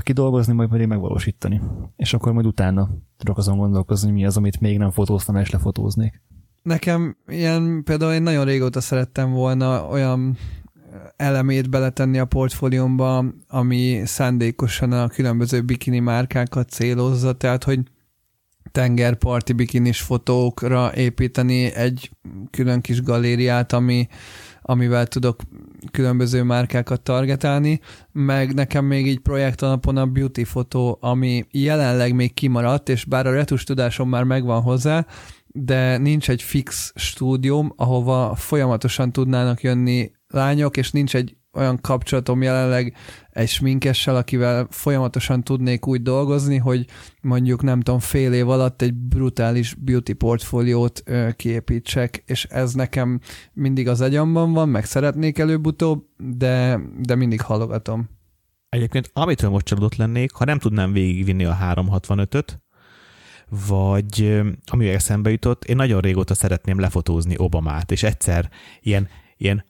kidolgozni, 0.00 0.52
majd 0.52 0.68
pedig 0.68 0.86
megvalósítani. 0.86 1.60
És 1.96 2.14
akkor 2.14 2.32
majd 2.32 2.46
utána 2.46 2.88
tudok 3.16 3.38
azon 3.38 3.58
gondolkozni, 3.58 4.10
mi 4.10 4.24
az, 4.26 4.36
amit 4.36 4.60
még 4.60 4.78
nem 4.78 4.90
fotóztam, 4.90 5.36
és 5.36 5.50
lefotóznék. 5.50 6.22
Nekem 6.62 7.16
ilyen, 7.26 7.82
például 7.84 8.12
én 8.12 8.22
nagyon 8.22 8.44
régóta 8.44 8.80
szerettem 8.80 9.32
volna 9.32 9.88
olyan 9.88 10.36
elemét 11.16 11.70
beletenni 11.70 12.18
a 12.18 12.24
portfóliómba, 12.24 13.24
ami 13.48 14.02
szándékosan 14.04 14.92
a 14.92 15.08
különböző 15.08 15.62
bikini 15.62 15.98
márkákat 15.98 16.68
célozza, 16.68 17.32
tehát 17.32 17.64
hogy 17.64 17.80
tengerparti 18.72 19.52
bikinis 19.52 20.00
fotókra 20.00 20.94
építeni 20.94 21.74
egy 21.74 22.10
külön 22.50 22.80
kis 22.80 23.02
galériát, 23.02 23.72
ami, 23.72 24.08
amivel 24.62 25.06
tudok 25.06 25.40
különböző 25.90 26.42
márkákat 26.42 27.00
targetálni, 27.00 27.80
meg 28.12 28.54
nekem 28.54 28.84
még 28.84 29.06
így 29.06 29.18
projekt 29.18 29.62
alapon 29.62 29.96
a 29.96 30.06
beauty 30.06 30.44
fotó, 30.44 30.98
ami 31.00 31.46
jelenleg 31.50 32.14
még 32.14 32.34
kimaradt, 32.34 32.88
és 32.88 33.04
bár 33.04 33.26
a 33.26 33.32
retus 33.32 33.64
tudásom 33.64 34.08
már 34.08 34.24
megvan 34.24 34.62
hozzá, 34.62 35.06
de 35.46 35.96
nincs 35.96 36.30
egy 36.30 36.42
fix 36.42 36.92
stúdióm, 36.94 37.72
ahova 37.76 38.34
folyamatosan 38.34 39.12
tudnának 39.12 39.62
jönni 39.62 40.10
lányok, 40.28 40.76
és 40.76 40.90
nincs 40.90 41.14
egy 41.14 41.36
olyan 41.52 41.80
kapcsolatom 41.80 42.42
jelenleg 42.42 42.96
egy 43.30 43.48
sminkessel, 43.48 44.16
akivel 44.16 44.66
folyamatosan 44.70 45.42
tudnék 45.42 45.86
úgy 45.86 46.02
dolgozni, 46.02 46.56
hogy 46.56 46.84
mondjuk 47.22 47.62
nem 47.62 47.80
tudom, 47.80 48.00
fél 48.00 48.32
év 48.32 48.48
alatt 48.48 48.82
egy 48.82 48.94
brutális 48.94 49.74
beauty 49.74 50.12
portfóliót 50.12 51.02
ö, 51.04 51.28
kiépítsek, 51.36 52.22
és 52.26 52.44
ez 52.44 52.72
nekem 52.72 53.20
mindig 53.52 53.88
az 53.88 54.00
agyamban 54.00 54.52
van, 54.52 54.68
meg 54.68 54.84
szeretnék 54.84 55.38
előbb-utóbb, 55.38 56.04
de, 56.16 56.80
de 56.98 57.14
mindig 57.14 57.40
halogatom. 57.40 58.10
Egyébként 58.68 59.10
amitől 59.12 59.50
most 59.50 59.64
csalódott 59.64 59.96
lennék, 59.96 60.32
ha 60.32 60.44
nem 60.44 60.58
tudnám 60.58 60.92
végigvinni 60.92 61.44
a 61.44 61.58
365-öt, 61.62 62.60
vagy 63.68 64.42
ami 64.64 64.88
eszembe 64.88 65.30
jutott, 65.30 65.64
én 65.64 65.76
nagyon 65.76 66.00
régóta 66.00 66.34
szeretném 66.34 66.80
lefotózni 66.80 67.34
Obamát, 67.36 67.90
és 67.90 68.02
egyszer 68.02 68.50
ilyen, 68.80 69.08
ilyen 69.36 69.64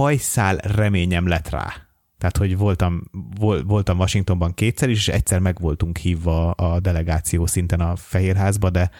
hajszál 0.00 0.56
reményem 0.56 1.28
lett 1.28 1.48
rá. 1.48 1.72
Tehát, 2.18 2.36
hogy 2.36 2.56
voltam, 2.56 3.02
vol, 3.38 3.64
voltam 3.64 3.98
Washingtonban 3.98 4.54
kétszer 4.54 4.88
is, 4.88 4.98
és 4.98 5.08
egyszer 5.08 5.38
meg 5.38 5.60
voltunk 5.60 5.96
hívva 5.96 6.50
a 6.50 6.80
delegáció 6.80 7.46
szinten 7.46 7.80
a 7.80 7.96
Fehérházba, 7.96 8.70
de 8.70 8.90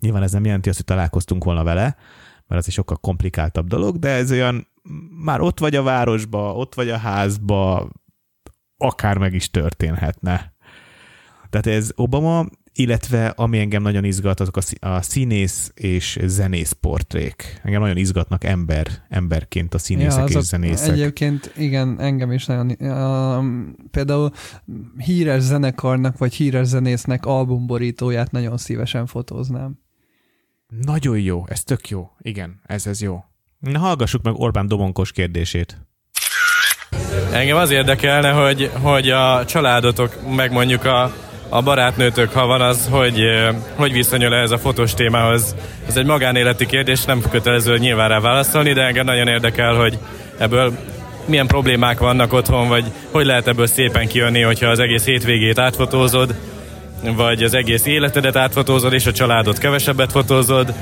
nyilván 0.00 0.22
ez 0.22 0.32
nem 0.32 0.44
jelenti 0.44 0.68
azt, 0.68 0.78
hogy 0.78 0.86
találkoztunk 0.86 1.44
volna 1.44 1.64
vele, 1.64 1.96
mert 2.46 2.60
az 2.60 2.66
egy 2.66 2.72
sokkal 2.72 2.96
komplikáltabb 2.96 3.66
dolog, 3.66 3.98
de 3.98 4.08
ez 4.08 4.30
olyan, 4.30 4.66
már 5.24 5.40
ott 5.40 5.58
vagy 5.58 5.74
a 5.74 5.82
városba, 5.82 6.54
ott 6.54 6.74
vagy 6.74 6.90
a 6.90 6.96
házba, 6.96 7.88
akár 8.76 9.18
meg 9.18 9.34
is 9.34 9.50
történhetne. 9.50 10.54
Tehát 11.50 11.66
ez 11.66 11.90
Obama, 11.94 12.46
illetve 12.76 13.26
ami 13.26 13.58
engem 13.58 13.82
nagyon 13.82 14.04
izgat, 14.04 14.40
azok 14.40 14.56
a, 14.56 14.60
szí- 14.60 14.84
a 14.84 15.02
színész 15.02 15.72
és 15.74 16.18
zenész 16.22 16.72
portrék. 16.72 17.60
Engem 17.62 17.80
nagyon 17.80 17.96
izgatnak 17.96 18.44
ember, 18.44 18.86
emberként 19.08 19.74
a 19.74 19.78
színészek 19.78 20.24
azok 20.24 20.40
és 20.42 20.46
zenészek. 20.46 20.92
Egyébként 20.92 21.52
igen, 21.56 22.00
engem 22.00 22.32
is 22.32 22.46
nagyon, 22.46 22.76
uh, 22.78 23.44
például 23.90 24.32
híres 24.96 25.42
zenekarnak 25.42 26.18
vagy 26.18 26.34
híres 26.34 26.66
zenésznek 26.66 27.26
albumborítóját 27.26 28.30
nagyon 28.30 28.56
szívesen 28.56 29.06
fotóznám. 29.06 29.78
Nagyon 30.68 31.18
jó, 31.18 31.44
ez 31.48 31.62
tök 31.62 31.88
jó. 31.88 32.10
Igen, 32.18 32.60
ez 32.66 32.86
ez 32.86 33.02
jó. 33.02 33.24
Na 33.58 33.78
hallgassuk 33.78 34.22
meg 34.22 34.34
Orbán 34.34 34.66
Domonkos 34.66 35.12
kérdését. 35.12 35.86
Engem 37.32 37.56
az 37.56 37.70
érdekelne, 37.70 38.30
hogy, 38.30 38.70
hogy 38.82 39.10
a 39.10 39.44
családotok, 39.44 40.34
meg 40.36 40.52
mondjuk 40.52 40.84
a, 40.84 41.12
a 41.48 41.62
barátnőtök, 41.62 42.32
ha 42.32 42.46
van 42.46 42.60
az, 42.60 42.88
hogy, 42.90 43.20
hogy 43.74 43.92
viszonyul 43.92 44.34
ez 44.34 44.50
a 44.50 44.58
fotós 44.58 44.94
témához. 44.94 45.54
Ez 45.88 45.96
egy 45.96 46.06
magánéleti 46.06 46.66
kérdés, 46.66 47.04
nem 47.04 47.22
kötelező 47.30 47.78
nyilván 47.78 48.08
rá 48.08 48.20
válaszolni, 48.20 48.72
de 48.72 48.82
engem 48.82 49.04
nagyon 49.04 49.28
érdekel, 49.28 49.74
hogy 49.74 49.98
ebből 50.38 50.72
milyen 51.26 51.46
problémák 51.46 51.98
vannak 51.98 52.32
otthon, 52.32 52.68
vagy 52.68 52.84
hogy 53.10 53.26
lehet 53.26 53.48
ebből 53.48 53.66
szépen 53.66 54.06
kijönni, 54.06 54.40
hogyha 54.40 54.68
az 54.68 54.78
egész 54.78 55.04
hétvégét 55.04 55.58
átfotózod, 55.58 56.34
vagy 57.16 57.42
az 57.42 57.54
egész 57.54 57.86
életedet 57.86 58.36
átfotózod, 58.36 58.92
és 58.92 59.06
a 59.06 59.12
családot 59.12 59.58
kevesebbet 59.58 60.10
fotózod, 60.10 60.72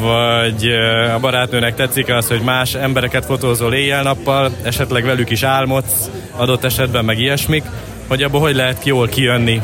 vagy 0.00 0.66
a 1.14 1.18
barátnőnek 1.18 1.74
tetszik 1.74 2.08
az, 2.08 2.28
hogy 2.28 2.40
más 2.40 2.74
embereket 2.74 3.24
fotózol 3.24 3.74
éjjel-nappal, 3.74 4.50
esetleg 4.62 5.04
velük 5.04 5.30
is 5.30 5.42
álmodsz, 5.42 6.10
adott 6.36 6.64
esetben 6.64 7.04
meg 7.04 7.18
ilyesmik, 7.18 7.64
hogy 8.08 8.22
abból 8.22 8.40
hogy 8.40 8.54
lehet 8.54 8.84
jól 8.84 9.08
kijönni. 9.08 9.60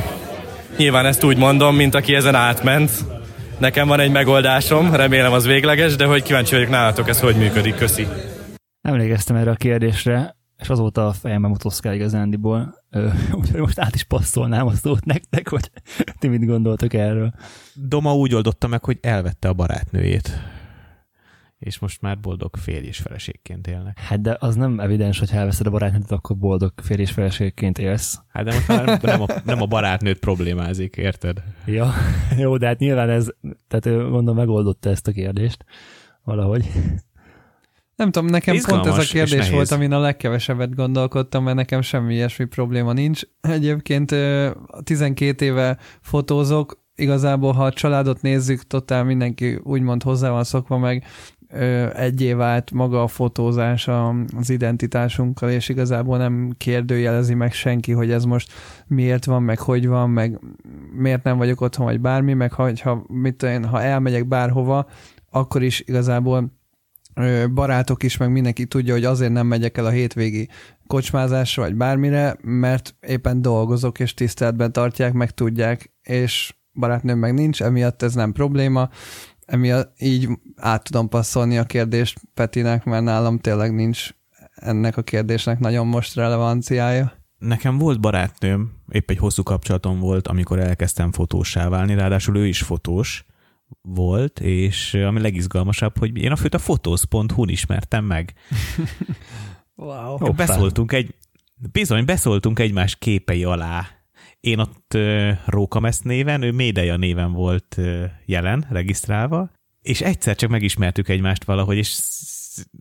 Nyilván 0.76 1.06
ezt 1.06 1.24
úgy 1.24 1.36
mondom, 1.36 1.76
mint 1.76 1.94
aki 1.94 2.14
ezen 2.14 2.34
átment. 2.34 2.90
Nekem 3.58 3.88
van 3.88 4.00
egy 4.00 4.10
megoldásom, 4.10 4.94
remélem 4.94 5.32
az 5.32 5.46
végleges, 5.46 5.96
de 5.96 6.04
hogy 6.04 6.22
kíváncsi 6.22 6.54
vagyok 6.54 6.70
nálatok, 6.70 7.08
ez 7.08 7.20
hogy 7.20 7.36
működik. 7.36 7.74
Köszi. 7.74 8.06
Emlékeztem 8.80 9.36
erre 9.36 9.50
a 9.50 9.54
kérdésre, 9.54 10.36
és 10.58 10.68
azóta 10.68 11.06
a 11.06 11.12
fejembe 11.12 11.48
motoszkál 11.48 11.94
igazándiból. 11.94 12.74
Úgyhogy 13.40 13.60
most 13.60 13.78
át 13.78 13.94
is 13.94 14.04
passzolnám 14.04 14.66
a 14.66 14.72
szót 14.72 15.04
nektek, 15.04 15.48
hogy 15.48 15.70
ti 16.20 16.28
mit 16.28 16.46
gondoltok 16.46 16.94
erről. 16.94 17.32
Doma 17.74 18.14
úgy 18.14 18.34
oldotta 18.34 18.66
meg, 18.66 18.84
hogy 18.84 18.98
elvette 19.00 19.48
a 19.48 19.52
barátnőjét. 19.52 20.51
És 21.62 21.78
most 21.78 22.00
már 22.00 22.20
boldog 22.20 22.56
férj 22.56 22.86
és 22.86 22.98
feleségként 22.98 23.66
élnek. 23.66 23.98
Hát 23.98 24.20
de 24.20 24.36
az 24.40 24.54
nem 24.54 24.80
evidens, 24.80 25.18
hogy 25.18 25.30
ha 25.30 25.36
elveszed 25.36 25.66
a 25.66 25.70
barátnőt, 25.70 26.10
akkor 26.10 26.36
boldog 26.36 26.72
férj 26.82 27.00
és 27.00 27.10
feleségként 27.10 27.78
élsz. 27.78 28.18
Hát 28.28 28.44
de 28.44 28.54
most 28.54 28.68
már 28.68 29.00
nem 29.02 29.22
a, 29.22 29.26
nem 29.44 29.62
a 29.62 29.66
barátnőt 29.66 30.18
problémázik, 30.18 30.96
érted? 30.96 31.42
Ja, 31.66 31.92
jó, 32.42 32.56
de 32.56 32.66
hát 32.66 32.78
nyilván 32.78 33.10
ez, 33.10 33.28
tehát 33.68 33.86
ő, 33.86 34.08
mondom, 34.08 34.36
megoldotta 34.36 34.90
ezt 34.90 35.08
a 35.08 35.12
kérdést 35.12 35.64
valahogy. 36.24 36.70
Nem 37.96 38.10
tudom, 38.10 38.28
nekem 38.28 38.54
Izgalmas 38.54 38.86
pont 38.86 38.98
ez 38.98 39.00
a 39.00 39.04
és 39.04 39.12
kérdés 39.12 39.50
volt, 39.50 39.70
amin 39.70 39.92
a 39.92 39.98
legkevesebbet 39.98 40.74
gondolkodtam, 40.74 41.44
mert 41.44 41.56
nekem 41.56 41.80
semmi 41.80 42.14
ilyesmi 42.14 42.44
probléma 42.44 42.92
nincs. 42.92 43.22
Egyébként 43.40 44.12
ö, 44.12 44.50
12 44.82 45.44
éve 45.44 45.78
fotózok, 46.00 46.82
igazából 46.94 47.52
ha 47.52 47.64
a 47.64 47.72
családot 47.72 48.22
nézzük, 48.22 48.66
totál 48.66 49.04
mindenki 49.04 49.60
úgymond 49.62 50.02
hozzá 50.02 50.30
van 50.30 50.44
szokva 50.44 50.78
meg, 50.78 51.04
ö, 51.52 51.96
egy 51.96 52.20
év 52.20 52.40
át 52.40 52.70
maga 52.70 53.02
a 53.02 53.06
fotózás 53.06 53.88
az 54.36 54.50
identitásunkkal, 54.50 55.50
és 55.50 55.68
igazából 55.68 56.18
nem 56.18 56.54
kérdőjelezi 56.56 57.34
meg 57.34 57.52
senki, 57.52 57.92
hogy 57.92 58.10
ez 58.10 58.24
most 58.24 58.52
miért 58.86 59.24
van, 59.24 59.42
meg 59.42 59.58
hogy 59.58 59.86
van, 59.86 60.10
meg 60.10 60.40
miért 60.92 61.22
nem 61.22 61.36
vagyok 61.36 61.60
otthon, 61.60 61.86
vagy 61.86 62.00
bármi, 62.00 62.32
meg 62.32 62.52
ha, 62.52 62.70
ha, 62.82 63.04
mit 63.06 63.42
én, 63.42 63.64
ha 63.64 63.82
elmegyek 63.82 64.28
bárhova, 64.28 64.86
akkor 65.30 65.62
is 65.62 65.80
igazából 65.80 66.60
barátok 67.54 68.02
is, 68.02 68.16
meg 68.16 68.30
mindenki 68.30 68.66
tudja, 68.66 68.92
hogy 68.92 69.04
azért 69.04 69.32
nem 69.32 69.46
megyek 69.46 69.78
el 69.78 69.86
a 69.86 69.90
hétvégi 69.90 70.48
kocsmázásra, 70.86 71.62
vagy 71.62 71.74
bármire, 71.74 72.36
mert 72.40 72.94
éppen 73.00 73.42
dolgozok, 73.42 74.00
és 74.00 74.14
tiszteletben 74.14 74.72
tartják, 74.72 75.12
meg 75.12 75.30
tudják, 75.30 75.92
és 76.02 76.54
barátnőm 76.72 77.18
meg 77.18 77.34
nincs, 77.34 77.62
emiatt 77.62 78.02
ez 78.02 78.14
nem 78.14 78.32
probléma. 78.32 78.88
Emiatt 79.52 79.94
így 80.00 80.28
át 80.56 80.82
tudom 80.82 81.08
passzolni 81.08 81.58
a 81.58 81.64
kérdést 81.64 82.20
Petinek, 82.34 82.84
mert 82.84 83.04
nálam 83.04 83.38
tényleg 83.38 83.74
nincs 83.74 84.10
ennek 84.54 84.96
a 84.96 85.02
kérdésnek 85.02 85.58
nagyon 85.58 85.86
most 85.86 86.14
relevanciája. 86.14 87.12
Nekem 87.38 87.78
volt 87.78 88.00
barátnőm, 88.00 88.72
épp 88.88 89.10
egy 89.10 89.18
hosszú 89.18 89.42
kapcsolatom 89.42 89.98
volt, 89.98 90.28
amikor 90.28 90.58
elkezdtem 90.58 91.12
fotósá 91.12 91.68
válni, 91.68 91.94
ráadásul 91.94 92.36
ő 92.36 92.46
is 92.46 92.62
fotós 92.62 93.24
volt, 93.80 94.40
és 94.40 94.94
ami 94.94 95.20
legizgalmasabb, 95.20 95.98
hogy 95.98 96.18
én 96.18 96.30
a 96.30 96.36
főt 96.36 96.54
a 96.54 96.58
fotósz.hu-n 96.58 97.48
ismertem 97.48 98.04
meg. 98.04 98.32
wow. 99.74 100.32
Beszóltunk 100.32 100.92
egy, 100.92 101.14
bizony, 101.72 102.04
beszóltunk 102.04 102.58
egymás 102.58 102.96
képei 102.96 103.44
alá. 103.44 103.86
Én 104.42 104.58
ott 104.58 104.94
uh, 104.94 105.30
Rókamesz 105.46 106.00
néven, 106.00 106.42
ő 106.42 106.52
Médeja 106.52 106.96
néven 106.96 107.32
volt 107.32 107.80
jelen, 108.24 108.66
regisztrálva, 108.70 109.50
és 109.82 110.00
egyszer 110.00 110.36
csak 110.36 110.50
megismertük 110.50 111.08
egymást 111.08 111.44
valahogy, 111.44 111.76
és 111.76 111.88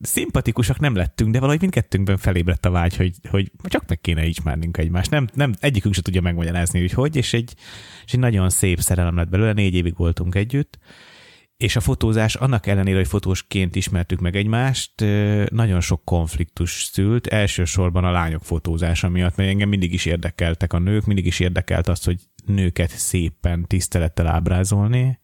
szimpatikusak 0.01 0.79
nem 0.79 0.95
lettünk, 0.95 1.31
de 1.31 1.39
valahogy 1.39 1.61
mindkettőnkben 1.61 2.17
felébredt 2.17 2.65
a 2.65 2.69
vágy, 2.69 2.95
hogy, 2.95 3.15
hogy 3.29 3.51
csak 3.63 3.87
meg 3.87 4.01
kéne 4.01 4.25
ismernünk 4.25 4.77
egymást. 4.77 5.09
Nem, 5.09 5.27
nem, 5.33 5.53
egyikünk 5.59 5.93
se 5.93 6.01
tudja 6.01 6.21
megmagyarázni, 6.21 6.79
hogy 6.79 6.91
hogy, 6.91 7.15
és 7.15 7.33
egy, 7.33 7.53
és 8.05 8.13
egy 8.13 8.19
nagyon 8.19 8.49
szép 8.49 8.79
szerelem 8.79 9.15
lett 9.15 9.29
belőle, 9.29 9.53
négy 9.53 9.75
évig 9.75 9.97
voltunk 9.97 10.35
együtt, 10.35 10.79
és 11.61 11.75
a 11.75 11.79
fotózás 11.79 12.35
annak 12.35 12.67
ellenére, 12.67 12.97
hogy 12.97 13.07
fotósként 13.07 13.75
ismertük 13.75 14.19
meg 14.19 14.35
egymást, 14.35 15.05
nagyon 15.49 15.81
sok 15.81 16.05
konfliktus 16.05 16.83
szült, 16.83 17.27
elsősorban 17.27 18.03
a 18.03 18.11
lányok 18.11 18.43
fotózása 18.43 19.09
miatt, 19.09 19.35
mert 19.35 19.49
engem 19.49 19.69
mindig 19.69 19.93
is 19.93 20.05
érdekeltek 20.05 20.73
a 20.73 20.79
nők, 20.79 21.05
mindig 21.05 21.25
is 21.25 21.39
érdekelt 21.39 21.87
az, 21.87 22.03
hogy 22.03 22.19
nőket 22.45 22.89
szépen, 22.89 23.65
tisztelettel 23.67 24.27
ábrázolni, 24.27 25.19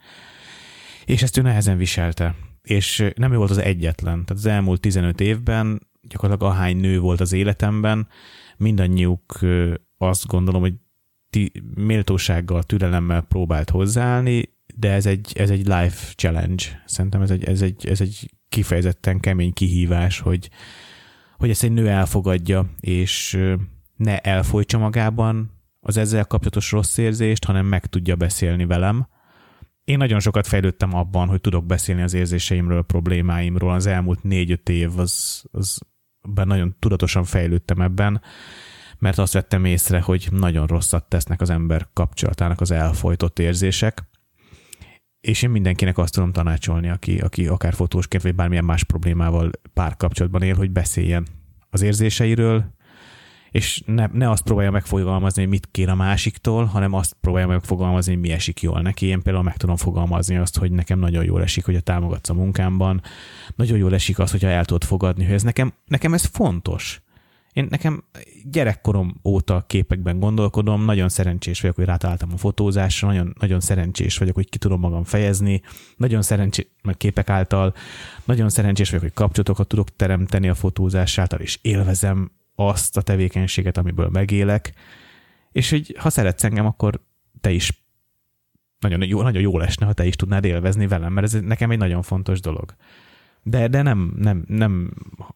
és 1.05 1.21
ezt 1.21 1.37
ő 1.37 1.41
nehezen 1.41 1.77
viselte 1.77 2.35
és 2.67 3.09
nem 3.15 3.31
ő 3.31 3.37
volt 3.37 3.49
az 3.49 3.57
egyetlen. 3.57 4.25
Tehát 4.25 4.43
az 4.43 4.45
elmúlt 4.45 4.81
15 4.81 5.21
évben 5.21 5.87
gyakorlatilag 6.01 6.51
ahány 6.51 6.77
nő 6.77 6.99
volt 6.99 7.19
az 7.19 7.33
életemben, 7.33 8.07
mindannyiuk 8.57 9.39
azt 9.97 10.27
gondolom, 10.27 10.61
hogy 10.61 10.73
ti, 11.29 11.51
méltósággal, 11.75 12.63
türelemmel 12.63 13.21
próbált 13.21 13.69
hozzáállni, 13.69 14.56
de 14.79 14.91
ez 14.91 15.05
egy, 15.05 15.31
ez 15.35 15.49
egy 15.49 15.65
life 15.65 16.13
challenge. 16.15 16.63
Szerintem 16.85 17.21
ez 17.21 17.31
egy, 17.31 17.43
ez 17.43 17.61
egy, 17.61 17.87
ez 17.87 18.01
egy 18.01 18.31
kifejezetten 18.49 19.19
kemény 19.19 19.53
kihívás, 19.53 20.19
hogy, 20.19 20.49
hogy 21.37 21.49
ezt 21.49 21.63
egy 21.63 21.71
nő 21.71 21.89
elfogadja, 21.89 22.69
és 22.79 23.39
ne 23.95 24.19
elfolytsa 24.19 24.77
magában 24.77 25.51
az 25.79 25.97
ezzel 25.97 26.25
kapcsolatos 26.25 26.71
rossz 26.71 26.97
érzést, 26.97 27.45
hanem 27.45 27.65
meg 27.65 27.85
tudja 27.85 28.15
beszélni 28.15 28.65
velem, 28.65 29.07
én 29.87 29.97
nagyon 29.97 30.19
sokat 30.19 30.47
fejlődtem 30.47 30.93
abban, 30.93 31.27
hogy 31.27 31.41
tudok 31.41 31.65
beszélni 31.65 32.01
az 32.01 32.13
érzéseimről, 32.13 32.81
problémáimról. 32.83 33.73
Az 33.73 33.85
elmúlt 33.85 34.23
négy-öt 34.23 34.69
év 34.69 34.99
az, 34.99 35.43
az 35.51 35.79
ben 36.29 36.47
nagyon 36.47 36.75
tudatosan 36.79 37.23
fejlődtem 37.23 37.81
ebben, 37.81 38.21
mert 38.99 39.17
azt 39.17 39.33
vettem 39.33 39.65
észre, 39.65 40.01
hogy 40.01 40.27
nagyon 40.31 40.67
rosszat 40.67 41.09
tesznek 41.09 41.41
az 41.41 41.49
ember 41.49 41.87
kapcsolatának 41.93 42.61
az 42.61 42.71
elfolytott 42.71 43.39
érzések, 43.39 44.06
és 45.21 45.41
én 45.41 45.49
mindenkinek 45.49 45.97
azt 45.97 46.13
tudom 46.13 46.31
tanácsolni, 46.31 46.89
aki, 46.89 47.17
aki 47.17 47.47
akár 47.47 47.73
fotósként, 47.73 48.23
vagy 48.23 48.35
bármilyen 48.35 48.65
más 48.65 48.83
problémával 48.83 49.49
párkapcsolatban 49.73 50.41
él, 50.41 50.55
hogy 50.55 50.71
beszéljen 50.71 51.27
az 51.69 51.81
érzéseiről, 51.81 52.75
és 53.51 53.81
ne, 53.85 54.07
ne 54.13 54.29
azt 54.29 54.43
próbálja 54.43 54.71
megfogalmazni, 54.71 55.41
hogy 55.41 55.51
mit 55.51 55.67
kér 55.71 55.89
a 55.89 55.95
másiktól, 55.95 56.65
hanem 56.65 56.93
azt 56.93 57.15
próbálja 57.21 57.47
megfogalmazni, 57.47 58.11
hogy 58.11 58.21
mi 58.21 58.31
esik 58.31 58.61
jól 58.61 58.81
neki. 58.81 59.05
Én 59.05 59.21
például 59.21 59.43
meg 59.43 59.57
tudom 59.57 59.75
fogalmazni 59.75 60.37
azt, 60.37 60.57
hogy 60.57 60.71
nekem 60.71 60.99
nagyon 60.99 61.23
jól 61.23 61.41
esik, 61.41 61.65
hogy 61.65 61.75
a 61.75 61.81
támogatsz 61.81 62.29
a 62.29 62.33
munkámban, 62.33 63.01
nagyon 63.55 63.77
jól 63.77 63.93
esik 63.93 64.19
az, 64.19 64.31
hogyha 64.31 64.47
el 64.47 64.65
tudod 64.65 64.83
fogadni, 64.83 65.23
hogy 65.23 65.33
ez 65.33 65.43
nekem, 65.43 65.73
nekem 65.85 66.13
ez 66.13 66.23
fontos. 66.25 67.01
Én 67.57 67.67
nekem 67.69 68.03
gyerekkorom 68.43 69.19
óta 69.23 69.63
képekben 69.67 70.19
gondolkodom, 70.19 70.85
nagyon 70.85 71.09
szerencsés 71.09 71.61
vagyok, 71.61 71.75
hogy 71.75 71.85
rátaláltam 71.85 72.29
a 72.33 72.37
fotózásra, 72.37 73.07
nagyon, 73.07 73.35
nagyon 73.39 73.59
szerencsés 73.59 74.17
vagyok, 74.17 74.35
hogy 74.35 74.49
ki 74.49 74.57
tudom 74.57 74.79
magam 74.79 75.03
fejezni, 75.03 75.61
nagyon 75.95 76.21
szerencsés, 76.21 76.67
meg 76.83 76.97
képek 76.97 77.29
által, 77.29 77.73
nagyon 78.25 78.49
szerencsés 78.49 78.89
vagyok, 78.89 79.03
hogy 79.03 79.13
kapcsolatokat 79.13 79.67
tudok 79.67 79.95
teremteni 79.95 80.49
a 80.49 80.55
fotózás 80.55 81.17
által, 81.17 81.39
és 81.39 81.59
élvezem 81.61 82.31
azt 82.55 82.97
a 82.97 83.01
tevékenységet, 83.01 83.77
amiből 83.77 84.09
megélek, 84.09 84.73
és 85.51 85.69
hogy 85.69 85.95
ha 85.99 86.09
szeretsz 86.09 86.43
engem, 86.43 86.65
akkor 86.65 87.01
te 87.41 87.51
is 87.51 87.83
nagyon 88.79 89.07
jó, 89.07 89.21
nagyon 89.21 89.41
jó 89.41 89.57
lesne, 89.57 89.85
ha 89.85 89.93
te 89.93 90.05
is 90.05 90.15
tudnád 90.15 90.45
élvezni 90.45 90.87
velem, 90.87 91.13
mert 91.13 91.33
ez 91.33 91.41
nekem 91.41 91.71
egy 91.71 91.77
nagyon 91.77 92.01
fontos 92.01 92.39
dolog. 92.39 92.75
De, 93.49 93.67
de 93.67 93.81
nem, 93.81 94.13
nem, 94.17 94.43
nem, 94.47 94.93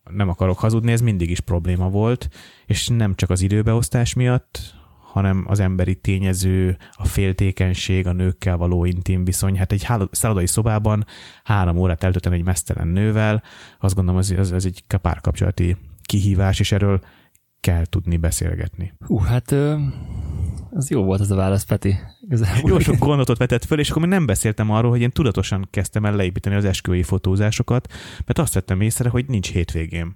nem 0.10 0.30
akarok 0.30 0.60
hazudni, 0.60 0.92
ez 0.92 1.02
mindig 1.02 1.30
is 1.30 1.40
probléma 1.40 1.90
volt, 1.90 2.30
és 2.66 2.88
nem 2.88 3.16
csak 3.16 3.30
az 3.30 3.42
időbeosztás 3.42 4.14
miatt, 4.14 4.76
hanem 5.12 5.46
az 5.48 5.60
emberi 5.60 5.96
tényező, 5.96 6.78
a 6.92 7.06
féltékenység, 7.06 8.08
a 8.08 8.12
nőkkel 8.12 8.58
való 8.58 8.86
intim 8.86 9.24
viszony. 9.24 9.58
Hát 9.58 9.72
egy 9.72 9.88
szállodai 10.12 10.48
szobában 10.48 11.06
három 11.44 11.78
órát 11.78 12.04
eltölteni 12.04 12.36
egy 12.36 12.44
mesztelen 12.44 12.88
nővel, 12.88 13.44
azt 13.80 13.96
gondolom, 13.96 14.20
az, 14.20 14.34
az, 14.38 14.52
az 14.52 14.66
egy 14.66 14.84
párkapcsolati 15.02 15.78
kihívás, 16.02 16.60
és 16.60 16.72
erről 16.72 17.02
kell 17.62 17.86
tudni 17.86 18.18
beszélgetni. 18.18 18.94
Hú, 19.06 19.18
hát 19.18 19.56
az 20.72 20.90
jó 20.90 21.04
volt 21.04 21.22
ez 21.22 21.32
a 21.32 21.36
válasz, 21.36 21.64
Peti. 21.64 21.96
Igazából. 22.22 22.70
Jó 22.70 22.80
sok 22.80 22.98
gondotot 22.98 23.38
vetett 23.38 23.66
föl, 23.66 23.80
és 23.80 23.90
akkor 23.90 24.02
még 24.02 24.12
nem 24.12 24.26
beszéltem 24.26 24.72
arról, 24.72 24.92
hogy 24.92 25.02
én 25.02 25.12
tudatosan 25.12 25.68
kezdtem 25.72 26.06
el 26.06 26.16
leépíteni 26.16 26.56
az 26.56 26.66
esküvői 26.66 27.04
fotózásokat, 27.04 27.94
mert 28.26 28.40
azt 28.40 28.54
vettem 28.54 28.82
észre, 28.82 29.10
hogy 29.10 29.26
nincs 29.28 29.52
hétvégém. 29.52 30.16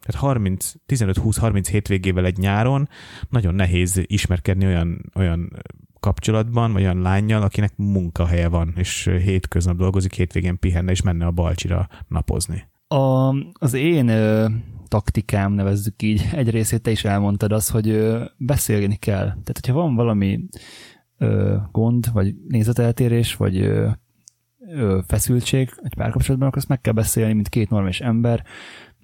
Tehát 0.00 0.22
30, 0.22 0.72
15-20-30 0.88 1.66
hétvégével 1.70 2.24
egy 2.24 2.38
nyáron 2.38 2.88
nagyon 3.28 3.54
nehéz 3.54 4.02
ismerkedni 4.06 4.66
olyan, 4.66 5.12
olyan 5.14 5.52
kapcsolatban, 6.00 6.72
vagy 6.72 6.82
olyan 6.82 7.00
lányjal, 7.00 7.42
akinek 7.42 7.72
munkahelye 7.76 8.48
van, 8.48 8.72
és 8.76 9.04
hétköznap 9.04 9.76
dolgozik, 9.76 10.12
hétvégén 10.12 10.58
pihenne, 10.58 10.90
és 10.90 11.02
menne 11.02 11.26
a 11.26 11.30
balcsira 11.30 11.88
napozni. 12.08 12.68
A, 12.88 13.28
az 13.52 13.74
én 13.74 14.08
ö, 14.08 14.46
taktikám, 14.88 15.52
nevezzük 15.52 16.02
így, 16.02 16.28
egy 16.32 16.50
részét 16.50 16.82
te 16.82 16.90
is 16.90 17.04
elmondtad 17.04 17.52
az, 17.52 17.68
hogy 17.68 17.88
ö, 17.88 18.24
beszélni 18.36 18.96
kell. 18.96 19.26
Tehát, 19.26 19.58
hogyha 19.60 19.72
van 19.72 19.94
valami 19.94 20.44
ö, 21.18 21.56
gond, 21.72 22.12
vagy 22.12 22.34
nézeteltérés, 22.48 23.36
vagy 23.36 23.56
ö, 23.58 23.88
ö, 24.68 24.98
feszültség 25.06 25.70
egy 25.82 25.94
párkapcsolatban, 25.94 26.48
akkor 26.48 26.60
azt 26.60 26.68
meg 26.68 26.80
kell 26.80 26.92
beszélni, 26.92 27.32
mint 27.32 27.48
két 27.48 27.70
normális 27.70 28.00
ember, 28.00 28.44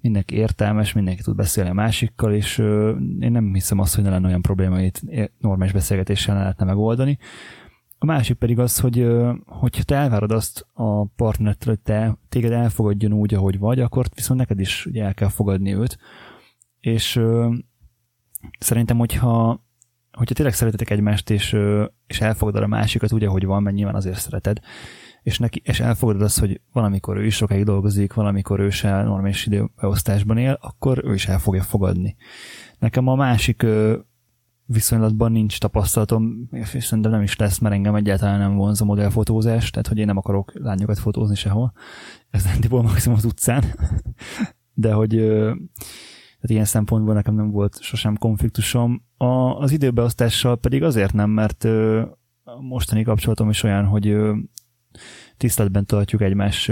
mindenki 0.01 0.35
értelmes, 0.35 0.93
mindenki 0.93 1.21
tud 1.21 1.35
beszélni 1.35 1.69
a 1.69 1.73
másikkal, 1.73 2.33
és 2.33 2.57
ö, 2.57 2.95
én 3.19 3.31
nem 3.31 3.53
hiszem 3.53 3.79
azt, 3.79 3.95
hogy 3.95 4.03
ne 4.03 4.09
lenne 4.09 4.27
olyan 4.27 4.41
probléma, 4.41 4.79
hogy 4.79 4.91
normális 5.39 5.73
beszélgetéssel 5.73 6.35
lehetne 6.35 6.65
megoldani. 6.65 7.17
A 8.03 8.05
másik 8.05 8.37
pedig 8.37 8.59
az, 8.59 8.79
hogy 8.79 9.07
hogyha 9.45 9.83
te 9.83 9.95
elvárod 9.95 10.31
azt 10.31 10.67
a 10.73 11.05
partnertől, 11.05 11.73
hogy 11.73 11.83
te, 11.83 12.17
téged 12.29 12.51
elfogadjon 12.51 13.13
úgy, 13.13 13.33
ahogy 13.33 13.59
vagy, 13.59 13.79
akkor 13.79 14.05
viszont 14.15 14.39
neked 14.39 14.59
is 14.59 14.85
ugye 14.85 15.03
el 15.03 15.13
kell 15.13 15.29
fogadni 15.29 15.75
őt. 15.75 15.97
És 16.79 17.21
szerintem, 18.59 18.97
hogyha, 18.97 19.65
hogyha 20.11 20.35
tényleg 20.35 20.53
szeretetek 20.53 20.89
egymást, 20.89 21.29
és, 21.29 21.53
ö, 21.53 21.85
és 22.07 22.21
elfogadod 22.21 22.63
a 22.63 22.67
másikat 22.67 23.11
úgy, 23.11 23.23
ahogy 23.23 23.45
van, 23.45 23.63
mert 23.63 23.75
nyilván 23.75 23.95
azért 23.95 24.19
szereted, 24.19 24.59
és, 25.21 25.39
neki, 25.39 25.61
és 25.65 25.79
elfogadod 25.79 26.21
azt, 26.21 26.39
hogy 26.39 26.61
valamikor 26.71 27.17
ő 27.17 27.25
is 27.25 27.35
sokáig 27.35 27.63
dolgozik, 27.63 28.13
valamikor 28.13 28.59
ő 28.59 28.69
se 28.69 29.03
normális 29.03 29.45
időbeosztásban 29.45 30.37
él, 30.37 30.57
akkor 30.61 31.05
ő 31.05 31.13
is 31.13 31.27
el 31.27 31.39
fogja 31.39 31.61
fogadni. 31.61 32.15
Nekem 32.79 33.07
a 33.07 33.15
másik 33.15 33.65
viszonylatban 34.65 35.31
nincs 35.31 35.59
tapasztalatom, 35.59 36.47
és 36.51 36.83
szerintem 36.83 37.11
nem 37.11 37.21
is 37.21 37.35
lesz, 37.35 37.57
mert 37.59 37.73
engem 37.75 37.95
egyáltalán 37.95 38.39
nem 38.39 38.55
vonz 38.55 38.81
a 38.81 38.85
modellfotózás, 38.85 39.69
tehát 39.69 39.87
hogy 39.87 39.97
én 39.97 40.05
nem 40.05 40.17
akarok 40.17 40.51
lányokat 40.53 40.99
fotózni 40.99 41.35
sehol. 41.35 41.73
Ez 42.29 42.43
nem 42.43 42.59
tipol 42.59 42.81
maximum 42.81 43.17
az 43.17 43.25
utcán. 43.25 43.63
De 44.73 44.93
hogy 44.93 45.09
tehát 46.43 46.57
ilyen 46.57 46.65
szempontból 46.65 47.13
nekem 47.13 47.35
nem 47.35 47.51
volt 47.51 47.81
sosem 47.81 48.17
konfliktusom. 48.17 49.03
A, 49.17 49.25
az 49.59 49.71
időbeosztással 49.71 50.57
pedig 50.57 50.83
azért 50.83 51.13
nem, 51.13 51.29
mert 51.29 51.63
a 52.43 52.61
mostani 52.61 53.03
kapcsolatom 53.03 53.49
is 53.49 53.63
olyan, 53.63 53.85
hogy 53.85 54.17
tiszteletben 55.37 55.85
tartjuk 55.85 56.21
egymás 56.21 56.71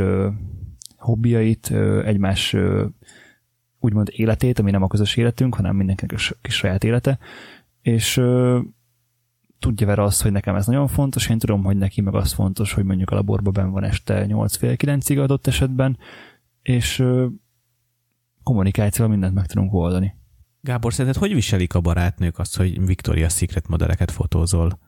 hobbiait, 0.97 1.71
egymás 2.05 2.55
úgymond 3.79 4.09
életét, 4.11 4.59
ami 4.59 4.71
nem 4.71 4.83
a 4.83 4.87
közös 4.87 5.15
életünk, 5.15 5.55
hanem 5.55 5.75
mindenkinek 5.75 6.15
a 6.15 6.35
kis 6.41 6.55
saját 6.55 6.83
élete, 6.83 7.19
és 7.81 8.17
ö, 8.17 8.59
tudja 9.59 9.87
vele 9.87 10.03
azt, 10.03 10.21
hogy 10.21 10.31
nekem 10.31 10.55
ez 10.55 10.65
nagyon 10.65 10.87
fontos, 10.87 11.29
én 11.29 11.37
tudom, 11.37 11.63
hogy 11.63 11.77
neki 11.77 12.01
meg 12.01 12.15
az 12.15 12.31
fontos, 12.31 12.73
hogy 12.73 12.83
mondjuk 12.83 13.09
a 13.09 13.15
laborban 13.15 13.53
ben 13.53 13.71
van 13.71 13.83
este 13.83 14.25
8 14.25 14.55
fél 14.55 14.75
9-ig 14.77 15.23
adott 15.23 15.47
esetben, 15.47 15.97
és 16.61 16.99
ö, 16.99 17.27
kommunikációval 18.43 19.11
mindent 19.11 19.33
meg 19.33 19.45
tudunk 19.45 19.73
oldani. 19.73 20.15
Gábor, 20.61 20.93
szerinted 20.93 21.21
hogy 21.21 21.33
viselik 21.33 21.75
a 21.75 21.81
barátnők 21.81 22.39
azt, 22.39 22.57
hogy 22.57 22.79
Victoria's 22.85 23.35
Secret 23.35 23.67
modelleket 23.67 24.11
fotózol? 24.11 24.79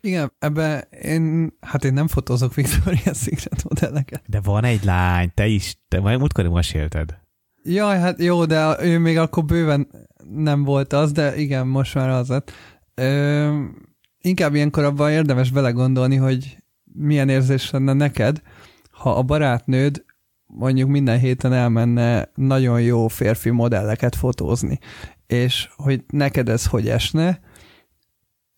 Igen, 0.00 0.32
ebbe 0.38 0.80
én, 1.02 1.52
hát 1.60 1.84
én 1.84 1.92
nem 1.92 2.06
fotózok 2.06 2.52
Victoria's 2.54 3.16
Secret 3.16 3.64
modelleket. 3.68 4.22
De 4.26 4.40
van 4.40 4.64
egy 4.64 4.84
lány, 4.84 5.30
te 5.34 5.46
is, 5.46 5.76
te 5.88 6.00
majd 6.00 6.18
múltkor 6.18 6.48
mesélted. 6.48 7.20
Jaj, 7.64 7.98
hát 7.98 8.22
jó, 8.22 8.44
de 8.44 8.76
ő 8.80 8.98
még 8.98 9.18
akkor 9.18 9.44
bőven 9.44 9.88
nem 10.30 10.62
volt 10.62 10.92
az, 10.92 11.12
de 11.12 11.36
igen, 11.36 11.66
most 11.66 11.94
már 11.94 12.08
az 12.08 12.28
lett. 12.28 12.52
Ö, 12.94 13.64
inkább 14.20 14.54
ilyenkor 14.54 14.84
abban 14.84 15.10
érdemes 15.10 15.50
belegondolni, 15.50 16.16
hogy 16.16 16.56
milyen 16.92 17.28
érzés 17.28 17.70
lenne 17.70 17.92
neked, 17.92 18.42
ha 18.90 19.16
a 19.16 19.22
barátnőd 19.22 20.04
mondjuk 20.46 20.88
minden 20.88 21.18
héten 21.18 21.52
elmenne 21.52 22.30
nagyon 22.34 22.80
jó 22.80 23.08
férfi 23.08 23.50
modelleket 23.50 24.16
fotózni, 24.16 24.78
és 25.26 25.68
hogy 25.76 26.04
neked 26.08 26.48
ez 26.48 26.66
hogy 26.66 26.88
esne, 26.88 27.40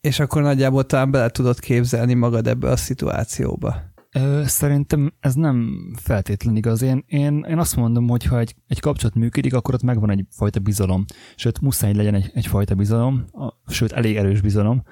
és 0.00 0.20
akkor 0.20 0.42
nagyjából 0.42 0.84
talán 0.86 1.10
bele 1.10 1.28
tudod 1.28 1.60
képzelni 1.60 2.14
magad 2.14 2.46
ebbe 2.46 2.70
a 2.70 2.76
szituációba. 2.76 3.93
Ö, 4.16 4.42
szerintem 4.46 5.12
ez 5.20 5.34
nem 5.34 5.88
feltétlen 5.96 6.56
igaz. 6.56 6.82
Én, 6.82 7.04
én, 7.06 7.44
én 7.48 7.58
azt 7.58 7.76
mondom, 7.76 8.08
hogy 8.08 8.24
ha 8.24 8.38
egy, 8.38 8.54
egy 8.66 8.80
kapcsolat 8.80 9.14
működik, 9.14 9.54
akkor 9.54 9.74
ott 9.74 9.82
megvan 9.82 10.10
egyfajta 10.10 10.60
bizalom. 10.60 11.04
Sőt, 11.36 11.60
muszáj 11.60 11.94
legyen 11.94 12.14
egy, 12.14 12.30
egyfajta 12.34 12.74
bizalom, 12.74 13.24
a, 13.32 13.72
sőt, 13.72 13.92
elég 13.92 14.16
erős 14.16 14.40
bizalom. 14.40 14.82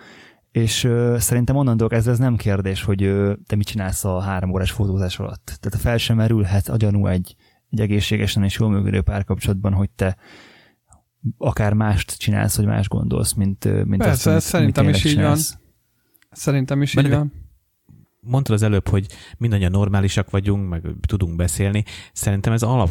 És 0.51 0.85
ö, 0.85 1.17
szerintem 1.19 1.57
onnantól 1.57 1.89
ez, 1.91 2.07
ez 2.07 2.19
nem 2.19 2.37
kérdés, 2.37 2.83
hogy 2.83 3.03
ö, 3.03 3.33
te 3.47 3.57
mit 3.57 3.67
csinálsz 3.67 4.05
a 4.05 4.21
három 4.21 4.53
órás 4.53 4.71
fotózás 4.71 5.19
alatt. 5.19 5.59
Tehát 5.61 5.81
fel 5.81 5.99
sem 5.99 6.17
merülhet 6.17 6.69
a 6.69 6.77
gyanú 6.77 7.07
egy, 7.07 7.37
egy 7.71 7.81
egészségesen 7.81 8.45
és 8.45 8.59
jól 8.59 8.71
működő 8.71 9.01
párkapcsolatban, 9.01 9.73
hogy 9.73 9.91
te 9.91 10.17
akár 11.39 11.73
mást 11.73 12.19
csinálsz, 12.19 12.57
vagy 12.57 12.67
más 12.67 12.89
gondolsz, 12.89 13.33
mint, 13.33 13.85
mint 13.85 14.03
Persze, 14.03 14.33
azt, 14.33 14.47
szerintem 14.47 14.85
amit 14.85 14.97
is 14.97 15.05
így 15.05 15.21
van. 15.21 15.39
Szerintem 16.31 16.83
is 16.83 16.97
így 16.97 17.09
van. 17.09 17.42
Mondtad 18.27 18.55
az 18.55 18.63
előbb, 18.63 18.89
hogy 18.89 19.07
mindannyian 19.39 19.71
normálisak 19.71 20.31
vagyunk, 20.31 20.69
meg 20.69 20.83
tudunk 21.07 21.37
beszélni. 21.37 21.85
Szerintem 22.13 22.53
ez 22.53 22.63
alap, 22.63 22.91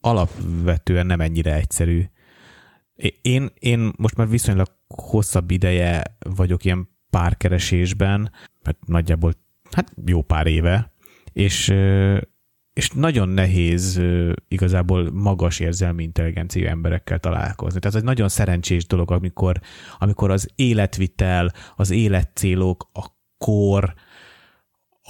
alapvetően 0.00 1.06
nem 1.06 1.20
ennyire 1.20 1.54
egyszerű. 1.54 2.04
Én, 3.22 3.50
én 3.58 3.92
most 3.96 4.16
már 4.16 4.28
viszonylag 4.28 4.68
hosszabb 4.88 5.50
ideje 5.50 6.16
vagyok 6.18 6.64
ilyen 6.64 6.88
párkeresésben, 7.10 8.32
mert 8.62 8.86
nagyjából 8.86 9.32
hát 9.70 9.92
jó 10.06 10.22
pár 10.22 10.46
éve, 10.46 10.92
és 11.32 11.74
és 12.72 12.90
nagyon 12.90 13.28
nehéz 13.28 14.00
igazából 14.48 15.10
magas 15.10 15.60
érzelmi 15.60 16.02
intelligenciú 16.02 16.66
emberekkel 16.66 17.18
találkozni. 17.18 17.78
Tehát 17.78 17.96
ez 17.96 18.00
egy 18.00 18.06
nagyon 18.08 18.28
szerencsés 18.28 18.86
dolog, 18.86 19.10
amikor, 19.10 19.60
amikor 19.98 20.30
az 20.30 20.48
életvitel, 20.54 21.52
az 21.76 21.90
életcélok, 21.90 22.90
a 22.92 23.06
kor, 23.38 23.94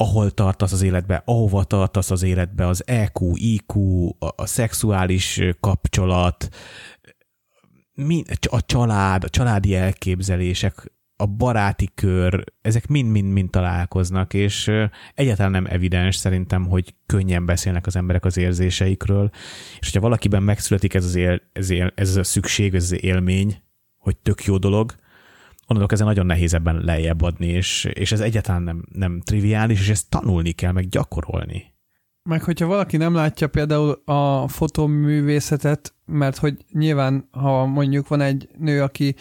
ahol 0.00 0.30
tartasz 0.30 0.72
az 0.72 0.82
életbe, 0.82 1.22
ahova 1.24 1.64
tartasz 1.64 2.10
az 2.10 2.22
életbe, 2.22 2.66
az 2.66 2.86
EQ, 2.86 3.32
IQ, 3.34 4.06
a, 4.18 4.28
a 4.36 4.46
szexuális 4.46 5.40
kapcsolat, 5.60 6.48
a 8.50 8.64
család, 8.66 9.24
a 9.24 9.28
családi 9.28 9.74
elképzelések, 9.74 10.92
a 11.16 11.26
baráti 11.26 11.90
kör, 11.94 12.44
ezek 12.62 12.86
mind-mind-mind 12.86 13.50
találkoznak, 13.50 14.34
és 14.34 14.70
egyáltalán 15.14 15.50
nem 15.50 15.66
evidens 15.66 16.16
szerintem, 16.16 16.66
hogy 16.66 16.94
könnyen 17.06 17.46
beszélnek 17.46 17.86
az 17.86 17.96
emberek 17.96 18.24
az 18.24 18.36
érzéseikről, 18.36 19.30
és 19.80 19.86
hogyha 19.86 20.00
valakiben 20.00 20.42
megszületik 20.42 20.94
ez, 20.94 21.04
az 21.04 21.14
él, 21.14 21.40
ez, 21.52 21.70
él, 21.70 21.92
ez 21.94 22.16
a 22.16 22.24
szükség, 22.24 22.74
ez 22.74 22.82
az 22.82 23.02
élmény, 23.02 23.62
hogy 23.98 24.16
tök 24.16 24.44
jó 24.44 24.58
dolog, 24.58 24.94
onnantól 25.70 25.96
ezen 25.96 26.06
nagyon 26.06 26.26
nehéz 26.26 26.54
ebben 26.54 26.80
lejjebb 26.84 27.22
adni, 27.22 27.46
és, 27.46 27.84
és 27.92 28.12
ez 28.12 28.20
egyáltalán 28.20 28.62
nem, 28.62 28.84
nem 28.92 29.20
triviális, 29.20 29.80
és 29.80 29.88
ezt 29.88 30.08
tanulni 30.08 30.52
kell, 30.52 30.72
meg 30.72 30.88
gyakorolni. 30.88 31.74
Meg 32.22 32.42
hogyha 32.42 32.66
valaki 32.66 32.96
nem 32.96 33.14
látja 33.14 33.48
például 33.48 34.02
a 34.04 34.48
fotoművészetet, 34.48 35.94
mert 36.04 36.36
hogy 36.36 36.64
nyilván, 36.72 37.28
ha 37.30 37.66
mondjuk 37.66 38.08
van 38.08 38.20
egy 38.20 38.48
nő, 38.58 38.82
aki 38.82 39.14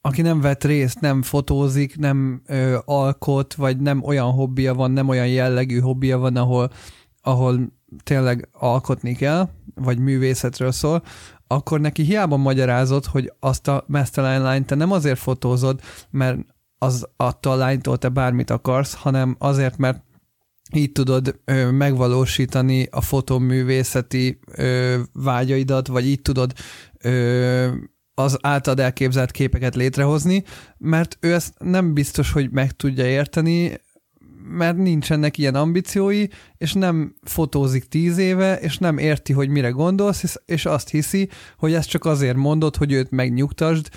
aki 0.00 0.22
nem 0.22 0.40
vett 0.40 0.64
részt, 0.64 1.00
nem 1.00 1.22
fotózik, 1.22 1.96
nem 1.96 2.42
ö, 2.46 2.78
alkot, 2.84 3.54
vagy 3.54 3.80
nem 3.80 4.02
olyan 4.02 4.30
hobbija 4.30 4.74
van, 4.74 4.90
nem 4.90 5.08
olyan 5.08 5.28
jellegű 5.28 5.78
hobbija 5.78 6.18
van, 6.18 6.36
ahol, 6.36 6.70
ahol 7.22 7.72
tényleg 8.02 8.48
alkotni 8.52 9.14
kell, 9.14 9.48
vagy 9.78 9.98
művészetről 9.98 10.72
szól, 10.72 11.02
akkor 11.46 11.80
neki 11.80 12.02
hiába 12.02 12.36
magyarázott, 12.36 13.06
hogy 13.06 13.32
azt 13.40 13.68
a 13.68 13.84
mesztelen 13.86 14.42
lányt 14.42 14.66
te 14.66 14.74
nem 14.74 14.92
azért 14.92 15.18
fotózod, 15.18 15.80
mert 16.10 16.38
az 16.78 17.08
attól 17.16 17.52
a 17.52 17.56
lánytól 17.56 17.98
te 17.98 18.08
bármit 18.08 18.50
akarsz, 18.50 18.94
hanem 18.94 19.36
azért, 19.38 19.76
mert 19.76 20.02
így 20.72 20.92
tudod 20.92 21.40
ö, 21.44 21.70
megvalósítani 21.70 22.88
a 22.90 23.00
fotoművészeti 23.00 24.38
ö, 24.54 24.98
vágyaidat, 25.12 25.86
vagy 25.86 26.06
így 26.06 26.22
tudod 26.22 26.52
ö, 26.98 27.68
az 28.14 28.38
általad 28.40 28.80
elképzelt 28.80 29.30
képeket 29.30 29.74
létrehozni, 29.74 30.44
mert 30.78 31.16
ő 31.20 31.34
ezt 31.34 31.54
nem 31.58 31.94
biztos, 31.94 32.32
hogy 32.32 32.50
meg 32.50 32.72
tudja 32.72 33.06
érteni, 33.06 33.80
mert 34.48 34.76
nincsenek 34.76 35.38
ilyen 35.38 35.54
ambíciói, 35.54 36.26
és 36.56 36.72
nem 36.72 37.14
fotózik 37.22 37.84
tíz 37.84 38.18
éve, 38.18 38.60
és 38.60 38.78
nem 38.78 38.98
érti, 38.98 39.32
hogy 39.32 39.48
mire 39.48 39.68
gondolsz, 39.68 40.40
és 40.44 40.66
azt 40.66 40.88
hiszi, 40.88 41.28
hogy 41.58 41.72
ezt 41.72 41.88
csak 41.88 42.04
azért 42.04 42.36
mondod, 42.36 42.76
hogy 42.76 42.92
őt 42.92 43.10
megnyugtasd, 43.10 43.88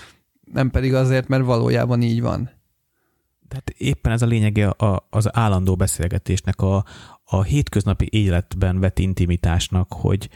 nem 0.53 0.69
pedig 0.69 0.94
azért, 0.94 1.28
mert 1.28 1.44
valójában 1.44 2.02
így 2.02 2.22
van. 2.22 2.49
Tehát 3.48 3.69
éppen 3.78 4.11
ez 4.11 4.22
a 4.22 4.26
lényege 4.26 4.68
a, 4.68 5.07
az 5.10 5.36
állandó 5.36 5.76
beszélgetésnek, 5.76 6.61
a, 6.61 6.86
a 7.23 7.44
hétköznapi 7.44 8.07
életben 8.11 8.80
vett 8.80 8.99
intimitásnak, 8.99 9.94
hogy, 9.94 10.30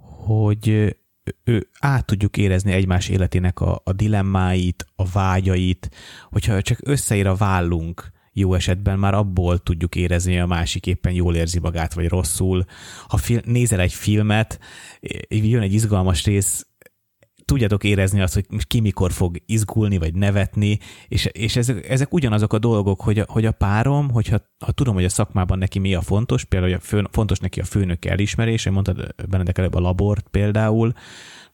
hogy 0.00 0.96
ő 1.44 1.68
át 1.80 2.06
tudjuk 2.06 2.36
érezni 2.36 2.72
egymás 2.72 3.08
életének 3.08 3.60
a, 3.60 3.80
a 3.84 3.92
dilemmáit, 3.92 4.86
a 4.96 5.04
vágyait, 5.12 5.90
hogyha 6.30 6.62
csak 6.62 6.78
összeír 6.82 7.26
a 7.26 7.34
vállunk, 7.34 8.12
jó 8.34 8.54
esetben 8.54 8.98
már 8.98 9.14
abból 9.14 9.58
tudjuk 9.58 9.94
érezni, 9.94 10.32
hogy 10.32 10.42
a 10.42 10.46
másik 10.46 10.86
éppen 10.86 11.12
jól 11.12 11.34
érzi 11.34 11.58
magát, 11.58 11.94
vagy 11.94 12.08
rosszul. 12.08 12.64
Ha 13.08 13.16
fil- 13.16 13.46
nézel 13.46 13.80
egy 13.80 13.92
filmet, 13.92 14.58
jön 15.28 15.62
egy 15.62 15.72
izgalmas 15.72 16.24
rész, 16.24 16.66
tudjátok 17.44 17.84
érezni 17.84 18.20
azt, 18.20 18.34
hogy 18.34 18.46
ki 18.66 18.80
mikor 18.80 19.12
fog 19.12 19.36
izgulni, 19.46 19.98
vagy 19.98 20.14
nevetni, 20.14 20.78
és, 21.08 21.28
és 21.32 21.56
ezek, 21.56 21.88
ezek 21.88 22.12
ugyanazok 22.12 22.52
a 22.52 22.58
dolgok, 22.58 23.00
hogy 23.00 23.18
a, 23.18 23.24
hogy 23.28 23.46
a 23.46 23.52
párom, 23.52 24.10
hogyha 24.10 24.40
ha 24.64 24.72
tudom, 24.72 24.94
hogy 24.94 25.04
a 25.04 25.08
szakmában 25.08 25.58
neki 25.58 25.78
mi 25.78 25.94
a 25.94 26.00
fontos, 26.00 26.44
például 26.44 26.72
hogy 26.72 26.80
a 26.82 26.86
fő, 26.86 27.06
fontos 27.10 27.38
neki 27.38 27.60
a 27.60 27.64
főnök 27.64 28.04
elismerése, 28.04 28.70
mondtad 28.70 29.14
Benedek 29.28 29.58
előbb 29.58 29.74
a 29.74 29.80
labort 29.80 30.28
például, 30.28 30.92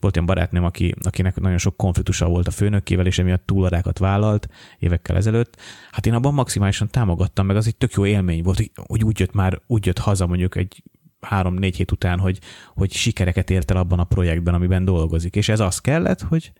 volt 0.01 0.15
olyan 0.15 0.27
barátnőm, 0.27 0.63
aki, 0.63 0.95
akinek 1.01 1.39
nagyon 1.39 1.57
sok 1.57 1.77
konfliktusa 1.77 2.27
volt 2.27 2.47
a 2.47 2.51
főnökével, 2.51 3.05
és 3.05 3.19
emiatt 3.19 3.45
túladákat 3.45 3.97
vállalt 3.97 4.47
évekkel 4.79 5.15
ezelőtt. 5.15 5.57
Hát 5.91 6.05
én 6.05 6.13
abban 6.13 6.33
maximálisan 6.33 6.89
támogattam, 6.89 7.45
meg 7.45 7.55
az 7.55 7.67
egy 7.67 7.75
tök 7.75 7.93
jó 7.93 8.05
élmény 8.05 8.43
volt, 8.43 8.71
hogy 8.87 9.03
úgy 9.03 9.19
jött 9.19 9.33
már, 9.33 9.61
úgy 9.67 9.85
jött 9.85 9.99
haza 9.99 10.27
mondjuk 10.27 10.55
egy 10.55 10.83
három-négy 11.21 11.75
hét 11.75 11.91
után, 11.91 12.19
hogy, 12.19 12.39
hogy 12.73 12.91
sikereket 12.91 13.49
ért 13.49 13.71
el 13.71 13.77
abban 13.77 13.99
a 13.99 14.03
projektben, 14.03 14.53
amiben 14.53 14.85
dolgozik. 14.85 15.35
És 15.35 15.49
ez 15.49 15.59
az 15.59 15.79
kellett, 15.79 16.21
hogy, 16.21 16.51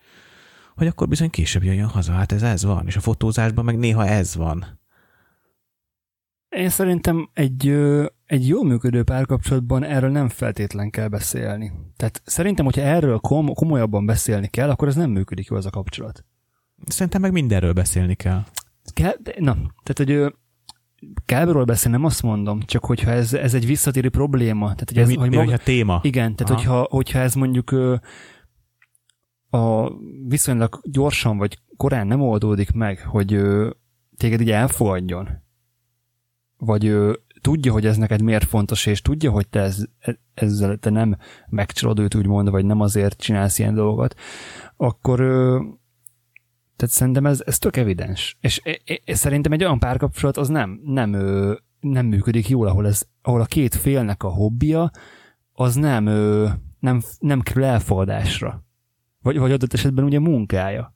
hogy 0.75 0.87
akkor 0.87 1.07
bizony 1.07 1.29
később 1.29 1.63
jöjjön 1.63 1.87
haza. 1.87 2.11
Hát 2.11 2.31
ez 2.31 2.43
ez 2.43 2.63
van. 2.63 2.87
És 2.87 2.95
a 2.95 2.99
fotózásban 2.99 3.65
meg 3.65 3.77
néha 3.77 4.05
ez 4.05 4.35
van. 4.35 4.79
Én 6.55 6.69
szerintem 6.69 7.29
egy, 7.33 7.67
egy 8.25 8.47
jól 8.47 8.65
működő 8.65 9.03
párkapcsolatban 9.03 9.83
erről 9.83 10.09
nem 10.09 10.29
feltétlen 10.29 10.89
kell 10.89 11.07
beszélni. 11.07 11.71
Tehát 11.95 12.21
szerintem, 12.25 12.65
hogyha 12.65 12.81
erről 12.81 13.17
kom- 13.17 13.53
komolyabban 13.53 14.05
beszélni 14.05 14.47
kell, 14.47 14.69
akkor 14.69 14.87
ez 14.87 14.95
nem 14.95 15.09
működik 15.09 15.47
jó 15.47 15.55
az 15.55 15.65
a 15.65 15.69
kapcsolat. 15.69 16.25
Szerintem 16.85 17.21
meg 17.21 17.31
mindenről 17.31 17.73
beszélni 17.73 18.15
kell. 18.15 18.43
Kell, 18.93 19.13
na, 19.37 19.53
tehát, 19.83 19.95
hogy 19.95 20.33
kell 21.25 21.63
beszélni, 21.63 21.97
nem 21.97 22.05
azt 22.05 22.23
mondom, 22.23 22.61
csak 22.61 22.85
hogyha 22.85 23.11
ez, 23.11 23.33
ez 23.33 23.53
egy 23.53 23.65
visszatérő 23.65 24.09
probléma. 24.09 24.65
Tehát, 24.65 24.89
hogy 24.89 24.97
ez, 24.97 25.07
mi, 25.07 25.15
hogy 25.15 25.35
maga, 25.35 25.53
a 25.53 25.57
téma. 25.57 25.99
Igen, 26.03 26.35
tehát 26.35 26.53
hogyha, 26.53 26.87
hogyha 26.89 27.19
ez 27.19 27.33
mondjuk 27.33 27.71
a 29.49 29.93
viszonylag 30.27 30.79
gyorsan 30.83 31.37
vagy 31.37 31.59
korán 31.77 32.07
nem 32.07 32.21
oldódik 32.21 32.71
meg, 32.71 32.99
hogy 32.99 33.41
téged 34.17 34.41
így 34.41 34.51
elfogadjon, 34.51 35.29
vagy 36.63 36.95
tudja, 37.41 37.71
hogy 37.71 37.85
ez 37.85 37.97
neked 37.97 38.21
miért 38.21 38.45
fontos, 38.47 38.85
és 38.85 39.01
tudja, 39.01 39.31
hogy 39.31 39.47
te 39.47 39.59
ez, 39.59 39.85
ezzel 40.33 40.77
te 40.77 40.89
nem 40.89 41.17
megcsalod 41.49 41.99
őt 41.99 42.15
úgymond, 42.15 42.49
vagy 42.49 42.65
nem 42.65 42.81
azért 42.81 43.21
csinálsz 43.21 43.59
ilyen 43.59 43.73
dolgokat, 43.73 44.15
akkor 44.77 45.17
tehát 46.75 46.95
szerintem 46.95 47.25
ez, 47.25 47.41
ez 47.45 47.57
tök 47.57 47.77
evidens. 47.77 48.37
És, 48.39 48.61
és 48.83 49.17
szerintem 49.17 49.51
egy 49.51 49.63
olyan 49.63 49.79
párkapcsolat 49.79 50.37
az 50.37 50.47
nem, 50.47 50.79
nem, 50.83 51.11
nem 51.79 52.05
működik 52.05 52.49
jól, 52.49 52.67
ahol, 52.67 52.87
ez, 52.87 53.03
ahol 53.21 53.41
a 53.41 53.45
két 53.45 53.75
félnek 53.75 54.23
a 54.23 54.29
hobbija 54.29 54.91
az 55.53 55.75
nem, 55.75 56.03
nem, 56.79 57.01
nem 57.19 57.41
kerül 57.41 57.63
elfogadásra. 57.63 58.63
Vagy, 59.21 59.37
vagy 59.37 59.51
adott 59.51 59.73
esetben 59.73 60.03
ugye 60.03 60.19
munkája. 60.19 60.95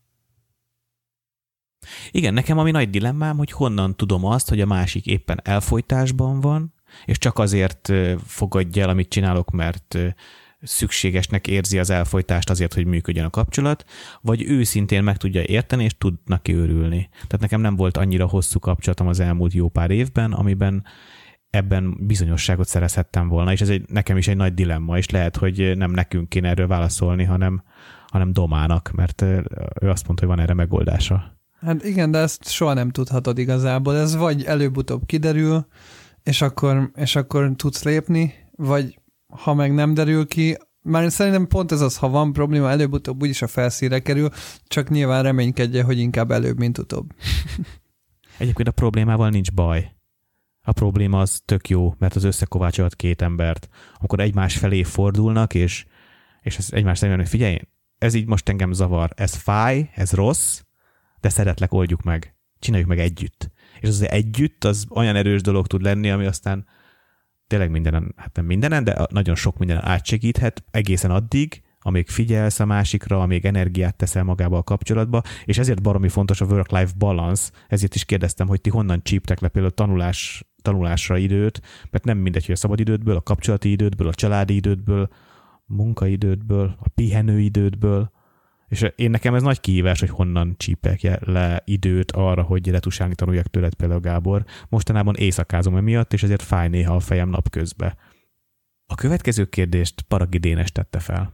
Igen, 2.11 2.33
nekem 2.33 2.57
ami 2.57 2.71
nagy 2.71 2.89
dilemmám, 2.89 3.37
hogy 3.37 3.51
honnan 3.51 3.95
tudom 3.95 4.25
azt, 4.25 4.49
hogy 4.49 4.61
a 4.61 4.65
másik 4.65 5.05
éppen 5.05 5.39
elfolytásban 5.43 6.39
van, 6.39 6.73
és 7.05 7.17
csak 7.17 7.39
azért 7.39 7.91
fogadja 8.25 8.83
el, 8.83 8.89
amit 8.89 9.09
csinálok, 9.09 9.51
mert 9.51 9.97
szükségesnek 10.61 11.47
érzi 11.47 11.79
az 11.79 11.89
elfolytást 11.89 12.49
azért, 12.49 12.73
hogy 12.73 12.85
működjön 12.85 13.25
a 13.25 13.29
kapcsolat, 13.29 13.85
vagy 14.21 14.43
őszintén 14.43 15.03
meg 15.03 15.17
tudja 15.17 15.43
érteni, 15.43 15.83
és 15.83 15.97
tudnak 15.97 16.43
ki 16.43 16.53
örülni. 16.53 17.09
Tehát 17.11 17.39
nekem 17.39 17.61
nem 17.61 17.75
volt 17.75 17.97
annyira 17.97 18.27
hosszú 18.27 18.59
kapcsolatom 18.59 19.07
az 19.07 19.19
elmúlt 19.19 19.53
jó 19.53 19.69
pár 19.69 19.91
évben, 19.91 20.33
amiben 20.33 20.85
ebben 21.49 21.97
bizonyosságot 21.99 22.67
szerezhettem 22.67 23.27
volna, 23.27 23.51
és 23.51 23.61
ez 23.61 23.69
egy, 23.69 23.83
nekem 23.87 24.17
is 24.17 24.27
egy 24.27 24.35
nagy 24.35 24.53
dilemma, 24.53 24.97
és 24.97 25.09
lehet, 25.09 25.35
hogy 25.35 25.77
nem 25.77 25.91
nekünk 25.91 26.29
kéne 26.29 26.49
erről 26.49 26.67
válaszolni, 26.67 27.23
hanem, 27.23 27.63
hanem 28.07 28.33
Domának, 28.33 28.91
mert 28.91 29.21
ő 29.21 29.89
azt 29.89 30.07
mondta, 30.07 30.25
hogy 30.25 30.35
van 30.35 30.39
erre 30.39 30.53
megoldása. 30.53 31.34
Hát 31.65 31.83
igen, 31.83 32.11
de 32.11 32.17
ezt 32.17 32.49
soha 32.49 32.73
nem 32.73 32.89
tudhatod 32.89 33.37
igazából. 33.37 33.95
Ez 33.95 34.15
vagy 34.15 34.43
előbb-utóbb 34.43 35.05
kiderül, 35.05 35.67
és 36.23 36.41
akkor, 36.41 36.91
és 36.95 37.15
akkor 37.15 37.51
tudsz 37.55 37.83
lépni, 37.83 38.33
vagy 38.51 38.99
ha 39.27 39.53
meg 39.53 39.73
nem 39.73 39.93
derül 39.93 40.27
ki, 40.27 40.57
már 40.81 41.11
szerintem 41.11 41.47
pont 41.47 41.71
ez 41.71 41.81
az, 41.81 41.97
ha 41.97 42.09
van 42.09 42.33
probléma, 42.33 42.69
előbb-utóbb 42.69 43.21
úgyis 43.21 43.41
a 43.41 43.47
felszíre 43.47 43.99
kerül, 43.99 44.29
csak 44.67 44.89
nyilván 44.89 45.23
reménykedje, 45.23 45.83
hogy 45.83 45.99
inkább 45.99 46.31
előbb, 46.31 46.57
mint 46.57 46.77
utóbb. 46.77 47.13
Egyébként 48.37 48.67
a 48.67 48.71
problémával 48.71 49.29
nincs 49.29 49.51
baj. 49.51 49.91
A 50.61 50.71
probléma 50.71 51.19
az 51.19 51.41
tök 51.45 51.69
jó, 51.69 51.95
mert 51.97 52.15
az 52.15 52.23
összekovácsolt 52.23 52.95
két 52.95 53.21
embert, 53.21 53.69
amikor 53.99 54.19
egymás 54.19 54.57
felé 54.57 54.83
fordulnak, 54.83 55.53
és, 55.53 55.85
és 56.41 56.57
ez 56.57 56.67
egymás 56.71 56.97
szemben, 56.97 57.19
hogy 57.19 57.27
figyelj, 57.27 57.59
ez 57.97 58.13
így 58.13 58.27
most 58.27 58.49
engem 58.49 58.71
zavar, 58.71 59.09
ez 59.15 59.35
fáj, 59.35 59.89
ez 59.93 60.11
rossz, 60.11 60.61
de 61.25 61.31
szeretlek, 61.31 61.73
oldjuk 61.73 62.01
meg. 62.01 62.35
Csináljuk 62.59 62.89
meg 62.89 62.99
együtt. 62.99 63.51
És 63.79 63.87
az 63.87 64.09
együtt 64.09 64.63
az 64.63 64.85
olyan 64.89 65.15
erős 65.15 65.41
dolog 65.41 65.67
tud 65.67 65.81
lenni, 65.81 66.09
ami 66.11 66.25
aztán 66.25 66.65
tényleg 67.47 67.69
mindenen, 67.69 68.13
hát 68.17 68.35
nem 68.35 68.45
mindenen, 68.45 68.83
de 68.83 69.07
nagyon 69.09 69.35
sok 69.35 69.57
mindenen 69.57 69.85
átsegíthet 69.85 70.63
egészen 70.71 71.11
addig, 71.11 71.61
amíg 71.79 72.09
figyelsz 72.09 72.59
a 72.59 72.65
másikra, 72.65 73.21
amíg 73.21 73.45
energiát 73.45 73.95
teszel 73.95 74.23
magába 74.23 74.57
a 74.57 74.63
kapcsolatba, 74.63 75.21
és 75.45 75.57
ezért 75.57 75.81
baromi 75.81 76.09
fontos 76.09 76.41
a 76.41 76.45
work-life 76.45 76.93
balance, 76.97 77.51
ezért 77.67 77.95
is 77.95 78.05
kérdeztem, 78.05 78.47
hogy 78.47 78.61
ti 78.61 78.69
honnan 78.69 79.03
csíptek 79.03 79.39
le 79.39 79.47
például 79.47 79.73
tanulás, 79.73 80.45
tanulásra 80.61 81.17
időt, 81.17 81.61
mert 81.91 82.03
nem 82.03 82.17
mindegy, 82.17 82.45
hogy 82.45 82.55
a 82.55 82.57
szabadidődből, 82.57 83.15
a 83.15 83.21
kapcsolati 83.21 83.71
idődből, 83.71 84.07
a 84.07 84.13
családi 84.13 84.55
idődből, 84.55 85.09
munkaidődből, 85.65 86.75
a 86.79 86.89
pihenőidődből, 86.89 88.11
és 88.67 88.85
én 88.95 89.09
nekem 89.09 89.35
ez 89.35 89.41
nagy 89.41 89.59
kihívás, 89.59 89.99
hogy 89.99 90.09
honnan 90.09 90.55
csípek 90.57 91.25
le 91.25 91.61
időt 91.65 92.11
arra, 92.11 92.41
hogy 92.41 92.69
retusálni 92.69 93.15
tanuljak 93.15 93.47
tőled 93.47 93.73
például 93.73 93.99
Gábor. 93.99 94.45
Mostanában 94.69 95.15
éjszakázom 95.15 95.75
emiatt, 95.75 96.13
és 96.13 96.23
ezért 96.23 96.41
fáj 96.41 96.67
néha 96.67 96.95
a 96.95 96.99
fejem 96.99 97.29
napközbe. 97.29 97.95
A 98.85 98.95
következő 98.95 99.45
kérdést 99.45 100.01
Paragi 100.01 100.37
Dénes 100.37 100.71
tette 100.71 100.99
fel. 100.99 101.33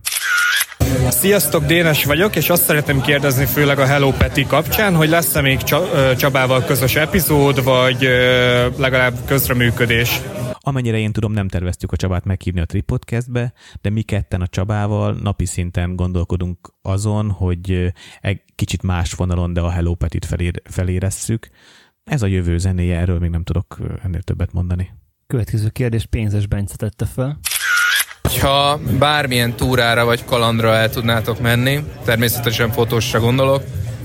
Sziasztok, 1.09 1.65
Dénes 1.65 2.05
vagyok, 2.05 2.35
és 2.35 2.49
azt 2.49 2.63
szeretném 2.63 3.01
kérdezni 3.01 3.45
főleg 3.45 3.79
a 3.79 3.85
Hello 3.85 4.11
Peti 4.11 4.45
kapcsán, 4.45 4.95
hogy 4.95 5.09
lesz-e 5.09 5.41
még 5.41 5.57
Csabával 6.17 6.63
közös 6.63 6.95
epizód, 6.95 7.63
vagy 7.63 8.01
legalább 8.77 9.13
közreműködés? 9.25 10.21
Amennyire 10.59 10.97
én 10.97 11.11
tudom, 11.11 11.31
nem 11.31 11.47
terveztük 11.47 11.91
a 11.91 11.95
Csabát 11.95 12.25
meghívni 12.25 12.59
a 12.59 12.65
Tripodcastbe, 12.65 13.53
de 13.81 13.89
mi 13.89 14.01
ketten 14.01 14.41
a 14.41 14.47
Csabával 14.47 15.17
napi 15.23 15.45
szinten 15.45 15.95
gondolkodunk 15.95 16.73
azon, 16.81 17.31
hogy 17.31 17.93
egy 18.21 18.41
kicsit 18.55 18.81
más 18.83 19.13
vonalon, 19.13 19.53
de 19.53 19.61
a 19.61 19.69
Hello 19.69 19.93
Petit 19.93 20.25
felér, 20.25 20.61
feléresszük. 20.63 21.49
Ez 22.03 22.21
a 22.21 22.27
jövő 22.27 22.57
zenéje, 22.57 22.97
erről 22.97 23.19
még 23.19 23.29
nem 23.29 23.43
tudok 23.43 23.77
ennél 24.03 24.21
többet 24.21 24.53
mondani. 24.53 24.91
Következő 25.27 25.69
kérdés 25.69 26.05
Pénzes 26.05 26.47
Bence 26.47 26.75
tette 26.75 27.05
fel. 27.05 27.39
Ha 28.39 28.79
bármilyen 28.99 29.53
túrára 29.55 30.05
vagy 30.05 30.25
kalandra 30.25 30.75
el 30.75 30.89
tudnátok 30.89 31.41
menni, 31.41 31.83
természetesen 32.03 32.71
fotósra 32.71 33.19
gondolok, 33.19 33.63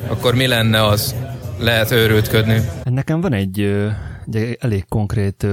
akkor 0.08 0.34
mi 0.34 0.46
lenne 0.46 0.84
az? 0.84 1.14
Lehet 1.58 1.90
őrültködni. 1.90 2.60
Nekem 2.84 3.20
van 3.20 3.32
egy, 3.32 3.60
egy 4.32 4.56
elég 4.60 4.84
konkrét 4.88 5.46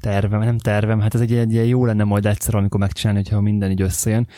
tervem, 0.00 0.40
nem 0.40 0.58
tervem, 0.58 1.00
hát 1.00 1.14
ez 1.14 1.20
egy, 1.20 1.32
egy 1.32 1.68
jó 1.68 1.84
lenne 1.84 2.04
majd 2.04 2.26
egyszer, 2.26 2.54
amikor 2.54 2.80
megcsinálni, 2.80 3.22
hogyha 3.22 3.40
minden 3.40 3.70
így 3.70 3.82
összejön. 3.82 4.28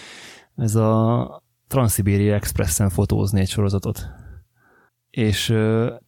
Ez 0.56 0.74
a 0.74 1.42
Transsibéria 1.68 2.34
Expressen 2.34 2.90
fotózni 2.90 3.40
egy 3.40 3.48
sorozatot. 3.48 4.09
És 5.14 5.46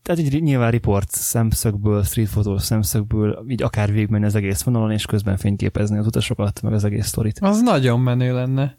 tehát 0.03 0.19
így 0.19 0.43
nyilván 0.43 0.71
report 0.71 1.11
szemszögből, 1.11 2.03
street 2.03 2.29
fotós 2.29 2.63
szemszögből, 2.63 3.45
így 3.49 3.63
akár 3.63 3.93
végigmenni 3.93 4.25
az 4.25 4.35
egész 4.35 4.63
vonalon, 4.63 4.91
és 4.91 5.07
közben 5.07 5.37
fényképezni 5.37 5.99
az 5.99 6.07
utasokat, 6.07 6.63
meg 6.63 6.73
az 6.73 6.85
egész 6.85 7.07
sztorit. 7.07 7.39
Az 7.41 7.63
nagyon 7.63 8.01
menő 8.01 8.35
lenne. 8.35 8.77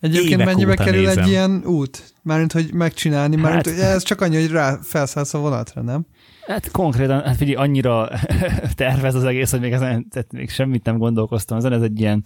Egyébként 0.00 0.32
Évek 0.32 0.46
mennyibe 0.46 0.74
kerül 0.74 1.00
nézem. 1.00 1.24
egy 1.24 1.28
ilyen 1.30 1.62
út? 1.66 2.14
Mármint, 2.22 2.52
hogy 2.52 2.74
megcsinálni, 2.74 3.36
mármint, 3.36 3.66
hát, 3.66 3.74
hogy 3.74 3.84
ez 3.84 4.02
csak 4.02 4.20
annyi, 4.20 4.40
hogy 4.40 4.50
rá 4.50 4.78
felszállsz 4.82 5.34
a 5.34 5.38
vonatra, 5.38 5.82
nem? 5.82 6.06
Hát 6.46 6.70
konkrétan, 6.70 7.22
hát 7.22 7.36
figyelj, 7.36 7.56
annyira 7.56 8.08
tervez 8.74 9.14
az 9.14 9.24
egész, 9.24 9.50
hogy 9.50 9.60
még, 9.60 9.72
ezen, 9.72 10.08
tehát 10.08 10.32
még 10.32 10.50
semmit 10.50 10.84
nem 10.84 10.98
gondolkoztam 10.98 11.58
ezen, 11.58 11.72
ez 11.72 11.82
egy 11.82 12.00
ilyen 12.00 12.22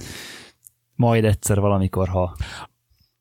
majd 0.95 1.25
egyszer 1.25 1.61
valamikor, 1.61 2.09
ha 2.09 2.37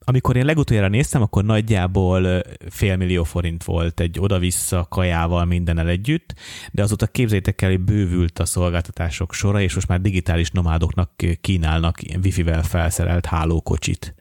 amikor 0.10 0.36
én 0.36 0.46
legutoljára 0.46 0.88
néztem, 0.88 1.22
akkor 1.22 1.44
nagyjából 1.44 2.42
félmillió 2.70 3.24
forint 3.24 3.64
volt 3.64 4.00
egy 4.00 4.20
oda-vissza 4.20 4.86
kajával 4.90 5.46
mindennel 5.46 5.88
együtt, 5.88 6.34
de 6.72 6.82
azóta 6.82 7.08
képzeljétek 7.08 7.62
el, 7.62 7.70
hogy 7.70 7.80
bővült 7.80 8.40
a 8.40 8.46
szolgáltatások 8.46 9.34
sora, 9.34 9.62
és 9.62 9.74
most 9.74 9.88
már 9.88 10.02
digitális 10.02 10.52
nomádoknak 10.52 11.12
kínálnak 11.42 12.04
ilyen 12.04 12.20
wifi-vel 12.24 12.64
felszerelt 12.64 13.26
hálókocsit. 13.26 14.16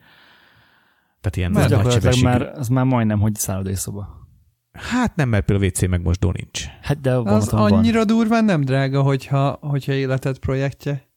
Tehát 1.21 1.37
ilyen 1.37 1.51
nagy 1.51 1.69
gyakorlatilag 1.69 2.23
már, 2.23 2.41
az 2.41 2.67
már 2.67 2.85
majdnem, 2.85 3.19
hogy 3.19 3.35
szállodai 3.35 3.75
szoba. 3.75 4.27
Hát 4.71 5.15
nem, 5.15 5.29
mert 5.29 5.45
például 5.45 5.67
a 5.67 5.71
WC 5.71 5.87
megmosdó 5.87 6.31
nincs. 6.31 6.65
Hát 6.81 7.01
de 7.01 7.13
az 7.13 7.47
annyira 7.47 7.97
van. 7.97 8.07
durván 8.07 8.45
nem 8.45 8.61
drága, 8.61 9.01
hogyha, 9.01 9.57
hogyha 9.61 9.93
életed 9.93 10.37
projektje. 10.37 11.07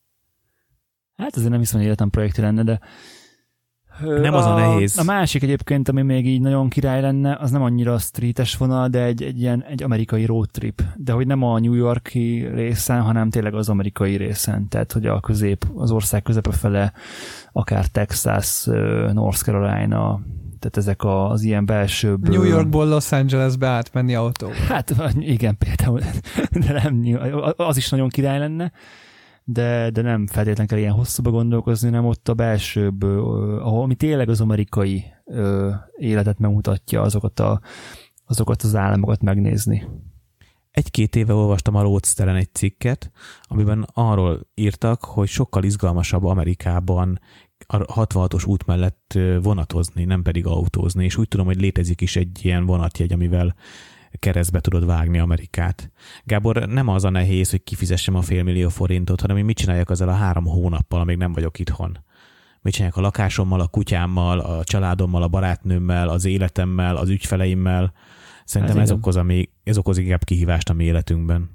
Hát 1.16 1.36
azért 1.36 1.50
nem 1.50 1.58
hiszem, 1.58 1.76
hogy 1.78 1.86
életem 1.86 2.10
projektje 2.10 2.42
lenne, 2.42 2.62
de 2.62 2.80
nem 4.02 4.34
az 4.34 4.44
a 4.44 4.54
nehéz. 4.54 4.98
A 4.98 5.02
másik 5.02 5.42
egyébként, 5.42 5.88
ami 5.88 6.02
még 6.02 6.26
így 6.26 6.40
nagyon 6.40 6.68
király 6.68 7.00
lenne, 7.00 7.36
az 7.40 7.50
nem 7.50 7.62
annyira 7.62 7.98
streetes 7.98 8.56
vonal, 8.56 8.88
de 8.88 9.02
egy, 9.02 9.22
egy 9.22 9.40
ilyen 9.40 9.64
egy 9.68 9.82
amerikai 9.82 10.24
road 10.24 10.48
trip. 10.50 10.82
De 10.96 11.12
hogy 11.12 11.26
nem 11.26 11.42
a 11.42 11.58
New 11.58 11.74
Yorki 11.74 12.48
részen, 12.54 13.00
hanem 13.00 13.30
tényleg 13.30 13.54
az 13.54 13.68
amerikai 13.68 14.16
részen. 14.16 14.68
Tehát, 14.68 14.92
hogy 14.92 15.06
a 15.06 15.20
közép, 15.20 15.64
az 15.74 15.90
ország 15.90 16.22
közepe 16.22 16.52
fele, 16.52 16.92
akár 17.52 17.86
Texas, 17.86 18.64
North 19.12 19.42
Carolina, 19.42 20.20
tehát 20.58 20.76
ezek 20.76 21.04
az 21.04 21.42
ilyen 21.42 21.66
belső... 21.66 22.16
New 22.22 22.44
Yorkból 22.44 22.86
Los 22.86 23.12
Angelesbe 23.12 23.66
átmenni 23.66 24.14
autó. 24.14 24.48
Hát 24.68 24.94
igen, 25.18 25.58
például, 25.58 26.00
de 26.66 26.72
nem, 26.82 27.18
az 27.56 27.76
is 27.76 27.88
nagyon 27.88 28.08
király 28.08 28.38
lenne 28.38 28.72
de, 29.52 29.90
de 29.90 30.02
nem 30.02 30.26
feltétlenül 30.26 30.66
kell 30.66 30.78
ilyen 30.78 30.92
hosszúba 30.92 31.30
gondolkozni, 31.30 31.90
nem 31.90 32.04
ott 32.04 32.28
a 32.28 32.34
belsőbb, 32.34 33.02
ahol 33.02 33.82
ami 33.82 33.94
tényleg 33.94 34.28
az 34.28 34.40
amerikai 34.40 35.04
ö, 35.24 35.70
életet 35.96 36.38
megmutatja, 36.38 37.02
azokat, 37.02 37.40
a, 37.40 37.60
azokat 38.26 38.62
az 38.62 38.74
államokat 38.74 39.22
megnézni. 39.22 39.88
Egy-két 40.70 41.16
éve 41.16 41.32
olvastam 41.32 41.74
a 41.74 41.82
Roadsteren 41.82 42.36
egy 42.36 42.54
cikket, 42.54 43.10
amiben 43.42 43.86
arról 43.92 44.46
írtak, 44.54 45.04
hogy 45.04 45.28
sokkal 45.28 45.64
izgalmasabb 45.64 46.24
Amerikában 46.24 47.20
a 47.66 47.76
66-os 47.76 48.48
út 48.48 48.66
mellett 48.66 49.18
vonatozni, 49.42 50.04
nem 50.04 50.22
pedig 50.22 50.46
autózni, 50.46 51.04
és 51.04 51.16
úgy 51.16 51.28
tudom, 51.28 51.46
hogy 51.46 51.60
létezik 51.60 52.00
is 52.00 52.16
egy 52.16 52.44
ilyen 52.44 52.66
vonatjegy, 52.66 53.12
amivel 53.12 53.54
keresztbe 54.18 54.60
tudod 54.60 54.86
vágni 54.86 55.18
Amerikát. 55.18 55.92
Gábor, 56.24 56.68
nem 56.68 56.88
az 56.88 57.04
a 57.04 57.10
nehéz, 57.10 57.50
hogy 57.50 57.62
kifizessem 57.62 58.14
a 58.14 58.22
félmillió 58.22 58.68
forintot, 58.68 59.20
hanem 59.20 59.36
én 59.36 59.44
mit 59.44 59.56
csináljak 59.56 59.90
azzal 59.90 60.08
a 60.08 60.12
három 60.12 60.44
hónappal, 60.44 61.00
amíg 61.00 61.16
nem 61.16 61.32
vagyok 61.32 61.58
itthon. 61.58 61.98
Mit 62.62 62.72
csináljak 62.72 62.96
a 62.96 63.00
lakásommal, 63.00 63.60
a 63.60 63.68
kutyámmal, 63.68 64.38
a 64.38 64.64
családommal, 64.64 65.22
a 65.22 65.28
barátnőmmel, 65.28 66.08
az 66.08 66.24
életemmel, 66.24 66.96
az 66.96 67.08
ügyfeleimmel. 67.08 67.92
Szerintem 68.44 68.76
ez, 68.76 68.90
ez 68.90 68.96
okoz, 68.96 69.16
ami, 69.16 69.48
ez 69.64 69.78
okoz 69.78 69.98
inkább 69.98 70.24
kihívást 70.24 70.68
a 70.68 70.72
mi 70.72 70.84
életünkben. 70.84 71.50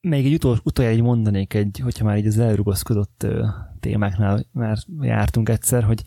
Még 0.00 0.26
egy 0.26 0.34
utol, 0.34 0.58
utoljára 0.62 1.02
mondanék 1.02 1.54
egy, 1.54 1.80
hogyha 1.82 2.04
már 2.04 2.16
így 2.16 2.26
az 2.26 2.38
elrugaszkodott 2.38 3.26
témáknál 3.80 4.46
már 4.52 4.78
jártunk 5.00 5.48
egyszer, 5.48 5.84
hogy 5.84 6.02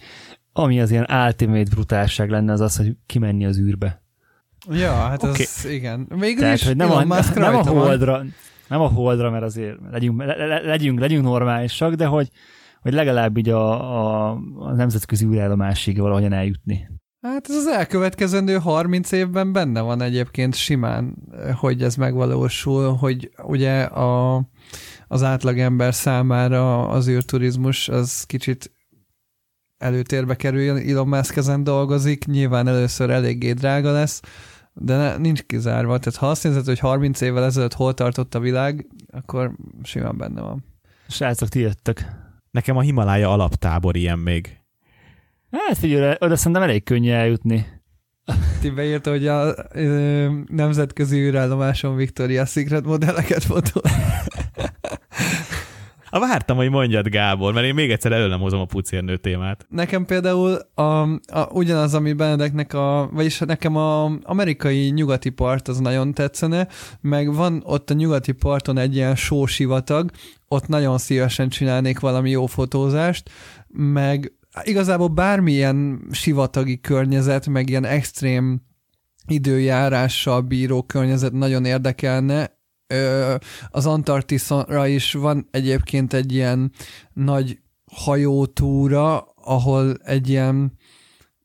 ami 0.51 0.81
az 0.81 0.91
ilyen 0.91 1.07
ultimate 1.25 1.69
brutálság 1.69 2.29
lenne, 2.29 2.51
az 2.51 2.59
az, 2.59 2.77
hogy 2.77 2.97
kimenni 3.05 3.45
az 3.45 3.59
űrbe. 3.59 4.06
Ja, 4.69 4.91
hát 4.91 5.23
okay. 5.23 5.31
az 5.31 5.65
igen. 5.65 6.07
Végül 6.09 6.39
Tehát, 6.39 6.55
is 6.55 6.65
hogy 6.65 6.75
nem, 6.75 6.91
a, 6.91 7.03
nem 7.35 7.55
a 7.55 7.67
holdra, 7.67 8.23
nem 8.67 8.81
a 8.81 8.87
holdra, 8.87 9.29
mert 9.31 9.43
azért 9.43 9.77
legyünk, 9.91 10.23
le, 10.23 10.61
legyünk, 10.61 10.99
legyünk 10.99 11.23
normálisak, 11.23 11.93
de 11.93 12.05
hogy, 12.05 12.29
hogy 12.81 12.93
legalább 12.93 13.37
így 13.37 13.49
a, 13.49 13.71
a, 13.97 14.29
a 14.55 14.73
nemzetközi 14.73 15.25
űrállomásig 15.25 15.99
valahogyan 15.99 16.33
eljutni. 16.33 16.89
Hát 17.21 17.49
ez 17.49 17.55
az 17.55 17.67
elkövetkezendő 17.67 18.57
30 18.57 19.11
évben 19.11 19.53
benne 19.53 19.81
van 19.81 20.01
egyébként 20.01 20.55
simán, 20.55 21.15
hogy 21.55 21.83
ez 21.83 21.95
megvalósul, 21.95 22.95
hogy 22.95 23.31
ugye 23.43 23.81
a, 23.81 24.43
az 25.07 25.23
átlagember 25.23 25.93
számára 25.93 26.87
az 26.87 27.07
űrturizmus 27.07 27.89
az 27.89 28.23
kicsit 28.23 28.71
előtérbe 29.77 30.35
kerüljön, 30.35 30.89
Elon 30.89 31.07
Musk 31.07 31.35
ezen 31.35 31.63
dolgozik, 31.63 32.25
nyilván 32.25 32.67
először 32.67 33.09
eléggé 33.09 33.51
drága 33.51 33.91
lesz, 33.91 34.21
de 34.73 34.97
ne, 34.97 35.17
nincs 35.17 35.41
kizárva. 35.41 35.97
Tehát 35.97 36.19
ha 36.19 36.29
azt 36.29 36.43
nézed, 36.43 36.65
hogy 36.65 36.79
30 36.79 37.21
évvel 37.21 37.43
ezelőtt 37.43 37.73
hol 37.73 37.93
tartott 37.93 38.35
a 38.35 38.39
világ, 38.39 38.87
akkor 39.11 39.51
simán 39.83 40.17
benne 40.17 40.41
van. 40.41 40.65
Srácok, 41.07 41.49
ti 41.49 41.59
jöttök. 41.59 42.05
Nekem 42.51 42.77
a 42.77 42.81
Himalája 42.81 43.31
alaptábor 43.31 43.95
ilyen 43.95 44.19
még. 44.19 44.57
Hát 45.51 45.77
figyelj, 45.77 46.15
oda 46.19 46.35
szerintem 46.35 46.61
elég 46.61 46.83
könnyű 46.83 47.11
eljutni. 47.11 47.65
Ti 48.61 48.69
beírta, 48.69 49.09
hogy 49.09 49.27
a 49.27 49.55
ö, 49.73 50.29
nemzetközi 50.47 51.17
űrállomáson 51.17 51.95
Victoria 51.95 52.45
Secret 52.45 52.85
modelleket 52.85 53.43
fotó. 53.43 53.81
A 56.09 56.19
vártam, 56.19 56.57
hogy 56.57 56.69
mondjad, 56.69 57.07
Gábor, 57.07 57.53
mert 57.53 57.65
én 57.65 57.73
még 57.73 57.91
egyszer 57.91 58.11
elő 58.11 58.27
nem 58.27 58.39
hozom 58.39 58.59
a 58.59 58.65
pucérnő 58.65 59.17
témát. 59.17 59.65
Nekem 59.69 60.05
például 60.05 60.59
a, 60.73 60.81
a, 60.81 61.49
ugyanaz, 61.51 61.93
ami 61.93 62.13
Benedeknek 62.13 62.73
a, 62.73 63.09
vagyis 63.13 63.39
nekem 63.39 63.75
a 63.75 64.11
amerikai 64.23 64.89
nyugati 64.89 65.29
part 65.29 65.67
az 65.67 65.79
nagyon 65.79 66.13
tetszene, 66.13 66.67
meg 67.01 67.33
van 67.33 67.61
ott 67.65 67.89
a 67.89 67.93
nyugati 67.93 68.31
parton 68.31 68.77
egy 68.77 68.95
ilyen 68.95 69.15
sósivatag, 69.15 70.11
ott 70.47 70.67
nagyon 70.67 70.97
szívesen 70.97 71.49
csinálnék 71.49 71.99
valami 71.99 72.29
jó 72.29 72.45
fotózást, 72.45 73.29
meg 73.67 74.31
igazából 74.63 75.07
bármilyen 75.07 76.01
sivatagi 76.11 76.79
környezet, 76.79 77.47
meg 77.47 77.69
ilyen 77.69 77.85
extrém 77.85 78.61
időjárással 79.27 80.41
bíró 80.41 80.83
környezet 80.83 81.31
nagyon 81.31 81.65
érdekelne. 81.65 82.56
Az 83.69 83.85
Antarktiszra 83.85 84.87
is 84.87 85.13
van 85.13 85.47
egyébként 85.51 86.13
egy 86.13 86.33
ilyen 86.33 86.71
nagy 87.13 87.59
hajótúra, 87.91 89.19
ahol 89.35 89.93
egy 90.03 90.29
ilyen 90.29 90.71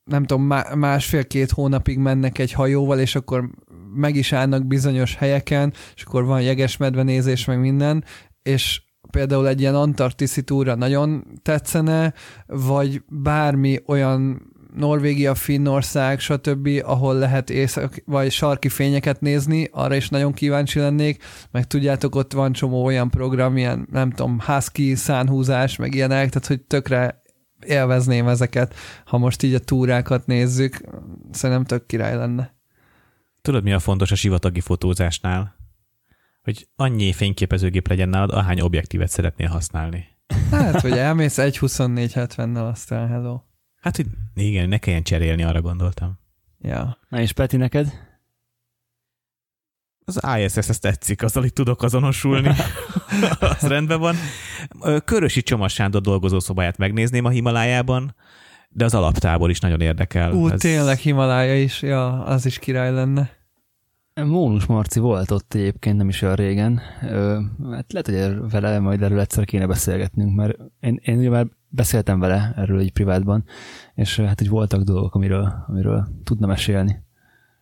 nem 0.05 0.25
tudom, 0.25 0.43
másfél-két 0.75 1.51
hónapig 1.51 1.99
mennek 1.99 2.39
egy 2.39 2.53
hajóval, 2.53 2.99
és 2.99 3.15
akkor 3.15 3.51
meg 3.95 4.17
is 4.17 4.33
állnak 4.33 4.67
bizonyos 4.67 5.17
helyeken, 5.17 5.73
és 5.95 6.03
akkor 6.03 6.25
van 6.25 6.43
jegesmedvenézés, 6.43 7.45
meg 7.45 7.61
minden, 7.61 8.05
és 8.43 8.83
például 9.11 9.49
egy 9.49 9.61
ilyen 9.61 9.75
antarktiszi 9.75 10.43
túra 10.43 10.75
nagyon 10.75 11.25
tetszene, 11.43 12.15
vagy 12.47 13.03
bármi 13.09 13.79
olyan 13.87 14.52
Norvégia, 14.75 15.35
Finnország, 15.35 16.21
stb., 16.21 16.69
ahol 16.85 17.15
lehet 17.15 17.51
észak 17.51 18.03
vagy 18.05 18.31
sarki 18.31 18.69
fényeket 18.69 19.21
nézni, 19.21 19.69
arra 19.73 19.95
is 19.95 20.09
nagyon 20.09 20.33
kíváncsi 20.33 20.79
lennék, 20.79 21.23
meg 21.51 21.67
tudjátok, 21.67 22.15
ott 22.15 22.33
van 22.33 22.53
csomó 22.53 22.85
olyan 22.85 23.11
program, 23.11 23.57
ilyen, 23.57 23.89
nem 23.91 24.11
tudom, 24.11 24.41
husky, 24.41 24.95
szánhúzás, 24.95 25.77
meg 25.77 25.95
ilyenek, 25.95 26.29
tehát 26.29 26.49
hogy 26.49 26.61
tökre 26.61 27.23
élvezném 27.67 28.29
ezeket, 28.29 28.75
ha 29.05 29.19
most 29.19 29.43
így 29.43 29.55
a 29.55 29.59
túrákat 29.59 30.27
nézzük, 30.27 30.81
szerintem 31.31 31.65
tök 31.65 31.87
király 31.87 32.17
lenne. 32.17 32.55
Tudod, 33.43 33.63
mi 33.63 33.73
a 33.73 33.79
fontos 33.79 34.11
a 34.11 34.15
sivatagi 34.15 34.61
fotózásnál? 34.61 35.61
hogy 36.43 36.69
annyi 36.77 37.13
fényképezőgép 37.13 37.89
legyen 37.89 38.09
nálad, 38.09 38.31
ahány 38.31 38.61
objektívet 38.61 39.09
szeretnél 39.09 39.49
használni. 39.49 40.07
Hát, 40.51 40.81
hogy 40.81 40.93
elmész 40.93 41.39
egy 41.39 41.59
24-70-nel, 41.61 42.71
aztán 42.71 43.09
hello. 43.09 43.41
Hát, 43.83 43.97
hogy 43.97 44.07
igen, 44.35 44.69
ne 44.69 44.79
kelljen 44.79 45.03
cserélni, 45.03 45.43
arra 45.43 45.61
gondoltam. 45.61 46.19
Ja. 46.61 46.99
Na 47.09 47.21
és 47.21 47.33
Peti, 47.33 47.57
neked? 47.57 47.93
Az 50.05 50.21
ISS, 50.39 50.57
ezt 50.57 50.81
tetszik, 50.81 51.23
azzal 51.23 51.45
itt 51.45 51.55
tudok 51.55 51.83
azonosulni. 51.83 52.49
az 53.41 53.61
rendben 53.61 54.01
van. 54.01 54.17
Körösi 55.05 55.43
Csomas 55.43 55.73
Sándor 55.73 56.01
dolgozószobáját 56.01 56.77
megnézném 56.77 57.25
a 57.25 57.29
Himalájában, 57.29 58.15
de 58.69 58.85
az 58.85 58.95
alaptábor 58.95 59.51
is 59.51 59.61
nagyon 59.61 59.81
érdekel. 59.81 60.33
Ú, 60.33 60.49
Ez... 60.49 60.61
tényleg 60.61 60.99
Himalája 60.99 61.63
is, 61.63 61.83
ja, 61.83 62.25
az 62.25 62.47
is 62.47 62.59
király 62.59 62.93
lenne. 62.93 63.31
Mónus 64.15 64.67
Marci 64.67 65.01
volt 65.01 65.31
ott 65.31 65.55
egyébként 65.55 65.97
nem 65.97 66.09
is 66.09 66.23
olyan 66.23 66.35
régen. 66.35 66.81
Ö, 67.03 67.41
hát 67.71 67.93
lehet, 67.93 68.07
hogy 68.07 68.51
vele 68.51 68.79
majd 68.79 69.03
erről 69.03 69.21
egyszer 69.21 69.45
kéne 69.45 69.67
beszélgetnünk, 69.67 70.35
mert 70.35 70.59
én, 70.81 71.01
én 71.03 71.19
ugye 71.19 71.31
már 71.31 71.47
beszéltem 71.73 72.19
vele 72.19 72.53
erről 72.57 72.79
egy 72.79 72.93
privátban, 72.93 73.45
és 73.95 74.17
hát 74.17 74.39
hogy 74.39 74.49
voltak 74.49 74.83
dolgok, 74.83 75.15
amiről, 75.15 75.65
amiről 75.69 76.09
tudna 76.25 76.47
mesélni. 76.47 77.03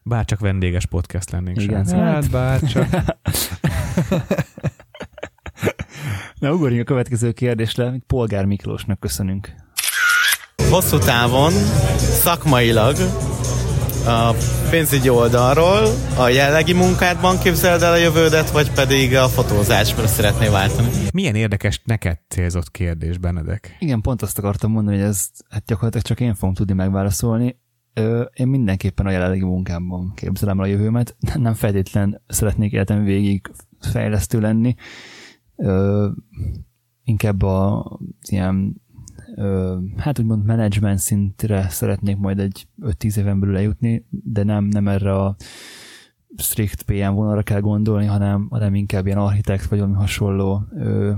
Bárcsak 0.03 0.39
vendéges 0.39 0.87
podcast 0.87 1.31
lennénk 1.31 1.63
Igen, 1.63 1.85
sem. 1.85 1.99
Hát 1.99 2.31
bárcsak. 2.31 2.87
Na, 6.39 6.53
ugorjunk 6.53 6.83
a 6.83 6.85
következő 6.85 7.33
kérdésre. 7.33 7.95
Polgár 8.07 8.45
Miklósnak 8.45 9.01
köszönünk. 9.01 9.55
Hosszú 10.71 10.99
távon, 10.99 11.53
szakmailag 11.97 12.97
a 14.07 14.35
pénzügyi 14.71 15.09
oldalról 15.09 15.83
a 16.19 16.29
jellegi 16.29 16.73
munkádban 16.73 17.39
képzeled 17.39 17.83
el 17.83 17.93
a 17.93 17.97
jövődet, 17.97 18.51
vagy 18.51 18.73
pedig 18.73 19.17
a 19.17 19.29
fotózásra 19.29 20.07
szeretnél 20.07 20.51
váltani? 20.51 20.89
Milyen 21.13 21.35
érdekes 21.35 21.81
neked 21.85 22.19
célzott 22.29 22.71
kérdés, 22.71 23.19
Benedek? 23.19 23.77
Igen, 23.79 24.01
pont 24.01 24.23
azt 24.23 24.39
akartam 24.39 24.71
mondani, 24.71 24.97
hogy 24.97 25.07
ezt 25.07 25.45
hát 25.51 25.65
gyakorlatilag 25.65 26.07
csak 26.07 26.21
én 26.21 26.35
fogom 26.35 26.55
tudni 26.55 26.75
megválaszolni. 26.75 27.59
Ö, 27.95 28.23
én 28.35 28.47
mindenképpen 28.47 29.07
a 29.07 29.11
jelenlegi 29.11 29.45
munkámban 29.45 30.13
képzelem 30.15 30.59
el 30.59 30.65
a 30.65 30.69
jövőmet. 30.69 31.17
Nem 31.35 31.55
feltétlen 31.55 32.23
szeretnék 32.27 32.73
életem 32.73 33.05
végig 33.05 33.51
fejlesztő 33.81 34.41
lenni. 34.41 34.75
Ö, 35.57 36.09
inkább 37.05 37.43
a 37.43 37.99
ilyen 38.29 38.83
hát 39.97 40.19
úgymond 40.19 40.45
management 40.45 40.99
szintre 40.99 41.69
szeretnék 41.69 42.17
majd 42.17 42.39
egy 42.39 42.67
5-10 42.83 43.17
éven 43.17 43.41
belül 43.41 43.57
eljutni, 43.57 44.07
de 44.09 44.43
nem, 44.43 44.65
nem 44.65 44.89
erre 44.89 45.15
a 45.15 45.37
strict 46.37 46.83
PM 46.83 47.13
vonalra 47.13 47.43
kell 47.43 47.61
gondolni, 47.61 48.07
hanem, 48.07 48.47
hanem 48.51 48.75
inkább 48.75 49.07
ilyen 49.07 49.19
architekt 49.19 49.67
vagy 49.67 49.79
valami 49.79 49.97
hasonló 49.97 50.63
ö, 50.71 51.13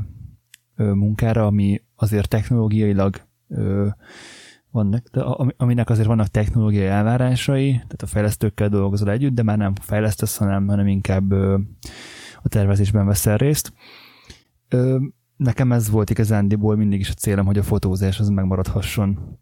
ö, 0.76 0.92
munkára, 0.92 1.46
ami 1.46 1.82
azért 1.94 2.28
technológiailag 2.28 3.16
ö, 3.48 3.88
vannak, 4.70 5.08
de 5.12 5.20
aminek 5.56 5.90
azért 5.90 6.06
vannak 6.06 6.26
technológiai 6.26 6.86
elvárásai, 6.86 7.70
tehát 7.70 8.02
a 8.02 8.06
fejlesztőkkel 8.06 8.68
dolgozol 8.68 9.10
együtt, 9.10 9.34
de 9.34 9.42
már 9.42 9.58
nem 9.58 9.74
fejlesztesz, 9.74 10.36
hanem, 10.36 10.66
hanem 10.66 10.86
inkább 10.86 11.32
ö, 11.32 11.58
a 12.42 12.48
tervezésben 12.48 13.06
veszel 13.06 13.36
részt. 13.36 13.72
Ö, 14.68 14.98
nekem 15.42 15.72
ez 15.72 15.90
volt 15.90 16.10
igazándiból 16.10 16.76
mindig 16.76 17.00
is 17.00 17.10
a 17.10 17.14
célom, 17.14 17.46
hogy 17.46 17.58
a 17.58 17.62
fotózás 17.62 18.20
az 18.20 18.28
megmaradhasson 18.28 19.38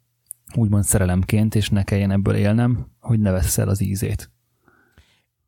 úgymond 0.55 0.85
szerelemként, 0.85 1.55
és 1.55 1.69
ne 1.69 1.83
kelljen 1.83 2.11
ebből 2.11 2.35
élnem, 2.35 2.87
hogy 3.01 3.21
ne 3.21 3.31
vesz 3.31 3.59
el 3.59 3.69
az 3.69 3.81
ízét. 3.81 4.31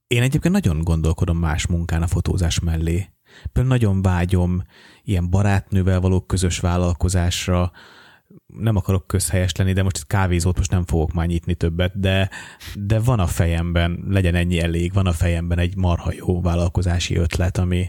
Én 0.07 0.23
egyébként 0.23 0.55
nagyon 0.55 0.83
gondolkodom 0.83 1.39
más 1.39 1.67
munkán 1.67 2.03
a 2.03 2.07
fotózás 2.07 2.61
mellé. 2.61 3.09
Például 3.53 3.75
nagyon 3.75 4.03
vágyom 4.03 4.63
ilyen 5.03 5.31
barátnővel 5.31 6.01
való 6.01 6.21
közös 6.21 6.61
vállalkozásra, 6.61 7.73
nem 8.47 8.77
akarok 8.77 9.07
közhelyes 9.07 9.57
lenni, 9.57 9.73
de 9.73 9.83
most 9.83 9.97
itt 9.97 10.07
kávézót 10.07 10.57
most 10.57 10.71
nem 10.71 10.85
fogok 10.85 11.13
már 11.13 11.27
nyitni 11.27 11.55
többet, 11.55 12.01
de, 12.01 12.31
de 12.75 13.01
van 13.01 13.21
a 13.21 13.27
fejemben, 13.27 14.05
legyen 14.09 14.35
ennyi 14.35 14.61
elég, 14.61 14.93
van 14.93 15.07
a 15.07 15.13
fejemben 15.13 15.59
egy 15.59 15.77
marha 15.77 16.13
jó 16.13 16.41
vállalkozási 16.41 17.17
ötlet, 17.17 17.59
ami, 17.59 17.87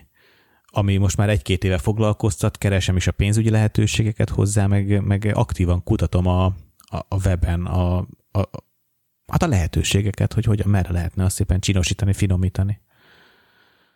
ami 0.75 0.97
most 0.97 1.17
már 1.17 1.29
egy-két 1.29 1.63
éve 1.63 1.77
foglalkoztat, 1.77 2.57
keresem 2.57 2.95
is 2.95 3.07
a 3.07 3.11
pénzügyi 3.11 3.49
lehetőségeket 3.49 4.29
hozzá, 4.29 4.67
meg, 4.67 5.03
meg 5.05 5.31
aktívan 5.33 5.83
kutatom 5.83 6.27
a, 6.27 6.45
a, 6.45 6.97
a 7.07 7.15
weben 7.25 7.65
a, 7.65 7.97
a, 8.31 8.49
hát 9.27 9.43
a 9.43 9.47
lehetőségeket, 9.47 10.33
hogy 10.33 10.45
hogyan, 10.45 10.69
merre 10.69 10.91
lehetne 10.91 11.23
azt 11.23 11.35
szépen 11.35 11.59
csinosítani, 11.59 12.13
finomítani. 12.13 12.81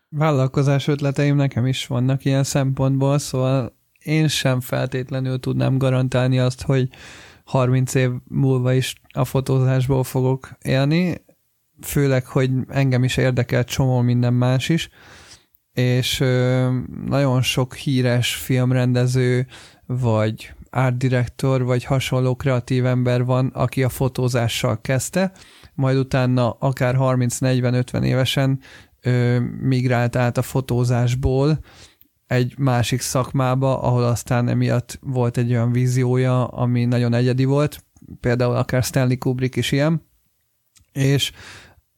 Vállalkozás 0.09 0.87
ötleteim 0.87 1.35
nekem 1.35 1.65
is 1.65 1.87
vannak 1.87 2.25
ilyen 2.25 2.43
szempontból, 2.43 3.17
szóval 3.17 3.75
én 3.99 4.27
sem 4.27 4.59
feltétlenül 4.59 5.39
tudnám 5.39 5.77
garantálni 5.77 6.39
azt, 6.39 6.61
hogy 6.61 6.89
30 7.43 7.93
év 7.93 8.11
múlva 8.27 8.73
is 8.73 8.95
a 9.13 9.25
fotózásból 9.25 10.03
fogok 10.03 10.49
élni, 10.61 11.25
főleg, 11.81 12.25
hogy 12.25 12.51
engem 12.67 13.03
is 13.03 13.17
érdekel 13.17 13.63
csomó 13.63 14.01
minden 14.01 14.33
más 14.33 14.69
is, 14.69 14.89
és 15.77 16.17
nagyon 17.05 17.41
sok 17.41 17.75
híres 17.75 18.35
filmrendező, 18.35 19.47
vagy 19.85 20.53
art 20.69 20.97
director, 20.97 21.63
vagy 21.63 21.83
hasonló 21.83 22.35
kreatív 22.35 22.85
ember 22.85 23.25
van, 23.25 23.47
aki 23.47 23.83
a 23.83 23.89
fotózással 23.89 24.81
kezdte, 24.81 25.31
majd 25.73 25.97
utána 25.97 26.49
akár 26.49 26.95
30-40-50 26.99 28.03
évesen 28.03 28.59
ö, 29.01 29.39
migrált 29.61 30.15
át 30.15 30.37
a 30.37 30.41
fotózásból 30.41 31.59
egy 32.27 32.57
másik 32.57 33.01
szakmába, 33.01 33.81
ahol 33.81 34.03
aztán 34.03 34.47
emiatt 34.47 34.99
volt 35.01 35.37
egy 35.37 35.51
olyan 35.51 35.71
víziója, 35.71 36.45
ami 36.45 36.85
nagyon 36.85 37.13
egyedi 37.13 37.45
volt. 37.45 37.83
például 38.19 38.55
akár 38.55 38.83
Stanley 38.83 39.17
Kubrick 39.17 39.55
is 39.55 39.71
ilyen, 39.71 40.01
és 40.91 41.31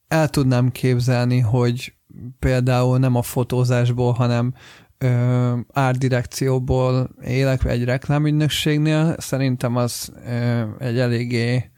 el 0.07 0.29
tudnám 0.29 0.71
képzelni, 0.71 1.39
hogy 1.39 1.93
például 2.39 2.97
nem 2.97 3.15
a 3.15 3.21
fotózásból, 3.21 4.13
hanem 4.13 4.53
ö, 4.97 5.57
árdirekcióból 5.73 7.09
élek 7.23 7.65
egy 7.65 7.83
reklámügynökségnél, 7.83 9.15
szerintem 9.17 9.75
az 9.75 10.13
ö, 10.25 10.63
egy 10.79 10.99
eléggé 10.99 11.71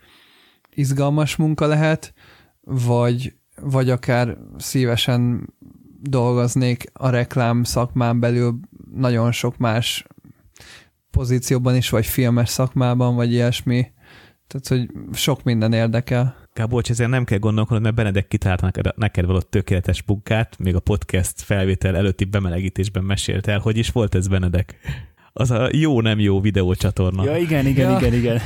izgalmas 0.70 1.36
munka 1.36 1.68
lehet, 1.68 2.14
vagy, 2.62 3.36
vagy 3.62 3.90
akár 3.90 4.38
szívesen 4.58 5.54
dolgoznék 6.02 6.90
a 6.94 7.10
reklám 7.10 7.64
szakmán 7.64 8.20
belül 8.20 8.60
nagyon 8.94 9.32
sok 9.32 9.58
más 9.58 10.06
pozícióban 11.12 11.76
is, 11.76 11.90
vagy 11.90 12.06
filmes 12.06 12.50
szakmában, 12.50 13.16
vagy 13.16 13.32
ilyesmi. 13.32 13.92
Tehát, 14.48 14.68
hogy 14.68 14.90
sok 15.14 15.44
minden 15.44 15.74
érdekel. 15.74 16.36
Gábor, 16.54 16.84
ezért 16.90 17.10
nem 17.10 17.24
kell 17.24 17.38
gondolkodnod, 17.38 17.82
mert 17.82 17.96
Benedek 17.96 18.28
kitalált 18.28 18.62
neked, 18.62 18.94
neked 18.96 19.26
való 19.26 19.40
tökéletes 19.40 20.04
munkát, 20.06 20.58
még 20.60 20.76
a 20.76 20.80
podcast 20.80 21.42
felvétel 21.42 21.96
előtti 21.96 22.24
bemelegítésben 22.24 23.04
mesélt 23.04 23.48
el, 23.48 23.60
hogy 23.60 23.78
is 23.78 23.90
volt 23.90 24.16
ez 24.16 24.28
Benedek? 24.28 24.80
Az 25.34 25.52
a 25.52 25.70
jó-nem 25.72 26.20
jó 26.20 26.42
videócsatorna. 26.42 27.24
Ja, 27.24 27.38
igen, 27.38 27.66
igen, 27.66 27.92
ja. 27.92 27.98
igen, 27.98 28.14
igen. 28.14 28.40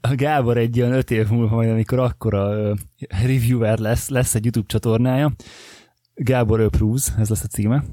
A 0.00 0.14
Gábor 0.14 0.56
egy 0.56 0.80
olyan 0.80 0.92
öt 0.92 1.10
év 1.10 1.28
múlva 1.28 1.54
majd, 1.54 1.70
amikor 1.70 1.98
akkora 1.98 2.74
reviewer 3.08 3.78
lesz, 3.78 4.08
lesz 4.08 4.34
egy 4.34 4.44
YouTube 4.44 4.66
csatornája, 4.68 5.32
Gábor 6.14 6.60
Approves, 6.60 7.06
ez 7.18 7.28
lesz 7.28 7.42
a 7.42 7.46
címe. 7.46 7.84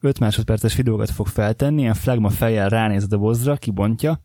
5 0.00 0.18
másodperces 0.18 0.76
videókat 0.76 1.10
fog 1.10 1.26
feltenni, 1.26 1.80
ilyen 1.80 1.94
flagma 1.94 2.28
fejjel 2.30 2.68
ránéz 2.68 3.02
a 3.02 3.06
dobozra, 3.06 3.56
kibontja, 3.56 4.20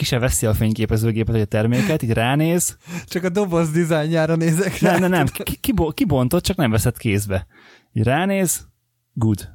ki 0.00 0.06
se 0.06 0.18
veszi 0.18 0.46
a 0.46 0.54
fényképezőgépet 0.54 1.32
vagy 1.32 1.40
a 1.40 1.44
terméket, 1.44 2.02
így 2.02 2.12
ránéz. 2.12 2.76
Csak 3.04 3.24
a 3.24 3.28
doboz 3.28 3.70
dizájnjára 3.70 4.36
nézek 4.36 4.78
rá. 4.78 4.90
Nem, 4.90 5.10
nem, 5.10 5.10
nem, 5.10 5.26
kibontott, 5.94 6.42
csak 6.42 6.56
nem 6.56 6.70
veszed 6.70 6.96
kézbe. 6.96 7.46
Így 7.92 8.02
ránéz, 8.04 8.68
good. 9.12 9.48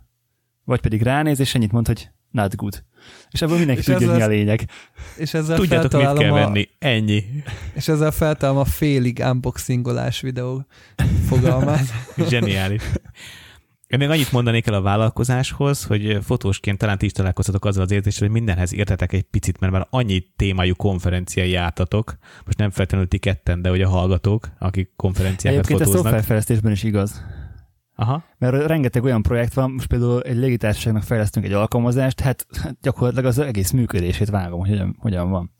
Vagy 0.63 0.81
pedig 0.81 1.01
ránéz, 1.01 1.39
és 1.39 1.55
ennyit 1.55 1.72
mond, 1.72 1.88
hogy 1.88 2.09
not 2.31 2.55
good. 2.55 2.84
És 3.30 3.41
ebből 3.41 3.57
mindenki 3.57 3.81
és 3.81 3.85
tudja, 3.85 4.13
mi 4.13 4.22
a 4.22 4.27
lényeg. 4.27 4.69
És 5.17 5.34
ezzel 5.34 5.57
Tudjátok, 5.57 6.01
mit 6.01 6.17
kell 6.17 6.31
a... 6.31 6.34
venni. 6.34 6.69
Ennyi. 6.80 7.23
És 7.73 7.88
ezzel 7.88 8.11
feltalálom 8.11 8.61
a 8.61 8.65
félig 8.65 9.23
unboxingolás 9.26 10.22
videó 10.22 10.65
fogalmát. 11.27 11.85
Zseniális. 12.30 12.81
Én 13.87 13.99
még 13.99 14.09
annyit 14.09 14.31
mondanék 14.31 14.67
el 14.67 14.73
a 14.73 14.81
vállalkozáshoz, 14.81 15.83
hogy 15.83 16.17
fotósként 16.21 16.77
talán 16.77 16.97
ti 16.97 17.05
is 17.05 17.11
találkoztatok 17.11 17.65
azzal 17.65 17.83
az 17.83 17.91
érzéssel, 17.91 18.27
hogy 18.27 18.35
mindenhez 18.35 18.73
értetek 18.73 19.13
egy 19.13 19.23
picit, 19.23 19.59
mert 19.59 19.73
már 19.73 19.87
annyi 19.89 20.23
témájú 20.35 20.75
konferenciai 20.75 21.49
jártatok, 21.49 22.17
most 22.45 22.57
nem 22.57 22.69
feltétlenül 22.69 23.07
ti 23.07 23.17
ketten, 23.17 23.61
de 23.61 23.69
hogy 23.69 23.81
a 23.81 23.89
hallgatók, 23.89 24.49
akik 24.59 24.91
konferenciákat 24.95 25.59
Egyébként 25.59 25.79
fotóznak. 25.79 26.13
Egyébként 26.13 26.23
a 26.23 26.23
szoftverfejlesztésben 26.25 26.71
is 26.71 26.83
igaz. 26.83 27.23
Aha. 27.95 28.23
Mert 28.37 28.67
rengeteg 28.67 29.03
olyan 29.03 29.21
projekt 29.21 29.53
van, 29.53 29.71
most 29.71 29.87
például 29.87 30.21
egy 30.21 30.37
légitársaságnak 30.37 31.03
fejlesztünk 31.03 31.45
egy 31.45 31.53
alkalmazást, 31.53 32.19
hát 32.19 32.47
gyakorlatilag 32.81 33.25
az 33.25 33.39
egész 33.39 33.71
működését 33.71 34.29
vágom, 34.29 34.59
hogy 34.59 34.69
hogyan, 34.69 34.95
hogyan 34.99 35.29
van. 35.29 35.51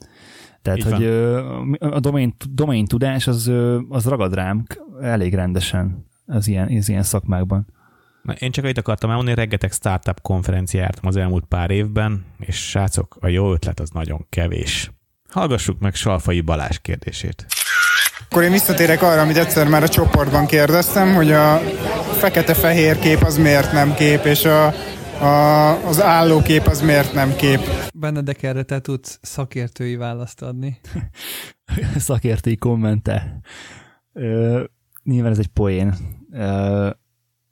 Tehát, 0.62 0.80
Így 0.80 0.86
hogy 0.86 1.08
van. 1.08 1.74
a 1.74 2.00
domain, 2.00 2.36
domain 2.50 2.86
tudás 2.86 3.28
az, 3.28 3.52
az 3.90 4.06
ragad 4.06 4.34
rám 4.34 4.66
elég 5.02 5.34
rendesen 5.34 6.06
az 6.26 6.48
ilyen, 6.48 6.78
az 6.78 6.90
ilyen 6.90 7.04
szakmákban. 7.04 7.74
Na, 8.26 8.34
én 8.34 8.52
csak 8.52 8.68
itt 8.68 8.78
akartam 8.78 9.10
elmondani, 9.10 9.38
rengeteg 9.38 9.72
startup 9.72 10.22
konferencia 10.22 10.80
jártam 10.80 11.08
az 11.08 11.16
elmúlt 11.16 11.46
pár 11.46 11.72
évben, 11.72 12.26
és 12.40 12.70
srácok, 12.70 13.18
a 13.20 13.28
jó 13.28 13.54
ötlet 13.54 13.80
az 13.80 13.90
nagyon 13.90 14.26
kevés. 14.30 14.92
Hallgassuk 15.30 15.80
meg 15.80 15.96
Salfai 15.96 16.42
Balázs 16.42 16.78
kérdését. 16.78 17.46
Akkor 18.20 18.44
én 18.44 18.52
visszatérek 18.52 19.02
arra, 19.02 19.22
amit 19.22 19.38
egyszer 19.38 19.68
már 19.68 19.84
a 19.84 19.88
csoportban 19.88 20.46
kérdeztem, 20.46 21.14
hogy 21.14 21.32
a 21.32 21.58
fekete-fehér 22.20 23.00
kép 23.00 23.22
az 23.22 23.38
miért 23.38 23.72
nem 23.72 23.94
kép, 23.94 24.24
és 24.24 24.46
a, 24.46 24.66
a, 25.24 25.88
az 25.88 26.02
állókép 26.02 26.66
az 26.66 26.82
miért 26.82 27.14
nem 27.14 27.36
kép. 27.36 27.60
Benedek 27.94 28.44
erre 28.44 28.64
te 28.64 28.80
tudsz 28.80 29.20
szakértői 29.22 29.96
választ 29.96 30.42
adni. 30.42 30.80
szakértői 31.98 32.58
kommente. 32.58 33.40
Ö, 34.14 34.64
nyilván 35.04 35.32
ez 35.32 35.40
egy 35.40 35.48
poén. 35.48 35.94
Ö, 36.32 36.90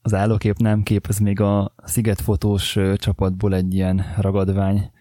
az 0.06 0.14
állókép 0.14 0.58
nem 0.58 0.84
kép, 0.84 1.08
ez 1.08 1.18
még 1.18 1.40
a 1.40 1.76
szigetfotós 1.84 2.78
csapatból 2.96 3.56
egy 3.56 3.74
ilyen 3.74 4.06
ragadvány 4.18 4.92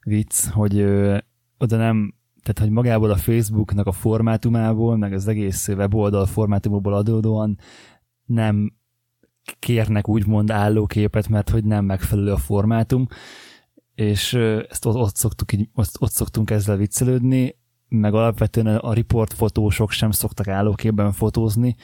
vicc, 0.00 0.48
hogy 0.48 0.78
ö, 0.78 1.18
oda 1.58 1.76
nem 1.76 2.14
tehát 2.42 2.58
hogy 2.60 2.70
magából 2.70 3.10
a 3.10 3.16
Facebooknak 3.16 3.86
a 3.86 3.92
formátumából, 3.92 4.96
meg 4.96 5.12
az 5.12 5.28
egész 5.28 5.68
weboldal 5.68 6.26
formátumból 6.26 6.94
adódóan 6.94 7.58
nem 8.24 8.72
kérnek 9.58 10.08
úgymond 10.08 10.50
állóképet, 10.50 11.28
mert 11.28 11.50
hogy 11.50 11.64
nem 11.64 11.84
megfelelő 11.84 12.32
a 12.32 12.36
formátum, 12.36 13.06
és 13.94 14.34
ezt 14.68 14.86
ott, 14.86 14.94
ott, 14.94 15.16
szoktuk, 15.16 15.48
ott, 15.74 15.90
ott 15.98 16.10
szoktunk 16.10 16.50
ezzel 16.50 16.76
viccelődni, 16.76 17.56
meg 17.88 18.14
alapvetően 18.14 18.66
a 18.66 18.94
report 18.94 19.32
fotósok 19.32 19.90
sem 19.90 20.10
szoktak 20.10 20.48
állóképben 20.48 21.12
fotózni, 21.12 21.76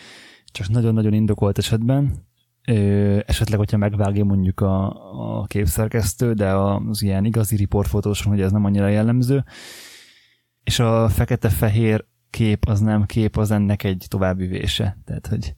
csak 0.44 0.68
nagyon-nagyon 0.68 1.12
indokolt 1.12 1.58
esetben, 1.58 2.14
Ö, 2.66 3.18
esetleg, 3.26 3.58
hogyha 3.58 3.76
megvágja 3.76 4.24
mondjuk 4.24 4.60
a, 4.60 4.86
a 5.40 5.46
képszerkesztő, 5.46 6.32
de 6.32 6.52
az 6.54 7.02
ilyen 7.02 7.24
igazi 7.24 7.56
riportfotóson, 7.56 8.32
hogy 8.32 8.40
ez 8.40 8.52
nem 8.52 8.64
annyira 8.64 8.88
jellemző, 8.88 9.44
és 10.64 10.78
a 10.78 11.08
fekete-fehér 11.08 12.04
kép 12.30 12.64
az 12.64 12.80
nem 12.80 13.06
kép, 13.06 13.36
az 13.36 13.50
ennek 13.50 13.84
egy 13.84 14.04
továbbüvése. 14.08 14.98
Tehát, 15.04 15.26
hogy 15.26 15.54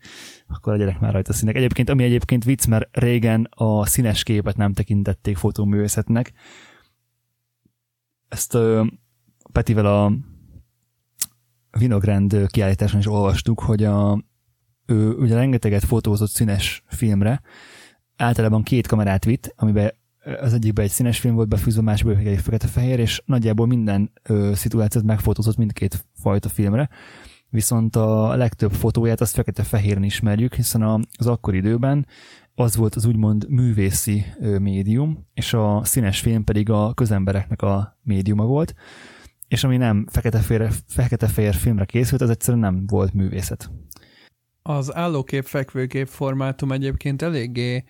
akkor 0.48 0.72
legyenek 0.72 1.00
már 1.00 1.12
rajta 1.12 1.32
színek. 1.32 1.56
Egyébként, 1.56 1.88
ami 1.88 2.04
egyébként 2.04 2.44
vicc, 2.44 2.66
mert 2.66 2.96
régen 2.96 3.48
a 3.50 3.86
színes 3.86 4.22
képet 4.22 4.56
nem 4.56 4.72
tekintették 4.72 5.36
fotóművészetnek. 5.36 6.32
Ezt 8.28 8.54
uh, 8.54 8.86
Petivel 9.52 9.86
a 9.86 10.12
Vinogrand 11.78 12.46
kiállításon 12.46 13.00
is 13.00 13.06
olvastuk, 13.06 13.60
hogy 13.60 13.84
a, 13.84 14.24
ő 14.86 15.12
ugye 15.12 15.34
rengeteget 15.34 15.84
fotózott 15.84 16.30
színes 16.30 16.82
filmre, 16.86 17.40
általában 18.16 18.62
két 18.62 18.86
kamerát 18.86 19.24
vitt, 19.24 19.54
amiben 19.56 19.92
az 20.40 20.52
egyikben 20.52 20.84
egy 20.84 20.90
színes 20.90 21.18
film 21.18 21.34
volt 21.34 21.48
befűzve, 21.48 21.80
a 21.80 21.84
másikban 21.84 22.16
egy 22.16 22.40
fekete-fehér, 22.40 22.98
és 22.98 23.22
nagyjából 23.24 23.66
minden 23.66 24.12
ö, 24.22 24.50
szituációt 24.54 25.04
megfotózott 25.04 25.56
mindkét 25.56 26.06
fajta 26.14 26.48
filmre, 26.48 26.88
viszont 27.48 27.96
a 27.96 28.36
legtöbb 28.36 28.72
fotóját 28.72 29.20
azt 29.20 29.34
fekete-fehéren 29.34 30.02
ismerjük, 30.02 30.54
hiszen 30.54 30.82
az 31.18 31.26
akkori 31.26 31.56
időben 31.56 32.06
az 32.54 32.76
volt 32.76 32.94
az 32.94 33.04
úgymond 33.04 33.48
művészi 33.48 34.24
ö, 34.40 34.58
médium, 34.58 35.26
és 35.34 35.52
a 35.52 35.80
színes 35.84 36.20
film 36.20 36.44
pedig 36.44 36.70
a 36.70 36.94
közembereknek 36.94 37.62
a 37.62 37.98
médiuma 38.02 38.44
volt, 38.44 38.74
és 39.48 39.64
ami 39.64 39.76
nem 39.76 40.06
fekete-fehér, 40.10 40.70
fekete-fehér 40.86 41.54
filmre 41.54 41.84
készült, 41.84 42.20
az 42.20 42.30
egyszerűen 42.30 42.62
nem 42.62 42.86
volt 42.86 43.12
művészet. 43.12 43.70
Az 44.68 44.94
állókép 44.94 45.44
fekvőkép 45.44 46.06
formátum 46.06 46.72
egyébként 46.72 47.22
eléggé 47.22 47.84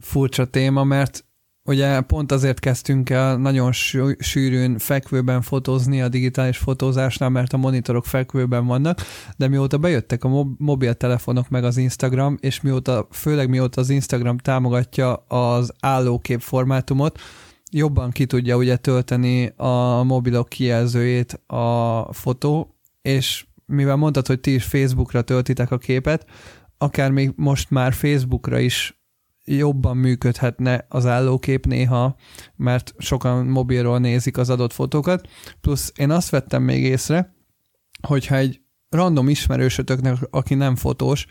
furcsa 0.00 0.44
téma, 0.44 0.84
mert 0.84 1.24
ugye 1.64 2.00
pont 2.00 2.32
azért 2.32 2.58
kezdtünk 2.58 3.10
el 3.10 3.36
nagyon 3.36 3.72
sűrűn 4.18 4.78
fekvőben 4.78 5.42
fotózni 5.42 6.02
a 6.02 6.08
digitális 6.08 6.58
fotózásnál, 6.58 7.28
mert 7.28 7.52
a 7.52 7.56
monitorok 7.56 8.04
fekvőben 8.04 8.66
vannak, 8.66 9.00
de 9.36 9.48
mióta 9.48 9.78
bejöttek 9.78 10.24
a 10.24 10.46
mobiltelefonok 10.58 11.48
meg 11.48 11.64
az 11.64 11.76
Instagram, 11.76 12.36
és 12.40 12.60
mióta, 12.60 13.08
főleg 13.10 13.48
mióta 13.48 13.80
az 13.80 13.90
Instagram 13.90 14.38
támogatja 14.38 15.14
az 15.14 15.72
állókép 15.80 16.40
formátumot, 16.40 17.18
jobban 17.70 18.10
ki 18.10 18.26
tudja 18.26 18.56
ugye 18.56 18.76
tölteni 18.76 19.52
a 19.56 20.02
mobilok 20.02 20.48
kijelzőjét 20.48 21.32
a 21.46 22.12
fotó, 22.12 22.76
és 23.02 23.47
mivel 23.68 23.96
mondtad, 23.96 24.26
hogy 24.26 24.40
ti 24.40 24.54
is 24.54 24.64
Facebookra 24.64 25.22
töltitek 25.22 25.70
a 25.70 25.78
képet, 25.78 26.26
akár 26.78 27.10
még 27.10 27.32
most 27.36 27.70
már 27.70 27.92
Facebookra 27.92 28.58
is 28.58 29.02
jobban 29.44 29.96
működhetne 29.96 30.86
az 30.88 31.06
állókép 31.06 31.66
néha, 31.66 32.16
mert 32.56 32.94
sokan 32.98 33.46
mobilról 33.46 33.98
nézik 33.98 34.36
az 34.36 34.50
adott 34.50 34.72
fotókat. 34.72 35.28
Plusz 35.60 35.92
én 35.96 36.10
azt 36.10 36.30
vettem 36.30 36.62
még 36.62 36.82
észre, 36.84 37.34
hogyha 38.06 38.36
egy 38.36 38.60
random 38.88 39.28
ismerősötöknek, 39.28 40.16
aki 40.30 40.54
nem 40.54 40.76
fotós, 40.76 41.26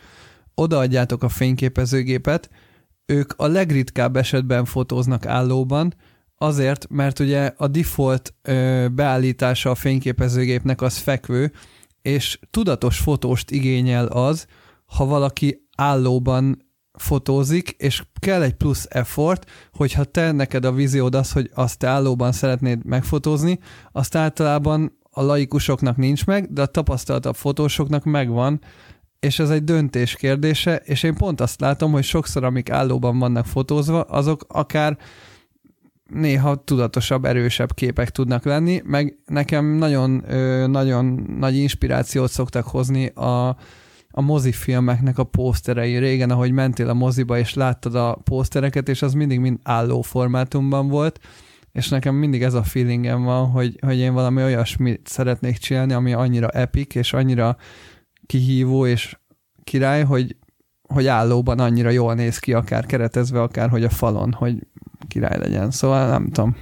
odaadjátok 0.55 1.23
a 1.23 1.29
fényképezőgépet, 1.29 2.49
ők 3.05 3.33
a 3.37 3.47
legritkább 3.47 4.15
esetben 4.15 4.65
fotóznak 4.65 5.25
állóban, 5.25 5.93
azért, 6.37 6.87
mert 6.89 7.19
ugye 7.19 7.53
a 7.57 7.67
default 7.67 8.33
ö, 8.41 8.87
beállítása 8.91 9.69
a 9.69 9.75
fényképezőgépnek 9.75 10.81
az 10.81 10.97
fekvő, 10.97 11.51
és 12.07 12.39
tudatos 12.51 12.97
fotóst 12.99 13.51
igényel 13.51 14.05
az, 14.05 14.47
ha 14.85 15.05
valaki 15.05 15.67
állóban 15.77 16.65
fotózik, 16.93 17.69
és 17.69 18.03
kell 18.19 18.41
egy 18.41 18.53
plusz 18.53 18.87
effort, 18.89 19.49
hogyha 19.73 20.03
te 20.03 20.31
neked 20.31 20.65
a 20.65 20.71
víziód 20.71 21.15
az, 21.15 21.31
hogy 21.31 21.51
azt 21.53 21.83
állóban 21.83 22.31
szeretnéd 22.31 22.85
megfotózni, 22.85 23.59
azt 23.91 24.15
általában 24.15 24.97
a 25.11 25.21
laikusoknak 25.21 25.97
nincs 25.97 26.25
meg, 26.25 26.53
de 26.53 26.61
a 26.61 26.65
tapasztaltabb 26.65 27.35
fotósoknak 27.35 28.03
megvan, 28.03 28.61
és 29.19 29.39
ez 29.39 29.49
egy 29.49 29.63
döntés 29.63 30.15
kérdése, 30.15 30.75
és 30.75 31.03
én 31.03 31.15
pont 31.15 31.41
azt 31.41 31.59
látom, 31.59 31.91
hogy 31.91 32.03
sokszor, 32.03 32.43
amik 32.43 32.69
állóban 32.69 33.19
vannak 33.19 33.45
fotózva, 33.45 34.01
azok 34.01 34.45
akár 34.47 34.97
néha 36.07 36.55
tudatosabb, 36.55 37.25
erősebb 37.25 37.73
képek 37.73 38.09
tudnak 38.09 38.43
lenni, 38.43 38.81
meg 38.85 39.17
nekem 39.25 39.65
nagyon, 39.65 40.23
nagyon 40.69 41.05
nagy 41.39 41.55
inspirációt 41.55 42.31
szoktak 42.31 42.67
hozni 42.67 43.05
a, 43.05 43.47
a 44.11 44.21
mozifilmeknek 44.21 45.17
a 45.17 45.23
pószterei. 45.23 45.97
Régen, 45.97 46.29
ahogy 46.29 46.51
mentél 46.51 46.89
a 46.89 46.93
moziba, 46.93 47.37
és 47.37 47.53
láttad 47.53 47.95
a 47.95 48.19
pósztereket, 48.23 48.89
és 48.89 49.01
az 49.01 49.13
mindig 49.13 49.39
mind 49.39 49.59
álló 49.63 50.01
formátumban 50.01 50.87
volt, 50.87 51.19
és 51.71 51.89
nekem 51.89 52.15
mindig 52.15 52.43
ez 52.43 52.53
a 52.53 52.63
feelingem 52.63 53.23
van, 53.23 53.49
hogy, 53.49 53.75
hogy 53.81 53.97
én 53.97 54.13
valami 54.13 54.43
olyasmit 54.43 55.07
szeretnék 55.07 55.57
csinálni, 55.57 55.93
ami 55.93 56.13
annyira 56.13 56.47
epic, 56.47 56.95
és 56.95 57.13
annyira 57.13 57.57
kihívó, 58.25 58.85
és 58.85 59.17
király, 59.63 60.03
hogy, 60.03 60.35
hogy 60.87 61.07
állóban 61.07 61.59
annyira 61.59 61.89
jól 61.89 62.13
néz 62.13 62.39
ki, 62.39 62.53
akár 62.53 62.85
keretezve, 62.85 63.41
akár 63.41 63.69
hogy 63.69 63.83
a 63.83 63.89
falon, 63.89 64.33
hogy 64.33 64.67
király 65.07 65.37
legyen. 65.37 65.71
Szóval 65.71 66.07
nem 66.09 66.25
tudom. 66.25 66.55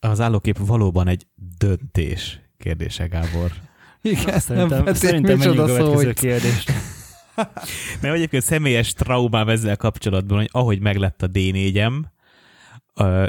Az 0.00 0.20
állókép 0.20 0.58
valóban 0.58 1.08
egy 1.08 1.26
döntés 1.58 2.40
kérdése, 2.58 3.06
Gábor. 3.06 3.50
Igen, 4.02 4.38
Szerintem, 4.38 4.84
nem, 4.84 4.94
szerintem 4.94 5.38
menjünk 5.38 5.58
a 5.58 5.64
következő 5.64 6.12
kérdést. 6.12 6.72
Mert 8.00 8.14
egyébként 8.14 8.42
személyes 8.42 8.92
traumám 8.92 9.48
ezzel 9.48 9.76
kapcsolatban, 9.76 10.38
hogy 10.38 10.48
ahogy 10.52 10.80
meglett 10.80 11.22
a 11.22 11.28
D4-em, 11.28 11.92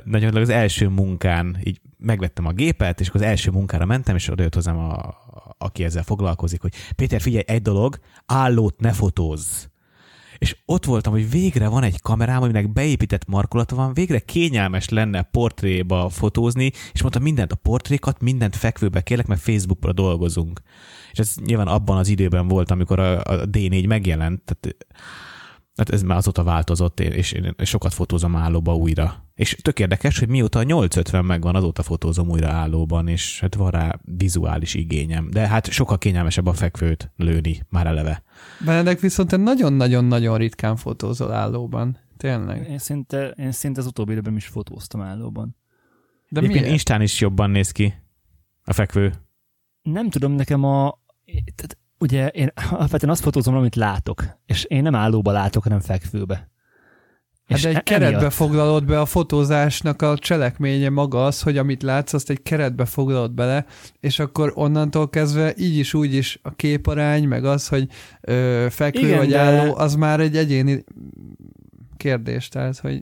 nagyon 0.04 0.36
az 0.36 0.50
első 0.50 0.88
munkán 0.88 1.58
így 1.64 1.82
megvettem 1.98 2.46
a 2.46 2.52
gépet, 2.52 3.00
és 3.00 3.08
akkor 3.08 3.22
az 3.22 3.28
első 3.28 3.52
munkára 3.52 3.86
mentem, 3.86 4.16
és 4.16 4.30
oda 4.30 4.44
jött 4.44 4.54
hozzám, 4.54 4.78
a, 4.78 5.16
aki 5.58 5.84
ezzel 5.84 6.04
foglalkozik, 6.04 6.62
hogy 6.62 6.74
Péter, 6.96 7.22
figyelj, 7.22 7.44
egy 7.48 7.62
dolog, 7.62 8.00
állót 8.26 8.80
ne 8.80 8.92
fotózz 8.92 9.70
és 10.42 10.58
ott 10.66 10.86
voltam, 10.86 11.14
hogy 11.14 11.30
végre 11.30 11.68
van 11.68 11.84
egy 11.84 12.02
kamerám, 12.02 12.42
aminek 12.42 12.74
beépített 12.74 13.28
markolata 13.28 13.76
van, 13.76 13.94
végre 13.94 14.20
kényelmes 14.20 14.90
lenne 14.90 15.22
portréba 15.22 16.10
fotózni, 16.10 16.72
és 16.94 17.02
mondtam 17.02 17.24
mindent 17.24 17.52
a 17.52 17.56
portrékat, 17.56 18.22
mindent 18.22 18.56
fekvőbe 18.56 19.02
kérlek, 19.02 19.28
mert 19.28 19.42
Facebookra 19.42 19.94
dolgozunk. 19.94 20.62
És 21.12 21.20
ez 21.20 21.36
nyilván 21.46 21.68
abban 21.68 21.98
az 21.98 22.08
időben 22.08 22.48
volt, 22.48 22.72
amikor 22.72 23.00
a, 23.00 23.20
a 23.20 23.50
D4 23.50 23.88
megjelent, 23.88 24.42
tehát 24.44 24.78
Hát 25.76 25.90
ez 25.90 26.02
már 26.02 26.18
azóta 26.18 26.44
változott, 26.44 27.00
és 27.00 27.32
én 27.32 27.56
sokat 27.58 27.94
fotózom 27.94 28.36
állóba 28.36 28.76
újra. 28.76 29.26
És 29.34 29.58
tök 29.62 29.80
érdekes, 29.80 30.20
hogy 30.20 30.28
mióta 30.28 30.60
a 30.60 30.64
850 30.64 31.26
megvan, 31.26 31.56
azóta 31.56 31.84
fotózom 31.84 32.30
újra 32.30 32.50
állóban, 32.50 33.08
és 33.08 33.40
hát 33.40 33.56
van 33.56 33.72
rá 33.72 34.00
vizuális 34.18 34.74
igényem. 34.74 35.30
De 35.30 35.48
hát 35.48 35.72
sokkal 35.72 35.98
kényelmesebb 35.98 36.46
a 36.46 36.54
fekvőt 36.54 37.12
lőni 37.16 37.66
már 37.70 37.88
eleve. 37.88 38.24
Benedek 38.66 39.00
viszont 39.00 39.30
te 39.30 39.38
nagyon-nagyon-nagyon 39.38 40.38
ritkán 40.38 40.76
fotózol 40.76 41.32
állóban. 41.32 41.98
Tényleg. 42.18 42.70
Én 42.70 42.78
szinte, 42.78 43.28
én 43.30 43.52
szinte 43.52 43.80
az 43.80 43.86
utóbbi 43.86 44.12
időben 44.12 44.36
is 44.36 44.46
fotóztam 44.46 45.02
állóban. 45.02 45.56
De 46.30 46.40
Egyébként 46.40 46.62
miért? 46.62 46.74
Instán 46.74 47.02
is 47.02 47.20
jobban 47.20 47.50
néz 47.50 47.72
ki 47.72 47.94
a 48.64 48.74
fekvő. 48.74 49.14
Nem 49.82 50.10
tudom, 50.10 50.32
nekem 50.32 50.64
a... 50.64 51.00
Tehát 51.56 51.78
ugye 52.02 52.28
én 52.28 52.52
alapvetően 52.70 53.12
azt 53.12 53.22
fotózom, 53.22 53.56
amit 53.56 53.76
látok, 53.76 54.24
és 54.46 54.64
én 54.64 54.82
nem 54.82 54.96
állóba 54.96 55.32
látok, 55.32 55.64
hanem 55.64 55.80
fekvőbe. 55.80 56.50
Hát 57.48 57.58
és 57.58 57.64
de 57.64 57.70
egy 57.70 57.76
e- 57.76 57.82
keretbe 57.82 58.18
emiatt... 58.18 58.34
foglalod 58.34 58.86
be 58.86 59.00
a 59.00 59.06
fotózásnak 59.06 60.02
a 60.02 60.18
cselekménye 60.18 60.90
maga 60.90 61.26
az, 61.26 61.42
hogy 61.42 61.58
amit 61.58 61.84
látsz, 61.84 62.14
azt 62.14 62.30
egy 62.30 62.42
keretbe 62.42 62.86
foglalod 62.86 63.32
bele, 63.32 63.66
és 64.00 64.20
akkor 64.20 64.52
onnantól 64.56 65.10
kezdve 65.10 65.54
így 65.58 65.78
is, 65.78 65.94
úgy 65.94 66.14
is 66.14 66.40
a 66.42 66.56
képarány, 66.56 67.28
meg 67.28 67.46
az, 67.46 67.68
hogy 67.68 67.88
ö, 68.22 68.68
fekvő 68.70 69.08
Igen, 69.08 69.18
vagy 69.18 69.30
de... 69.30 69.40
álló, 69.40 69.76
az 69.76 69.96
már 69.96 70.20
egy 70.20 70.38
egyéni 70.38 70.84
kérdés, 71.98 72.48
tehát, 72.48 72.80
hogy 72.80 73.02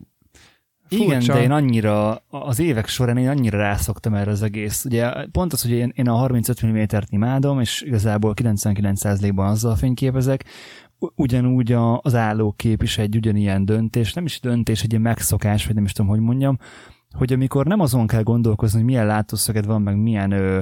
Furcsa. 0.89 1.03
Igen, 1.03 1.19
de 1.25 1.41
én 1.41 1.51
annyira, 1.51 2.23
az 2.29 2.59
évek 2.59 2.87
során 2.87 3.17
én 3.17 3.29
annyira 3.29 3.57
rászoktam 3.57 4.13
erre 4.13 4.31
az 4.31 4.41
egész. 4.41 4.85
Ugye 4.85 5.27
pont 5.31 5.53
az, 5.53 5.61
hogy 5.61 5.71
én, 5.71 5.91
én 5.95 6.09
a 6.09 6.15
35 6.15 6.65
mm-t 6.65 7.05
imádom, 7.09 7.59
és 7.59 7.81
igazából 7.81 8.33
99%-ban 8.35 9.47
azzal 9.47 9.75
fényképezek, 9.75 10.45
ugyanúgy 11.15 11.71
a, 11.71 11.99
az 12.01 12.15
állókép 12.15 12.83
is 12.83 12.97
egy 12.97 13.15
ugyanilyen 13.15 13.65
döntés, 13.65 14.13
nem 14.13 14.25
is 14.25 14.39
döntés, 14.39 14.83
egy 14.83 14.89
ilyen 14.89 15.01
megszokás, 15.01 15.65
vagy 15.65 15.75
nem 15.75 15.83
is 15.83 15.91
tudom, 15.91 16.11
hogy 16.11 16.19
mondjam, 16.19 16.57
hogy 17.11 17.33
amikor 17.33 17.65
nem 17.65 17.79
azon 17.79 18.07
kell 18.07 18.23
gondolkozni, 18.23 18.77
hogy 18.77 18.87
milyen 18.87 19.05
látószöged 19.05 19.65
van, 19.65 19.81
meg 19.81 19.97
milyen, 19.97 20.31
ö, 20.31 20.59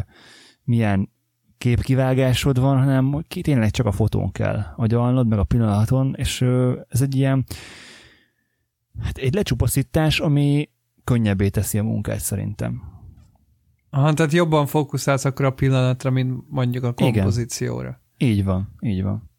milyen 0.63 1.09
képkivágásod 1.57 2.59
van, 2.59 2.77
hanem 2.77 3.23
ki 3.27 3.41
tényleg 3.41 3.71
csak 3.71 3.85
a 3.85 3.91
fotón 3.91 4.31
kell 4.31 4.59
agyalnod, 4.75 5.27
meg 5.27 5.39
a 5.39 5.43
pillanaton, 5.43 6.15
és 6.17 6.41
ö, 6.41 6.79
ez 6.89 7.01
egy 7.01 7.15
ilyen 7.15 7.45
Hát 9.02 9.18
egy 9.18 9.34
lecsupaszítás, 9.34 10.19
ami 10.19 10.69
könnyebbé 11.03 11.49
teszi 11.49 11.78
a 11.78 11.84
munkát 11.84 12.19
szerintem. 12.19 12.82
Aha, 13.90 14.14
tehát 14.14 14.32
jobban 14.32 14.65
fókuszálsz 14.65 15.26
akkor 15.26 15.45
a 15.45 15.52
pillanatra, 15.52 16.10
mint 16.10 16.44
mondjuk 16.49 16.84
a 16.84 16.94
kompozícióra. 16.94 18.02
Igen. 18.18 18.34
Így 18.34 18.44
van, 18.44 18.76
így 18.80 19.03
van. 19.03 19.30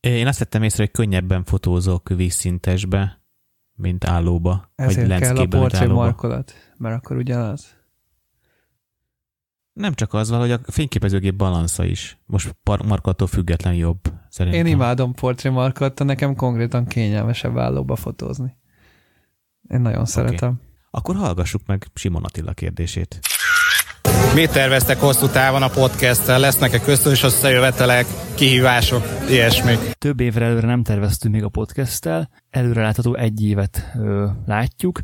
Én 0.00 0.26
azt 0.26 0.38
vettem 0.38 0.62
észre, 0.62 0.82
hogy 0.82 0.92
könnyebben 0.92 1.44
fotózok 1.44 2.08
vízszintesbe, 2.08 3.22
mint 3.74 4.04
állóba. 4.04 4.72
Ezért 4.74 5.08
vagy 5.08 5.20
kell 5.20 5.36
a 5.36 5.46
portré 5.46 5.86
markolat, 5.86 6.54
mert 6.76 6.96
akkor 6.96 7.16
ugyanaz. 7.16 7.76
Nem 9.72 9.94
csak 9.94 10.14
az, 10.14 10.30
hogy 10.30 10.50
a 10.50 10.60
fényképezőgép 10.62 11.34
balansza 11.34 11.84
is. 11.84 12.18
Most 12.26 12.56
markolattól 12.64 13.26
független 13.26 13.74
jobb, 13.74 14.00
szerintem. 14.28 14.66
Én 14.66 14.72
imádom 14.72 15.14
portré 15.14 15.48
markolatta, 15.50 16.04
nekem 16.04 16.34
konkrétan 16.34 16.86
kényelmesebb 16.86 17.58
állóba 17.58 17.96
fotózni. 17.96 18.56
Én 19.70 19.80
nagyon 19.80 20.00
okay. 20.00 20.12
szeretem. 20.12 20.60
Akkor 20.90 21.16
hallgassuk 21.16 21.62
meg 21.66 21.86
Simon 21.94 22.24
Attila 22.24 22.52
kérdését. 22.52 23.20
Mit 24.34 24.52
terveztek 24.52 25.00
hosszú 25.00 25.26
távon 25.26 25.62
a 25.62 25.68
podcasttel? 25.68 26.38
Lesznek-e 26.38 26.80
közös 26.80 27.22
összejövetelek, 27.22 28.06
kihívások, 28.34 29.02
ilyesmik? 29.30 29.78
Több 29.92 30.20
évre 30.20 30.44
előre 30.44 30.66
nem 30.66 30.82
terveztünk 30.82 31.34
még 31.34 31.44
a 31.44 31.48
podcasttel. 31.48 32.30
Előre 32.50 32.82
látható 32.82 33.14
egy 33.14 33.44
évet 33.44 33.90
ö, 33.98 34.26
látjuk. 34.46 35.00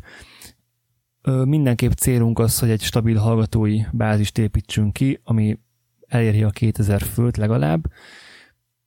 Ö, 1.21 1.43
mindenképp 1.43 1.91
célunk 1.91 2.39
az, 2.39 2.59
hogy 2.59 2.69
egy 2.69 2.81
stabil 2.81 3.17
hallgatói 3.17 3.81
bázist 3.91 4.37
építsünk 4.37 4.93
ki, 4.93 5.19
ami 5.23 5.59
eléri 6.07 6.43
a 6.43 6.49
2000 6.49 7.01
főt 7.01 7.37
legalább, 7.37 7.83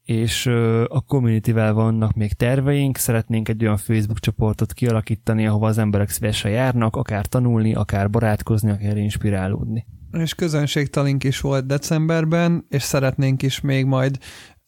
és 0.09 0.47
a 0.89 1.01
community-vel 1.01 1.72
vannak 1.72 2.12
még 2.12 2.32
terveink, 2.32 2.97
szeretnénk 2.97 3.48
egy 3.48 3.62
olyan 3.62 3.76
Facebook 3.76 4.18
csoportot 4.18 4.72
kialakítani, 4.72 5.47
ahova 5.47 5.66
az 5.66 5.78
emberek 5.78 6.09
szívesen 6.09 6.51
járnak, 6.51 6.97
akár 6.97 7.26
tanulni, 7.26 7.74
akár 7.74 8.10
barátkozni, 8.10 8.70
akár 8.70 8.97
inspirálódni. 8.97 9.86
És 10.12 10.35
közönségtalink 10.35 11.24
is 11.24 11.40
volt 11.40 11.66
decemberben, 11.66 12.66
és 12.68 12.82
szeretnénk 12.82 13.43
is 13.43 13.60
még 13.60 13.85
majd 13.85 14.18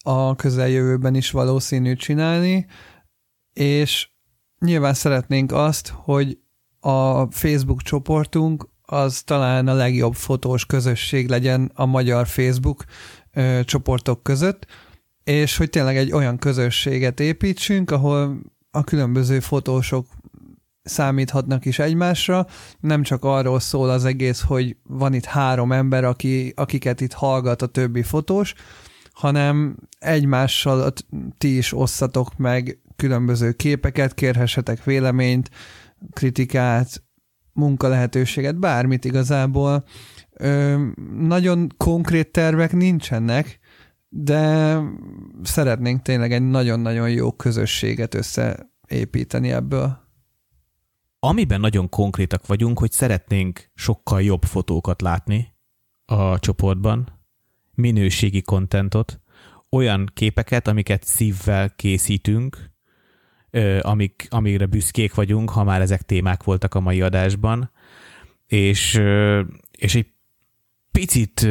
a 0.04 0.36
közeljövőben 0.36 1.14
is 1.14 1.30
valószínű 1.30 1.94
csinálni, 1.94 2.66
és 3.52 4.10
nyilván 4.58 4.94
szeretnénk 4.94 5.52
azt, 5.52 5.88
hogy 5.88 6.38
a 6.80 7.30
Facebook 7.30 7.82
csoportunk 7.82 8.68
az 8.82 9.22
talán 9.22 9.68
a 9.68 9.74
legjobb 9.74 10.14
fotós 10.14 10.66
közösség 10.66 11.28
legyen 11.28 11.70
a 11.74 11.86
magyar 11.86 12.26
Facebook 12.26 12.84
ö, 13.32 13.60
csoportok 13.64 14.22
között, 14.22 14.66
és 15.30 15.56
hogy 15.56 15.70
tényleg 15.70 15.96
egy 15.96 16.12
olyan 16.12 16.38
közösséget 16.38 17.20
építsünk, 17.20 17.90
ahol 17.90 18.40
a 18.70 18.84
különböző 18.84 19.40
fotósok 19.40 20.06
számíthatnak 20.82 21.64
is 21.64 21.78
egymásra, 21.78 22.46
nem 22.80 23.02
csak 23.02 23.24
arról 23.24 23.60
szól 23.60 23.90
az 23.90 24.04
egész, 24.04 24.40
hogy 24.40 24.76
van 24.82 25.14
itt 25.14 25.24
három 25.24 25.72
ember, 25.72 26.04
aki, 26.04 26.52
akiket 26.56 27.00
itt 27.00 27.12
hallgat 27.12 27.62
a 27.62 27.66
többi 27.66 28.02
fotós, 28.02 28.54
hanem 29.12 29.76
egymással 29.98 30.92
ti 31.38 31.56
is 31.56 31.76
osszatok 31.76 32.36
meg 32.36 32.78
különböző 32.96 33.52
képeket, 33.52 34.14
kérhessetek 34.14 34.84
véleményt, 34.84 35.50
kritikát, 36.12 37.02
munkalehetőséget, 37.52 38.58
bármit 38.58 39.04
igazából. 39.04 39.84
Ö, 40.32 40.84
nagyon 41.18 41.68
konkrét 41.76 42.32
tervek 42.32 42.72
nincsenek, 42.72 43.59
de 44.12 44.78
szeretnénk 45.42 46.02
tényleg 46.02 46.32
egy 46.32 46.42
nagyon-nagyon 46.42 47.10
jó 47.10 47.32
közösséget 47.32 48.14
összeépíteni 48.14 49.50
ebből. 49.50 49.98
Amiben 51.18 51.60
nagyon 51.60 51.88
konkrétak 51.88 52.46
vagyunk, 52.46 52.78
hogy 52.78 52.90
szeretnénk 52.90 53.70
sokkal 53.74 54.22
jobb 54.22 54.42
fotókat 54.42 55.02
látni 55.02 55.54
a 56.04 56.38
csoportban, 56.38 57.20
minőségi 57.74 58.42
kontentot, 58.42 59.20
olyan 59.70 60.10
képeket, 60.14 60.68
amiket 60.68 61.04
szívvel 61.04 61.74
készítünk, 61.74 62.70
amik, 63.80 64.26
amire 64.30 64.66
büszkék 64.66 65.14
vagyunk, 65.14 65.50
ha 65.50 65.64
már 65.64 65.80
ezek 65.80 66.02
témák 66.02 66.42
voltak 66.42 66.74
a 66.74 66.80
mai 66.80 67.00
adásban, 67.00 67.70
és, 68.46 69.00
és 69.70 69.94
egy 69.94 70.06
picit 70.90 71.48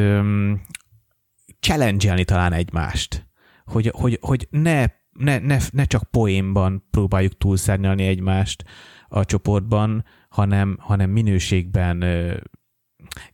challenge 1.60 2.24
talán 2.24 2.52
egymást, 2.52 3.26
hogy, 3.64 3.90
hogy, 3.94 4.18
hogy 4.20 4.48
ne, 4.50 4.86
ne, 5.12 5.38
ne, 5.38 5.58
ne 5.70 5.84
csak 5.84 6.10
poénban 6.10 6.86
próbáljuk 6.90 7.38
túlszárnyalni 7.38 8.06
egymást 8.06 8.64
a 9.08 9.24
csoportban, 9.24 10.04
hanem, 10.28 10.76
hanem 10.80 11.10
minőségben 11.10 12.04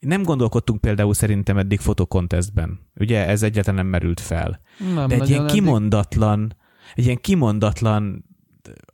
nem 0.01 0.23
gondolkodtunk 0.23 0.81
például 0.81 1.15
szerintem 1.15 1.59
eddig 1.59 1.81
fotokontesztben. 1.81 2.81
Ugye 2.95 3.27
ez 3.27 3.43
egyáltalán 3.43 3.81
nem 3.81 3.91
merült 3.91 4.21
fel. 4.21 4.61
Nem 4.95 5.09
De 5.09 5.15
egy 5.15 5.29
ilyen 5.29 5.43
eddig. 5.43 5.55
kimondatlan, 5.55 6.57
egy 6.95 7.05
ilyen 7.05 7.21
kimondatlan 7.21 8.25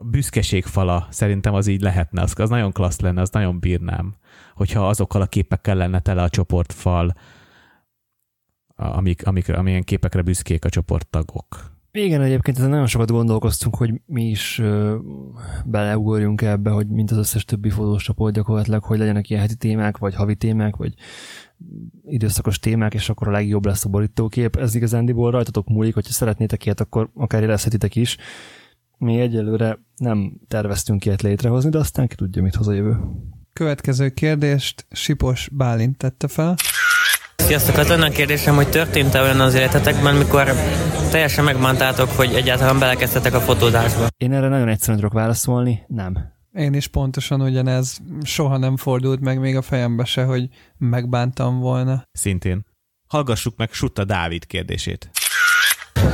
büszkeségfala 0.03 1.07
szerintem 1.11 1.55
az 1.55 1.67
így 1.67 1.81
lehetne. 1.81 2.23
Az, 2.23 2.33
az 2.37 2.49
nagyon 2.49 2.73
klassz 2.73 3.01
lenne, 3.01 3.21
az 3.21 3.31
nagyon 3.31 3.61
bírnám, 3.61 4.15
hogyha 4.55 4.89
azokkal 4.89 5.21
a 5.21 5.27
képekkel 5.27 5.77
lenne 5.77 6.01
tele 6.01 6.23
a 6.23 6.29
csoportfal, 6.29 7.15
amik, 8.85 9.27
amik, 9.27 9.49
amilyen 9.49 9.83
képekre 9.83 10.23
büszkék 10.23 10.65
a 10.65 10.69
csoporttagok. 10.69 11.71
Igen, 11.95 12.21
egyébként 12.21 12.59
ezen 12.59 12.71
nagyon 12.71 12.87
sokat 12.87 13.11
gondolkoztunk, 13.11 13.77
hogy 13.77 14.01
mi 14.07 14.29
is 14.29 14.59
ö, 14.59 14.97
beleugorjunk 15.65 16.43
ebbe, 16.43 16.71
hogy 16.71 16.89
mint 16.89 17.11
az 17.11 17.17
összes 17.17 17.45
többi 17.45 17.71
fotós 17.71 18.03
csoport 18.03 18.35
gyakorlatilag, 18.35 18.85
hogy 18.85 18.99
legyenek 18.99 19.31
ilyen 19.31 19.43
heti 19.43 19.57
témák, 19.57 19.99
vagy 19.99 20.15
havi 20.15 20.37
témák, 20.37 20.77
vagy 20.77 20.95
időszakos 22.05 22.59
témák, 22.59 22.95
és 22.95 23.09
akkor 23.09 23.29
a 23.29 23.31
legjobb 23.31 23.67
lesz 23.67 23.85
a 23.85 23.89
borítókép. 23.89 24.57
Ez 24.57 24.75
igazándiból 24.75 25.31
rajtatok 25.31 25.69
múlik, 25.69 25.95
hogyha 25.95 26.13
szeretnétek 26.13 26.65
ilyet, 26.65 26.81
akkor 26.81 27.11
akár 27.15 27.43
érezhetitek 27.43 27.97
is. 27.97 28.17
Mi 28.99 29.21
egyelőre 29.21 29.79
nem 29.97 30.33
terveztünk 30.49 31.05
ilyet 31.05 31.23
létrehozni, 31.23 31.71
de 31.71 31.79
aztán 31.79 32.09
ki 32.09 32.15
tudja, 32.15 32.43
mit 32.43 32.55
hoz 32.55 32.69
a 32.69 32.73
jövő. 32.73 32.97
Következő 33.53 34.09
kérdést 34.09 34.87
Sipos 34.91 35.49
Bálint 35.53 35.97
tette 35.97 36.29
fel. 36.29 36.55
Sziasztok, 37.43 37.77
az 37.77 37.89
lenne 37.89 38.07
a 38.07 38.11
kérdésem, 38.11 38.55
hogy 38.55 38.69
történt-e 38.69 39.23
olyan 39.23 39.41
az 39.41 39.55
életetekben, 39.55 40.15
mikor 40.15 40.53
teljesen 41.11 41.45
megmondtátok, 41.45 42.11
hogy 42.11 42.35
egyáltalán 42.35 42.79
belekezdtetek 42.79 43.35
a 43.35 43.41
fotózásba? 43.41 44.07
Én 44.17 44.33
erre 44.33 44.49
nagyon 44.49 44.69
egyszerűen 44.69 44.99
tudok 44.99 45.13
válaszolni, 45.13 45.83
nem. 45.87 46.19
Én 46.53 46.75
is 46.75 46.87
pontosan 46.87 47.41
ugyanez. 47.41 47.99
Soha 48.23 48.57
nem 48.57 48.77
fordult 48.77 49.21
meg 49.21 49.41
még 49.41 49.57
a 49.57 49.63
fejembe 49.63 50.05
se, 50.05 50.25
hogy 50.25 50.49
megbántam 50.79 51.61
volna. 51.61 52.03
Szintén. 52.13 52.65
Hallgassuk 53.09 53.57
meg 53.57 53.73
Sutta 53.73 54.05
Dávid 54.05 54.47
kérdését. 54.47 55.11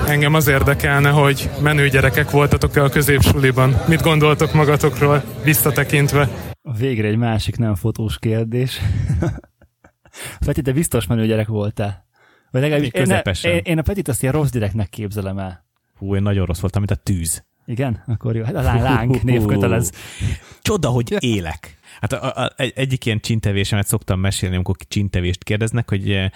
Engem 0.06 0.34
az 0.34 0.46
érdekelne, 0.46 1.10
hogy 1.10 1.50
menő 1.62 1.88
gyerekek 1.88 2.30
voltatok-e 2.30 2.82
a 2.82 2.88
középsuliban? 2.88 3.76
Mit 3.88 4.02
gondoltok 4.02 4.52
magatokról, 4.52 5.24
visszatekintve? 5.44 6.28
Végre 6.78 7.08
egy 7.08 7.16
másik 7.16 7.56
nem 7.56 7.74
fotós 7.74 8.18
kérdés. 8.18 8.80
Peti, 10.46 10.62
te 10.62 10.72
biztos 10.72 11.06
menő 11.06 11.26
gyerek 11.26 11.46
voltál. 11.46 12.06
Vagy 12.50 12.60
legalábbis 12.60 12.90
Én 12.90 13.02
közepesen. 13.02 13.52
Én, 13.52 13.60
én, 13.64 13.78
a 13.78 13.82
Petit 13.82 14.08
azt 14.08 14.22
ilyen 14.22 14.34
rossz 14.34 14.50
gyereknek 14.50 14.88
képzelem 14.88 15.38
el. 15.38 15.64
Hú, 15.98 16.14
én 16.14 16.22
nagyon 16.22 16.46
rossz 16.46 16.60
voltam, 16.60 16.82
mint 16.86 17.00
a 17.00 17.02
tűz. 17.02 17.44
Igen? 17.66 18.02
Akkor 18.06 18.36
jó. 18.36 18.44
Hát 18.44 18.54
a 18.54 18.62
láng 18.62 19.22
név 19.22 19.44
kötelez. 19.44 19.92
Csoda, 20.62 20.88
hogy 20.88 21.16
élek. 21.18 21.77
Hát 22.00 22.12
a, 22.12 22.42
a, 22.42 22.52
egy, 22.56 22.72
egyik 22.76 23.06
ilyen 23.06 23.20
csintevésemet 23.20 23.86
szoktam 23.86 24.20
mesélni, 24.20 24.54
amikor 24.54 24.76
csintevést 24.88 25.44
kérdeznek, 25.44 25.88
hogy 25.88 26.10
eh, 26.10 26.30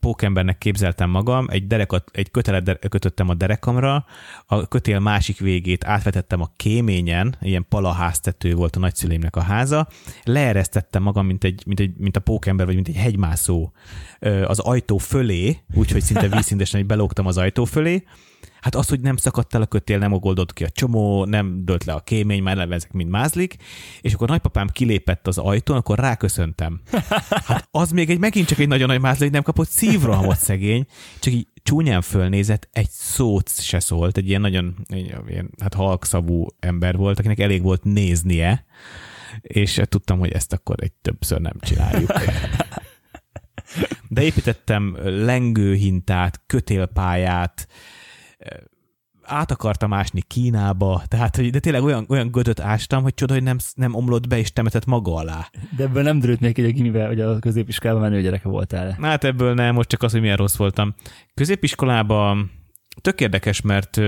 pókembernek 0.00 0.58
képzeltem 0.58 1.10
magam, 1.10 1.46
egy, 1.50 1.66
derekat, 1.66 2.10
egy 2.12 2.30
kötelet 2.30 2.62
de, 2.62 2.74
kötöttem 2.74 3.28
a 3.28 3.34
derekamra, 3.34 4.04
a 4.46 4.68
kötél 4.68 4.98
másik 4.98 5.38
végét 5.38 5.84
átvetettem 5.84 6.40
a 6.40 6.52
kéményen, 6.56 7.36
ilyen 7.40 7.66
palaháztető 7.68 8.54
volt 8.54 8.76
a 8.76 8.80
nagyszüleimnek 8.80 9.36
a 9.36 9.42
háza, 9.42 9.88
leeresztettem 10.24 11.02
magam, 11.02 11.26
mint, 11.26 11.44
egy, 11.44 11.62
mint, 11.66 11.80
egy, 11.80 11.94
mint 11.96 12.16
a 12.16 12.20
pókember, 12.20 12.66
vagy 12.66 12.74
mint 12.74 12.88
egy 12.88 12.96
hegymászó 12.96 13.72
az 14.44 14.58
ajtó 14.58 14.98
fölé, 14.98 15.58
úgyhogy 15.74 16.02
szinte 16.02 16.28
vízszintesen, 16.28 16.86
belógtam 16.86 17.26
az 17.26 17.36
ajtó 17.36 17.64
fölé, 17.64 18.04
Hát 18.60 18.74
az, 18.74 18.88
hogy 18.88 19.00
nem 19.00 19.16
szakadt 19.16 19.54
el 19.54 19.62
a 19.62 19.66
kötél, 19.66 19.98
nem 19.98 20.12
ogoldott 20.12 20.52
ki 20.52 20.64
a 20.64 20.70
csomó, 20.70 21.24
nem 21.24 21.64
dölt 21.64 21.84
le 21.84 21.92
a 21.92 22.00
kémény, 22.00 22.42
már 22.42 22.56
nem 22.56 22.72
ezek 22.72 22.92
mind 22.92 23.10
mázlik, 23.10 23.56
és 24.00 24.14
akkor 24.14 24.28
nagypapám 24.28 24.68
kilépett 24.68 25.26
az 25.26 25.38
ajtón, 25.38 25.76
akkor 25.76 25.98
ráköszöntem. 25.98 26.80
Hát 27.50 27.68
az 27.70 27.90
még 27.90 28.10
egy 28.10 28.18
megint 28.18 28.46
csak 28.46 28.58
egy 28.58 28.68
nagyon 28.68 28.88
nagy 28.88 29.00
mázli, 29.00 29.22
hogy 29.22 29.32
nem 29.32 29.42
kapott 29.42 29.68
szívrohamot 29.68 30.38
szegény, 30.38 30.86
csak 31.18 31.32
így 31.32 31.46
csúnyán 31.62 32.00
fölnézett, 32.00 32.68
egy 32.72 32.90
szót 32.90 33.50
se 33.60 33.80
szólt, 33.80 34.16
egy 34.16 34.28
ilyen 34.28 34.40
nagyon 34.40 34.74
egy, 34.86 35.14
ilyen, 35.28 35.50
hát 35.60 35.74
halkszavú 35.74 36.46
ember 36.58 36.96
volt, 36.96 37.18
akinek 37.18 37.38
elég 37.38 37.62
volt 37.62 37.84
néznie, 37.84 38.64
és 39.40 39.80
tudtam, 39.88 40.18
hogy 40.18 40.32
ezt 40.32 40.52
akkor 40.52 40.76
egy 40.82 40.92
többször 40.92 41.40
nem 41.40 41.56
csináljuk. 41.60 42.12
De 44.08 44.22
építettem 44.22 44.96
lengőhintát, 45.02 46.42
kötélpályát, 46.46 47.68
át 49.22 49.50
akartam 49.50 49.92
ásni 49.92 50.22
Kínába, 50.26 51.02
tehát, 51.08 51.36
hogy 51.36 51.50
de 51.50 51.58
tényleg 51.58 51.82
olyan, 51.82 52.04
olyan 52.08 52.30
gödöt 52.30 52.60
ástam, 52.60 53.02
hogy 53.02 53.14
csoda, 53.14 53.32
hogy 53.32 53.42
nem, 53.42 53.56
nem 53.74 53.94
omlott 53.94 54.28
be 54.28 54.38
és 54.38 54.52
temetett 54.52 54.84
maga 54.84 55.14
alá. 55.14 55.50
De 55.76 55.82
ebből 55.82 56.02
nem 56.02 56.18
derült 56.18 56.40
még, 56.40 56.54
hogy 56.54 56.64
a 56.64 56.70
gimibe, 56.70 57.06
vagy 57.06 57.20
a 57.20 57.38
középiskolában 57.38 58.02
menő 58.02 58.22
gyereke 58.22 58.48
voltál. 58.48 58.96
Na, 58.98 59.06
Hát 59.06 59.24
ebből 59.24 59.54
nem, 59.54 59.74
most 59.74 59.88
csak 59.88 60.02
az, 60.02 60.12
hogy 60.12 60.20
milyen 60.20 60.36
rossz 60.36 60.56
voltam. 60.56 60.94
Középiskolában 61.34 62.50
tök 63.00 63.20
érdekes, 63.20 63.60
mert 63.60 64.00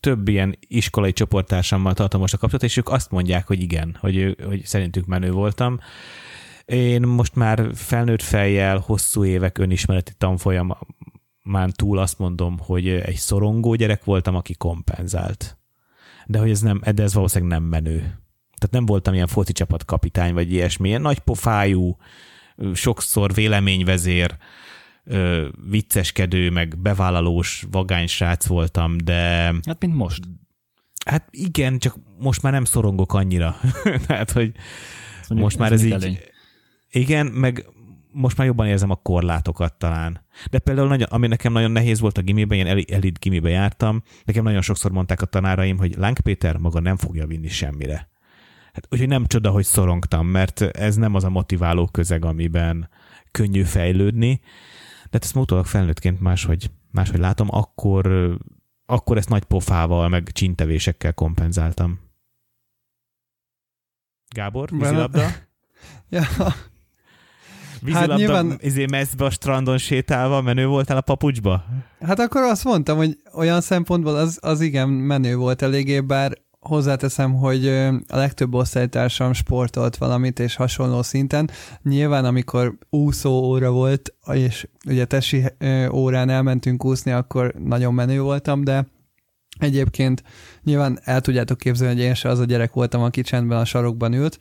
több 0.00 0.28
ilyen 0.28 0.58
iskolai 0.60 1.12
csoporttársammal 1.12 1.94
tartom 1.94 2.20
most 2.20 2.34
a 2.34 2.38
kapcsolatot, 2.38 2.70
és 2.70 2.76
ők 2.76 2.88
azt 2.88 3.10
mondják, 3.10 3.46
hogy 3.46 3.60
igen, 3.60 3.96
hogy, 4.00 4.36
hogy 4.46 4.64
szerintük 4.64 5.06
menő 5.06 5.30
voltam. 5.30 5.78
Én 6.64 7.02
most 7.02 7.34
már 7.34 7.70
felnőtt 7.74 8.22
fejjel, 8.22 8.78
hosszú 8.78 9.24
évek 9.24 9.58
önismereti 9.58 10.12
tanfolyamán 11.44 11.72
túl 11.76 11.98
azt 11.98 12.18
mondom, 12.18 12.58
hogy 12.58 12.88
egy 12.88 13.16
szorongó 13.16 13.74
gyerek 13.74 14.04
voltam, 14.04 14.34
aki 14.34 14.54
kompenzált. 14.54 15.58
De 16.26 16.38
hogy 16.38 16.50
ez 16.50 16.60
nem, 16.60 16.80
de 16.94 17.02
ez 17.02 17.14
valószínűleg 17.14 17.58
nem 17.58 17.68
menő. 17.68 17.98
Tehát 18.56 18.70
nem 18.70 18.86
voltam 18.86 19.14
ilyen 19.14 19.26
foci 19.26 19.52
csapat 19.52 19.84
kapitány, 19.84 20.34
vagy 20.34 20.52
ilyesmi. 20.52 20.88
Ilyen 20.88 21.00
nagy 21.00 21.18
pofájú, 21.18 21.96
sokszor 22.74 23.34
véleményvezér, 23.34 24.36
vicceskedő, 25.70 26.50
meg 26.50 26.78
bevállalós 26.78 27.66
vagány 27.70 28.06
srác 28.06 28.46
voltam, 28.46 28.96
de... 28.96 29.54
Hát, 29.66 29.80
mint 29.80 29.94
most. 29.94 30.22
Hát 31.06 31.28
igen, 31.30 31.78
csak 31.78 31.96
most 32.18 32.42
már 32.42 32.52
nem 32.52 32.64
szorongok 32.64 33.14
annyira. 33.14 33.56
Tehát, 34.06 34.30
hogy 34.30 34.52
Mondjuk 35.28 35.40
most 35.40 35.58
már 35.58 35.72
ez 35.72 35.84
így... 35.84 35.92
előny. 35.92 36.18
Igen, 36.90 37.26
meg 37.26 37.66
most 38.14 38.36
már 38.36 38.46
jobban 38.46 38.66
érzem 38.66 38.90
a 38.90 38.94
korlátokat 38.94 39.74
talán. 39.74 40.24
De 40.50 40.58
például, 40.58 40.88
nagyon, 40.88 41.08
ami 41.10 41.26
nekem 41.26 41.52
nagyon 41.52 41.70
nehéz 41.70 42.00
volt 42.00 42.18
a 42.18 42.22
gimiben, 42.22 42.56
ilyen 42.56 42.68
eli- 42.68 42.92
elit 42.92 43.18
gimibe 43.18 43.48
jártam, 43.48 44.02
nekem 44.24 44.44
nagyon 44.44 44.62
sokszor 44.62 44.90
mondták 44.90 45.22
a 45.22 45.26
tanáraim, 45.26 45.78
hogy 45.78 45.96
Lánk 45.96 46.18
Péter 46.18 46.56
maga 46.56 46.80
nem 46.80 46.96
fogja 46.96 47.26
vinni 47.26 47.48
semmire. 47.48 48.08
Hát 48.72 48.86
úgyhogy 48.90 49.08
nem 49.08 49.26
csoda, 49.26 49.50
hogy 49.50 49.64
szorongtam, 49.64 50.26
mert 50.26 50.60
ez 50.60 50.96
nem 50.96 51.14
az 51.14 51.24
a 51.24 51.30
motiváló 51.30 51.86
közeg, 51.86 52.24
amiben 52.24 52.88
könnyű 53.30 53.62
fejlődni. 53.62 54.40
De 55.02 55.10
hát 55.10 55.24
ezt 55.24 55.36
utólag 55.36 55.66
felnőttként 55.66 56.20
máshogy, 56.20 56.70
máshogy 56.90 57.20
látom, 57.20 57.48
akkor, 57.50 58.36
akkor 58.86 59.16
ezt 59.16 59.28
nagy 59.28 59.44
pofával, 59.44 60.08
meg 60.08 60.32
csintevésekkel 60.32 61.14
kompenzáltam. 61.14 62.00
Gábor, 64.28 64.70
vízilabda? 64.70 65.26
ja. 66.08 66.22
Vízilabda 67.84 68.12
Hát 68.12 68.20
nyilván- 68.20 68.62
izé 68.62 68.84
messzbe 68.90 69.24
a 69.24 69.30
strandon 69.30 69.78
sétálva, 69.78 70.40
menő 70.40 70.66
voltál 70.66 70.96
a 70.96 71.00
papucsba? 71.00 71.64
Hát 72.00 72.18
akkor 72.18 72.42
azt 72.42 72.64
mondtam, 72.64 72.96
hogy 72.96 73.18
olyan 73.34 73.60
szempontból 73.60 74.16
az, 74.16 74.38
az 74.42 74.60
igen 74.60 74.88
menő 74.88 75.36
volt 75.36 75.62
eléggé, 75.62 76.00
bár 76.00 76.32
hozzáteszem, 76.60 77.34
hogy 77.34 77.68
a 78.08 78.16
legtöbb 78.16 78.54
osztálytársam 78.54 79.32
sportolt 79.32 79.96
valamit, 79.96 80.38
és 80.38 80.54
hasonló 80.56 81.02
szinten. 81.02 81.50
Nyilván, 81.82 82.24
amikor 82.24 82.78
úszó 82.90 83.30
óra 83.30 83.70
volt, 83.70 84.14
és 84.32 84.68
ugye 84.86 85.04
tesi 85.04 85.44
órán 85.92 86.28
elmentünk 86.28 86.84
úszni, 86.84 87.10
akkor 87.10 87.54
nagyon 87.58 87.94
menő 87.94 88.20
voltam, 88.20 88.64
de 88.64 88.86
Egyébként 89.58 90.22
nyilván 90.62 90.98
el 91.02 91.20
tudjátok 91.20 91.58
képzelni, 91.58 91.94
hogy 91.94 92.04
én 92.04 92.14
se 92.14 92.28
az 92.28 92.38
a 92.38 92.44
gyerek 92.44 92.72
voltam, 92.72 93.02
aki 93.02 93.20
csendben 93.20 93.58
a 93.58 93.64
sarokban 93.64 94.12
ült. 94.12 94.38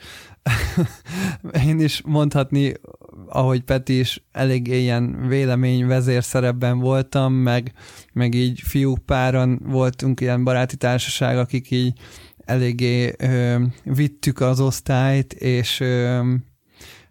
én 1.67 1.79
is 1.79 2.01
mondhatni, 2.05 2.73
ahogy 3.33 3.61
Peti 3.61 3.99
is, 3.99 4.23
elég 4.31 4.67
ilyen 4.67 5.27
vélemény 5.27 5.87
vezérszerepben 5.87 6.79
voltam, 6.79 7.33
meg, 7.33 7.71
meg 8.13 8.33
így 8.33 8.59
fiúk 8.59 9.05
páran 9.05 9.59
voltunk 9.65 10.21
ilyen 10.21 10.43
baráti 10.43 10.77
társaság, 10.77 11.37
akik 11.37 11.71
így 11.71 11.99
eléggé 12.37 13.13
ö, 13.17 13.63
vittük 13.83 14.39
az 14.39 14.59
osztályt, 14.59 15.33
és 15.33 15.79
ö, 15.79 16.21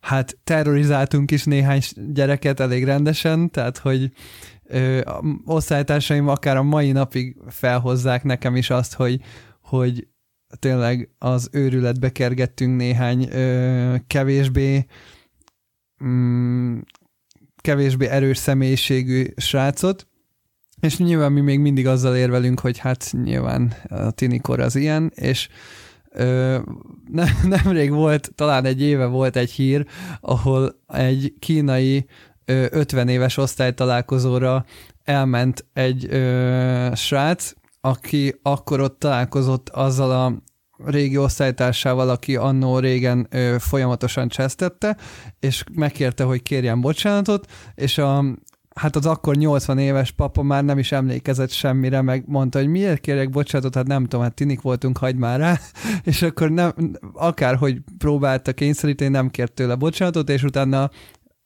hát 0.01 0.39
terrorizáltunk 0.45 1.31
is 1.31 1.45
néhány 1.45 1.81
gyereket 2.13 2.61
elég 2.61 2.85
rendesen, 2.85 3.51
tehát 3.51 3.79
hogy 3.79 4.11
ö, 4.65 5.01
osztálytársaim 5.45 6.29
akár 6.29 6.57
a 6.57 6.63
mai 6.63 6.93
napig 6.93 7.37
felhozzák 7.49 8.25
nekem 8.25 8.57
is 8.57 8.71
azt, 8.71 8.95
hogy, 8.95 9.21
hogy 9.63 10.07
tényleg 10.59 11.11
az 11.19 11.49
őrületbe 11.53 12.11
kergettünk 12.11 12.77
néhány 12.77 13.29
ö, 13.33 13.95
kevésbé 14.07 14.87
mm, 16.05 16.79
kevésbé 17.57 18.07
erős 18.07 18.39
személyiségű 18.39 19.25
srácot, 19.37 20.07
és 20.81 20.99
nyilván 20.99 21.33
mi 21.33 21.41
még 21.41 21.59
mindig 21.59 21.87
azzal 21.87 22.17
érvelünk, 22.17 22.61
hogy 22.61 22.79
hát 22.79 23.11
nyilván 23.23 23.73
a 23.89 24.11
tinikor 24.11 24.61
az 24.61 24.77
ilyen, 24.77 25.13
és 25.15 25.49
ö, 26.11 26.59
ne, 27.11 27.25
nemrég 27.43 27.91
volt, 27.91 28.33
talán 28.35 28.65
egy 28.65 28.81
éve 28.81 29.07
volt 29.07 29.37
egy 29.37 29.51
hír, 29.51 29.87
ahol 30.21 30.83
egy 30.87 31.35
kínai 31.39 32.07
ö, 32.45 32.67
50 32.71 33.09
éves 33.09 33.37
osztálytalálkozóra 33.37 34.65
elment 35.05 35.65
egy 35.73 36.07
ö, 36.11 36.91
srác, 36.95 37.53
aki 37.81 38.39
akkor 38.43 38.81
ott 38.81 38.99
találkozott 38.99 39.69
azzal 39.69 40.11
a 40.11 40.43
régi 40.85 41.17
osztálytársával, 41.17 42.09
aki 42.09 42.37
annó 42.37 42.79
régen 42.79 43.27
ö, 43.31 43.57
folyamatosan 43.59 44.29
csesztette, 44.29 44.97
és 45.41 45.65
megkérte, 45.75 46.25
hogy 46.25 46.43
kérjen 46.43 46.81
bocsánatot, 46.81 47.51
és 47.75 47.99
a, 47.99 48.25
hát 48.75 48.97
az 48.97 49.07
akkor 49.07 49.37
80 49.37 49.79
éves 49.79 50.11
papa 50.11 50.43
már 50.43 50.65
nem 50.65 50.79
is 50.79 50.93
emlékezett 50.93 51.51
semmire, 51.51 52.03
meg 52.03 52.25
mondta, 52.27 52.59
hogy 52.59 52.69
miért 52.69 53.01
kérjek 53.01 53.31
bocsánatot, 53.31 53.75
hát 53.75 53.87
nem 53.87 54.03
tudom, 54.03 54.21
hát 54.21 54.35
tinik 54.35 54.61
voltunk, 54.61 54.99
hagyd 54.99 55.17
már 55.17 55.39
rá, 55.39 55.59
és 56.05 56.23
akkor 56.23 56.51
nem, 56.51 56.73
akárhogy 57.13 57.79
próbálta 57.99 58.53
kényszeríteni, 58.53 59.11
nem 59.11 59.31
kért 59.31 59.53
tőle 59.53 59.75
bocsánatot, 59.75 60.31
és 60.31 60.43
utána 60.43 60.91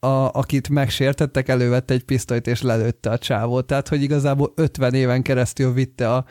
a, 0.00 0.30
akit 0.32 0.68
megsértettek, 0.68 1.48
elővette 1.48 1.94
egy 1.94 2.04
pisztolyt 2.04 2.46
és 2.46 2.62
lelőtte 2.62 3.10
a 3.10 3.18
csávót. 3.18 3.66
Tehát, 3.66 3.88
hogy 3.88 4.02
igazából 4.02 4.52
50 4.56 4.94
éven 4.94 5.22
keresztül 5.22 5.72
vitte 5.72 6.14
a, 6.14 6.24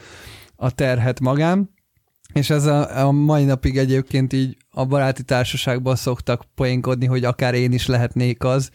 a 0.56 0.72
terhet 0.72 1.20
magán, 1.20 1.75
és 2.36 2.50
ez 2.50 2.66
a, 2.66 3.06
a 3.06 3.12
mai 3.12 3.44
napig 3.44 3.78
egyébként 3.78 4.34
így 4.34 4.58
a 4.72 4.86
baráti 4.86 5.24
társaságban 5.24 5.96
szoktak 5.96 6.44
poénkodni, 6.56 7.06
hogy 7.06 7.24
akár 7.24 7.54
én 7.54 7.72
is 7.72 7.86
lehetnék 7.86 8.44
az, 8.44 8.70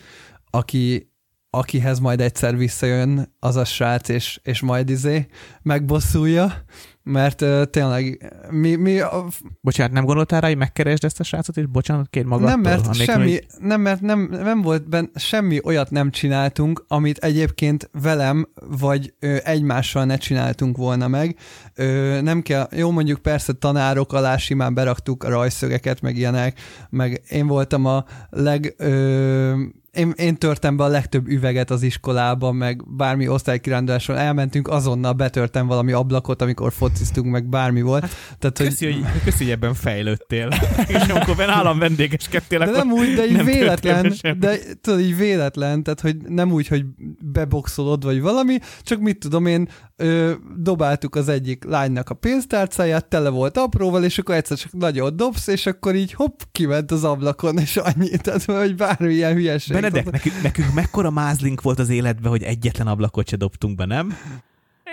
aki, 0.50 1.09
akihez 1.50 1.98
majd 1.98 2.20
egyszer 2.20 2.56
visszajön 2.56 3.36
az 3.38 3.56
a 3.56 3.64
srác, 3.64 4.08
és, 4.08 4.40
és 4.42 4.60
majd 4.60 4.88
izé 4.88 5.26
megbosszulja, 5.62 6.64
mert 7.02 7.40
uh, 7.40 7.64
tényleg 7.64 8.32
mi... 8.50 8.74
mi 8.74 9.00
a... 9.00 9.26
Bocsánat, 9.60 9.92
nem 9.92 10.04
gondoltál 10.04 10.40
rá, 10.40 10.48
hogy 10.48 10.56
megkeresd 10.56 11.04
ezt 11.04 11.20
a 11.20 11.22
srácot, 11.22 11.56
és 11.56 11.66
bocsánat 11.66 12.08
kér 12.10 12.24
magadtól? 12.24 12.50
Nem, 12.50 12.60
mert, 12.60 12.86
Annélkül, 12.86 13.14
semmi, 13.14 13.30
hogy- 13.32 13.46
nem, 13.58 13.80
mert 13.80 14.00
nem, 14.00 14.28
nem 14.30 14.62
volt 14.62 14.88
benne, 14.88 15.08
semmi 15.14 15.60
olyat 15.64 15.90
nem 15.90 16.10
csináltunk, 16.10 16.84
amit 16.88 17.18
egyébként 17.18 17.90
velem 18.02 18.48
vagy 18.54 19.14
ö, 19.18 19.36
egymással 19.44 20.04
ne 20.04 20.16
csináltunk 20.16 20.76
volna 20.76 21.08
meg. 21.08 21.36
Ö, 21.74 22.20
nem 22.20 22.42
kell, 22.42 22.68
jó 22.76 22.90
mondjuk 22.90 23.18
persze 23.18 23.52
tanárok 23.52 24.12
alá 24.12 24.36
simán 24.36 24.74
beraktuk 24.74 25.24
a 25.24 25.28
rajszögeket, 25.28 26.00
meg 26.00 26.16
ilyenek, 26.16 26.60
meg 26.90 27.22
én 27.28 27.46
voltam 27.46 27.84
a 27.84 28.04
leg... 28.30 28.74
Ö, 28.78 29.62
én, 29.92 30.12
én 30.16 30.36
törtem 30.36 30.76
be 30.76 30.84
a 30.84 30.88
legtöbb 30.88 31.28
üveget 31.28 31.70
az 31.70 31.82
iskolában, 31.82 32.54
meg 32.54 32.94
bármi 32.96 33.28
osztálykiránduláson 33.28 34.16
elmentünk, 34.16 34.68
azonnal 34.68 35.12
betörtem 35.12 35.66
valami 35.66 35.92
ablakot, 35.92 36.42
amikor 36.42 36.72
fociztunk, 36.72 37.30
meg 37.30 37.48
bármi 37.48 37.82
volt. 37.82 38.02
Hát, 38.02 38.38
Tehát, 38.38 38.58
Köszi, 38.58 38.84
hogy, 38.84 39.04
köszi, 39.24 39.44
hogy 39.44 39.52
ebben 39.52 39.74
fejlődtél. 39.74 40.48
és 40.86 41.08
amikor 41.08 41.36
ben 41.36 41.48
állam 41.48 41.78
vendégeskedtél, 41.78 42.58
de 42.58 42.70
nem 42.70 42.92
úgy, 42.92 43.14
de 43.14 43.26
így 43.26 43.36
nem 43.36 43.44
véletlen, 43.44 44.14
de 44.38 44.58
tudod, 44.80 45.00
így 45.00 45.16
véletlen, 45.16 45.82
tehát 45.82 46.00
hogy 46.00 46.16
nem 46.28 46.52
úgy, 46.52 46.66
hogy 46.66 46.84
beboxolod, 47.24 48.04
vagy 48.04 48.20
valami, 48.20 48.58
csak 48.82 49.00
mit 49.00 49.18
tudom 49.18 49.46
én, 49.46 49.68
ö, 50.00 50.32
dobáltuk 50.56 51.14
az 51.14 51.28
egyik 51.28 51.64
lánynak 51.64 52.08
a 52.10 52.14
pénztárcáját, 52.14 53.06
tele 53.08 53.28
volt 53.28 53.56
apróval, 53.56 54.04
és 54.04 54.18
akkor 54.18 54.34
egyszer 54.34 54.56
csak 54.56 54.72
nagyon 54.72 55.16
dobsz, 55.16 55.46
és 55.46 55.66
akkor 55.66 55.94
így 55.94 56.12
hopp, 56.12 56.40
kiment 56.52 56.90
az 56.90 57.04
ablakon, 57.04 57.58
és 57.58 57.76
annyi, 57.76 58.08
tehát 58.16 58.44
hogy 58.44 58.76
bármilyen 58.76 59.32
hülyeség. 59.34 59.72
Benedek, 59.72 60.10
nekünk, 60.10 60.42
nekünk 60.42 60.72
mekkora 60.74 61.10
mázlink 61.10 61.62
volt 61.62 61.78
az 61.78 61.88
életben, 61.88 62.30
hogy 62.30 62.42
egyetlen 62.42 62.86
ablakot 62.86 63.28
se 63.28 63.36
dobtunk 63.36 63.76
be, 63.76 63.84
nem? 63.84 64.16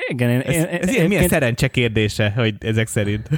Igen, 0.09 0.29
én, 0.29 0.39
Ez, 0.39 0.55
én, 0.55 0.63
ez 0.65 0.89
ilyen 0.89 1.07
milyen 1.07 1.27
szerencse 1.27 1.67
kérdése, 1.67 2.31
hogy 2.35 2.55
ezek 2.59 2.87
szerint. 2.87 3.29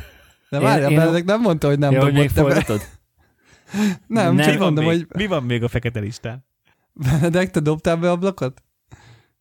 De 0.50 0.60
várjál, 0.60 0.92
én- 0.92 0.98
Benedek 0.98 1.24
nem 1.26 1.42
mondta, 1.42 1.68
hogy 1.68 1.80
nem 1.80 1.90
hogy 1.90 2.00
dobott 2.00 2.14
még 2.14 2.30
folytatod? 2.30 2.82
Nem, 4.08 4.36
Nem. 4.36 4.46
csak 4.46 4.54
mi, 4.54 4.58
van 4.60 4.66
mondom, 4.74 4.86
még, 4.86 5.06
hogy 5.10 5.22
mi 5.22 5.28
van 5.28 5.44
még 5.44 5.64
a 5.64 5.68
fekete 5.68 6.00
listán? 6.00 6.46
Benedek, 6.94 7.52
te 7.52 7.60
dobtál 7.60 7.96
be 7.98 8.12
ablakot? 8.12 8.64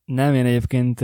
Nem, 0.09 0.35
én 0.35 0.47
egyébként, 0.47 1.01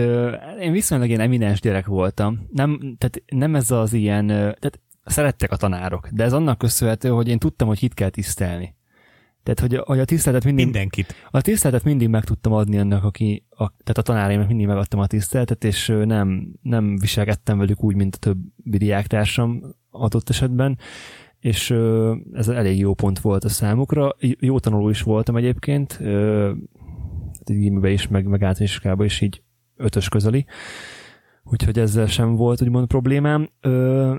én 0.61 0.73
viszonylag 0.73 1.09
ilyen 1.09 1.21
eminens 1.21 1.61
gyerek 1.61 1.87
voltam. 1.87 2.47
Nem, 2.53 2.97
tehát 2.99 3.23
nem 3.27 3.55
ez 3.55 3.71
az 3.71 3.93
ilyen, 3.93 4.27
tehát 4.27 4.81
szerettek 5.05 5.53
a 5.53 5.57
tanárok, 5.57 6.09
de 6.09 6.25
ez 6.25 6.33
annak 6.33 6.59
köszönhető, 6.59 7.09
hogy 7.09 7.29
én 7.29 7.39
tudtam, 7.39 7.69
hogy 7.69 7.79
hit 7.79 7.95
kell 7.95 8.09
tisztelni. 8.09 8.75
Tehát, 9.43 9.61
hogy 9.61 9.75
a, 9.75 9.83
hogy 9.87 9.99
a 9.99 10.05
tiszteletet 10.05 10.45
mindig... 10.45 10.65
Mindenkit. 10.65 11.15
A 11.31 11.41
tiszteletet 11.41 11.85
mindig 11.85 12.09
meg 12.09 12.25
tudtam 12.25 12.53
adni 12.53 12.79
annak, 12.79 13.05
aki, 13.05 13.45
a, 13.51 13.69
tehát 13.69 13.99
a 13.99 14.03
tanáraimnak 14.03 14.49
mindig 14.49 14.67
megadtam 14.67 15.01
a 15.01 15.07
tiszteletet, 15.07 15.65
és 15.65 15.93
nem, 16.05 16.53
nem 16.63 16.97
viselkedtem 16.97 17.59
velük 17.59 17.83
úgy, 17.83 17.95
mint 17.95 18.15
a 18.15 18.19
többi 18.19 18.79
diáktársam 18.79 19.63
adott 19.91 20.29
esetben, 20.29 20.79
és 21.41 21.75
ez 22.33 22.49
elég 22.49 22.79
jó 22.79 22.95
pont 22.95 23.19
volt 23.19 23.45
a 23.45 23.49
számukra. 23.49 24.17
Jó 24.19 24.59
tanuló 24.59 24.89
is 24.89 25.03
voltam 25.03 25.37
egyébként, 25.37 25.99
gimibe 27.53 27.91
is, 27.91 28.09
meg, 28.09 28.25
meg 28.25 28.43
általánosiskába 28.43 29.05
is 29.05 29.21
így 29.21 29.43
ötös 29.77 30.09
közeli, 30.09 30.47
úgyhogy 31.43 31.79
ezzel 31.79 32.07
sem 32.07 32.35
volt 32.35 32.63
úgymond 32.63 32.87
problémám. 32.87 33.49
Ö, 33.61 34.17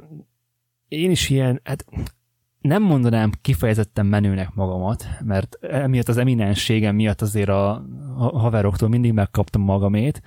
én 0.87 1.11
is 1.11 1.29
ilyen, 1.29 1.61
hát 1.63 1.85
nem 2.61 2.83
mondanám 2.83 3.31
kifejezetten 3.41 4.05
menőnek 4.05 4.53
magamat, 4.53 5.07
mert 5.23 5.57
emiatt 5.61 6.07
az 6.07 6.17
eminensségem 6.17 6.95
miatt 6.95 7.21
azért 7.21 7.49
a, 7.49 7.85
haveroktól 8.15 8.89
mindig 8.89 9.13
megkaptam 9.13 9.61
magamét, 9.61 10.21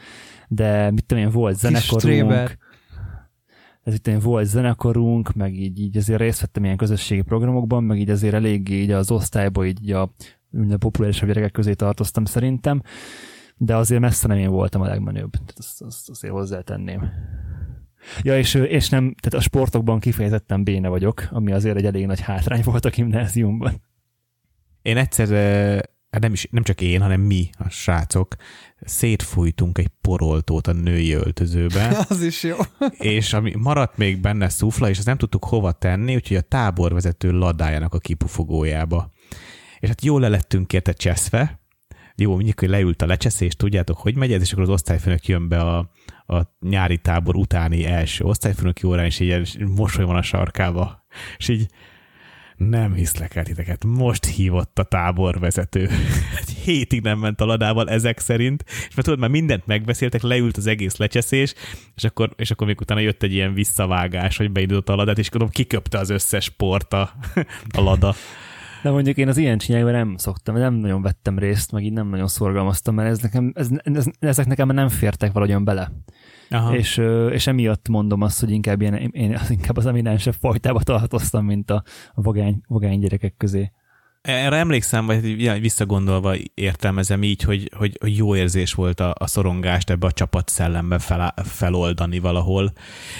de 0.49 0.91
mit 0.91 1.05
tudom 1.05 1.25
én, 1.25 1.31
volt 1.31 1.59
zenekarunk, 1.59 2.59
ez 3.83 3.95
itt 3.95 4.07
én 4.07 4.19
volt 4.19 4.47
zenekarunk, 4.47 5.33
meg 5.33 5.55
így, 5.55 5.81
így 5.81 5.97
azért 5.97 6.21
részt 6.21 6.41
vettem 6.41 6.65
ilyen 6.65 6.77
közösségi 6.77 7.23
programokban, 7.23 7.85
meg 7.85 7.99
így 7.99 8.11
azért 8.11 8.35
eléggé 8.35 8.75
így 8.75 8.91
az 8.91 9.11
osztályban 9.11 9.67
így 9.67 9.93
a, 9.93 10.15
a 10.71 10.77
populárisabb 10.77 11.29
gyerekek 11.29 11.53
közé 11.53 11.73
tartoztam 11.73 12.25
szerintem, 12.25 12.83
de 13.57 13.77
azért 13.77 14.01
messze 14.01 14.27
nem 14.27 14.39
én 14.39 14.51
voltam 14.51 14.81
a 14.81 14.87
legmenőbb. 14.87 15.31
Tehát 15.31 15.55
azt, 15.57 15.83
azt 15.83 16.09
azért 16.09 16.33
hozzátenném. 16.33 17.11
Ja, 18.23 18.39
és, 18.39 18.55
és 18.55 18.89
nem, 18.89 19.15
tehát 19.21 19.39
a 19.39 19.49
sportokban 19.49 20.01
kifejezetten 20.01 20.65
béne 20.65 20.89
vagyok, 20.89 21.29
ami 21.31 21.53
azért 21.53 21.77
egy 21.77 21.87
elég 21.87 22.07
nagy 22.07 22.21
hátrány 22.21 22.63
volt 22.65 22.85
a 22.85 22.91
gimnáziumban. 22.91 23.83
Én 24.83 24.97
egyszer, 24.97 25.31
eh, 25.31 25.79
nem, 26.21 26.33
is, 26.33 26.49
nem 26.51 26.63
csak 26.63 26.81
én, 26.81 27.01
hanem 27.01 27.21
mi, 27.21 27.51
a 27.59 27.69
srácok, 27.69 28.35
szétfújtunk 28.81 29.79
egy 29.79 29.89
poroltót 30.01 30.67
a 30.67 30.73
női 30.73 31.13
öltözőbe, 31.13 31.89
Az 32.09 32.23
is 32.23 32.43
jó. 32.43 32.57
és 32.91 33.33
ami 33.33 33.55
maradt 33.57 33.97
még 33.97 34.21
benne 34.21 34.49
szufla, 34.49 34.89
és 34.89 34.99
azt 34.99 35.07
nem 35.07 35.17
tudtuk 35.17 35.45
hova 35.45 35.73
tenni, 35.73 36.15
úgyhogy 36.15 36.37
a 36.37 36.41
táborvezető 36.41 37.31
ladájának 37.31 37.95
a 37.95 37.99
kipufogójába. 37.99 39.13
És 39.81 39.89
hát 39.89 40.05
jól 40.05 40.21
le 40.21 40.29
lettünk 40.29 40.73
érte 40.73 40.93
cseszve, 40.93 41.61
jó, 42.21 42.35
mondjuk, 42.35 42.61
hogy 42.61 42.69
leült 42.69 43.03
a 43.03 43.07
lecseszés, 43.07 43.57
tudjátok, 43.57 43.99
hogy 43.99 44.17
megy 44.17 44.33
ez, 44.33 44.41
és 44.41 44.53
akkor 44.53 44.65
az 44.65 44.69
osztályfőnök 44.69 45.27
jön 45.27 45.49
be 45.49 45.61
a, 45.61 45.91
a 46.27 46.43
nyári 46.61 46.99
tábor 46.99 47.37
utáni 47.37 47.85
első 47.85 48.25
osztályfőnöki 48.25 48.87
órán, 48.87 49.05
és 49.05 49.21
így 49.21 49.59
mosoly 49.59 50.05
van 50.05 50.17
a 50.17 50.23
sarkába. 50.23 51.07
És 51.37 51.49
így 51.49 51.67
nem 52.57 52.95
hiszlek 52.95 53.35
el 53.35 53.45
titeket, 53.45 53.85
most 53.85 54.25
hívott 54.25 54.79
a 54.79 54.83
táborvezető. 54.83 55.89
Egy 56.41 56.51
hétig 56.51 57.03
nem 57.03 57.19
ment 57.19 57.41
a 57.41 57.45
ladával 57.45 57.91
ezek 57.91 58.19
szerint, 58.19 58.65
és 58.67 58.95
mert 58.95 59.05
tudod, 59.07 59.19
már 59.19 59.31
mindent 59.31 59.67
megbeszéltek, 59.67 60.23
leült 60.23 60.57
az 60.57 60.67
egész 60.67 60.97
lecseszés, 60.97 61.55
és 61.95 62.05
akkor, 62.05 62.33
és 62.37 62.51
akkor 62.51 62.67
még 62.67 62.81
utána 62.81 63.01
jött 63.01 63.23
egy 63.23 63.33
ilyen 63.33 63.55
visszavágás, 63.55 64.37
hogy 64.37 64.51
beindult 64.51 64.89
a 64.89 64.95
ladát, 64.95 65.19
és 65.19 65.31
gondolom 65.31 65.55
kiköpte 65.55 65.99
az 65.99 66.11
összes 66.11 66.49
port 66.49 66.93
a, 66.93 67.13
a 67.79 67.81
lada. 67.81 68.15
De 68.83 68.91
mondjuk 68.91 69.17
én 69.17 69.29
az 69.29 69.37
ilyen 69.37 69.59
csinyákban 69.59 69.93
nem 69.93 70.17
szoktam, 70.17 70.57
nem 70.57 70.75
nagyon 70.75 71.03
vettem 71.03 71.39
részt, 71.39 71.73
meg 71.73 71.85
így 71.85 71.93
nem 71.93 72.09
nagyon 72.09 72.27
szorgalmaztam, 72.27 72.95
mert 72.95 73.09
ez 73.09 73.19
nekem, 73.19 73.53
ez, 73.55 73.69
ez, 73.83 74.07
ezek 74.19 74.47
nekem 74.47 74.69
nem 74.69 74.89
fértek 74.89 75.33
valahogyan 75.33 75.65
bele. 75.65 75.93
Aha. 76.51 76.77
És, 76.77 76.97
és 77.31 77.47
emiatt 77.47 77.89
mondom 77.89 78.21
azt, 78.21 78.41
hogy 78.41 78.51
inkább, 78.51 78.81
ilyen, 78.81 78.95
én 78.95 79.35
az 79.35 79.51
inkább 79.51 79.77
az 79.77 79.87
eminensebb 79.87 80.35
fajtába 80.35 80.81
tartoztam, 80.83 81.45
mint 81.45 81.71
a, 81.71 81.83
a 82.15 82.23
vagány, 82.23 82.61
vagány 82.67 82.99
gyerekek 82.99 83.35
közé. 83.37 83.73
Erre 84.21 84.57
emlékszem, 84.57 85.07
vagy 85.07 85.61
visszagondolva 85.61 86.35
értelmezem 86.55 87.23
így, 87.23 87.43
hogy, 87.43 87.71
hogy, 87.77 88.17
jó 88.17 88.37
érzés 88.37 88.75
volt 88.75 89.01
a, 89.01 89.15
a 89.19 89.27
szorongást 89.27 89.91
ebbe 89.91 90.07
a 90.07 90.13
csapatszellembe 90.13 90.99
fel, 90.99 91.35
feloldani 91.45 92.19
valahol. 92.19 92.73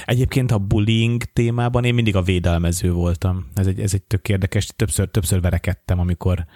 Egyébként 0.05 0.51
a 0.51 0.59
bullying 0.59 1.23
témában 1.23 1.85
én 1.85 1.95
mindig 1.95 2.17
a 2.17 2.23
védelmező 2.23 2.93
voltam. 2.93 3.47
Ez 3.55 3.67
egy, 3.67 3.81
ez 3.81 3.95
egy 3.95 4.03
tök 4.03 4.29
érdekes, 4.29 4.67
többször, 4.77 5.09
többször 5.09 5.41
verekedtem, 5.41 5.99
amikor 5.99 6.47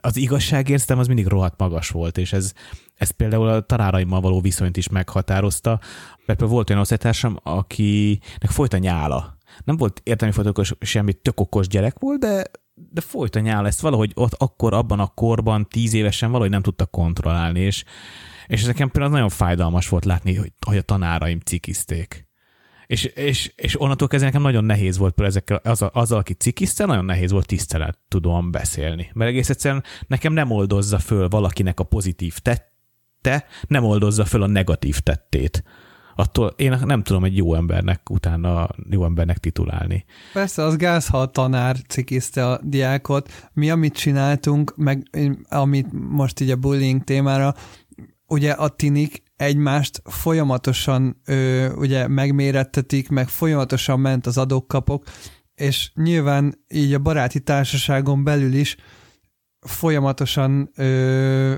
az 0.00 0.16
igazságérztem 0.16 0.98
az 0.98 1.06
mindig 1.06 1.26
rohadt 1.26 1.58
magas 1.58 1.88
volt, 1.88 2.18
és 2.18 2.32
ez, 2.32 2.52
ez 2.94 3.10
például 3.10 3.48
a 3.48 3.60
tanáraimmal 3.60 4.20
való 4.20 4.40
viszonyt 4.40 4.76
is 4.76 4.88
meghatározta, 4.88 5.80
mert 6.26 6.40
volt 6.40 6.70
olyan 6.70 6.82
osztálytársam, 6.82 7.38
akinek 7.42 8.50
folyt 8.50 8.72
a 8.72 8.78
nyála. 8.78 9.38
Nem 9.64 9.76
volt 9.76 10.00
értelmi 10.04 10.34
fotókos, 10.34 10.72
semmi 10.80 11.12
tök 11.12 11.40
okos 11.40 11.68
gyerek 11.68 11.98
volt, 11.98 12.18
de 12.18 12.44
de 12.76 13.00
folyton 13.00 13.42
nyál 13.42 13.66
ezt 13.66 13.80
valahogy 13.80 14.10
ott 14.14 14.32
akkor 14.32 14.74
abban 14.74 15.00
a 15.00 15.06
korban, 15.06 15.68
tíz 15.68 15.94
évesen 15.94 16.30
valahogy 16.30 16.50
nem 16.50 16.62
tudta 16.62 16.86
kontrollálni, 16.86 17.60
és, 17.60 17.84
és 18.46 18.64
nekem 18.64 18.90
például 18.90 19.12
nagyon 19.12 19.28
fájdalmas 19.28 19.88
volt 19.88 20.04
látni, 20.04 20.34
hogy, 20.34 20.52
hogy 20.66 20.76
a 20.76 20.82
tanáraim 20.82 21.40
cikizték. 21.40 22.26
És, 22.86 23.04
és, 23.04 23.52
és 23.56 23.80
onnantól 23.80 24.08
kezdve 24.08 24.28
nekem 24.28 24.42
nagyon 24.42 24.64
nehéz 24.64 24.98
volt 24.98 25.14
például 25.14 25.36
ezekkel, 25.36 25.72
az, 25.72 25.90
azzal, 25.92 26.18
aki 26.18 26.32
cikiszte, 26.32 26.86
nagyon 26.86 27.04
nehéz 27.04 27.30
volt 27.30 27.46
tisztelet 27.46 27.98
tudom 28.08 28.50
beszélni. 28.50 29.10
Mert 29.12 29.30
egész 29.30 29.50
egyszerűen 29.50 29.84
nekem 30.06 30.32
nem 30.32 30.50
oldozza 30.50 30.98
föl 30.98 31.28
valakinek 31.28 31.80
a 31.80 31.84
pozitív 31.84 32.38
tette, 32.38 33.46
nem 33.68 33.84
oldozza 33.84 34.24
föl 34.24 34.42
a 34.42 34.46
negatív 34.46 34.98
tettét. 34.98 35.64
Attól 36.18 36.52
én 36.56 36.78
nem 36.84 37.02
tudom 37.02 37.24
egy 37.24 37.36
jó 37.36 37.54
embernek 37.54 38.10
utána 38.10 38.68
jó 38.90 39.04
embernek 39.04 39.38
titulálni. 39.38 40.04
Persze, 40.32 40.62
az 40.62 40.76
gáz, 40.76 41.06
ha 41.06 41.20
a 41.20 41.26
tanár 41.26 41.76
cikiszte 41.88 42.48
a 42.48 42.60
diákot. 42.62 43.48
Mi, 43.52 43.70
amit 43.70 43.94
csináltunk, 43.94 44.76
meg 44.76 45.10
amit 45.48 45.86
most 45.92 46.40
így 46.40 46.50
a 46.50 46.56
bullying 46.56 47.04
témára, 47.04 47.54
ugye 48.26 48.52
a 48.52 48.68
tinik 48.68 49.22
egymást 49.36 50.02
folyamatosan 50.04 51.20
ö, 51.24 51.72
ugye 51.72 52.08
megmérettetik, 52.08 53.08
meg 53.08 53.28
folyamatosan 53.28 54.00
ment 54.00 54.26
az 54.26 54.38
adókapok, 54.38 55.04
és 55.54 55.90
nyilván 55.94 56.54
így 56.68 56.94
a 56.94 56.98
baráti 56.98 57.40
társaságon 57.40 58.24
belül 58.24 58.54
is 58.54 58.76
folyamatosan 59.60 60.70
ö, 60.76 61.54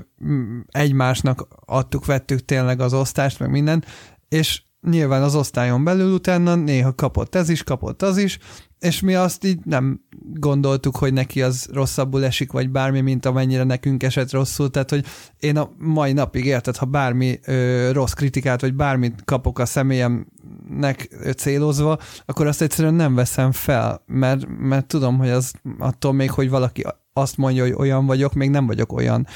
egymásnak 0.67 1.47
adtuk, 1.65 2.05
vettük 2.05 2.45
tényleg 2.45 2.79
az 2.79 2.93
osztást, 2.93 3.39
meg 3.39 3.49
minden, 3.49 3.83
és 4.29 4.61
nyilván 4.81 5.23
az 5.23 5.35
osztályon 5.35 5.83
belül 5.83 6.13
utána 6.13 6.55
néha 6.55 6.93
kapott 6.93 7.35
ez 7.35 7.49
is, 7.49 7.63
kapott 7.63 8.01
az 8.01 8.17
is, 8.17 8.39
és 8.79 8.99
mi 8.99 9.15
azt 9.15 9.45
így 9.45 9.59
nem 9.63 10.01
gondoltuk, 10.33 10.97
hogy 10.97 11.13
neki 11.13 11.41
az 11.41 11.67
rosszabbul 11.73 12.25
esik, 12.25 12.51
vagy 12.51 12.69
bármi, 12.69 13.01
mint 13.01 13.25
amennyire 13.25 13.63
nekünk 13.63 14.03
esett 14.03 14.31
rosszul, 14.31 14.69
tehát 14.69 14.89
hogy 14.89 15.05
én 15.39 15.57
a 15.57 15.71
mai 15.77 16.13
napig 16.13 16.45
érted, 16.45 16.75
ha 16.75 16.85
bármi 16.85 17.39
ö, 17.45 17.89
rossz 17.91 18.11
kritikát, 18.11 18.61
vagy 18.61 18.73
bármit 18.73 19.21
kapok 19.25 19.59
a 19.59 19.65
személyemnek 19.65 21.09
célozva, 21.37 21.97
akkor 22.25 22.47
azt 22.47 22.61
egyszerűen 22.61 22.93
nem 22.93 23.15
veszem 23.15 23.51
fel, 23.51 24.03
mert, 24.05 24.45
mert 24.59 24.85
tudom, 24.85 25.17
hogy 25.17 25.29
az 25.29 25.53
attól 25.77 26.13
még, 26.13 26.31
hogy 26.31 26.49
valaki 26.49 26.85
azt 27.13 27.37
mondja, 27.37 27.63
hogy 27.63 27.73
olyan 27.77 28.05
vagyok, 28.05 28.33
még 28.33 28.49
nem 28.49 28.65
vagyok 28.65 28.93
olyan. 28.93 29.27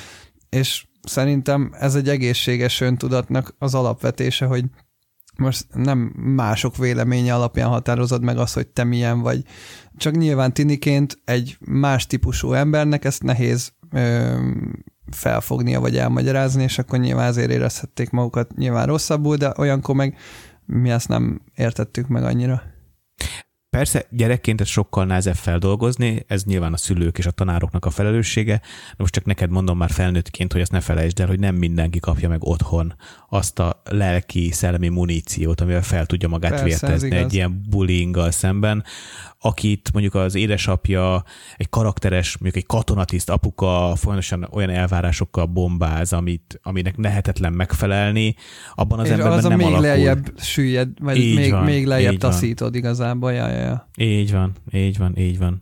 És 0.50 0.86
szerintem 1.04 1.74
ez 1.80 1.96
egy 1.96 2.10
egészséges 2.10 2.82
öntudatnak 2.82 3.56
az 3.58 3.76
alapvetése, 3.76 4.46
hogy 4.46 4.66
most 5.38 5.66
nem 5.74 6.00
mások 6.16 6.78
véleménye 6.78 7.34
alapján 7.34 7.70
határozod 7.70 8.24
meg 8.24 8.38
azt, 8.38 8.54
hogy 8.54 8.68
te 8.68 8.84
milyen 8.84 9.22
vagy. 9.22 9.44
Csak 9.98 10.16
nyilván 10.16 10.54
tiniként 10.54 11.22
egy 11.26 11.58
más 11.60 12.08
típusú 12.08 12.54
embernek 12.54 13.06
ezt 13.06 13.24
nehéz 13.24 13.74
ö, 13.92 14.38
felfognia 15.12 15.80
vagy 15.80 15.98
elmagyarázni, 15.98 16.64
és 16.64 16.80
akkor 16.80 17.00
nyilván 17.00 17.28
azért 17.28 17.52
érezhették 17.52 18.10
magukat 18.10 18.56
nyilván 18.56 18.86
rosszabbul, 18.86 19.36
de 19.36 19.54
olyankor 19.58 19.96
meg 19.96 20.18
mi 20.66 20.90
ezt 20.90 21.08
nem 21.08 21.42
értettük 21.56 22.08
meg 22.08 22.24
annyira. 22.24 22.62
Persze 23.74 24.06
gyerekként 24.10 24.62
ez 24.62 24.68
sokkal 24.68 25.06
nehezebb 25.06 25.36
feldolgozni, 25.36 26.24
ez 26.28 26.44
nyilván 26.44 26.74
a 26.74 26.78
szülők 26.78 27.18
és 27.18 27.26
a 27.26 27.32
tanároknak 27.32 27.86
a 27.86 27.90
felelőssége, 27.90 28.62
de 28.90 28.96
most 28.98 29.14
csak 29.14 29.26
neked 29.26 29.50
mondom 29.50 29.78
már 29.78 29.90
felnőttként, 29.90 30.52
hogy 30.52 30.62
ezt 30.62 30.72
ne 30.72 30.80
felejtsd 30.80 31.20
el, 31.20 31.28
hogy 31.28 31.40
nem 31.40 31.56
mindenki 31.56 32.00
kapja 32.00 32.30
meg 32.30 32.44
otthon 32.44 32.96
azt 33.30 33.60
a 33.60 33.82
lelki, 33.84 34.52
szellemi 34.52 34.88
muníciót, 34.88 35.62
amivel 35.62 35.82
fel 35.82 36.06
tudja 36.06 36.28
magát 36.28 36.52
Persze, 36.52 36.66
vértezni 36.66 37.16
egy 37.16 37.34
ilyen 37.34 37.62
bullyinggal 37.70 38.32
szemben, 38.32 38.84
akit 39.40 39.90
mondjuk 39.94 40.16
az 40.16 40.36
édesapja 40.36 41.24
egy 41.58 41.70
karakteres, 41.70 42.38
mondjuk 42.38 42.64
egy 42.64 42.78
katonatiszt 42.78 43.30
apuka 43.30 43.94
folyamatosan 43.96 44.48
olyan 44.52 44.70
elvárásokkal 44.70 45.46
bombáz, 45.46 46.14
amit, 46.14 46.60
aminek 46.64 46.98
nehetetlen 46.98 47.54
megfelelni, 47.54 48.36
abban 48.76 49.00
az 49.00 49.06
és 49.06 49.12
emberben 49.12 49.38
az 49.38 49.44
nem 49.44 49.58
még 49.58 49.68
alakul. 49.68 49.86
lejjebb 49.86 50.40
süllyed, 50.40 50.90
vagy 51.00 51.18
így 51.18 51.36
még, 51.36 51.52
van, 51.52 51.64
még 51.64 51.86
lejjebb 51.86 52.18
taszítod 52.18 52.70
van. 52.70 52.78
igazából. 52.78 53.32
Ja, 53.32 53.48
ja, 53.48 53.63
ja. 53.64 53.88
Így 53.96 54.32
van, 54.32 54.52
így 54.72 54.98
van, 54.98 55.18
így 55.18 55.38
van. 55.38 55.62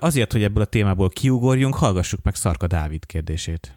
Azért, 0.00 0.32
hogy 0.32 0.42
ebből 0.42 0.62
a 0.62 0.66
témából 0.66 1.08
kiugorjunk, 1.08 1.74
hallgassuk 1.74 2.20
meg 2.22 2.34
Szarka 2.34 2.66
Dávid 2.66 3.06
kérdését. 3.06 3.74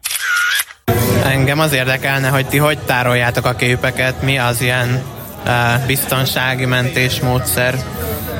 Engem 1.24 1.58
az 1.58 1.72
érdekelne, 1.72 2.28
hogy 2.28 2.46
ti 2.46 2.56
hogy 2.56 2.78
tároljátok 2.78 3.44
a 3.44 3.54
képeket, 3.54 4.22
mi 4.22 4.38
az 4.38 4.60
ilyen 4.60 5.02
uh, 5.44 5.86
biztonsági 5.86 6.64
mentésmódszer, 6.64 7.74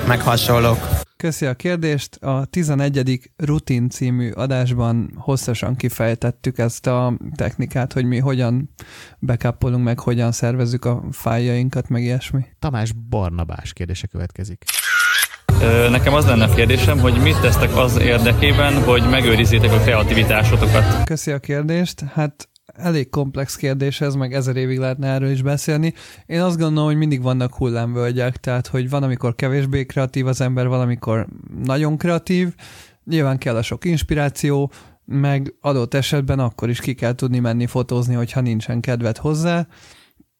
meg 0.06 0.20
hasonlók. 0.20 0.99
Köszi 1.20 1.46
a 1.46 1.54
kérdést. 1.54 2.16
A 2.16 2.44
11. 2.44 3.30
Rutin 3.36 3.88
című 3.88 4.30
adásban 4.30 5.12
hosszasan 5.16 5.76
kifejtettük 5.76 6.58
ezt 6.58 6.86
a 6.86 7.16
technikát, 7.34 7.92
hogy 7.92 8.04
mi 8.04 8.18
hogyan 8.18 8.70
backupolunk, 9.20 9.84
meg 9.84 9.98
hogyan 9.98 10.32
szervezzük 10.32 10.84
a 10.84 11.02
fájjainkat, 11.10 11.88
meg 11.88 12.02
ilyesmi. 12.02 12.44
Tamás 12.58 12.92
Barnabás 12.92 13.72
kérdése 13.72 14.06
következik. 14.06 14.64
Nekem 15.90 16.14
az 16.14 16.26
lenne 16.26 16.44
a 16.44 16.54
kérdésem, 16.54 16.98
hogy 16.98 17.22
mit 17.22 17.40
tesztek 17.40 17.76
az 17.76 17.98
érdekében, 17.98 18.82
hogy 18.82 19.02
megőrizzétek 19.10 19.72
a 19.72 19.78
kreativitásotokat? 19.78 21.04
Köszi 21.04 21.30
a 21.30 21.38
kérdést. 21.38 22.00
Hát 22.00 22.49
elég 22.74 23.08
komplex 23.08 23.56
kérdés 23.56 24.00
ez, 24.00 24.14
meg 24.14 24.34
ezer 24.34 24.56
évig 24.56 24.78
lehetne 24.78 25.06
erről 25.06 25.30
is 25.30 25.42
beszélni. 25.42 25.94
Én 26.26 26.40
azt 26.40 26.58
gondolom, 26.58 26.88
hogy 26.88 26.96
mindig 26.96 27.22
vannak 27.22 27.54
hullámvölgyek, 27.54 28.36
tehát 28.36 28.66
hogy 28.66 28.90
van, 28.90 29.02
amikor 29.02 29.34
kevésbé 29.34 29.84
kreatív 29.84 30.26
az 30.26 30.40
ember, 30.40 30.68
valamikor 30.68 31.26
nagyon 31.62 31.96
kreatív, 31.96 32.54
nyilván 33.04 33.38
kell 33.38 33.56
a 33.56 33.62
sok 33.62 33.84
inspiráció, 33.84 34.72
meg 35.04 35.54
adott 35.60 35.94
esetben 35.94 36.38
akkor 36.38 36.68
is 36.68 36.80
ki 36.80 36.94
kell 36.94 37.14
tudni 37.14 37.38
menni 37.38 37.66
fotózni, 37.66 38.14
hogyha 38.14 38.40
nincsen 38.40 38.80
kedved 38.80 39.16
hozzá, 39.16 39.66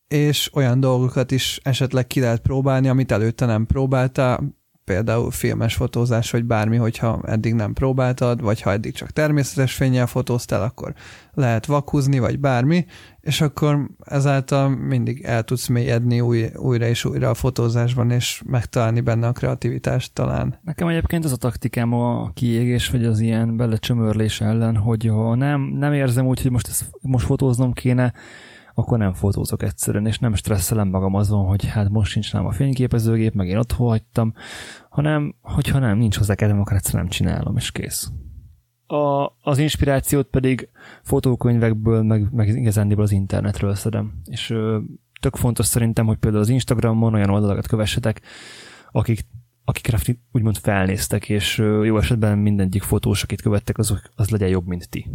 és 0.08 0.50
olyan 0.54 0.80
dolgokat 0.80 1.30
is 1.30 1.60
esetleg 1.62 2.06
ki 2.06 2.20
lehet 2.20 2.40
próbálni, 2.40 2.88
amit 2.88 3.12
előtte 3.12 3.46
nem 3.46 3.66
próbáltál, 3.66 4.59
például 4.90 5.30
filmes 5.30 5.74
fotózás, 5.74 6.30
vagy 6.30 6.44
bármi, 6.44 6.76
hogyha 6.76 7.20
eddig 7.26 7.54
nem 7.54 7.72
próbáltad, 7.72 8.40
vagy 8.40 8.60
ha 8.60 8.72
eddig 8.72 8.94
csak 8.94 9.10
természetes 9.10 9.74
fényjel 9.74 10.06
fotóztál, 10.06 10.62
akkor 10.62 10.94
lehet 11.34 11.66
vakuzni, 11.66 12.18
vagy 12.18 12.38
bármi, 12.38 12.86
és 13.20 13.40
akkor 13.40 13.86
ezáltal 14.04 14.68
mindig 14.68 15.22
el 15.24 15.42
tudsz 15.42 15.66
mélyedni 15.66 16.20
új, 16.20 16.46
újra 16.56 16.86
és 16.86 17.04
újra 17.04 17.30
a 17.30 17.34
fotózásban, 17.34 18.10
és 18.10 18.42
megtalálni 18.46 19.00
benne 19.00 19.26
a 19.26 19.32
kreativitást 19.32 20.12
talán. 20.12 20.58
Nekem 20.64 20.88
egyébként 20.88 21.24
az 21.24 21.32
a 21.32 21.36
taktikám 21.36 21.92
a 21.92 22.30
kiégés, 22.34 22.88
vagy 22.88 23.04
az 23.04 23.20
ilyen 23.20 23.56
belecsömörlés 23.56 24.40
ellen, 24.40 24.76
hogy 24.76 25.06
ha 25.06 25.34
nem, 25.34 25.60
nem 25.60 25.92
érzem 25.92 26.26
úgy, 26.26 26.42
hogy 26.42 26.50
most, 26.50 26.68
ezt, 26.68 26.90
most 27.00 27.26
fotóznom 27.26 27.72
kéne, 27.72 28.12
akkor 28.80 28.98
nem 28.98 29.12
fotózok 29.12 29.62
egyszerűen, 29.62 30.06
és 30.06 30.18
nem 30.18 30.34
stresszelem 30.34 30.88
magam 30.88 31.14
azon, 31.14 31.46
hogy 31.46 31.64
hát 31.64 31.88
most 31.88 32.10
sincs 32.10 32.32
nálam 32.32 32.48
a 32.48 32.52
fényképezőgép, 32.52 33.34
meg 33.34 33.48
én 33.48 33.56
otthon 33.56 33.88
hagytam, 33.88 34.34
hanem, 34.88 35.34
hogyha 35.40 35.78
nem, 35.78 35.98
nincs 35.98 36.16
hozzá 36.16 36.34
kedvem, 36.34 36.60
akkor 36.60 36.76
egyszerűen 36.76 37.02
nem 37.02 37.12
csinálom, 37.12 37.56
és 37.56 37.72
kész. 37.72 38.10
A, 38.86 39.32
az 39.42 39.58
inspirációt 39.58 40.26
pedig 40.26 40.68
fotókönyvekből, 41.02 42.02
meg, 42.02 42.32
meg 42.32 42.48
igazándiból 42.48 43.04
az 43.04 43.12
internetről 43.12 43.74
szedem. 43.74 44.12
És 44.24 44.50
ö, 44.50 44.78
tök 45.20 45.36
fontos 45.36 45.66
szerintem, 45.66 46.06
hogy 46.06 46.16
például 46.16 46.42
az 46.42 46.48
Instagramon 46.48 47.14
olyan 47.14 47.30
oldalakat 47.30 47.66
kövessetek, 47.66 48.20
akik 48.92 49.26
akikre 49.64 49.98
úgymond 50.32 50.56
felnéztek, 50.56 51.28
és 51.28 51.58
jó 51.58 51.98
esetben 51.98 52.38
mindegyik 52.38 52.82
fotós, 52.82 53.22
akit 53.22 53.42
követtek, 53.42 53.78
az, 53.78 54.00
az 54.14 54.30
legyen 54.30 54.48
jobb, 54.48 54.66
mint 54.66 54.88
ti. 54.88 55.06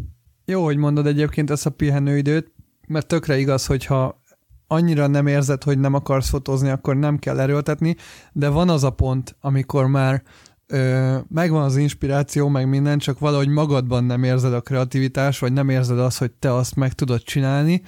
Jó, 0.46 0.64
hogy 0.64 0.78
mondod 0.78 1.08
egyébként 1.08 1.50
ezt 1.50 1.66
a 1.66 1.70
pihenőidőt, 1.70 2.52
mert 2.88 3.08
tökre 3.08 3.38
igaz, 3.38 3.66
hogyha 3.66 4.24
annyira 4.68 5.08
nem 5.08 5.28
érzed, 5.28 5.64
hogy 5.64 5.80
nem 5.80 5.94
akarsz 5.94 6.30
fotózni, 6.30 6.70
akkor 6.70 6.96
nem 6.96 7.18
kell 7.18 7.40
erőltetni, 7.40 7.96
de 8.32 8.50
van 8.50 8.70
az 8.70 8.84
a 8.84 8.90
pont, 8.90 9.36
amikor 9.42 9.88
már 9.88 10.24
ö, 10.68 11.18
megvan 11.28 11.64
az 11.64 11.78
inspiráció, 11.78 12.48
meg 12.48 12.70
minden, 12.70 12.98
csak 12.98 13.20
valahogy 13.20 13.48
magadban 13.48 14.04
nem 14.04 14.24
érzed 14.24 14.54
a 14.54 14.62
kreativitás, 14.62 15.40
vagy 15.40 15.54
nem 15.54 15.70
érzed 15.70 16.00
azt, 16.00 16.18
hogy 16.18 16.32
te 16.32 16.54
azt 16.54 16.76
meg 16.76 16.94
tudod 16.94 17.24
csinálni, 17.24 17.82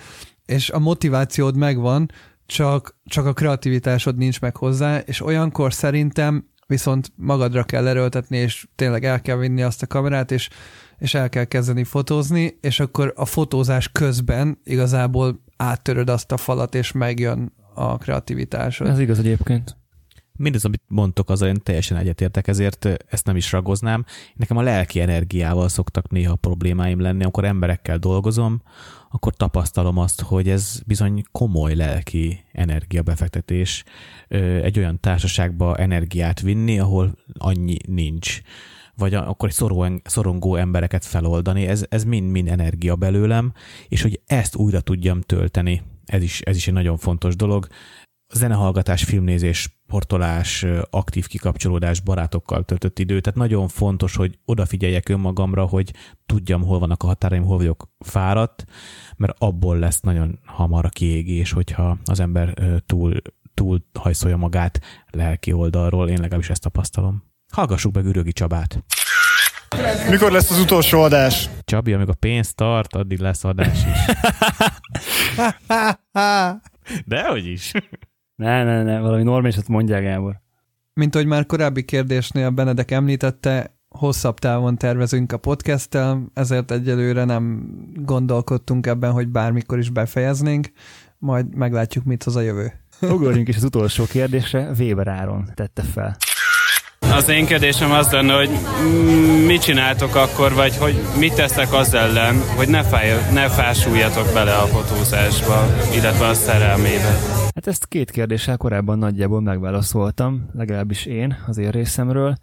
és 0.45 0.69
a 0.69 0.79
motivációd 0.79 1.57
megvan, 1.57 2.11
csak, 2.45 2.97
csak 3.05 3.25
a 3.25 3.33
kreativitásod 3.33 4.17
nincs 4.17 4.41
meg 4.41 4.55
hozzá, 4.57 4.97
és 4.97 5.21
olyankor 5.21 5.73
szerintem 5.73 6.49
viszont 6.67 7.11
magadra 7.15 7.63
kell 7.63 7.87
erőltetni, 7.87 8.37
és 8.37 8.67
tényleg 8.75 9.05
el 9.05 9.21
kell 9.21 9.37
vinni 9.37 9.61
azt 9.61 9.81
a 9.81 9.87
kamerát, 9.87 10.31
és 10.31 10.49
és 10.97 11.13
el 11.13 11.29
kell 11.29 11.43
kezdeni 11.43 11.83
fotózni, 11.83 12.57
és 12.61 12.79
akkor 12.79 13.13
a 13.15 13.25
fotózás 13.25 13.89
közben 13.91 14.59
igazából 14.63 15.43
áttöröd 15.57 16.09
azt 16.09 16.31
a 16.31 16.37
falat, 16.37 16.75
és 16.75 16.91
megjön 16.91 17.53
a 17.73 17.97
kreativitásod. 17.97 18.87
Ez 18.87 18.99
igaz 18.99 19.19
egyébként. 19.19 19.77
Mindez, 20.39 20.65
amit 20.65 20.81
mondtok, 20.87 21.29
az 21.29 21.41
én 21.41 21.61
teljesen 21.63 21.97
egyetértek, 21.97 22.47
ezért 22.47 22.85
ezt 23.07 23.25
nem 23.25 23.35
is 23.35 23.51
ragoznám. 23.51 24.05
Nekem 24.35 24.57
a 24.57 24.61
lelki 24.61 24.99
energiával 24.99 25.69
szoktak 25.69 26.09
néha 26.09 26.35
problémáim 26.35 26.99
lenni, 26.99 27.23
amikor 27.23 27.45
emberekkel 27.45 27.97
dolgozom, 27.97 28.61
akkor 29.09 29.35
tapasztalom 29.35 29.97
azt, 29.97 30.21
hogy 30.21 30.49
ez 30.49 30.79
bizony 30.85 31.23
komoly 31.31 31.75
lelki 31.75 32.43
energiabefektetés 32.51 33.83
egy 34.61 34.77
olyan 34.77 34.99
társaságba 34.99 35.77
energiát 35.77 36.41
vinni, 36.41 36.79
ahol 36.79 37.17
annyi 37.37 37.77
nincs 37.87 38.41
vagy 38.97 39.13
akkor 39.13 39.49
egy 39.49 39.55
szorongó, 39.55 39.99
szorongó 40.03 40.55
embereket 40.55 41.05
feloldani, 41.05 41.67
ez, 41.67 41.85
ez 41.89 42.03
mind-mind 42.03 42.47
energia 42.47 42.95
belőlem, 42.95 43.53
és 43.87 44.01
hogy 44.01 44.21
ezt 44.25 44.55
újra 44.55 44.81
tudjam 44.81 45.21
tölteni, 45.21 45.81
ez 46.05 46.23
is, 46.23 46.41
ez 46.41 46.55
is 46.55 46.67
egy 46.67 46.73
nagyon 46.73 46.97
fontos 46.97 47.35
dolog. 47.35 47.67
Zenehallgatás, 48.33 49.03
filmnézés, 49.03 49.79
portolás, 49.87 50.65
aktív 50.89 51.27
kikapcsolódás, 51.27 51.99
barátokkal 51.99 52.63
töltött 52.63 52.99
idő, 52.99 53.19
tehát 53.19 53.39
nagyon 53.39 53.67
fontos, 53.67 54.15
hogy 54.15 54.39
odafigyeljek 54.45 55.09
önmagamra, 55.09 55.65
hogy 55.65 55.93
tudjam, 56.25 56.63
hol 56.63 56.79
vannak 56.79 57.03
a 57.03 57.07
határaim, 57.07 57.43
hol 57.43 57.57
vagyok 57.57 57.89
fáradt, 57.99 58.65
mert 59.17 59.35
abból 59.37 59.77
lesz 59.77 59.99
nagyon 59.99 60.39
hamar 60.45 60.85
a 60.85 60.89
kiégés, 60.89 61.51
hogyha 61.51 61.97
az 62.05 62.19
ember 62.19 62.53
túl, 62.85 63.21
túl 63.53 63.85
hajszolja 63.99 64.37
magát 64.37 64.81
lelki 65.11 65.51
oldalról, 65.51 66.09
én 66.09 66.19
legalábbis 66.19 66.49
ezt 66.49 66.61
tapasztalom. 66.61 67.26
Hallgassuk 67.51 67.93
meg 67.93 68.05
Ürögi 68.05 68.31
Csabát. 68.31 68.83
Mikor 70.09 70.31
lesz 70.31 70.51
az 70.51 70.59
utolsó 70.59 71.01
adás? 71.01 71.49
Csabi, 71.63 71.93
amíg 71.93 72.09
a 72.09 72.13
pénz 72.13 72.53
tart, 72.53 72.95
addig 72.95 73.19
lesz 73.19 73.43
adás 73.43 73.77
is. 73.85 74.15
Dehogy 77.05 77.45
is. 77.45 77.71
Ne, 78.35 78.63
ne, 78.63 78.83
ne, 78.83 78.99
valami 78.99 79.23
normálisat 79.23 79.67
mondják, 79.67 80.03
Gábor. 80.03 80.41
Mint 80.93 81.15
ahogy 81.15 81.27
már 81.27 81.45
korábbi 81.45 81.83
kérdésnél 81.83 82.49
Benedek 82.49 82.91
említette, 82.91 83.77
hosszabb 83.89 84.39
távon 84.39 84.77
tervezünk 84.77 85.31
a 85.31 85.37
podcasttel, 85.37 86.25
ezért 86.33 86.71
egyelőre 86.71 87.23
nem 87.23 87.69
gondolkodtunk 87.95 88.87
ebben, 88.87 89.11
hogy 89.11 89.27
bármikor 89.27 89.77
is 89.77 89.89
befejeznénk, 89.89 90.71
majd 91.17 91.55
meglátjuk, 91.55 92.03
mit 92.03 92.23
hoz 92.23 92.35
a 92.35 92.41
jövő. 92.41 92.73
Ugorjunk 93.01 93.47
is 93.47 93.55
az 93.55 93.63
utolsó 93.63 94.05
kérdésre, 94.05 94.71
Weber 94.79 95.07
Áron 95.07 95.49
tette 95.53 95.83
fel. 95.83 96.17
Az 96.99 97.29
én 97.29 97.45
kérdésem 97.45 97.91
az 97.91 98.11
lenne, 98.11 98.33
hogy 98.33 98.49
mit 99.45 99.61
csináltok 99.61 100.15
akkor, 100.15 100.53
vagy 100.53 100.77
hogy 100.77 100.95
mit 101.19 101.33
teszek 101.35 101.73
az 101.73 101.93
ellen, 101.93 102.35
hogy 102.55 102.67
ne, 102.67 102.83
fáj, 102.83 103.31
ne 103.33 103.49
fásuljatok 103.49 104.33
bele 104.33 104.55
a 104.55 104.65
fotózásba, 104.65 105.65
illetve 105.95 106.27
a 106.27 106.33
szerelmébe. 106.33 107.17
Hát 107.55 107.67
ezt 107.67 107.87
két 107.87 108.11
kérdéssel 108.11 108.57
korábban 108.57 108.97
nagyjából 108.97 109.41
megválaszoltam, 109.41 110.49
legalábbis 110.53 111.05
én 111.05 111.37
az 111.47 111.57
én 111.57 111.69
részemről. 111.69 112.35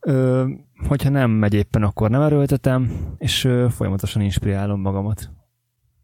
Ö, 0.00 0.44
hogyha 0.88 1.10
nem 1.10 1.30
megy 1.30 1.54
éppen, 1.54 1.82
akkor 1.82 2.10
nem 2.10 2.22
erőltetem, 2.22 2.90
és 3.18 3.44
ö, 3.44 3.66
folyamatosan 3.70 4.22
inspirálom 4.22 4.80
magamat. 4.80 5.30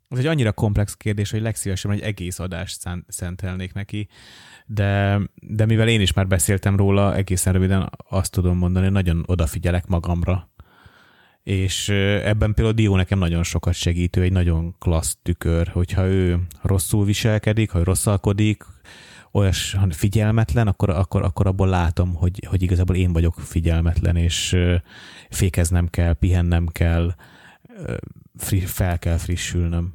Ez 0.09 0.19
egy 0.19 0.27
annyira 0.27 0.53
komplex 0.53 0.95
kérdés, 0.95 1.31
hogy 1.31 1.43
legszívesebben 1.43 1.97
egy 1.97 2.05
egész 2.05 2.39
adást 2.39 2.81
szentelnék 3.09 3.73
neki, 3.73 4.09
de, 4.75 5.21
de 5.35 5.67
mivel 5.67 5.89
én 5.89 6.01
is 6.01 6.13
már 6.13 6.27
beszéltem 6.27 6.77
róla, 6.77 7.15
egészen 7.15 7.53
röviden 7.53 7.91
azt 8.09 8.33
tudom 8.33 8.59
mondani, 8.59 8.85
hogy 8.85 8.95
nagyon 8.95 9.23
odafigyelek 9.27 9.87
magamra. 9.87 10.51
És 11.43 11.89
ebben 11.89 12.55
például 12.55 12.75
Dio 12.75 12.97
nekem 12.97 13.19
nagyon 13.19 13.43
sokat 13.43 13.75
segítő, 13.75 14.23
egy 14.23 14.33
nagyon 14.33 14.75
klassz 14.79 15.17
tükör, 15.23 15.69
hogyha 15.69 16.07
ő 16.07 16.47
rosszul 16.63 17.05
viselkedik, 17.05 17.71
ha 17.71 17.85
rosszalkodik, 17.85 18.65
olyas 19.33 19.77
figyelmetlen, 19.91 20.67
akkor, 20.67 20.91
akkor, 20.91 21.23
akkor 21.23 21.47
abból 21.47 21.69
látom, 21.69 22.15
hogy, 22.15 22.47
hogy 22.49 22.63
igazából 22.63 22.97
én 22.97 23.13
vagyok 23.13 23.35
figyelmetlen, 23.41 24.17
és 24.17 24.57
fékeznem 25.31 25.89
kell, 25.89 26.13
pihennem 26.13 26.67
kell, 26.67 27.15
fel 28.65 28.99
kell 28.99 29.17
frissülnöm. 29.17 29.93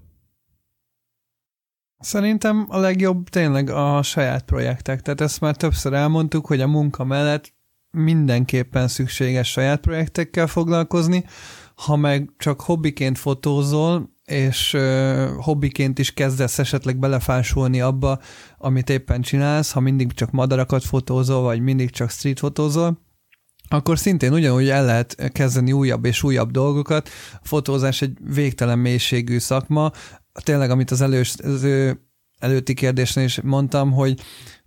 Szerintem 2.00 2.66
a 2.70 2.78
legjobb 2.78 3.30
tényleg 3.30 3.70
a 3.70 4.02
saját 4.02 4.44
projektek. 4.44 5.02
Tehát 5.02 5.22
ezt 5.22 5.42
már 5.42 5.56
többször 5.56 5.94
elmondtuk, 5.94 6.46
hogy 6.46 6.62
a 6.62 6.68
munka 6.68 7.04
mellett 7.04 7.54
mindenképpen 7.92 8.88
szükséges 8.88 9.52
saját 9.52 9.80
projektekkel 9.80 10.48
foglalkozni, 10.48 11.26
ha 11.76 11.96
meg 11.96 12.30
csak 12.38 12.62
hobbiként 12.62 13.18
fotózol, 13.18 14.16
és 14.26 14.74
uh, 14.74 15.28
hobbiként 15.36 16.00
is 16.00 16.14
kezdesz 16.14 16.60
esetleg 16.60 16.98
belefásulni 17.00 17.82
abba, 17.82 18.20
amit 18.58 18.90
éppen 18.90 19.22
csinálsz, 19.22 19.72
ha 19.72 19.80
mindig 19.80 20.14
csak 20.14 20.32
madarakat 20.32 20.84
fotózol, 20.84 21.42
vagy 21.42 21.62
mindig 21.62 21.90
csak 21.90 22.10
street 22.10 22.40
fotózol, 22.40 23.06
akkor 23.70 24.00
szintén 24.00 24.34
ugyanúgy 24.34 24.70
el 24.70 24.86
lehet 24.86 25.32
kezdeni 25.32 25.72
újabb 25.72 26.06
és 26.06 26.24
újabb 26.24 26.52
dolgokat. 26.52 27.10
A 27.34 27.48
fotózás 27.48 28.02
egy 28.02 28.18
végtelen 28.34 28.80
mélységű 28.80 29.38
szakma, 29.38 29.92
tényleg, 30.44 30.70
amit 30.70 30.92
az 30.92 31.02
előző, 31.02 32.02
előtti 32.40 32.74
kérdésnél 32.74 33.26
is 33.26 33.42
mondtam, 33.42 33.92
hogy 33.92 34.20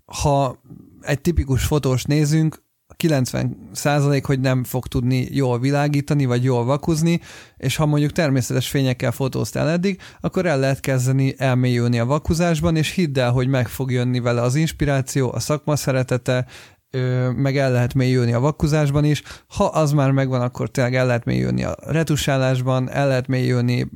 ha 0.05 0.63
egy 1.01 1.21
tipikus 1.21 1.65
fotós 1.65 2.05
nézünk, 2.05 2.63
90 2.97 3.69
százalék, 3.73 4.25
hogy 4.25 4.41
nem 4.41 4.65
fog 4.65 4.87
tudni 4.87 5.29
jól 5.31 5.61
világítani, 5.61 6.25
vagy 6.25 6.45
jól 6.45 6.65
vakuzni, 6.65 7.21
és 7.57 7.77
ha 7.77 7.87
mondjuk 7.87 8.13
természetes 8.13 8.69
fényekkel 8.69 9.13
fotóztál 9.13 9.69
eddig, 9.69 10.01
akkor 10.21 10.47
el 10.47 10.59
lehet 10.59 10.81
kezdeni 10.81 11.35
elmélyülni 11.39 11.99
a 11.99 12.05
vakuzásban, 12.05 12.77
és 12.77 12.91
hidd 12.91 13.19
el, 13.19 13.31
hogy 13.31 13.49
meg 13.49 13.69
fog 13.69 13.91
jönni 13.91 14.21
vele 14.21 14.43
az 14.43 14.55
inspiráció, 14.55 15.33
a 15.33 15.41
szakma 15.41 15.77
szeretete, 15.77 16.47
meg 17.37 17.57
el 17.57 17.73
lehet 17.73 17.95
mélyülni 17.95 18.33
a 18.33 18.41
vakuzásban 18.41 19.05
is. 19.05 19.23
Ha 19.47 19.65
az 19.65 19.93
már 19.93 20.11
megvan, 20.11 20.41
akkor 20.41 20.71
tényleg 20.71 20.95
el 20.95 21.07
lehet 21.07 21.25
mélyülni 21.25 21.65
a 21.65 21.77
retusálásban, 21.87 22.91
el 22.91 23.09
lehet 23.09 23.27
mélyülni 23.27 23.91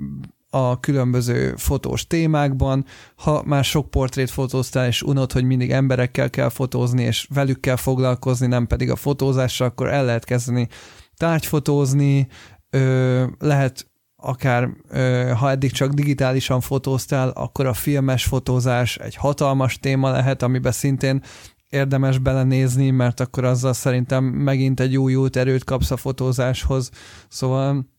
a 0.54 0.80
különböző 0.80 1.54
fotós 1.56 2.06
témákban, 2.06 2.84
ha 3.16 3.42
már 3.46 3.64
sok 3.64 3.90
portrét 3.90 4.30
fotóztál, 4.30 4.86
és 4.86 5.02
unod, 5.02 5.32
hogy 5.32 5.44
mindig 5.44 5.70
emberekkel 5.70 6.30
kell 6.30 6.48
fotózni, 6.48 7.02
és 7.02 7.28
velük 7.34 7.60
kell 7.60 7.76
foglalkozni, 7.76 8.46
nem 8.46 8.66
pedig 8.66 8.90
a 8.90 8.96
fotózással, 8.96 9.66
akkor 9.66 9.88
el 9.88 10.04
lehet 10.04 10.24
kezdeni 10.24 10.68
tárgyfotózni, 11.16 12.26
ö, 12.70 13.24
lehet 13.38 13.86
akár 14.16 14.68
ö, 14.88 15.32
ha 15.36 15.50
eddig 15.50 15.72
csak 15.72 15.92
digitálisan 15.92 16.60
fotóztál, 16.60 17.28
akkor 17.28 17.66
a 17.66 17.74
filmes 17.74 18.24
fotózás 18.24 18.96
egy 18.96 19.14
hatalmas 19.14 19.78
téma 19.78 20.10
lehet, 20.10 20.42
amiben 20.42 20.72
szintén 20.72 21.22
érdemes 21.68 22.18
belenézni, 22.18 22.90
mert 22.90 23.20
akkor 23.20 23.44
azzal 23.44 23.72
szerintem 23.72 24.24
megint 24.24 24.80
egy 24.80 24.96
új 24.96 25.14
út 25.14 25.36
erőt 25.36 25.64
kapsz 25.64 25.90
a 25.90 25.96
fotózáshoz. 25.96 26.90
Szóval 27.28 27.92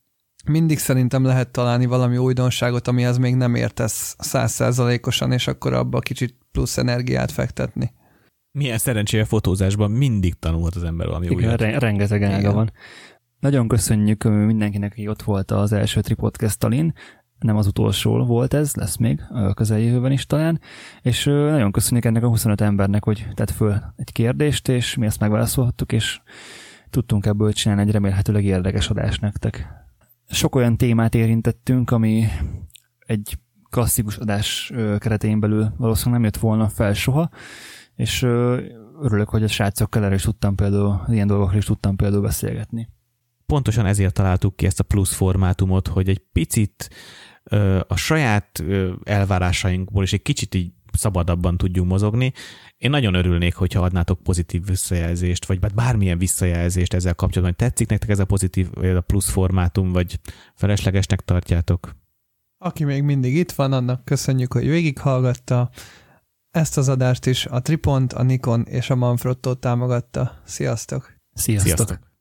mindig 0.45 0.77
szerintem 0.77 1.23
lehet 1.23 1.51
találni 1.51 1.85
valami 1.85 2.17
újdonságot, 2.17 2.87
amihez 2.87 3.17
még 3.17 3.35
nem 3.35 3.55
értesz 3.55 4.15
százszerzalékosan, 4.19 5.31
és 5.31 5.47
akkor 5.47 5.73
abba 5.73 5.99
kicsit 5.99 6.37
plusz 6.51 6.77
energiát 6.77 7.31
fektetni. 7.31 7.91
Milyen 8.51 8.77
szerencsére 8.77 9.25
fotózásban 9.25 9.91
mindig 9.91 10.33
tanult 10.39 10.75
az 10.75 10.83
ember 10.83 11.07
valami 11.07 11.25
Igen, 11.25 11.37
újat. 11.37 11.59
Re- 11.59 11.79
rengeteg 11.79 12.23
ága 12.23 12.53
van. 12.53 12.71
Nagyon 13.39 13.67
köszönjük 13.67 14.23
mindenkinek, 14.23 14.91
aki 14.91 15.07
ott 15.07 15.21
volt 15.21 15.51
az 15.51 15.71
első 15.71 16.01
Tripodcast 16.01 16.59
talin. 16.59 16.93
Nem 17.39 17.57
az 17.57 17.67
utolsó 17.67 18.25
volt 18.25 18.53
ez, 18.53 18.75
lesz 18.75 18.97
még 18.97 19.21
a 19.29 19.53
közeljövőben 19.53 20.11
is 20.11 20.25
talán. 20.25 20.59
És 21.01 21.23
nagyon 21.23 21.71
köszönjük 21.71 22.05
ennek 22.05 22.23
a 22.23 22.27
25 22.27 22.61
embernek, 22.61 23.03
hogy 23.03 23.27
tett 23.33 23.51
föl 23.51 23.81
egy 23.95 24.11
kérdést, 24.11 24.67
és 24.67 24.95
mi 24.95 25.05
ezt 25.05 25.19
megválaszolhattuk, 25.19 25.91
és 25.91 26.19
tudtunk 26.89 27.25
ebből 27.25 27.53
csinálni 27.53 27.81
egy 27.81 27.91
remélhetőleg 27.91 28.43
érdekes 28.43 28.89
adást 28.89 29.21
nektek 29.21 29.84
sok 30.29 30.55
olyan 30.55 30.77
témát 30.77 31.15
érintettünk, 31.15 31.91
ami 31.91 32.27
egy 32.99 33.37
klasszikus 33.69 34.17
adás 34.17 34.71
keretén 34.97 35.39
belül 35.39 35.73
valószínűleg 35.77 36.21
nem 36.21 36.23
jött 36.23 36.41
volna 36.41 36.69
fel 36.69 36.93
soha, 36.93 37.29
és 37.95 38.21
örülök, 39.01 39.29
hogy 39.29 39.43
a 39.43 39.47
srácokkal 39.47 40.03
erről 40.03 40.15
is 40.15 40.23
tudtam 40.23 40.55
például, 40.55 41.01
ilyen 41.07 41.27
dolgokról 41.27 41.57
is 41.57 41.65
tudtam 41.65 41.95
például 41.95 42.21
beszélgetni. 42.21 42.89
Pontosan 43.45 43.85
ezért 43.85 44.13
találtuk 44.13 44.55
ki 44.55 44.65
ezt 44.65 44.79
a 44.79 44.83
plusz 44.83 45.13
formátumot, 45.13 45.87
hogy 45.87 46.09
egy 46.09 46.21
picit 46.31 46.89
a 47.87 47.95
saját 47.95 48.63
elvárásainkból 49.03 50.03
is 50.03 50.13
egy 50.13 50.21
kicsit 50.21 50.55
így 50.55 50.71
szabadabban 50.93 51.57
tudjunk 51.57 51.89
mozogni. 51.89 52.33
Én 52.77 52.89
nagyon 52.89 53.13
örülnék, 53.13 53.55
hogyha 53.55 53.81
adnátok 53.81 54.23
pozitív 54.23 54.65
visszajelzést, 54.65 55.45
vagy 55.45 55.59
bármilyen 55.59 56.17
visszajelzést 56.17 56.93
ezzel 56.93 57.15
kapcsolatban. 57.15 57.55
Tetszik 57.55 57.89
nektek 57.89 58.09
ez 58.09 58.19
a 58.19 58.25
pozitív, 58.25 58.69
vagy 58.73 58.89
a 58.89 59.01
plusz 59.01 59.29
formátum, 59.29 59.91
vagy 59.91 60.19
feleslegesnek 60.55 61.21
tartjátok? 61.21 61.95
Aki 62.57 62.83
még 62.83 63.03
mindig 63.03 63.35
itt 63.35 63.51
van, 63.51 63.73
annak 63.73 64.05
köszönjük, 64.05 64.53
hogy 64.53 64.67
végighallgatta. 64.67 65.69
Ezt 66.51 66.77
az 66.77 66.89
adást 66.89 67.25
is 67.25 67.45
a 67.45 67.61
Tripont, 67.61 68.13
a 68.13 68.23
Nikon 68.23 68.65
és 68.65 68.89
a 68.89 68.95
Manfrotto 68.95 69.53
támogatta. 69.53 70.41
Sziasztok! 70.45 71.15
Sziasztok! 71.33 71.75
Sziasztok. 71.75 72.13